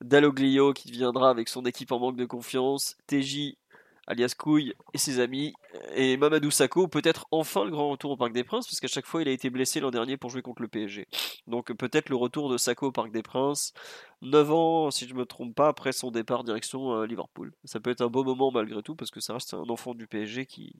[0.00, 3.56] Dalloglio qui viendra avec son équipe en manque de confiance, TJ
[4.10, 5.54] alias Couille et ses amis,
[5.94, 9.06] et Mamadou Sakho, peut-être enfin le grand retour au Parc des Princes, parce qu'à chaque
[9.06, 11.06] fois il a été blessé l'an dernier pour jouer contre le PSG.
[11.46, 13.72] Donc peut-être le retour de Sakho au Parc des Princes,
[14.22, 17.52] 9 ans, si je ne me trompe pas, après son départ direction euh, Liverpool.
[17.64, 20.06] Ça peut être un beau moment malgré tout, parce que ça reste un enfant du
[20.08, 20.74] PSG qui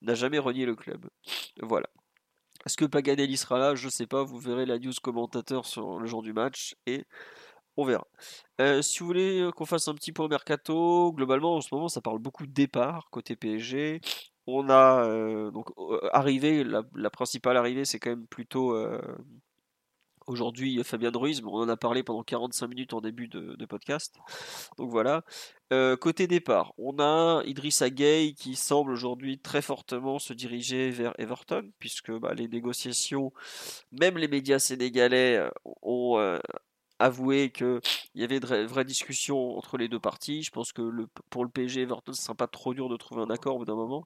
[0.00, 1.06] n'a jamais renié le club.
[1.60, 1.88] Voilà.
[2.66, 3.74] Est-ce que Paganelli sera là?
[3.74, 7.04] Je ne sais pas, vous verrez la news commentateur sur le jour du match, et
[7.80, 8.06] on verra.
[8.60, 11.88] Euh, si vous voulez euh, qu'on fasse un petit point mercato, globalement en ce moment
[11.88, 14.00] ça parle beaucoup de départ côté PSG.
[14.46, 15.68] On a euh, donc
[16.12, 18.76] arrivé, la, principale arrivée c'est quand même plutôt
[20.26, 24.16] aujourd'hui Fabien Ruiz, on en a parlé pendant 45 minutes en début de, podcast.
[24.76, 25.24] Donc voilà.
[26.00, 31.70] côté départ, on a Idrissa Gueye qui semble aujourd'hui très fortement se diriger vers Everton,
[31.78, 33.32] puisque bah, les négociations,
[33.92, 35.48] même les médias sénégalais
[35.82, 36.38] ont
[37.00, 37.80] avouer qu'il
[38.14, 40.42] y avait de vraies discussions entre les deux parties.
[40.42, 43.22] Je pense que pour le PSG Everton, ce ne sera pas trop dur de trouver
[43.22, 44.04] un accord au bout d'un moment.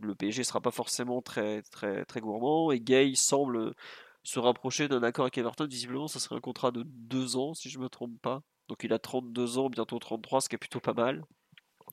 [0.00, 2.70] Le PSG ne sera pas forcément très, très, très gourmand.
[2.70, 3.74] Et Gay semble
[4.22, 5.66] se rapprocher d'un accord avec Everton.
[5.66, 8.42] Visiblement, ça serait un contrat de deux ans, si je ne me trompe pas.
[8.68, 11.24] Donc il a 32 ans, bientôt 33, ce qui est plutôt pas mal.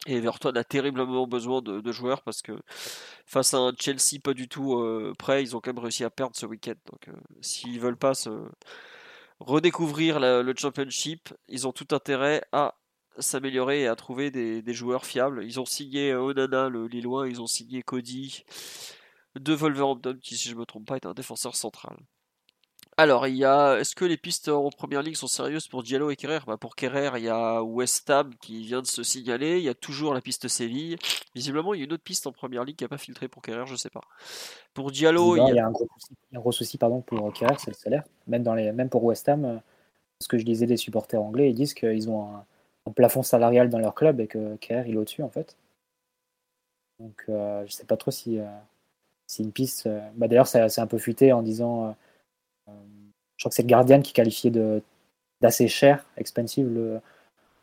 [0.08, 2.52] Et Everton a terriblement besoin de, joueurs parce que
[3.26, 6.10] face à un Chelsea pas du tout euh, prêt, ils ont quand même réussi à
[6.10, 6.76] perdre ce week-end.
[6.92, 8.30] Donc euh, s'ils veulent pas se
[9.40, 12.76] redécouvrir le championship, ils ont tout intérêt à
[13.20, 15.44] s'améliorer et à trouver des, joueurs fiables.
[15.44, 18.44] Ils ont signé Onana, le Lillois, ils ont signé Cody
[19.36, 21.98] de Wolverhampton, qui, si je ne me trompe pas, est un défenseur central.
[22.98, 23.78] Alors, il y a.
[23.78, 26.40] Est-ce que les pistes en première ligue sont sérieuses pour Diallo et Kerrer?
[26.48, 29.58] Bah Pour Kerrer, il y a West Ham qui vient de se signaler.
[29.58, 30.96] Il y a toujours la piste Séville.
[31.34, 33.42] Visiblement, il y a une autre piste en première ligue qui n'a pas filtré pour
[33.42, 34.04] Kerrer, je ne sais pas.
[34.74, 35.68] Pour Diallo, il, y a...
[35.68, 35.72] un
[36.40, 38.04] gros souci, pardon, pour Kerrer, c'est le salaire.
[38.28, 38.72] Même, dans les...
[38.72, 39.58] Même pour West Ham, euh,
[40.22, 42.30] ce que je disais des supporters anglais, ils disent qu'ils ont
[42.86, 42.92] un...
[42.92, 45.58] plafond salarial dans leur club et que Kerrer, il est au-dessus, en fait.
[47.00, 48.46] Donc, euh, je ne sais pas trop si, euh,
[49.28, 49.90] si une piste.
[50.16, 51.94] Bah, D'ailleurs, c'est un peu fuité en disant
[52.68, 54.82] je crois que c'est le Guardian qui qualifiait de
[55.42, 57.00] d'assez cher, expensive, euh,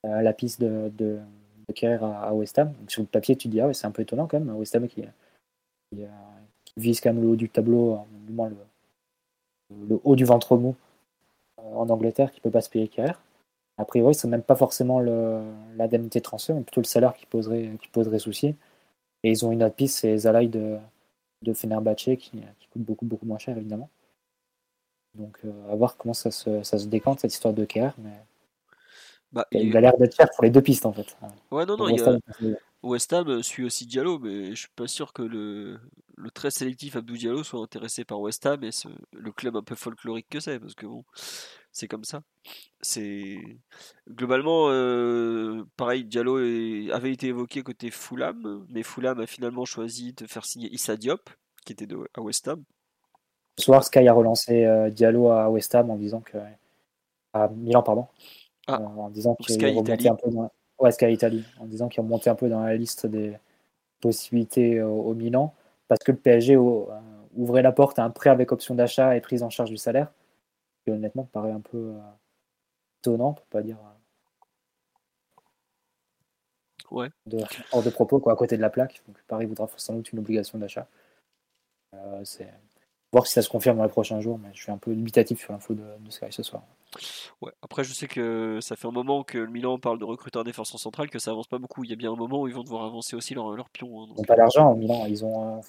[0.05, 1.19] la piste de, de,
[1.69, 2.74] de à, West Ham.
[2.89, 4.74] Sur le papier, tu te dis, ah ouais, c'est un peu étonnant quand même, West
[4.77, 5.03] Ham qui,
[5.91, 6.05] qui,
[6.77, 10.77] vise quand même le haut du tableau, du moins le, haut du ventre mou
[11.59, 13.20] euh, en Angleterre, qui peut pas se payer Kerr.
[13.79, 17.70] A priori, c'est même pas forcément l'indemnité de transfert, mais plutôt le salaire qui poserait,
[17.81, 18.55] qui poserait souci.
[19.23, 20.79] Et ils ont une autre piste, c'est Zalai de,
[21.43, 23.89] de qui, qui coûte beaucoup, beaucoup moins cher, évidemment.
[25.14, 27.93] Donc, euh, à voir comment ça se, ça se décante, cette histoire de KR.
[27.98, 28.18] Mais...
[29.32, 31.16] Bah, il, a l'air d'être cher pour les deux pistes, en fait.
[31.51, 32.18] Ouais, non, non, West, Ham,
[32.82, 35.80] West Ham suit aussi Diallo, mais je suis pas sûr que le,
[36.16, 38.70] le très sélectif Abdou Diallo soit intéressé par West Ham et
[39.12, 41.05] le club un peu folklorique que c'est, parce que bon,
[41.72, 42.22] c'est comme ça.
[42.80, 43.39] C'est
[44.09, 46.05] globalement euh, pareil.
[46.05, 46.36] Diallo
[46.93, 51.30] avait été évoqué côté Fulham, mais Fulham a finalement choisi de faire signer Issa Diop,
[51.64, 52.62] qui était de, à West Ham.
[53.62, 56.36] Ce soir, Sky a relancé euh, Diallo à West Ham en disant que.
[57.32, 58.09] à Milan, pardon.
[58.66, 58.80] Ah.
[58.80, 60.51] Euh, en disant qu'il remontait un peu dans.
[60.80, 61.44] Ouais, Sky Italie.
[61.60, 63.39] En disant qu'il remontait un peu dans la liste des
[64.01, 65.55] possibilités au, Milan.
[65.86, 66.84] Parce que le PSG euh,
[67.36, 70.10] ouvrait la porte à un prêt avec option d'achat et prise en charge du salaire.
[70.84, 71.94] Qui honnêtement paraît un peu
[72.98, 73.78] étonnant, pour pas dire.
[76.90, 77.10] Ouais.
[77.70, 79.05] hors de propos, quoi, à côté de la plaque.
[79.06, 80.89] Donc Paris voudra sans doute une obligation d'achat.
[82.24, 82.48] c'est
[83.12, 85.40] voir si ça se confirme dans les prochains jours, mais je suis un peu limitatif
[85.40, 86.62] sur l'info de, de, Sky ce soir.
[87.43, 90.39] Ouais, après, je sais que ça fait un moment que le Milan parle de recruter
[90.39, 91.84] un défenseur central, que ça avance pas beaucoup.
[91.84, 94.02] Il y a bien un moment où ils vont devoir avancer aussi leur, leur pion.
[94.02, 95.05] Hein, ils n'ont pas d'argent au Milan.
[95.06, 95.60] Ils ont, euh,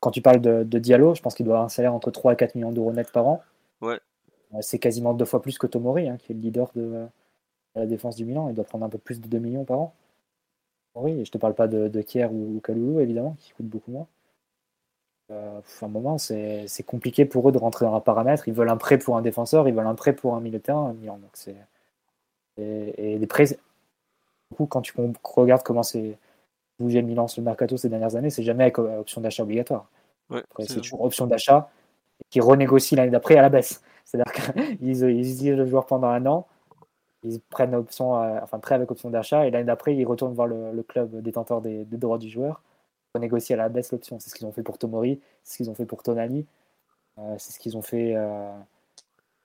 [0.00, 2.36] Quand tu parles de, Diallo, je pense qu'il doit avoir un salaire entre 3 et
[2.36, 3.42] 4 millions d'euros net par an.
[3.80, 4.00] Ouais.
[4.60, 7.06] C'est quasiment deux fois plus que Tomori, hein, qui est le leader de,
[7.76, 8.48] la défense du Milan.
[8.48, 9.94] Il doit prendre un peu plus de 2 millions par an.
[10.94, 13.66] Oui, et je te parle pas de, de Kier ou, ou Kaloulou, évidemment, qui coûtent
[13.66, 14.06] beaucoup moins.
[15.32, 18.48] Euh, un moment, c'est compliqué pour eux de rentrer dans un paramètre.
[18.48, 20.62] Ils veulent un prêt pour un défenseur, ils veulent un prêt pour un milieu de
[20.62, 20.94] terrain.
[20.94, 21.56] Donc
[22.58, 23.46] et, les prêts,
[24.56, 24.92] coup, quand tu
[25.24, 26.18] regardes comment c'est
[26.78, 29.88] bougé Milan sur le mercato ces dernières années, c'est jamais avec euh, option d'achat obligatoire.
[30.58, 31.70] c'est toujours option d'achat
[32.30, 33.82] qui renégocie l'année d'après à la baisse.
[34.04, 36.46] C'est-à-dire qu'ils ils utilisent le joueur pendant un an,
[37.22, 40.82] ils prennent option, enfin prêt avec option d'achat, et l'année d'après, ils retournent voir le,
[40.82, 42.60] club détenteur des droits du joueur
[43.18, 44.18] négocier à la baisse l'option.
[44.18, 46.46] C'est ce qu'ils ont fait pour Tomori, c'est ce qu'ils ont fait pour Tonali,
[47.18, 48.52] euh, c'est ce qu'ils ont fait euh,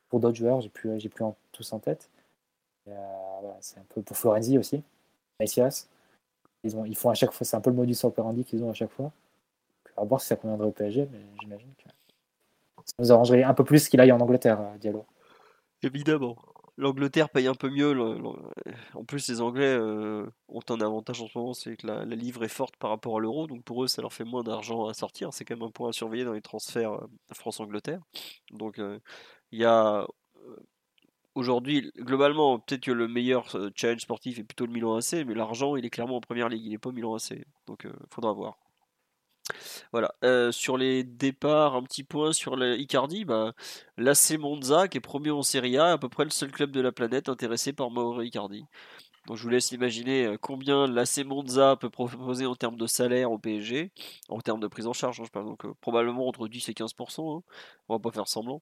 [0.10, 2.10] pour d'autres joueurs, j'ai plus, j'ai plus en, tous en tête.
[2.88, 2.94] Euh,
[3.60, 4.84] c'est un peu pour Florenzi aussi,
[5.40, 5.88] Messias.
[6.64, 8.70] Ils, ont, ils font à chaque fois, c'est un peu le modus operandi qu'ils ont
[8.70, 9.12] à chaque fois.
[9.96, 11.90] Va voir si ça conviendrait au PSG, mais j'imagine que
[12.86, 15.06] ça nous arrangerait un peu plus qu'il aille en Angleterre, Diallo.
[15.82, 16.38] Évidemment
[16.78, 17.96] l'Angleterre paye un peu mieux.
[18.94, 22.44] En plus, les Anglais euh, ont un avantage en ce moment, c'est que la, livre
[22.44, 24.94] est forte par rapport à l'euro, donc pour eux, ça leur fait moins d'argent à
[24.94, 25.34] sortir.
[25.34, 28.02] C'est quand même un point à surveiller dans les transferts euh, France-Angleterre.
[28.52, 29.00] Donc, euh,
[29.52, 30.08] il y a
[31.36, 35.76] aujourd'hui, globalement, peut-être que le meilleur challenge sportif est plutôt le Milan AC, mais l'argent,
[35.76, 37.46] il est clairement en première ligue, il n'est pas Milan AC.
[37.68, 38.58] Donc, il faudra voir.
[39.92, 40.14] Voilà.
[40.24, 43.26] Euh, sur les départs, un petit point sur le Icardi.
[43.26, 43.54] Bah,
[43.98, 46.82] L'AC Monza, qui est premier en Serie A, à peu près le seul club de
[46.82, 48.66] la planète intéressé par Mauro Icardi.
[49.28, 53.30] Donc je vous laisse imaginer euh, combien l'AC Monza peut proposer en termes de salaire
[53.30, 53.92] au PSG,
[54.30, 56.72] en termes de prise en charge, hein, je parle donc euh, probablement entre 10 et
[56.72, 57.44] 15%, hein.
[57.90, 58.62] on va pas faire semblant.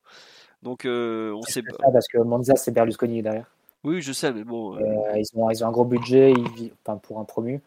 [0.64, 1.92] Donc on sait pas.
[1.92, 3.46] Parce que Monza c'est Berlusconi derrière?
[3.84, 4.76] Oui, je sais, mais bon.
[5.16, 6.34] ils, ont, ils ont un gros budget,
[6.84, 7.62] enfin, pour un promu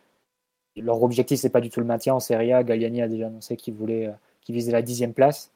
[0.80, 2.62] leur objectif, c'est pas du tout le maintien en Serie A.
[2.62, 5.50] Galliani a déjà annoncé qu'il voulait, euh, qu'il visait la dixième place.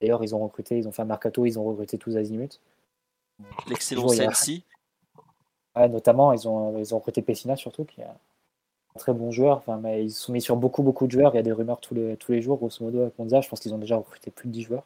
[0.00, 2.60] D'ailleurs, ils ont recruté, ils ont fait un mercato, ils ont recruté tous azimuts.
[3.68, 4.62] L'excellent Chelsea.
[5.76, 8.16] notamment, ils ont, ils ont recruté Pessina surtout, qui est un
[8.98, 9.58] très bon joueur.
[9.58, 11.32] Enfin, mais ils sont mis sur beaucoup, beaucoup de joueurs.
[11.34, 13.40] Il y a des rumeurs tous les, tous les jours, grosso modo, avec Monza.
[13.40, 14.84] Je pense qu'ils ont déjà recruté plus de 10 joueurs.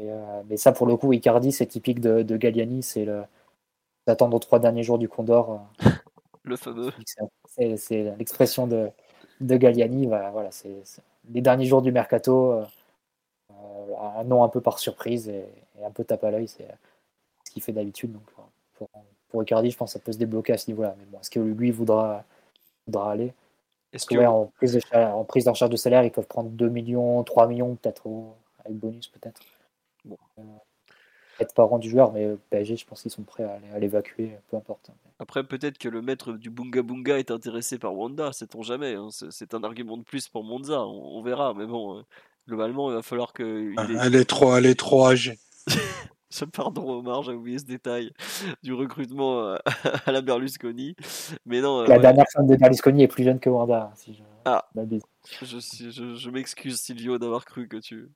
[0.00, 2.82] Euh, mais ça, pour le coup, Icardi, c'est typique de, de Galliani.
[2.82, 3.24] C'est le
[4.06, 5.60] d'attendre aux trois derniers jours du Condor.
[5.84, 5.88] Euh,
[6.48, 6.92] le fameux.
[7.76, 8.90] C'est l'expression de,
[9.40, 10.06] de Galliani.
[10.06, 10.82] Voilà, c'est
[11.30, 12.52] les derniers jours du mercato.
[12.52, 12.64] Euh,
[14.18, 15.44] un nom un peu par surprise et,
[15.84, 16.66] un peu tape à l'œil, c'est
[17.44, 18.12] ce qu'il fait d'habitude.
[18.12, 18.22] Donc,
[18.74, 18.88] pour,
[19.28, 20.96] pour Icardi, je pense que ça peut se débloquer à ce niveau-là.
[20.98, 22.24] Mais bon, est-ce que lui voudra,
[22.86, 23.32] voudra aller?
[23.92, 26.68] Est-ce que, en, prise de, en prise en charge de salaire, ils peuvent prendre 2
[26.68, 28.06] millions, 3 millions peut-être,
[28.64, 29.40] avec bonus peut-être
[30.04, 30.18] bon.
[30.38, 30.42] Euh,
[31.40, 34.90] être parent du joueur, mais PSG, je pense qu'ils sont prêts à l'évacuer, peu importe.
[35.20, 38.94] Après, peut-être que le maître du Bunga Bunga est intéressé par Wanda, sait-on jamais.
[38.94, 39.08] Hein.
[39.10, 41.54] C'est un argument de plus pour Monza, on, verra.
[41.54, 42.02] Mais bon, euh,
[42.46, 43.72] globalement, il va falloir que.
[43.76, 45.38] Ah, elle, est trop, elle est trop âgée.
[46.52, 48.12] Pardon Omar, j'ai oublié ce détail
[48.62, 49.56] du recrutement euh,
[50.06, 50.94] à la Berlusconi.
[51.46, 51.80] Mais non.
[51.80, 53.90] Euh, la dernière femme de Berlusconi est plus jeune que Wanda.
[53.96, 54.22] Si je...
[54.44, 54.68] Ah,
[55.42, 55.58] je,
[55.90, 58.08] je, je m'excuse Silvio d'avoir cru que tu,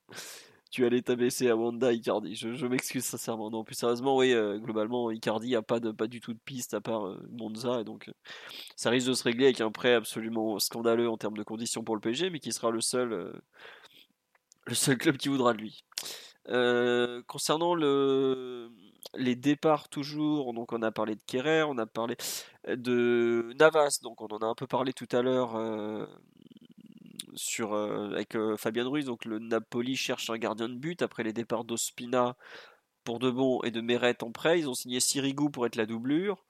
[0.72, 2.34] tu allais t'abaisser à Wanda Icardi.
[2.34, 3.50] Je, m'excuse sincèrement.
[3.50, 6.80] Non, plus sérieusement, oui, euh, globalement, Icardi a pas, pas du tout de piste à
[6.80, 7.82] part euh, Monza.
[7.82, 8.12] Et donc, euh,
[8.74, 11.94] ça risque de se régler avec un prêt absolument scandaleux en termes de conditions pour
[11.94, 13.42] le PSG, mais qui sera le seul,
[14.66, 15.84] le seul club qui voudra de lui.
[17.26, 18.70] concernant le,
[19.14, 22.16] les départs toujours, donc on a parlé de Kerrer, on a parlé
[22.66, 25.54] de Navas, donc on en a un peu parlé tout à l'heure
[27.34, 29.06] sur, euh, avec euh, Fabien Ruiz.
[29.06, 32.36] Donc le Napoli cherche un gardien de but après les départs d'Ospina
[33.04, 34.58] pour De Bon et de Meret en prêt.
[34.60, 36.44] Ils ont signé Sirigu pour être la doublure.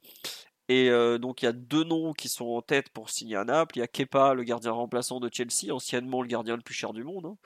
[0.69, 3.45] Et euh, donc il y a deux noms qui sont en tête pour signer à
[3.45, 3.79] Naples.
[3.79, 6.93] Il y a Kepa, le gardien remplaçant de Chelsea, anciennement le gardien le plus cher
[6.93, 7.27] du monde.
[7.27, 7.37] Hein.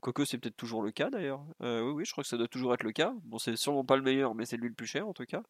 [0.00, 1.40] Quoique c'est peut-être toujours le cas d'ailleurs.
[1.60, 3.12] oui, oui, je crois que ça doit toujours être le cas.
[3.24, 5.42] Bon, c'est sûrement pas le meilleur, mais c'est lui le plus cher en tout cas.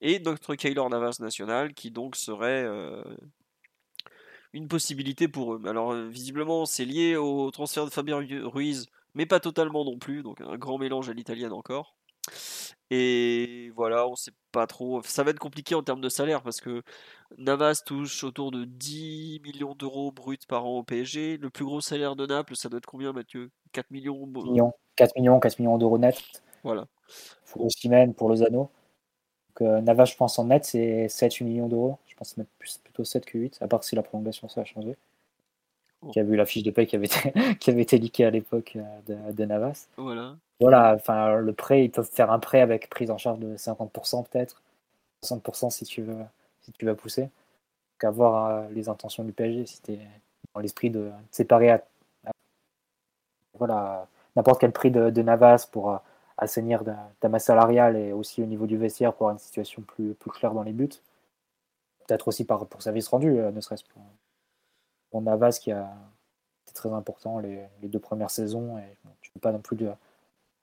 [0.00, 2.64] Et notre Kaylor Navas national, qui donc serait
[4.52, 5.62] une possibilité pour eux.
[5.66, 10.22] Alors euh, visiblement c'est lié au transfert de Fabien Ruiz, mais pas totalement non plus,
[10.22, 11.96] donc un grand mélange à l'italienne encore.
[12.90, 15.00] Et voilà, on sait pas trop.
[15.02, 16.82] Ça va être compliqué en termes de salaire parce que
[17.38, 21.38] Navas touche autour de 10 millions d'euros bruts par an au PSG.
[21.38, 23.50] Le plus gros salaire de Naples, ça doit être combien, Mathieu?
[23.72, 24.26] 4 millions
[24.96, 26.20] 4 millions, 4 millions d'euros net.
[26.64, 26.86] Voilà.
[27.50, 28.70] Pour Siemens, pour Lozano.
[29.48, 31.98] Donc, euh, Navas, je pense en net, c'est 7-8 millions d'euros.
[32.22, 32.50] Pense mettre
[32.84, 34.96] plutôt 7 que 8, à part si la prolongation ça a changé.
[36.12, 38.30] Qui a vu la fiche de paie qui avait été, qui avait été leakée à
[38.30, 39.88] l'époque euh, de, Navas.
[39.96, 40.36] Voilà.
[40.60, 44.24] Voilà, enfin le prêt, ils peuvent faire un prêt avec prise en charge de 50%
[44.30, 44.62] peut-être,
[45.24, 46.22] 60% si tu veux,
[46.60, 47.22] si tu vas pousser.
[47.22, 49.98] Donc à voir euh, les intentions du PSG, si tu
[50.54, 51.82] dans l'esprit de, séparer à,
[53.58, 55.96] voilà n'importe quel prix de, Navas pour euh,
[56.38, 56.84] assainir
[57.18, 60.30] ta masse salariale et aussi au niveau du vestiaire pour avoir une situation plus, plus
[60.30, 61.00] claire dans les buts
[62.06, 64.02] peut-être aussi par, pour service rendu, euh, ne serait-ce pour,
[65.10, 65.92] pour, Navas qui a
[66.64, 68.78] été très important les, deux premières saisons.
[68.78, 69.76] Et tu n'as pas non plus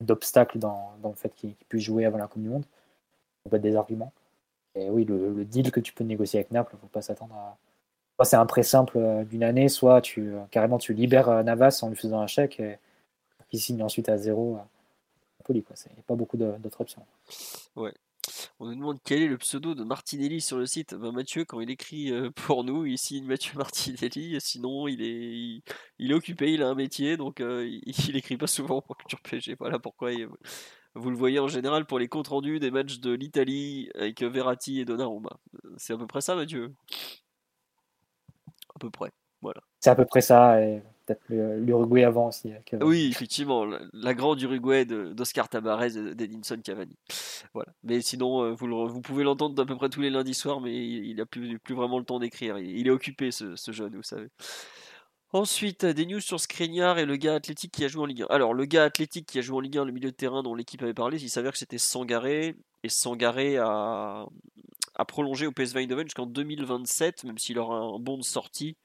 [0.01, 2.65] d'obstacle dans, dans, le fait qu'il puisse jouer avant la Coupe du Monde.
[3.43, 4.11] Ça peut être des arguments.
[4.75, 7.35] Et oui, le, deal que tu peux négocier avec Naples, il ne faut pas s'attendre
[7.35, 7.57] à.
[8.15, 11.79] Soit c'est un prêt simple euh, d'une année, soit tu euh, carrément tu libères Navas
[11.83, 12.77] en lui faisant un chèque et
[13.49, 14.67] qu'il signe ensuite à zéro à.
[15.49, 17.03] Il n'y a pas beaucoup d'autres options.
[17.75, 17.93] Ouais,
[18.59, 20.95] on nous demande quel est le pseudo de Martinelli sur le site.
[20.95, 24.39] Ben, Mathieu, quand il écrit euh, pour nous, il signe Mathieu Martinelli.
[24.39, 25.61] Sinon, il est,
[25.99, 29.21] il, est occupé, il a un métier, donc euh, il, écrit pas souvent pour Culture
[29.21, 29.55] PG.
[29.59, 30.11] Voilà pourquoi.
[30.95, 34.79] vous le voyez en général pour les comptes rendus des matchs de l'Italie avec Verratti
[34.79, 35.37] et Donnarumma.
[35.77, 36.73] C'est à peu près ça, Mathieu?
[38.75, 39.11] À peu près.
[39.41, 39.61] Voilà.
[39.79, 40.57] C'est à peu près ça.
[41.09, 42.51] Peut-être l'Uruguay avant aussi.
[42.81, 46.97] Oui, effectivement, la, grande Uruguay d'Oscar Tabarez et d'Edinson Cavani.
[47.53, 47.71] Voilà.
[47.83, 51.15] Mais sinon, euh, vous, pouvez l'entendre à peu près tous les lundis soirs, mais il
[51.15, 52.57] n'a plus, vraiment le temps d'écrire.
[52.57, 54.27] Il, est occupé, ce, jeune, vous savez.
[55.31, 58.25] Ensuite, des news sur Skriniar et le gars athlétique qui a joué en Ligue 1.
[58.29, 60.55] Alors, le gars athlétique qui a joué en Ligue 1, le milieu de terrain dont
[60.55, 62.55] l'équipe avait parlé, il s'avère que c'était Sangaré.
[62.83, 64.25] Et Sangaré a,
[64.99, 68.75] à prolonger au PSV Eindhoven jusqu'en 2027, même s'il aura un bon de sortie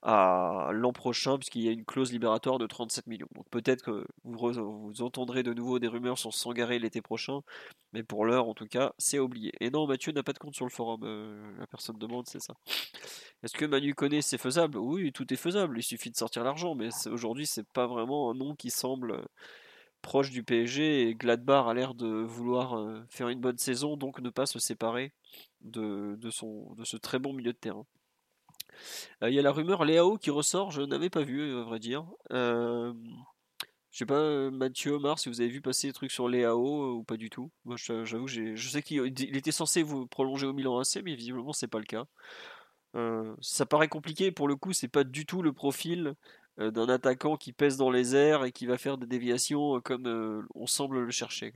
[0.00, 3.28] à l'an prochain, puisqu'il y a une clause libératoire de 37 millions.
[3.34, 7.40] Donc peut-être que vous, entendrez de nouveau des rumeurs sur Sangaré l'été prochain,
[7.92, 9.52] mais pour l'heure, en tout cas, c'est oublié.
[9.60, 12.40] Et non, Mathieu n'a pas de compte sur le forum, euh, la personne demande, c'est
[12.40, 12.54] ça.
[13.42, 14.78] Est-ce que Manu connaît c'est faisable?
[14.78, 18.34] Oui, tout est faisable, il suffit de sortir l'argent, mais aujourd'hui, c'est pas vraiment un
[18.34, 19.22] nom qui semble
[20.00, 24.20] proche du PSG et Gladbach a l'air de vouloir euh, faire une bonne saison, donc
[24.20, 25.12] ne pas se séparer
[25.62, 27.86] de, son, de ce très bon milieu de terrain.
[29.22, 31.78] Euh, il y a la rumeur Léao qui ressort, je n'avais pas vu, à vrai
[31.78, 32.06] dire.
[32.32, 32.92] Euh,
[33.90, 37.04] je sais pas, Mathieu, Omar, si vous avez vu passer des trucs sur Léao ou
[37.04, 37.50] pas du tout.
[37.64, 41.68] Moi, j'avoue, je sais qu'il était censé vous prolonger au Milan AC, mais visiblement, c'est
[41.68, 42.04] pas le cas.
[43.40, 46.14] ça paraît compliqué, pour le coup, c'est pas du tout le profil
[46.60, 49.80] euh, d'un attaquant qui pèse dans les airs et qui va faire des déviations euh,
[49.80, 51.54] comme euh, on semble le chercher.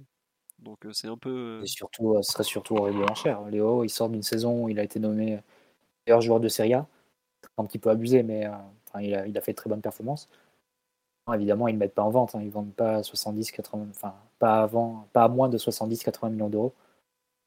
[0.62, 1.60] Donc c'est un peu.
[1.62, 3.42] Et surtout, ce serait surtout horriblement cher.
[3.49, 5.41] Léo, il sort d'une saison où il a été nommé
[6.07, 6.86] meilleur joueur de Serie A.
[7.58, 8.49] Un petit peu abusé, mais
[9.00, 10.28] il, a, il, a, fait de très bonnes performances.
[11.34, 12.34] évidemment, ils ne mettent pas en vente.
[12.34, 12.41] Hein.
[12.41, 16.49] Ils ne vendent pas 70, 80, enfin, pas avant, pas à moins de 70-80 millions
[16.49, 16.74] d'euros.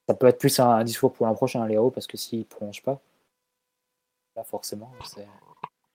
[0.08, 2.84] ça peut être plus un, discours pour l'an prochain, Léo, parce que s'il ne prolonge
[2.84, 3.00] pas,
[4.36, 5.28] là forcément, c'est.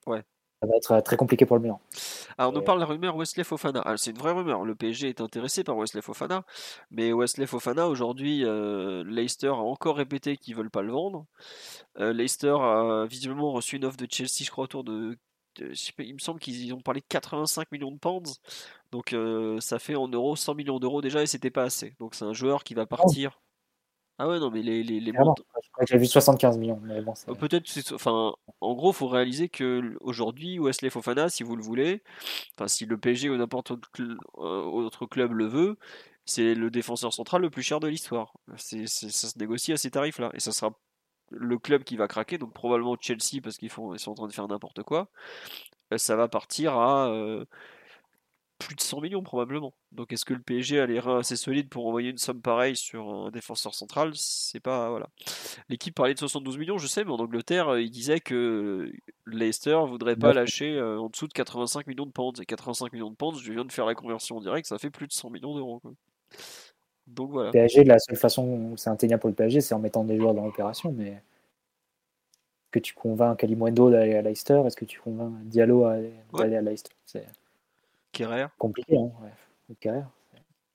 [0.06, 0.22] Ouais.
[0.62, 1.80] Ça va être très compliqué pour le Milan.
[2.36, 3.80] Alors, on nous parle de la rumeur Wesley Fofana.
[3.86, 4.66] Ah, c'est une vraie rumeur.
[4.66, 6.44] Le PSG est intéressé par Wesley Fofana.
[6.90, 11.24] Mais Wesley Fofana, aujourd'hui, euh, Leicester a encore répété qu'ils ne veulent pas le vendre.
[11.98, 15.16] Euh, Leicester a visiblement reçu une offre de Chelsea, je crois, autour de.
[15.98, 18.38] il me semble qu'ils ont parlé de 85 millions de pounds.
[18.92, 21.94] Donc, euh, ça fait en euros 100 millions d'euros déjà et c'était pas assez.
[22.00, 23.40] Donc, c'est un joueur qui va partir.
[24.22, 25.12] Ah ouais, non, mais les, les, les
[25.88, 26.78] J'ai vu 75 millions.
[26.82, 31.42] Mais bon, euh, Peut-être, enfin, en gros, il faut réaliser que aujourd'hui, Wesley Fofana, si
[31.42, 32.02] vous le voulez,
[32.54, 35.78] enfin, si le PSG ou n'importe euh, autre, club le veut,
[36.26, 38.34] c'est le défenseur central le plus cher de l'histoire.
[38.58, 40.30] C'est, ça se négocie à ces tarifs-là.
[40.34, 40.72] Et ça sera
[41.30, 44.28] le club qui va craquer, donc probablement Chelsea, parce qu'ils font, ils sont en train
[44.28, 45.08] de faire n'importe quoi.
[45.94, 47.10] Euh, ça va partir à
[48.60, 49.72] plus de 100 millions probablement.
[49.90, 52.76] Donc est-ce que le PSG a les reins assez solides pour envoyer une somme pareille
[52.76, 54.12] sur un défenseur central?
[54.14, 55.08] C'est pas voilà.
[55.68, 58.92] L'équipe parlait de 72 millions, je sais, mais en Angleterre, euh, il disait que
[59.26, 62.38] Leicester voudrait pas lâcher euh, en dessous de 85 millions de pounds.
[62.40, 64.90] Et 85 millions de pounds, je viens de faire la conversion en direct, ça fait
[64.90, 65.80] plus de 100 millions d'euros.
[67.06, 67.50] Donc voilà.
[67.50, 70.34] PSG, la seule façon où c'est atteignable pour le PSG, c'est en mettant des joueurs
[70.34, 71.22] dans l'opération, mais
[72.70, 74.62] que tu convaincs Kalimundo d'aller à Leicester?
[74.66, 75.82] Est-ce que tu convaincs Diallo
[76.34, 76.92] d'aller à Leicester?
[78.12, 78.50] Carrière.
[78.58, 80.02] Compliqué, hein, ouais.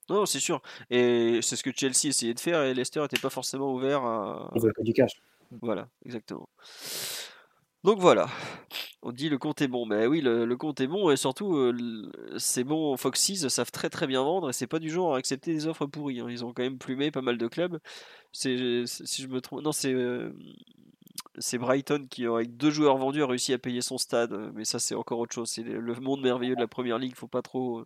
[0.09, 0.61] Non, c'est sûr.
[0.89, 4.51] Et c'est ce que Chelsea essayait de faire et Leicester n'était pas forcément ouvert à.
[4.55, 5.21] Ils veulent que du cash.
[5.61, 6.49] Voilà, exactement.
[7.83, 8.27] Donc voilà,
[9.03, 12.11] on dit le compte est bon, mais oui, le, compte est bon et surtout, euh,
[12.39, 15.53] c'est bon, Foxys savent très très bien vendre et c'est pas du genre à accepter
[15.53, 16.19] des offres pourries.
[16.19, 16.27] Hein.
[16.27, 17.79] Ils ont quand même plumé pas mal de clubs.
[18.31, 20.31] C'est, si je me trompe, non, c'est euh,
[21.39, 24.51] c'est Brighton qui, avec deux joueurs vendus, a réussi à payer son stade.
[24.53, 25.49] Mais ça, c'est encore autre chose.
[25.49, 27.15] C'est le monde merveilleux de la première ligue.
[27.15, 27.83] Faut pas trop,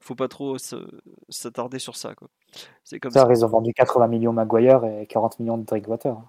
[0.00, 0.56] faut pas trop
[1.28, 2.14] s'attarder sur ça.
[2.84, 6.16] C'est comme ça, Ils ont vendu 80 millions Maguire et 40 millions de Drinkwater.
[6.16, 6.28] Hein,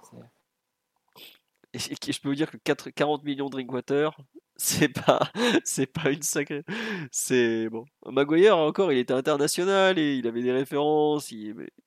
[1.74, 4.18] et je peux vous dire que 40 millions de Drinkwater,
[5.64, 6.64] c'est pas une sacrée
[7.12, 7.86] c'est bon.
[8.06, 11.32] Maguire encore il était international et il avait des références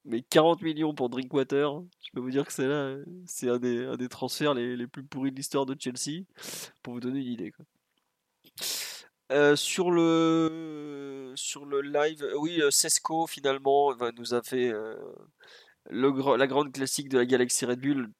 [0.05, 1.83] mais 40 millions pour Drinkwater.
[2.05, 5.37] Je peux vous dire que c'est là c'est un des, transferts les, plus pourris de
[5.37, 6.25] l'histoire de Chelsea
[6.83, 7.53] pour vous donner une idée.
[9.33, 14.97] Euh, sur le sur le live oui euh, Sesco finalement nous a fait euh,
[15.89, 18.11] la grande classique de la galaxie Red Bull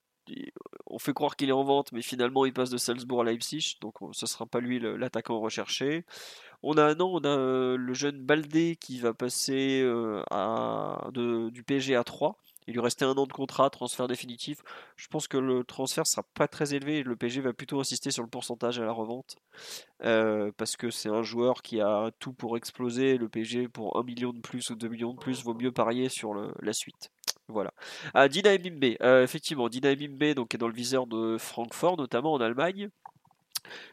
[0.87, 3.77] on fait croire qu'il est en vente, mais finalement il passe de Salzbourg à Leipzig,
[3.81, 6.05] donc ce ne sera pas lui l'attaquant recherché.
[6.63, 10.23] On a non, on a euh, le jeune Baldé qui va passer euh,
[11.51, 12.37] du PSG à 3.
[12.67, 14.59] Il lui restait un an de contrat, transfert définitif.
[14.97, 17.03] Je pense que le transfert sera pas très élevé.
[17.03, 19.37] Le PSG va plutôt insister sur le pourcentage à la revente.
[20.05, 23.17] Euh, parce que c'est un joueur qui a tout pour exploser.
[23.17, 26.09] Le PSG, pour 1 million de plus ou 2 millions de plus, vaut mieux parier
[26.11, 27.11] sur la suite.
[27.51, 27.73] Voilà.
[28.15, 32.33] Ah, Dina Mbimbe, euh, effectivement, Dina Mbimbe donc, est dans le viseur de Francfort, notamment
[32.33, 32.91] en Allemagne.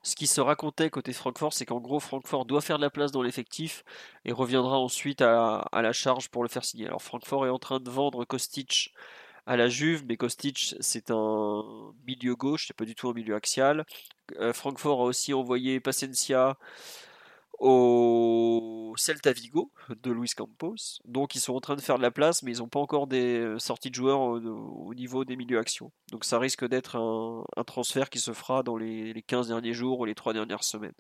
[0.04, 3.12] Ce qui se racontait côté Francfort, c'est qu'en gros, Francfort doit faire de la place
[3.12, 3.84] dans l'effectif
[4.26, 6.88] et reviendra ensuite à, la charge pour le faire signer.
[6.88, 8.94] Alors, Francfort est en train de vendre Kostic
[9.46, 13.36] à la Juve, mais Kostic, c'est un milieu gauche, c'est pas du tout un milieu
[13.36, 13.86] axial.
[14.40, 16.58] Euh, Francfort a aussi envoyé Pacencia
[17.58, 21.00] au Celta Vigo de Luis Campos.
[21.06, 23.08] Donc ils sont en train de faire de la place, mais ils n'ont pas encore
[23.08, 25.92] des euh, sorties de joueurs au, niveau des milieux actions.
[26.12, 30.06] Donc ça risque d'être un, transfert qui se fera dans les, 15 derniers jours ou
[30.06, 30.94] les 3 dernières semaines.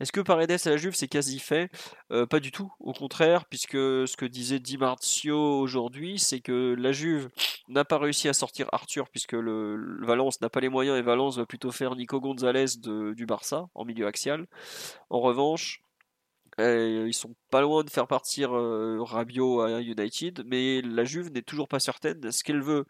[0.00, 1.70] Est-ce que Paredes à la Juve c'est quasi fait?
[2.12, 6.74] Euh, Pas du tout, au contraire, puisque ce que disait Di Marzio aujourd'hui, c'est que
[6.78, 7.28] la Juve
[7.68, 11.38] n'a pas réussi à sortir Arthur, puisque le, Valence n'a pas les moyens et Valence
[11.38, 14.46] va plutôt faire Nico Gonzalez du Barça en milieu axial.
[15.10, 15.80] En revanche,
[16.58, 21.68] ils sont pas loin de faire partir euh, à United, mais la Juve n'est toujours
[21.68, 22.24] pas certaine.
[22.24, 22.86] Est-ce qu'elle veut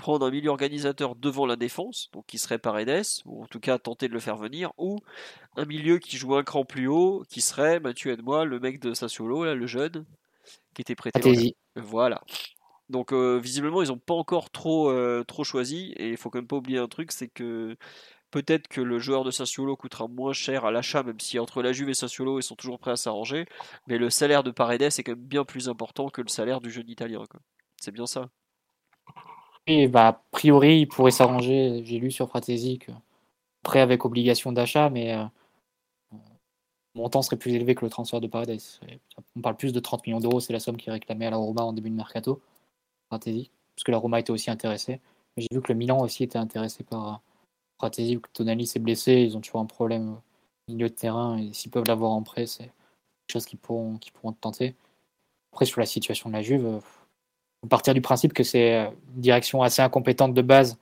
[0.00, 3.78] prendre un milieu organisateur devant la défense, donc qui serait Paredes, ou en tout cas
[3.78, 4.98] tenter de le faire venir, ou
[5.56, 8.94] un milieu qui joue un cran plus haut, qui serait Mathieu moi le mec de
[8.94, 10.06] Sassuolo, là, le jeune,
[10.74, 11.20] qui était prêté.
[11.76, 12.22] Voilà.
[12.88, 16.38] Donc euh, visiblement, ils n'ont pas encore trop, euh, trop choisi, et il faut quand
[16.38, 17.76] même pas oublier un truc, c'est que
[18.30, 21.72] Peut-être que le joueur de Sassuolo coûtera moins cher à l'achat, même si entre la
[21.72, 23.46] Juve et Sassuolo, ils sont toujours prêts à s'arranger.
[23.88, 26.70] Mais le salaire de Paredes est quand même bien plus important que le salaire du
[26.70, 27.24] jeune italien.
[27.80, 28.30] C'est bien ça.
[29.88, 31.82] Bah, a priori, il pourrait s'arranger.
[31.84, 32.92] J'ai lu sur Fratesi que
[33.62, 35.24] prêt avec obligation d'achat, mais euh,
[36.12, 38.60] le montant serait plus élevé que le transfert de Paredes.
[39.36, 41.62] On parle plus de 30 millions d'euros, c'est la somme qui réclamée à la Roma
[41.62, 42.40] en début de mercato.
[43.08, 45.00] Fratesi, parce que la Roma était aussi intéressée.
[45.36, 47.22] J'ai vu que le Milan aussi était intéressé par
[47.78, 50.16] Fratesi ou que Tonali s'est blessé, ils ont toujours un problème
[50.68, 53.98] au milieu de terrain et s'ils peuvent l'avoir en prêt, c'est quelque chose qu'ils pourront,
[53.98, 54.74] qui pourront tenter.
[55.52, 56.80] Après, sur la situation de la Juve,
[57.68, 60.78] partir du principe que c'est une direction assez incompétente de base,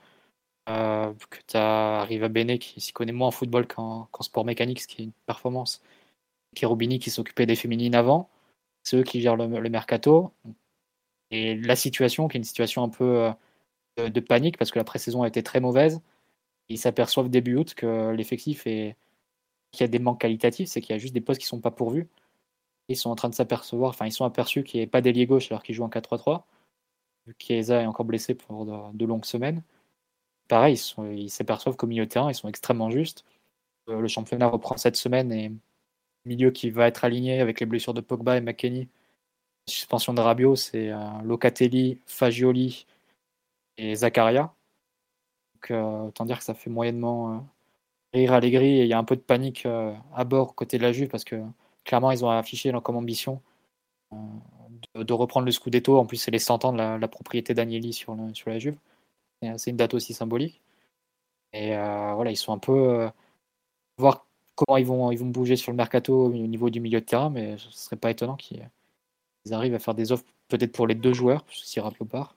[0.67, 4.89] que tu as Riva Bene qui s'y connaît moins en football qu'en sport mécanique, ce
[4.89, 5.83] qui est une performance,
[6.55, 8.29] qui Rubini qui s'occupait des féminines avant,
[8.83, 10.33] c'est eux qui gèrent le, mercato.
[11.31, 13.31] Et la situation, qui est une situation un peu
[13.97, 16.01] de, panique parce que la pré-saison a été très mauvaise.
[16.69, 18.97] Ils s'aperçoivent début août que l'effectif est
[19.73, 21.51] qu'il y a des manques qualitatifs, c'est qu'il y a juste des postes qui ne
[21.51, 22.09] sont pas pourvus.
[22.89, 25.27] Ils sont en train de s'apercevoir, enfin ils sont aperçus qu'il n'y ait pas d'ailier
[25.27, 26.45] gauche alors qu'ils jouent en 4-3-3.
[27.39, 29.63] Chiesa est encore blessé pour de, longues semaines.
[30.49, 30.81] Pareil,
[31.13, 33.25] ils s'aperçoivent qu'au milieu de terrain, ils sont extrêmement justes.
[33.89, 35.53] Euh, le championnat reprend cette semaine et
[36.25, 38.89] milieu qui va être aligné avec les blessures de Pogba et McKenny.
[39.67, 42.87] Suspension de Rabiot, c'est euh, Locatelli, Fagioli,
[43.79, 44.55] et Zakaria.
[45.55, 47.47] Donc, euh, autant dire que ça fait moyennement
[48.15, 50.93] rire Allegri et il y a un peu de panique à bord côté de la
[50.93, 51.37] Juve parce que
[51.85, 53.43] clairement ils ont affiché comme ambition
[55.05, 55.99] de, reprendre le Scudetto.
[55.99, 58.77] En plus, c'est les 100 ans de la, propriété d'Agnelli sur, sur la Juve.
[59.57, 60.61] C'est une date aussi symbolique.
[61.53, 63.09] Et voilà, ils sont un peu.
[63.99, 67.07] voir comment ils vont, ils vont bouger sur le mercato au niveau du milieu de
[67.07, 68.63] terrain, mais ce serait pas étonnant qu'ils
[69.53, 72.35] arrivent à faire des offres peut-être pour les deux joueurs, si Rabiot part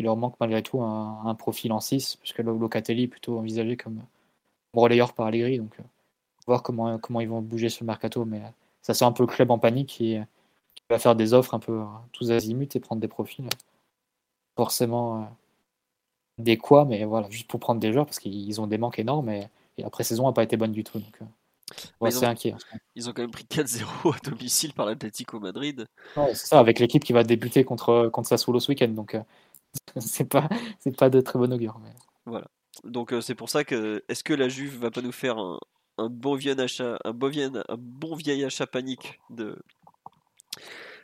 [0.00, 4.00] il leur manque malgré tout un, profil en 6, puisque Locatelli est plutôt envisagé comme
[4.72, 5.58] relayeur par Allegri.
[5.58, 5.82] Donc, euh,
[6.46, 8.24] voir comment, comment ils vont bouger sur le mercato.
[8.24, 8.40] Mais
[8.80, 10.02] ça sent un peu le club en panique
[10.90, 13.46] va faire des offres un peu euh, tous azimuts et prendre des profils
[14.56, 15.24] forcément euh,
[16.38, 19.30] des quoi, mais voilà, juste pour prendre des joueurs parce qu'ils ont des manques énormes
[19.30, 20.98] et, et la pré-saison n'a pas été bonne du tout.
[20.98, 21.18] Donc,
[22.10, 22.54] c'est inquiet.
[22.96, 25.86] Ils ont quand même pris 4-0 à domicile par l'Atlético Madrid.
[26.14, 28.88] c'est ça, avec l'équipe qui va débuter contre, contre Sassuolo ce week-end.
[28.88, 29.16] Donc,
[29.96, 30.48] c'est pas,
[30.80, 31.78] c'est pas de très bon augure.
[31.82, 31.90] Mais...
[32.26, 32.48] Voilà.
[32.84, 35.58] Donc euh, c'est pour ça que est-ce que la Juve va pas nous faire un,
[35.98, 39.58] un bon vieil achat, un bon vieil, un bon vieil achat panique de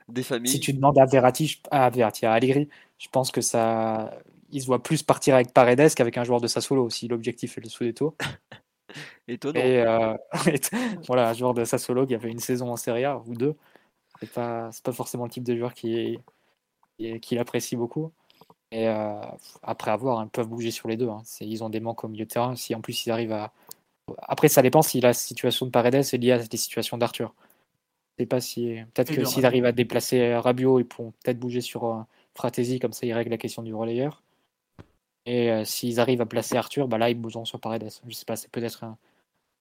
[0.08, 0.50] des familles.
[0.50, 2.68] Si tu demandes à Verratti, à Verratti, à Allegri,
[2.98, 4.18] je pense que ça,
[4.50, 7.60] il se voit plus partir avec Paredes qu'avec un joueur de Sassuolo si l'objectif est
[7.60, 8.16] le Scudetto.
[9.28, 9.60] Étonnant.
[9.60, 10.14] Et euh,
[11.06, 13.56] voilà, un joueur de Sassuolo qui a fait une saison en Serie A ou deux,
[14.20, 16.18] c'est pas, c'est pas forcément le type de joueur qui,
[17.20, 18.12] qui apprécie beaucoup.
[18.72, 19.20] Et euh,
[19.62, 21.08] après avoir, ils peuvent bouger sur les deux.
[21.08, 21.22] Hein.
[21.40, 22.56] Ils ont des manques au milieu de terrain.
[22.56, 23.52] Si en plus ils arrivent à.
[24.22, 27.34] Après, ça dépend si la situation de Paredes est liée à la situation d'Arthur.
[28.16, 28.78] Je sais pas si.
[28.94, 32.00] Peut-être que s'ils arrivent à déplacer Rabiot, ils pourront peut-être bouger sur euh,
[32.34, 34.22] Fratesi, comme ça ils règlent la question du relayeur.
[35.26, 37.90] Et euh, s'ils arrivent à placer Arthur, bah là ils bougeront sur Paredes.
[38.06, 38.96] Je sais pas, c'est peut-être un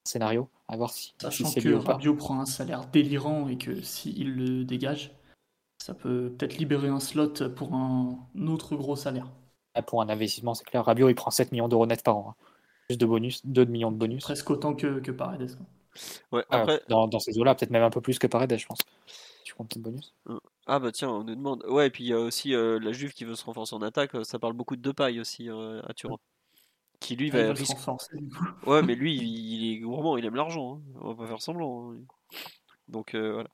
[0.04, 0.48] scénario.
[0.68, 1.14] À voir si.
[1.22, 5.12] Sachant que Rabiot prend un salaire délirant et que s'il le dégage,
[5.84, 8.18] ça peut peut-être libérer un slot pour un
[8.48, 9.28] autre gros salaire.
[9.74, 10.86] Ah, pour un investissement, c'est clair.
[10.86, 12.30] Rabiot, il prend 7 millions d'euros net par an.
[12.30, 12.46] Hein.
[12.88, 14.24] Plus de bonus, 2 millions de bonus.
[14.24, 15.58] Presque autant que, que Paredes.
[16.32, 16.82] Ouais, ah, après...
[16.90, 18.80] dans, dans, ces eaux-là, peut-être même un peu plus que Paredes, je pense.
[19.44, 20.14] Tu comptes le bonus?
[20.30, 21.64] Euh, Ah bah tiens, on nous demande.
[21.68, 23.82] Ouais, et puis il y a aussi euh, la Juve qui veut se renforcer en
[23.82, 24.12] attaque.
[24.24, 26.18] Ça parle beaucoup de Depay aussi euh, à Turin.
[27.00, 28.18] Qui lui ah, va se renforcer.
[28.66, 30.76] Ouais, mais lui, il, est gourmand, il aime l'argent.
[30.76, 31.00] Hein.
[31.02, 31.92] On va pas faire semblant.
[31.92, 31.98] Hein.
[32.88, 33.50] Donc voilà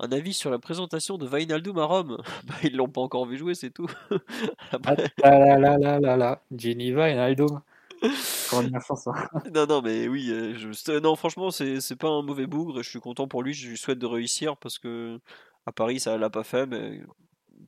[0.00, 2.18] un avis sur la présentation de Vainaldum à Rome.
[2.44, 3.88] Bah, ils l'ont pas encore vu jouer, c'est tout.
[4.72, 5.10] Après...
[5.22, 7.60] Ah là là là là là, Jenny Vainaldum.
[9.54, 10.98] non, non, mais oui, euh, je...
[10.98, 12.82] non, franchement, c'est pas un mauvais bougre.
[12.82, 13.54] Je suis content pour lui.
[13.54, 15.20] Je lui souhaite de réussir parce que
[15.66, 17.00] à Paris, ça l'a pas fait, mais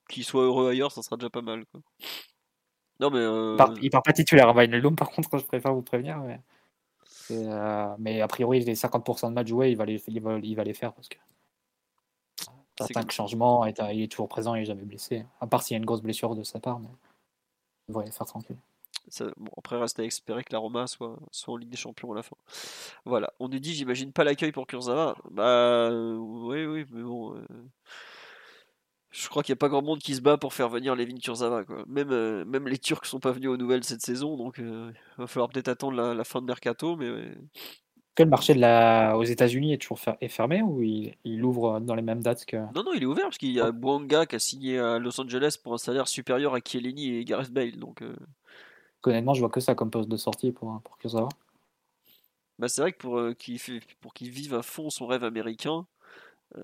[0.08, 1.64] qu'il soit heureux ailleurs, ça sera déjà pas mal.
[1.66, 1.80] Quoi.
[3.00, 3.18] Non, mais.
[3.18, 3.56] Euh...
[3.82, 6.18] Il, part, pas titulaire, Vainaldum, par contre, je préfère vous prévenir.
[6.18, 6.40] Mais,
[7.30, 10.54] euh, mais a priori, les 50% de matchs joués, il va les, il va, il
[10.54, 11.18] va les faire parce que
[12.78, 15.24] certains changements, il est toujours présent, il n'est jamais blessé.
[15.40, 16.88] À part s'il y a une grosse blessure de sa part, mais
[17.88, 18.58] il va les faire tranquille.
[19.36, 22.16] Bon, après, reste à espérer que la Roma soit, soit en Ligue des Champions à
[22.16, 22.36] la fin.
[23.04, 25.16] Voilà, on nous dit, j'imagine pas l'accueil pour Kurzawa.
[25.30, 27.34] Bah, oui, oui, mais bon.
[27.36, 27.46] Euh,
[29.10, 31.18] je crois qu'il n'y a pas grand monde qui se bat pour faire venir Levin
[31.18, 31.64] Kurzawa.
[31.64, 31.84] Quoi.
[31.86, 35.20] Même, euh, même les Turcs sont pas venus aux nouvelles cette saison, donc euh, il
[35.20, 36.96] va falloir peut-être attendre la, fin de mercato.
[36.96, 37.10] Mais
[38.14, 39.16] que le marché de la...
[39.16, 41.14] aux États-Unis est toujours est fermé ou il...
[41.24, 42.56] il, ouvre dans les mêmes dates que?
[42.56, 45.20] Non, non, il est ouvert parce qu'il y a Bouanga qui a signé à Los
[45.20, 47.76] Angeles pour un salaire supérieur à Chiellini et Gareth Bale.
[47.76, 48.16] Donc, euh...
[49.10, 51.28] honnêtement, je vois que ça comme poste de sortie pour, pour Kurzawa.
[52.58, 53.60] Bah, c'est vrai que pour euh, qu'il
[54.00, 55.86] pour qu'il vive à fond son rêve américain,
[56.56, 56.62] euh,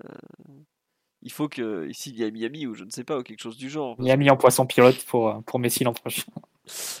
[1.23, 3.41] il faut que ici il y a Miami ou je ne sais pas ou quelque
[3.41, 3.99] chose du genre.
[3.99, 6.31] Miami en poisson pilote pour, euh, pour Messi l'an prochain.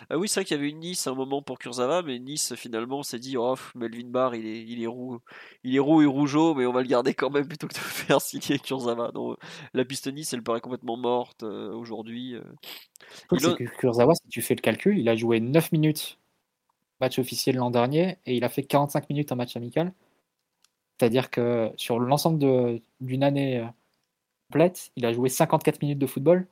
[0.09, 2.19] Ah oui, c'est vrai qu'il y avait une Nice à un moment pour Kurzawa, mais
[2.19, 5.19] Nice finalement s'est dit oh, Melvin Barr il est, il est roux,
[5.63, 7.79] il est roux et rougeau, mais on va le garder quand même plutôt que de
[7.79, 9.11] faire signer Kurzawa.
[9.11, 9.37] Donc
[9.73, 12.35] la piste Nice elle paraît complètement morte euh, aujourd'hui.
[12.35, 12.41] Euh.
[13.77, 16.17] Kurzawa, si tu fais le calcul, il a joué 9 minutes
[17.01, 19.93] match officiel l'an dernier et il a fait 45 minutes en match amical.
[20.97, 23.65] C'est-à-dire que sur l'ensemble d'une année
[24.53, 26.45] complète, il a joué 54 minutes de football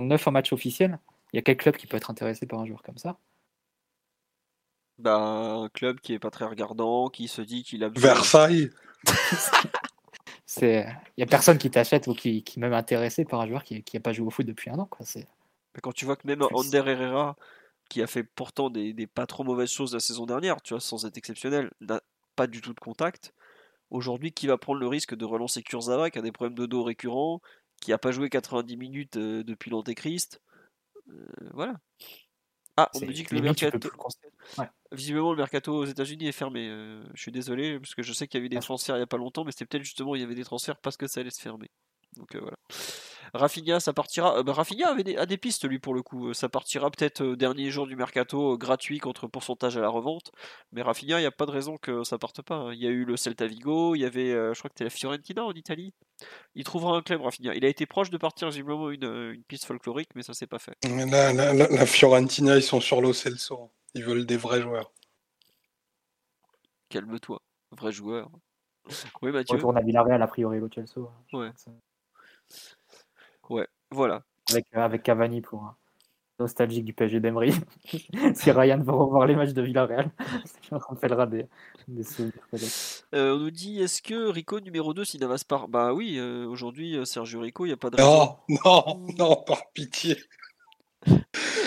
[0.00, 0.98] 9 en match officiel.
[1.32, 3.16] Il y a quel club qui peut être intéressé par un joueur comme ça?
[4.98, 8.14] Bah, un club qui est pas très regardant, qui se dit qu'il a besoin.
[8.14, 8.70] Versailles
[10.46, 13.46] C'est, il y a personne qui t'achète ou qui, qui est même intéressé par un
[13.46, 15.06] joueur qui, qui a pas joué au foot depuis un an, quoi.
[15.06, 15.26] C'est.
[15.82, 17.36] Quand tu vois que même Ander Herrera,
[17.88, 20.80] qui a fait pourtant des, des, pas trop mauvaises choses la saison dernière, tu vois,
[20.80, 22.00] sans être exceptionnel, n'a
[22.36, 23.32] pas du tout de contact.
[23.94, 26.82] Aujourd'hui, qui va prendre le risque de relancer Kurzawa, qui a des problèmes de dos
[26.82, 27.40] récurrents,
[27.80, 30.42] qui a pas joué 90 minutes euh, depuis l'Antéchrist
[31.10, 31.76] euh, Voilà.
[32.76, 33.88] Ah, on me dit que le mercato.
[34.90, 36.68] Visiblement, le mercato aux États-Unis est fermé.
[36.68, 38.62] Euh, je suis désolé, parce que je sais qu'il y avait des ah.
[38.62, 40.78] transferts il n'y a pas longtemps, mais c'était peut-être justement il y avait des transferts
[40.78, 41.70] parce que ça allait se fermer.
[42.16, 42.56] Donc euh, voilà.
[43.32, 44.38] Rafinha, ça partira.
[44.38, 46.32] Euh, bah, Rafinha avait des, a des pistes lui pour le coup.
[46.34, 50.30] Ça partira peut-être au dernier jour du mercato gratuit contre pourcentage à la revente.
[50.72, 52.56] Mais Rafinha, il n'y a pas de raison que ça parte pas.
[52.56, 52.74] Hein.
[52.74, 54.90] Il y a eu le Celta Vigo, il y avait, je crois que c'était la
[54.90, 55.92] Fiorentina en Italie.
[56.54, 57.54] Il trouvera un club Rafinha.
[57.54, 60.58] Il a été proche de partir visiblement une, une piste folklorique, mais ça s'est pas
[60.58, 60.76] fait.
[60.84, 63.70] La, la, la, Fiorentina, ils sont sur l'eau Celso.
[63.94, 64.92] Ils veulent des vrais joueurs.
[66.88, 68.30] Calme-toi, vrai joueur.
[69.22, 69.56] Oui, Mathieu.
[69.56, 71.00] Retourne à Villarreal, a priori, le Chelsea.
[71.32, 71.50] Ouais.
[73.50, 74.22] Ouais, voilà.
[74.50, 75.76] Avec, euh, avec Cavani pour un
[76.38, 77.52] nostalgique du PSG d'Emery.
[78.34, 80.10] si Ryan veut revoir les matchs de Villarreal,
[80.68, 81.46] ça rappellera des,
[81.88, 82.34] des souvenirs.
[83.14, 86.46] Euh, on nous dit est-ce que Rico numéro 2 s'il n'avance pas Bah oui, euh,
[86.46, 88.00] aujourd'hui, Sergio Rico, il n'y a pas de.
[88.00, 90.16] Non, non, non, par pitié.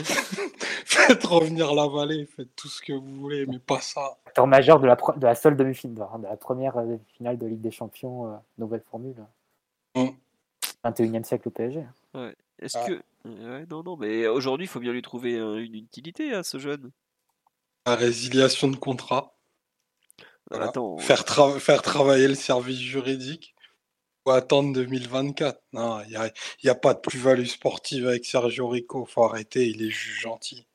[1.08, 4.18] faites revenir la vallée, faites tout ce que vous voulez, mais pas ça.
[4.26, 6.76] Acteur majeur de la, de la seule demi-finale, de la première
[7.16, 9.16] finale de Ligue des Champions, euh, nouvelle formule.
[10.84, 11.24] 21e mm.
[11.24, 11.86] siècle au PSG.
[12.14, 12.36] Ouais.
[12.60, 12.88] Est-ce ah.
[12.88, 12.94] que.
[13.26, 16.92] Ouais, non, non, mais aujourd'hui, il faut bien lui trouver une utilité à ce jeune.
[17.86, 19.34] La résiliation de contrat.
[21.00, 21.26] Faire,
[21.60, 23.54] faire travailler le service juridique
[24.32, 25.62] attendre 2024.
[25.74, 26.32] Non, il n'y a,
[26.72, 29.06] a, pas de plus-value sportive avec Sergio Rico.
[29.06, 30.68] faut arrêter, il est juste gentil.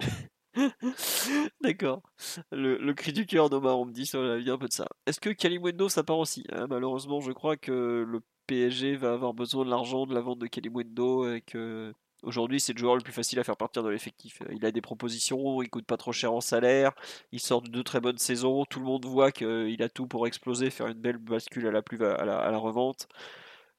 [1.60, 2.02] D'accord.
[2.50, 4.86] Le, cri du cœur d'Omar, on me dit, ça vient un peu de ça.
[5.06, 9.34] Est-ce que Kalimwendo, ça part aussi hein, Malheureusement, je crois que le PSG va avoir
[9.34, 13.02] besoin de l'argent de la vente de Kalimwendo et que Aujourd'hui, c'est le joueur le
[13.02, 14.42] plus facile à faire partir de l'effectif.
[14.52, 16.92] Il a des propositions, il coûte pas trop cher en salaire,
[17.32, 20.26] il sort de deux très bonnes saisons, tout le monde voit qu'il a tout pour
[20.28, 23.08] exploser, faire une belle bascule à la, revente.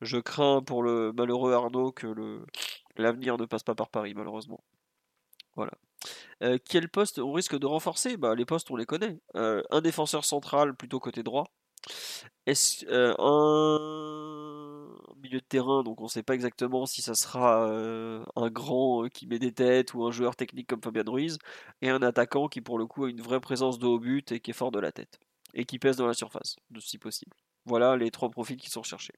[0.01, 2.43] Je crains pour le malheureux Arnaud que
[2.97, 4.61] l'avenir ne passe pas par Paris, malheureusement.
[5.55, 5.71] Voilà.
[6.41, 8.17] Euh, quel poste on risque de renforcer?
[8.17, 9.21] Bah, Les postes, on les connaît.
[9.35, 11.45] Euh, un défenseur central plutôt côté droit.
[12.45, 17.69] Est-ce, euh, un milieu de terrain, donc on ne sait pas exactement si ça sera
[17.69, 21.37] euh, un grand euh, qui met des têtes ou un joueur technique comme Fabien Ruiz,
[21.81, 24.41] et un attaquant qui pour le coup a une vraie présence de haut but et
[24.41, 25.19] qui est fort de la tête,
[25.53, 27.35] et qui pèse dans la surface, si possible.
[27.65, 29.13] Voilà les trois profils qui sont recherchés.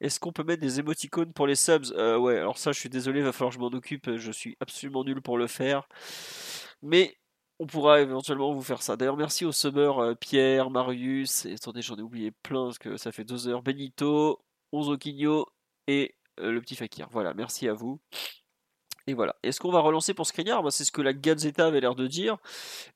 [0.00, 1.90] Est-ce qu'on peut mettre des émoticônes pour les subs?
[1.94, 5.04] Ouais, alors ça je suis désolé, va falloir que je m'en occupe, je suis absolument
[5.04, 5.86] nul pour le faire.
[6.80, 7.18] Mais
[7.60, 8.96] on pourra éventuellement vous faire ça.
[8.96, 12.96] D'ailleurs, merci aux subbers euh, Pierre, Marius, et attendez, j'en ai oublié plein parce que
[12.96, 13.62] ça fait deux heures.
[13.62, 14.40] Benito,
[14.72, 15.46] Onzoquinho
[15.86, 17.08] et euh, le petit Fakir.
[17.10, 18.00] Voilà, merci à vous.
[19.06, 19.36] Et voilà.
[19.42, 20.62] Est-ce qu'on va relancer pour Skriniar?
[20.72, 22.38] C'est ce que la Gazzetta avait l'air de dire.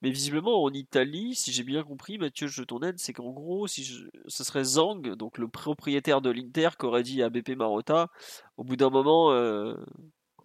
[0.01, 3.67] Mais visiblement, en Italie, si j'ai bien compris, Mathieu, je t'en aide, c'est qu'en gros,
[3.67, 3.84] si
[4.26, 8.09] ce serait Zang, donc le propriétaire de l'Inter, qui aurait dit à BP Marotta,
[8.57, 9.75] au bout d'un moment, euh,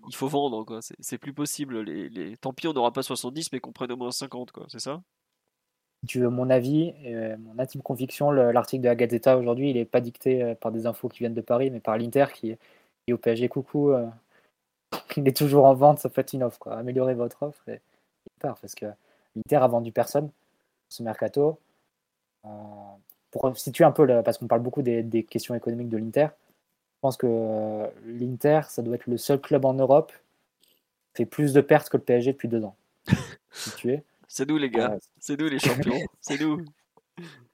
[0.08, 0.80] il faut vendre, quoi.
[1.00, 1.82] C'est plus possible.
[1.82, 2.38] Les, les...
[2.38, 4.66] Tant pis, on n'aura pas 70, mais qu'on prenne au moins 50, quoi.
[4.70, 5.02] C'est ça?
[6.08, 9.86] Tu veux mon avis, euh, mon intime conviction, l'article de la Gazeta aujourd'hui, il n'est
[9.86, 13.14] pas dicté euh, par des infos qui viennent de Paris, mais par l'Inter qui, est
[13.14, 13.50] au PSG.
[13.50, 14.08] Coucou, euh,
[15.18, 16.68] il est toujours en vente, ça fait une offre.
[16.70, 17.82] Améliorez votre offre et
[18.26, 18.86] il part parce que
[19.36, 20.32] l'Inter a vendu personne
[20.90, 21.60] ce mercato.
[23.32, 26.30] pour situer un peu, parce qu'on parle beaucoup des, des, questions économiques de l'Inter,
[27.00, 30.12] je pense que euh, l'Inter, ça doit être le seul club en Europe
[31.14, 32.76] qui fait plus de pertes que le PSG depuis deux ans.
[34.28, 36.64] C'est nous les gars, c'est nous les champions, c'est nous.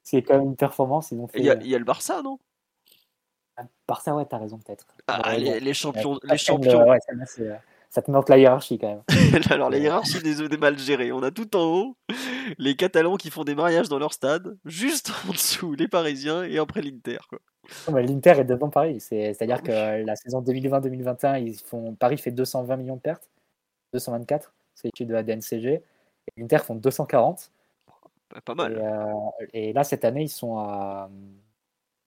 [0.03, 1.11] C'est quand même une performance.
[1.11, 2.37] Il y, a, y, a le Barça, non?
[3.55, 4.85] Ah, Barça, ouais, t'as raison peut-être.
[5.07, 6.85] Ah, les, champions, les champions.
[6.85, 6.99] Ouais,
[7.89, 9.03] ça te montre la hiérarchie quand même.
[9.51, 11.13] Alors la hiérarchie des, des mal gérés.
[11.13, 11.97] On a tout en haut
[12.57, 16.57] les Catalans qui font des mariages dans leur stade, juste en dessous les Parisiens et
[16.57, 17.19] après l'Inter.
[17.89, 18.99] L'Inter est devant Paris.
[18.99, 23.29] C'est-à-dire que la saison 2020-2021, ils font Paris fait 220 millions de pertes,
[23.93, 25.81] 224, c'est l'étude de la DNCG.
[26.27, 27.51] Et l'Inter font 240.
[28.43, 28.77] Pas mal.
[28.77, 31.09] Euh, et, là, cette année, ils sont à.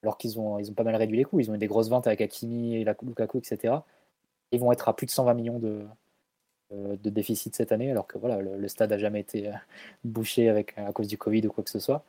[0.02, 1.40] Alors qu'ils ont, ils ont pas mal réduit les coûts.
[1.40, 3.74] Ils ont eu des grosses ventes avec Hakimi, et Lukaku, etc.
[4.52, 5.84] Ils vont être à plus de 120 millions de,
[6.72, 9.52] euh, de déficit cette année, alors que voilà, le, stade n'a jamais été euh,
[10.04, 12.04] bouché avec, à cause du Covid ou quoi que ce soit.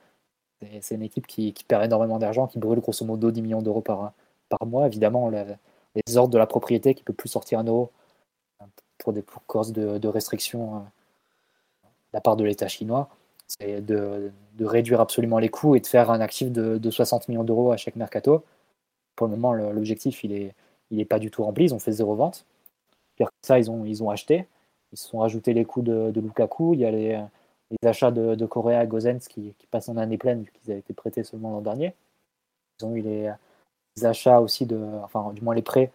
[0.82, 4.14] C'est une équipe qui, perd énormément d'argent, qui brûle grosso modo 10 millions d'euros par,
[4.50, 4.88] par mois.
[4.88, 7.92] Évidemment, les ordres de la propriété qui ne peut plus sortir un euro
[8.98, 10.84] pour des causes de, restrictions de
[12.14, 13.10] la part de l'État chinois.
[13.48, 17.72] C'est de, réduire absolument les coûts et de faire un actif de, 60 millions d'euros
[17.72, 18.44] à chaque mercato.
[19.16, 20.54] Pour le moment, l'objectif, il n'est
[20.92, 21.66] il est pas du tout rempli.
[21.66, 22.46] Ils ont fait zéro vente.
[23.16, 24.48] Pire que ça, ils ont, ils ont acheté.
[24.92, 26.74] Ils se sont ajoutés les coûts de, Lukaku.
[26.74, 27.22] Il y a les,
[27.84, 30.94] achats de, de Correa à Gozens qui, passent en année pleine vu qu'ils avaient été
[30.94, 31.94] prêtés seulement l'an dernier.
[32.80, 33.32] Ils ont eu les,
[34.04, 35.92] achats aussi de, enfin du moins les prêts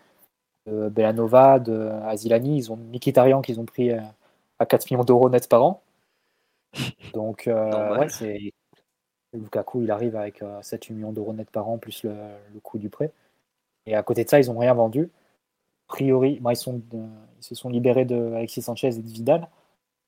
[0.66, 2.58] de Belanova, de Asilani.
[2.58, 4.00] Ils ont Mikitarian qu'ils ont pris euh,
[4.58, 5.82] à 4 millions d'euros net par an.
[7.12, 8.52] Donc euh, ouais, c'est
[9.32, 12.14] Lukaku, il arrive avec 7-8 euh, millions d'euros net par an plus le,
[12.62, 13.10] coût du prêt.
[13.86, 15.10] Et à côté de ça, ils n'ont rien vendu.
[15.88, 19.48] A priori, ils, sont, ils se sont libérés de Alexis Sanchez et de Vidal.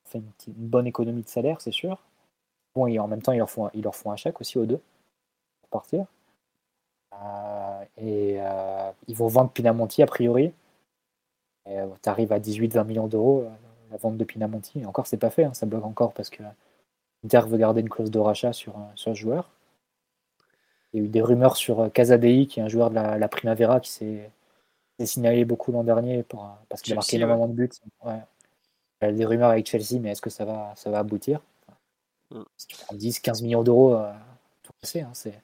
[0.07, 1.99] Fait une, une bonne économie de salaire, c'est sûr.
[2.75, 4.67] Bon, et en même temps, ils leur font, ils leur font un chèque aussi aux
[4.67, 4.81] deux
[5.63, 6.07] pour partir.
[7.15, 10.53] Euh, et euh, ils vont vendre Pinamonti a priori.
[11.69, 13.49] Euh, tu arrives à 18-20 millions d'euros
[13.91, 14.81] la vente de Pinamonti.
[14.81, 16.43] Et encore, c'est pas fait, hein, ça bloque encore parce que
[17.25, 19.51] Inter veut garder une clause de rachat sur, sur ce joueur.
[20.93, 23.81] Il y a eu des rumeurs sur Casadei, qui est un joueur de la, Primavera
[23.81, 24.31] qui s'est
[25.05, 27.71] signalé beaucoup l'an dernier pour, parce qu'il a marqué énormément de buts.
[29.03, 31.41] Il y a des rumeurs avec Chelsea, mais est-ce que ça va, ça va aboutir?
[32.31, 32.43] Mm.
[32.57, 33.97] Si tu prends 10-15 millions d'euros,
[34.63, 35.41] tout passer, hein, c'est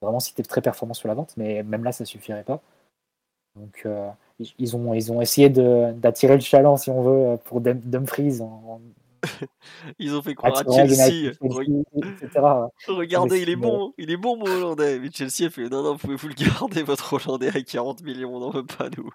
[0.00, 2.60] vraiment si tu es très performant sur la vente, mais même là, ça suffirait pas.
[3.56, 4.08] Donc, euh,
[4.58, 8.40] ils, ont, ils ont essayé d'attirer le chaland, si on veut, pour Dumfries.
[8.40, 8.80] En,
[9.98, 11.32] ils ont fait croire à Chelsea.
[12.88, 14.98] Regardez, il est bon, il est bon, mon Hollandais.
[14.98, 18.40] Mais Chelsea a fait non, non, pouvez-vous le garder, votre Hollandais, à 40 millions, on
[18.40, 19.10] n'en veut pas, nous.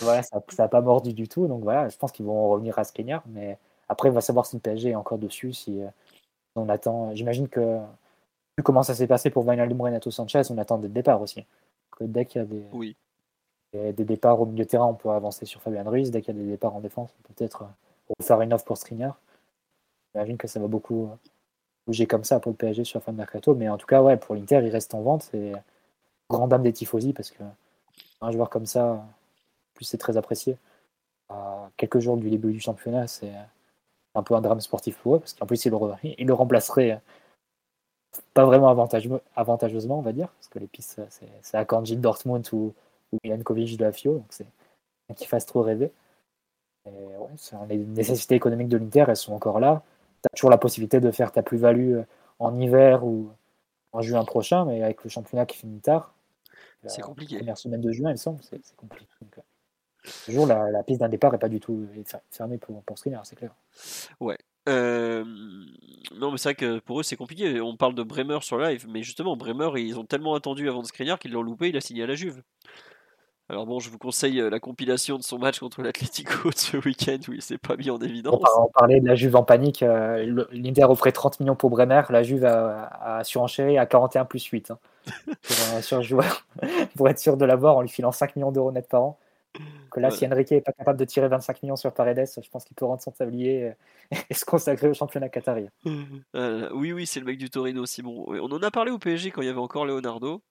[0.00, 1.46] Voilà, ça n'a pas mordu du tout.
[1.46, 3.22] Donc voilà, je pense qu'ils vont revenir à Skriniar.
[3.26, 5.52] Mais après, on va savoir si le PSG est encore dessus.
[5.52, 5.88] Si euh,
[6.54, 7.78] on attend, j'imagine que
[8.56, 11.44] vu comment ça s'est passé pour Wijnaldum Renato Sanchez, on attend des départs aussi.
[12.00, 12.96] dès qu'il y a des, oui.
[13.72, 16.10] des, départs au milieu de terrain, on peut avancer sur Fabien Ruiz.
[16.10, 18.64] Dès qu'il y a des départs en défense, on peut peut-être euh, faire une offre
[18.64, 19.18] pour Skriniar.
[20.14, 21.16] J'imagine que ça va beaucoup euh,
[21.86, 23.54] bouger comme ça pour le PSG sur la fin de mercato.
[23.54, 25.24] Mais en tout cas, ouais, pour l'Inter, il reste en vente.
[25.30, 25.52] C'est
[26.28, 27.42] grand dame des tifosi parce que
[28.20, 29.04] un joueur comme ça,
[29.76, 30.56] plus c'est très apprécié.
[31.28, 33.32] À quelques jours du début du championnat, c'est
[34.14, 35.78] un peu un drame sportif pour eux parce qu'en plus, il le,
[36.24, 37.00] le remplacerait
[38.34, 38.68] pas vraiment
[39.36, 41.00] avantageusement, on va dire, parce que les pistes,
[41.42, 42.74] c'est Akanji de Dortmund ou,
[43.12, 44.46] ou de la FIO, donc c'est
[45.14, 45.92] qui fasse trop rêver.
[47.68, 49.82] les nécessités économiques de l'Inter, elles sont encore là.
[50.22, 52.00] Tu as toujours la possibilité de faire ta plus-value
[52.38, 53.30] en hiver ou
[53.92, 56.12] en juin prochain, mais avec le championnat qui finit tard,
[56.86, 57.34] c'est compliqué.
[57.34, 59.06] La première semaine de juin, il me semble, c'est compliqué.
[59.22, 59.42] Donc, euh,
[60.24, 61.86] toujours, la, la, piste d'un départ n'est pas du tout
[62.30, 63.52] fermée pour, pour Skriniar, c'est clair.
[64.20, 67.60] Ouais, non, mais c'est vrai que pour eux c'est compliqué.
[67.60, 70.86] On parle de Bremer sur live, mais justement, Bremer, ils ont tellement attendu avant de
[70.86, 72.42] Skriniar qu'ils l'ont loupé, il a signé à la Juve.
[73.48, 77.18] Alors bon, je vous conseille la compilation de son match contre l'Atlético de ce week-end
[77.28, 78.42] où il s'est pas mis en évidence.
[78.58, 79.84] On parlait de la Juve en panique.
[80.50, 84.72] L'Inter offrait 30 millions pour Bremer, la Juve a, a surenchéri à 41 plus 8
[84.72, 84.78] hein,
[85.88, 86.44] pour, joueur,
[86.96, 89.18] pour être sûr de l'avoir en lui filant 5 millions d'euros net par an.
[89.90, 92.64] Que là, si Enrique n'est pas capable de tirer 25 millions sur Paredes, je pense
[92.64, 93.72] qu'il peut rendre son tablier
[94.10, 95.68] et se consacrer au championnat qatari.
[96.34, 98.24] Euh, oui, oui, c'est le mec du Torino, Simon.
[98.28, 100.42] On en a parlé au PSG quand il y avait encore Leonardo.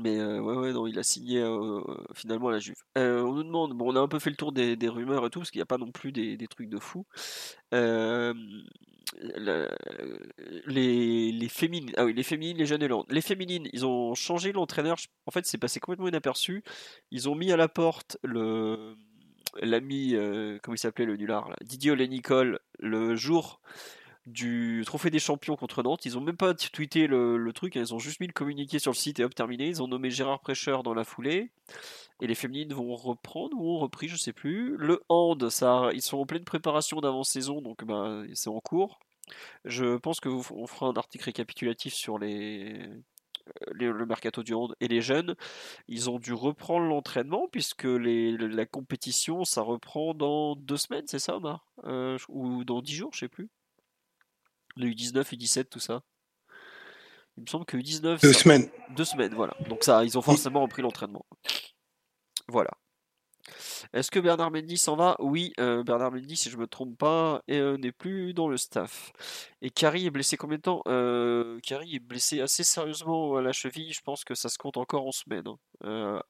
[0.00, 1.80] Mais euh, ouais, non, il a signé euh,
[2.14, 2.76] finalement à la Juve.
[2.96, 5.40] on nous demande, bon, on a un peu fait le tour des, rumeurs et tout,
[5.40, 7.04] parce qu'il n'y a pas non plus des, trucs de fou
[10.66, 14.52] les, les féminines, ah oui, les féminines, les jeunes et Les féminines, ils ont changé
[14.52, 14.96] l'entraîneur.
[15.26, 16.62] En fait, c'est passé complètement inaperçu.
[17.10, 18.96] Ils ont mis à la porte le
[19.62, 23.60] l'ami, euh, comment il s'appelait le nulard, là, Didier Nicole le jour
[24.28, 26.04] du trophée des champions contre Nantes.
[26.04, 27.80] Ils ont même pas tweeté le, truc, hein.
[27.80, 29.68] ils ont juste mis le communiqué sur le site et hop, terminé.
[29.68, 31.50] Ils ont nommé Gérard Prêcheur dans la foulée.
[32.20, 34.76] Et les féminines vont reprendre ou ont repris, je sais plus.
[34.76, 35.48] Le hand,
[35.94, 38.98] ils sont en pleine préparation d'avant-saison, donc ben, c'est en cours.
[39.64, 45.00] Je pense que on fera un article récapitulatif sur le mercato du hand et les
[45.00, 45.36] jeunes,
[45.86, 51.36] ils ont dû reprendre l'entraînement puisque la compétition ça reprend dans deux semaines, c'est ça,
[51.36, 51.66] Omar?
[51.84, 53.48] Euh, Ou dans dix jours, je sais plus.
[54.78, 56.02] Le U19, U17, tout ça.
[57.36, 58.22] Il me semble que U19.
[58.22, 58.70] Deux semaines.
[58.96, 59.54] Deux semaines, voilà.
[59.68, 61.26] Donc ça, ils ont forcément repris l'entraînement.
[62.48, 62.70] Voilà.
[63.92, 65.16] Est-ce que Bernard Mendy s'en va?
[65.18, 68.56] Oui, euh, Bernard Mendy, si je ne me trompe pas, euh, n'est plus dans le
[68.56, 69.12] staff.
[69.62, 70.82] Et Carrie est blessé combien de temps?
[70.86, 73.92] Euh, Carrie est blessé assez sérieusement à la cheville.
[73.92, 75.46] Je pense que ça se compte encore en semaine.
[75.46, 75.56] Hein.
[75.84, 76.20] Euh,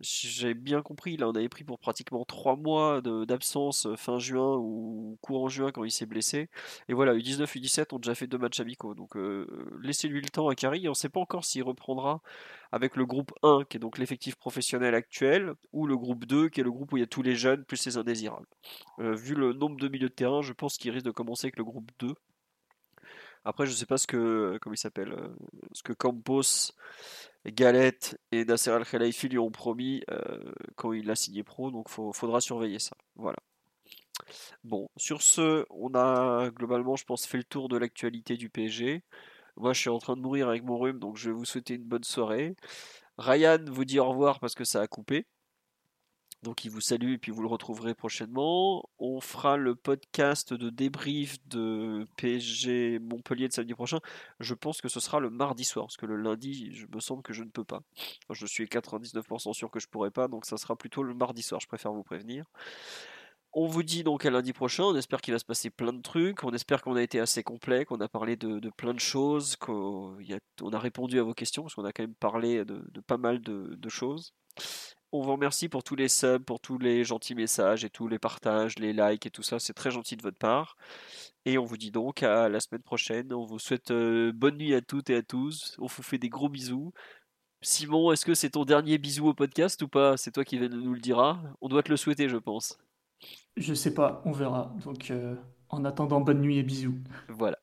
[0.00, 4.56] j'ai bien compris, là on avait pris pour pratiquement 3 mois d'absence euh, fin juin
[4.56, 6.48] ou courant juin quand il s'est blessé.
[6.88, 8.94] Et voilà, U19, U17 ont déjà fait deux matchs amicaux.
[8.94, 9.46] Donc euh,
[9.82, 10.86] laissez-lui le temps à Carrie.
[10.88, 12.22] On ne sait pas encore s'il reprendra
[12.70, 16.60] avec le groupe 1, qui est donc l'effectif professionnel actuel, ou le groupe 2, qui
[16.60, 18.46] est le groupe où il y a tous les jeunes plus les indésirables.
[18.98, 21.64] vu le nombre de milieux de terrain, je pense qu'il risque de commencer avec le
[21.64, 22.14] groupe 2.
[23.48, 25.28] Après, je sais pas ce que, comment il s'appelle, euh,
[25.72, 26.72] ce que Campos,
[27.46, 31.86] Galette et Nasser Al Khelaifi lui ont promis euh, quand il a signé pro, donc
[31.90, 32.96] il faudra surveiller ça.
[33.16, 33.38] Voilà.
[34.64, 39.02] Bon, sur ce, on a globalement, je pense, fait le tour de l'actualité du PSG.
[39.56, 41.74] Moi, je suis en train de mourir avec mon rhume, donc je vais vous souhaiter
[41.74, 42.54] une bonne soirée.
[43.18, 45.26] Ryan vous dit au revoir parce que ça a coupé.
[46.44, 48.88] Donc il vous salue et puis vous le retrouverez prochainement.
[48.98, 53.98] On fera le podcast de débrief de PSG Montpellier de samedi prochain.
[54.38, 57.22] Je pense que ce sera le mardi soir, parce que le lundi, je me semble
[57.22, 57.82] que je ne peux pas.
[58.30, 61.60] je suis 99% sûr que je pourrai pas, donc ça sera plutôt le mardi soir,
[61.60, 62.44] je préfère vous prévenir.
[63.52, 66.02] On vous dit donc à lundi prochain, on espère qu'il va se passer plein de
[66.02, 69.56] trucs, on espère qu'on a été assez complet, qu'on a parlé de, plein de choses,
[69.56, 73.16] qu'on a, a, répondu à vos questions, parce qu'on a quand même parlé de, pas
[73.16, 74.34] mal de choses.
[75.10, 78.18] On vous remercie pour tous les subs, pour tous les gentils messages et tous les
[78.18, 79.58] partages, les likes et tout ça.
[79.58, 80.76] C'est très gentil de votre part.
[81.46, 83.32] Et on vous dit donc à la semaine prochaine.
[83.32, 85.76] On vous souhaite euh, bonne nuit à toutes et à tous.
[85.78, 86.92] On vous fait des gros bisous.
[87.62, 90.18] Simon, est-ce que c'est ton dernier bisou au podcast ou pas?
[90.18, 91.40] C'est toi qui nous le dira.
[91.62, 92.78] On doit te le souhaiter, je pense.
[93.56, 94.74] Je sais pas, on verra.
[94.84, 95.36] Donc euh,
[95.70, 96.98] en attendant, bonne nuit et bisous.
[97.28, 97.58] Voilà.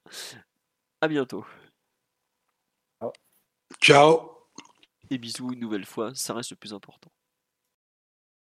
[0.99, 1.45] À bientôt.
[3.81, 4.31] Ciao.
[5.11, 7.11] Et bisous une nouvelle fois, ça reste le plus important.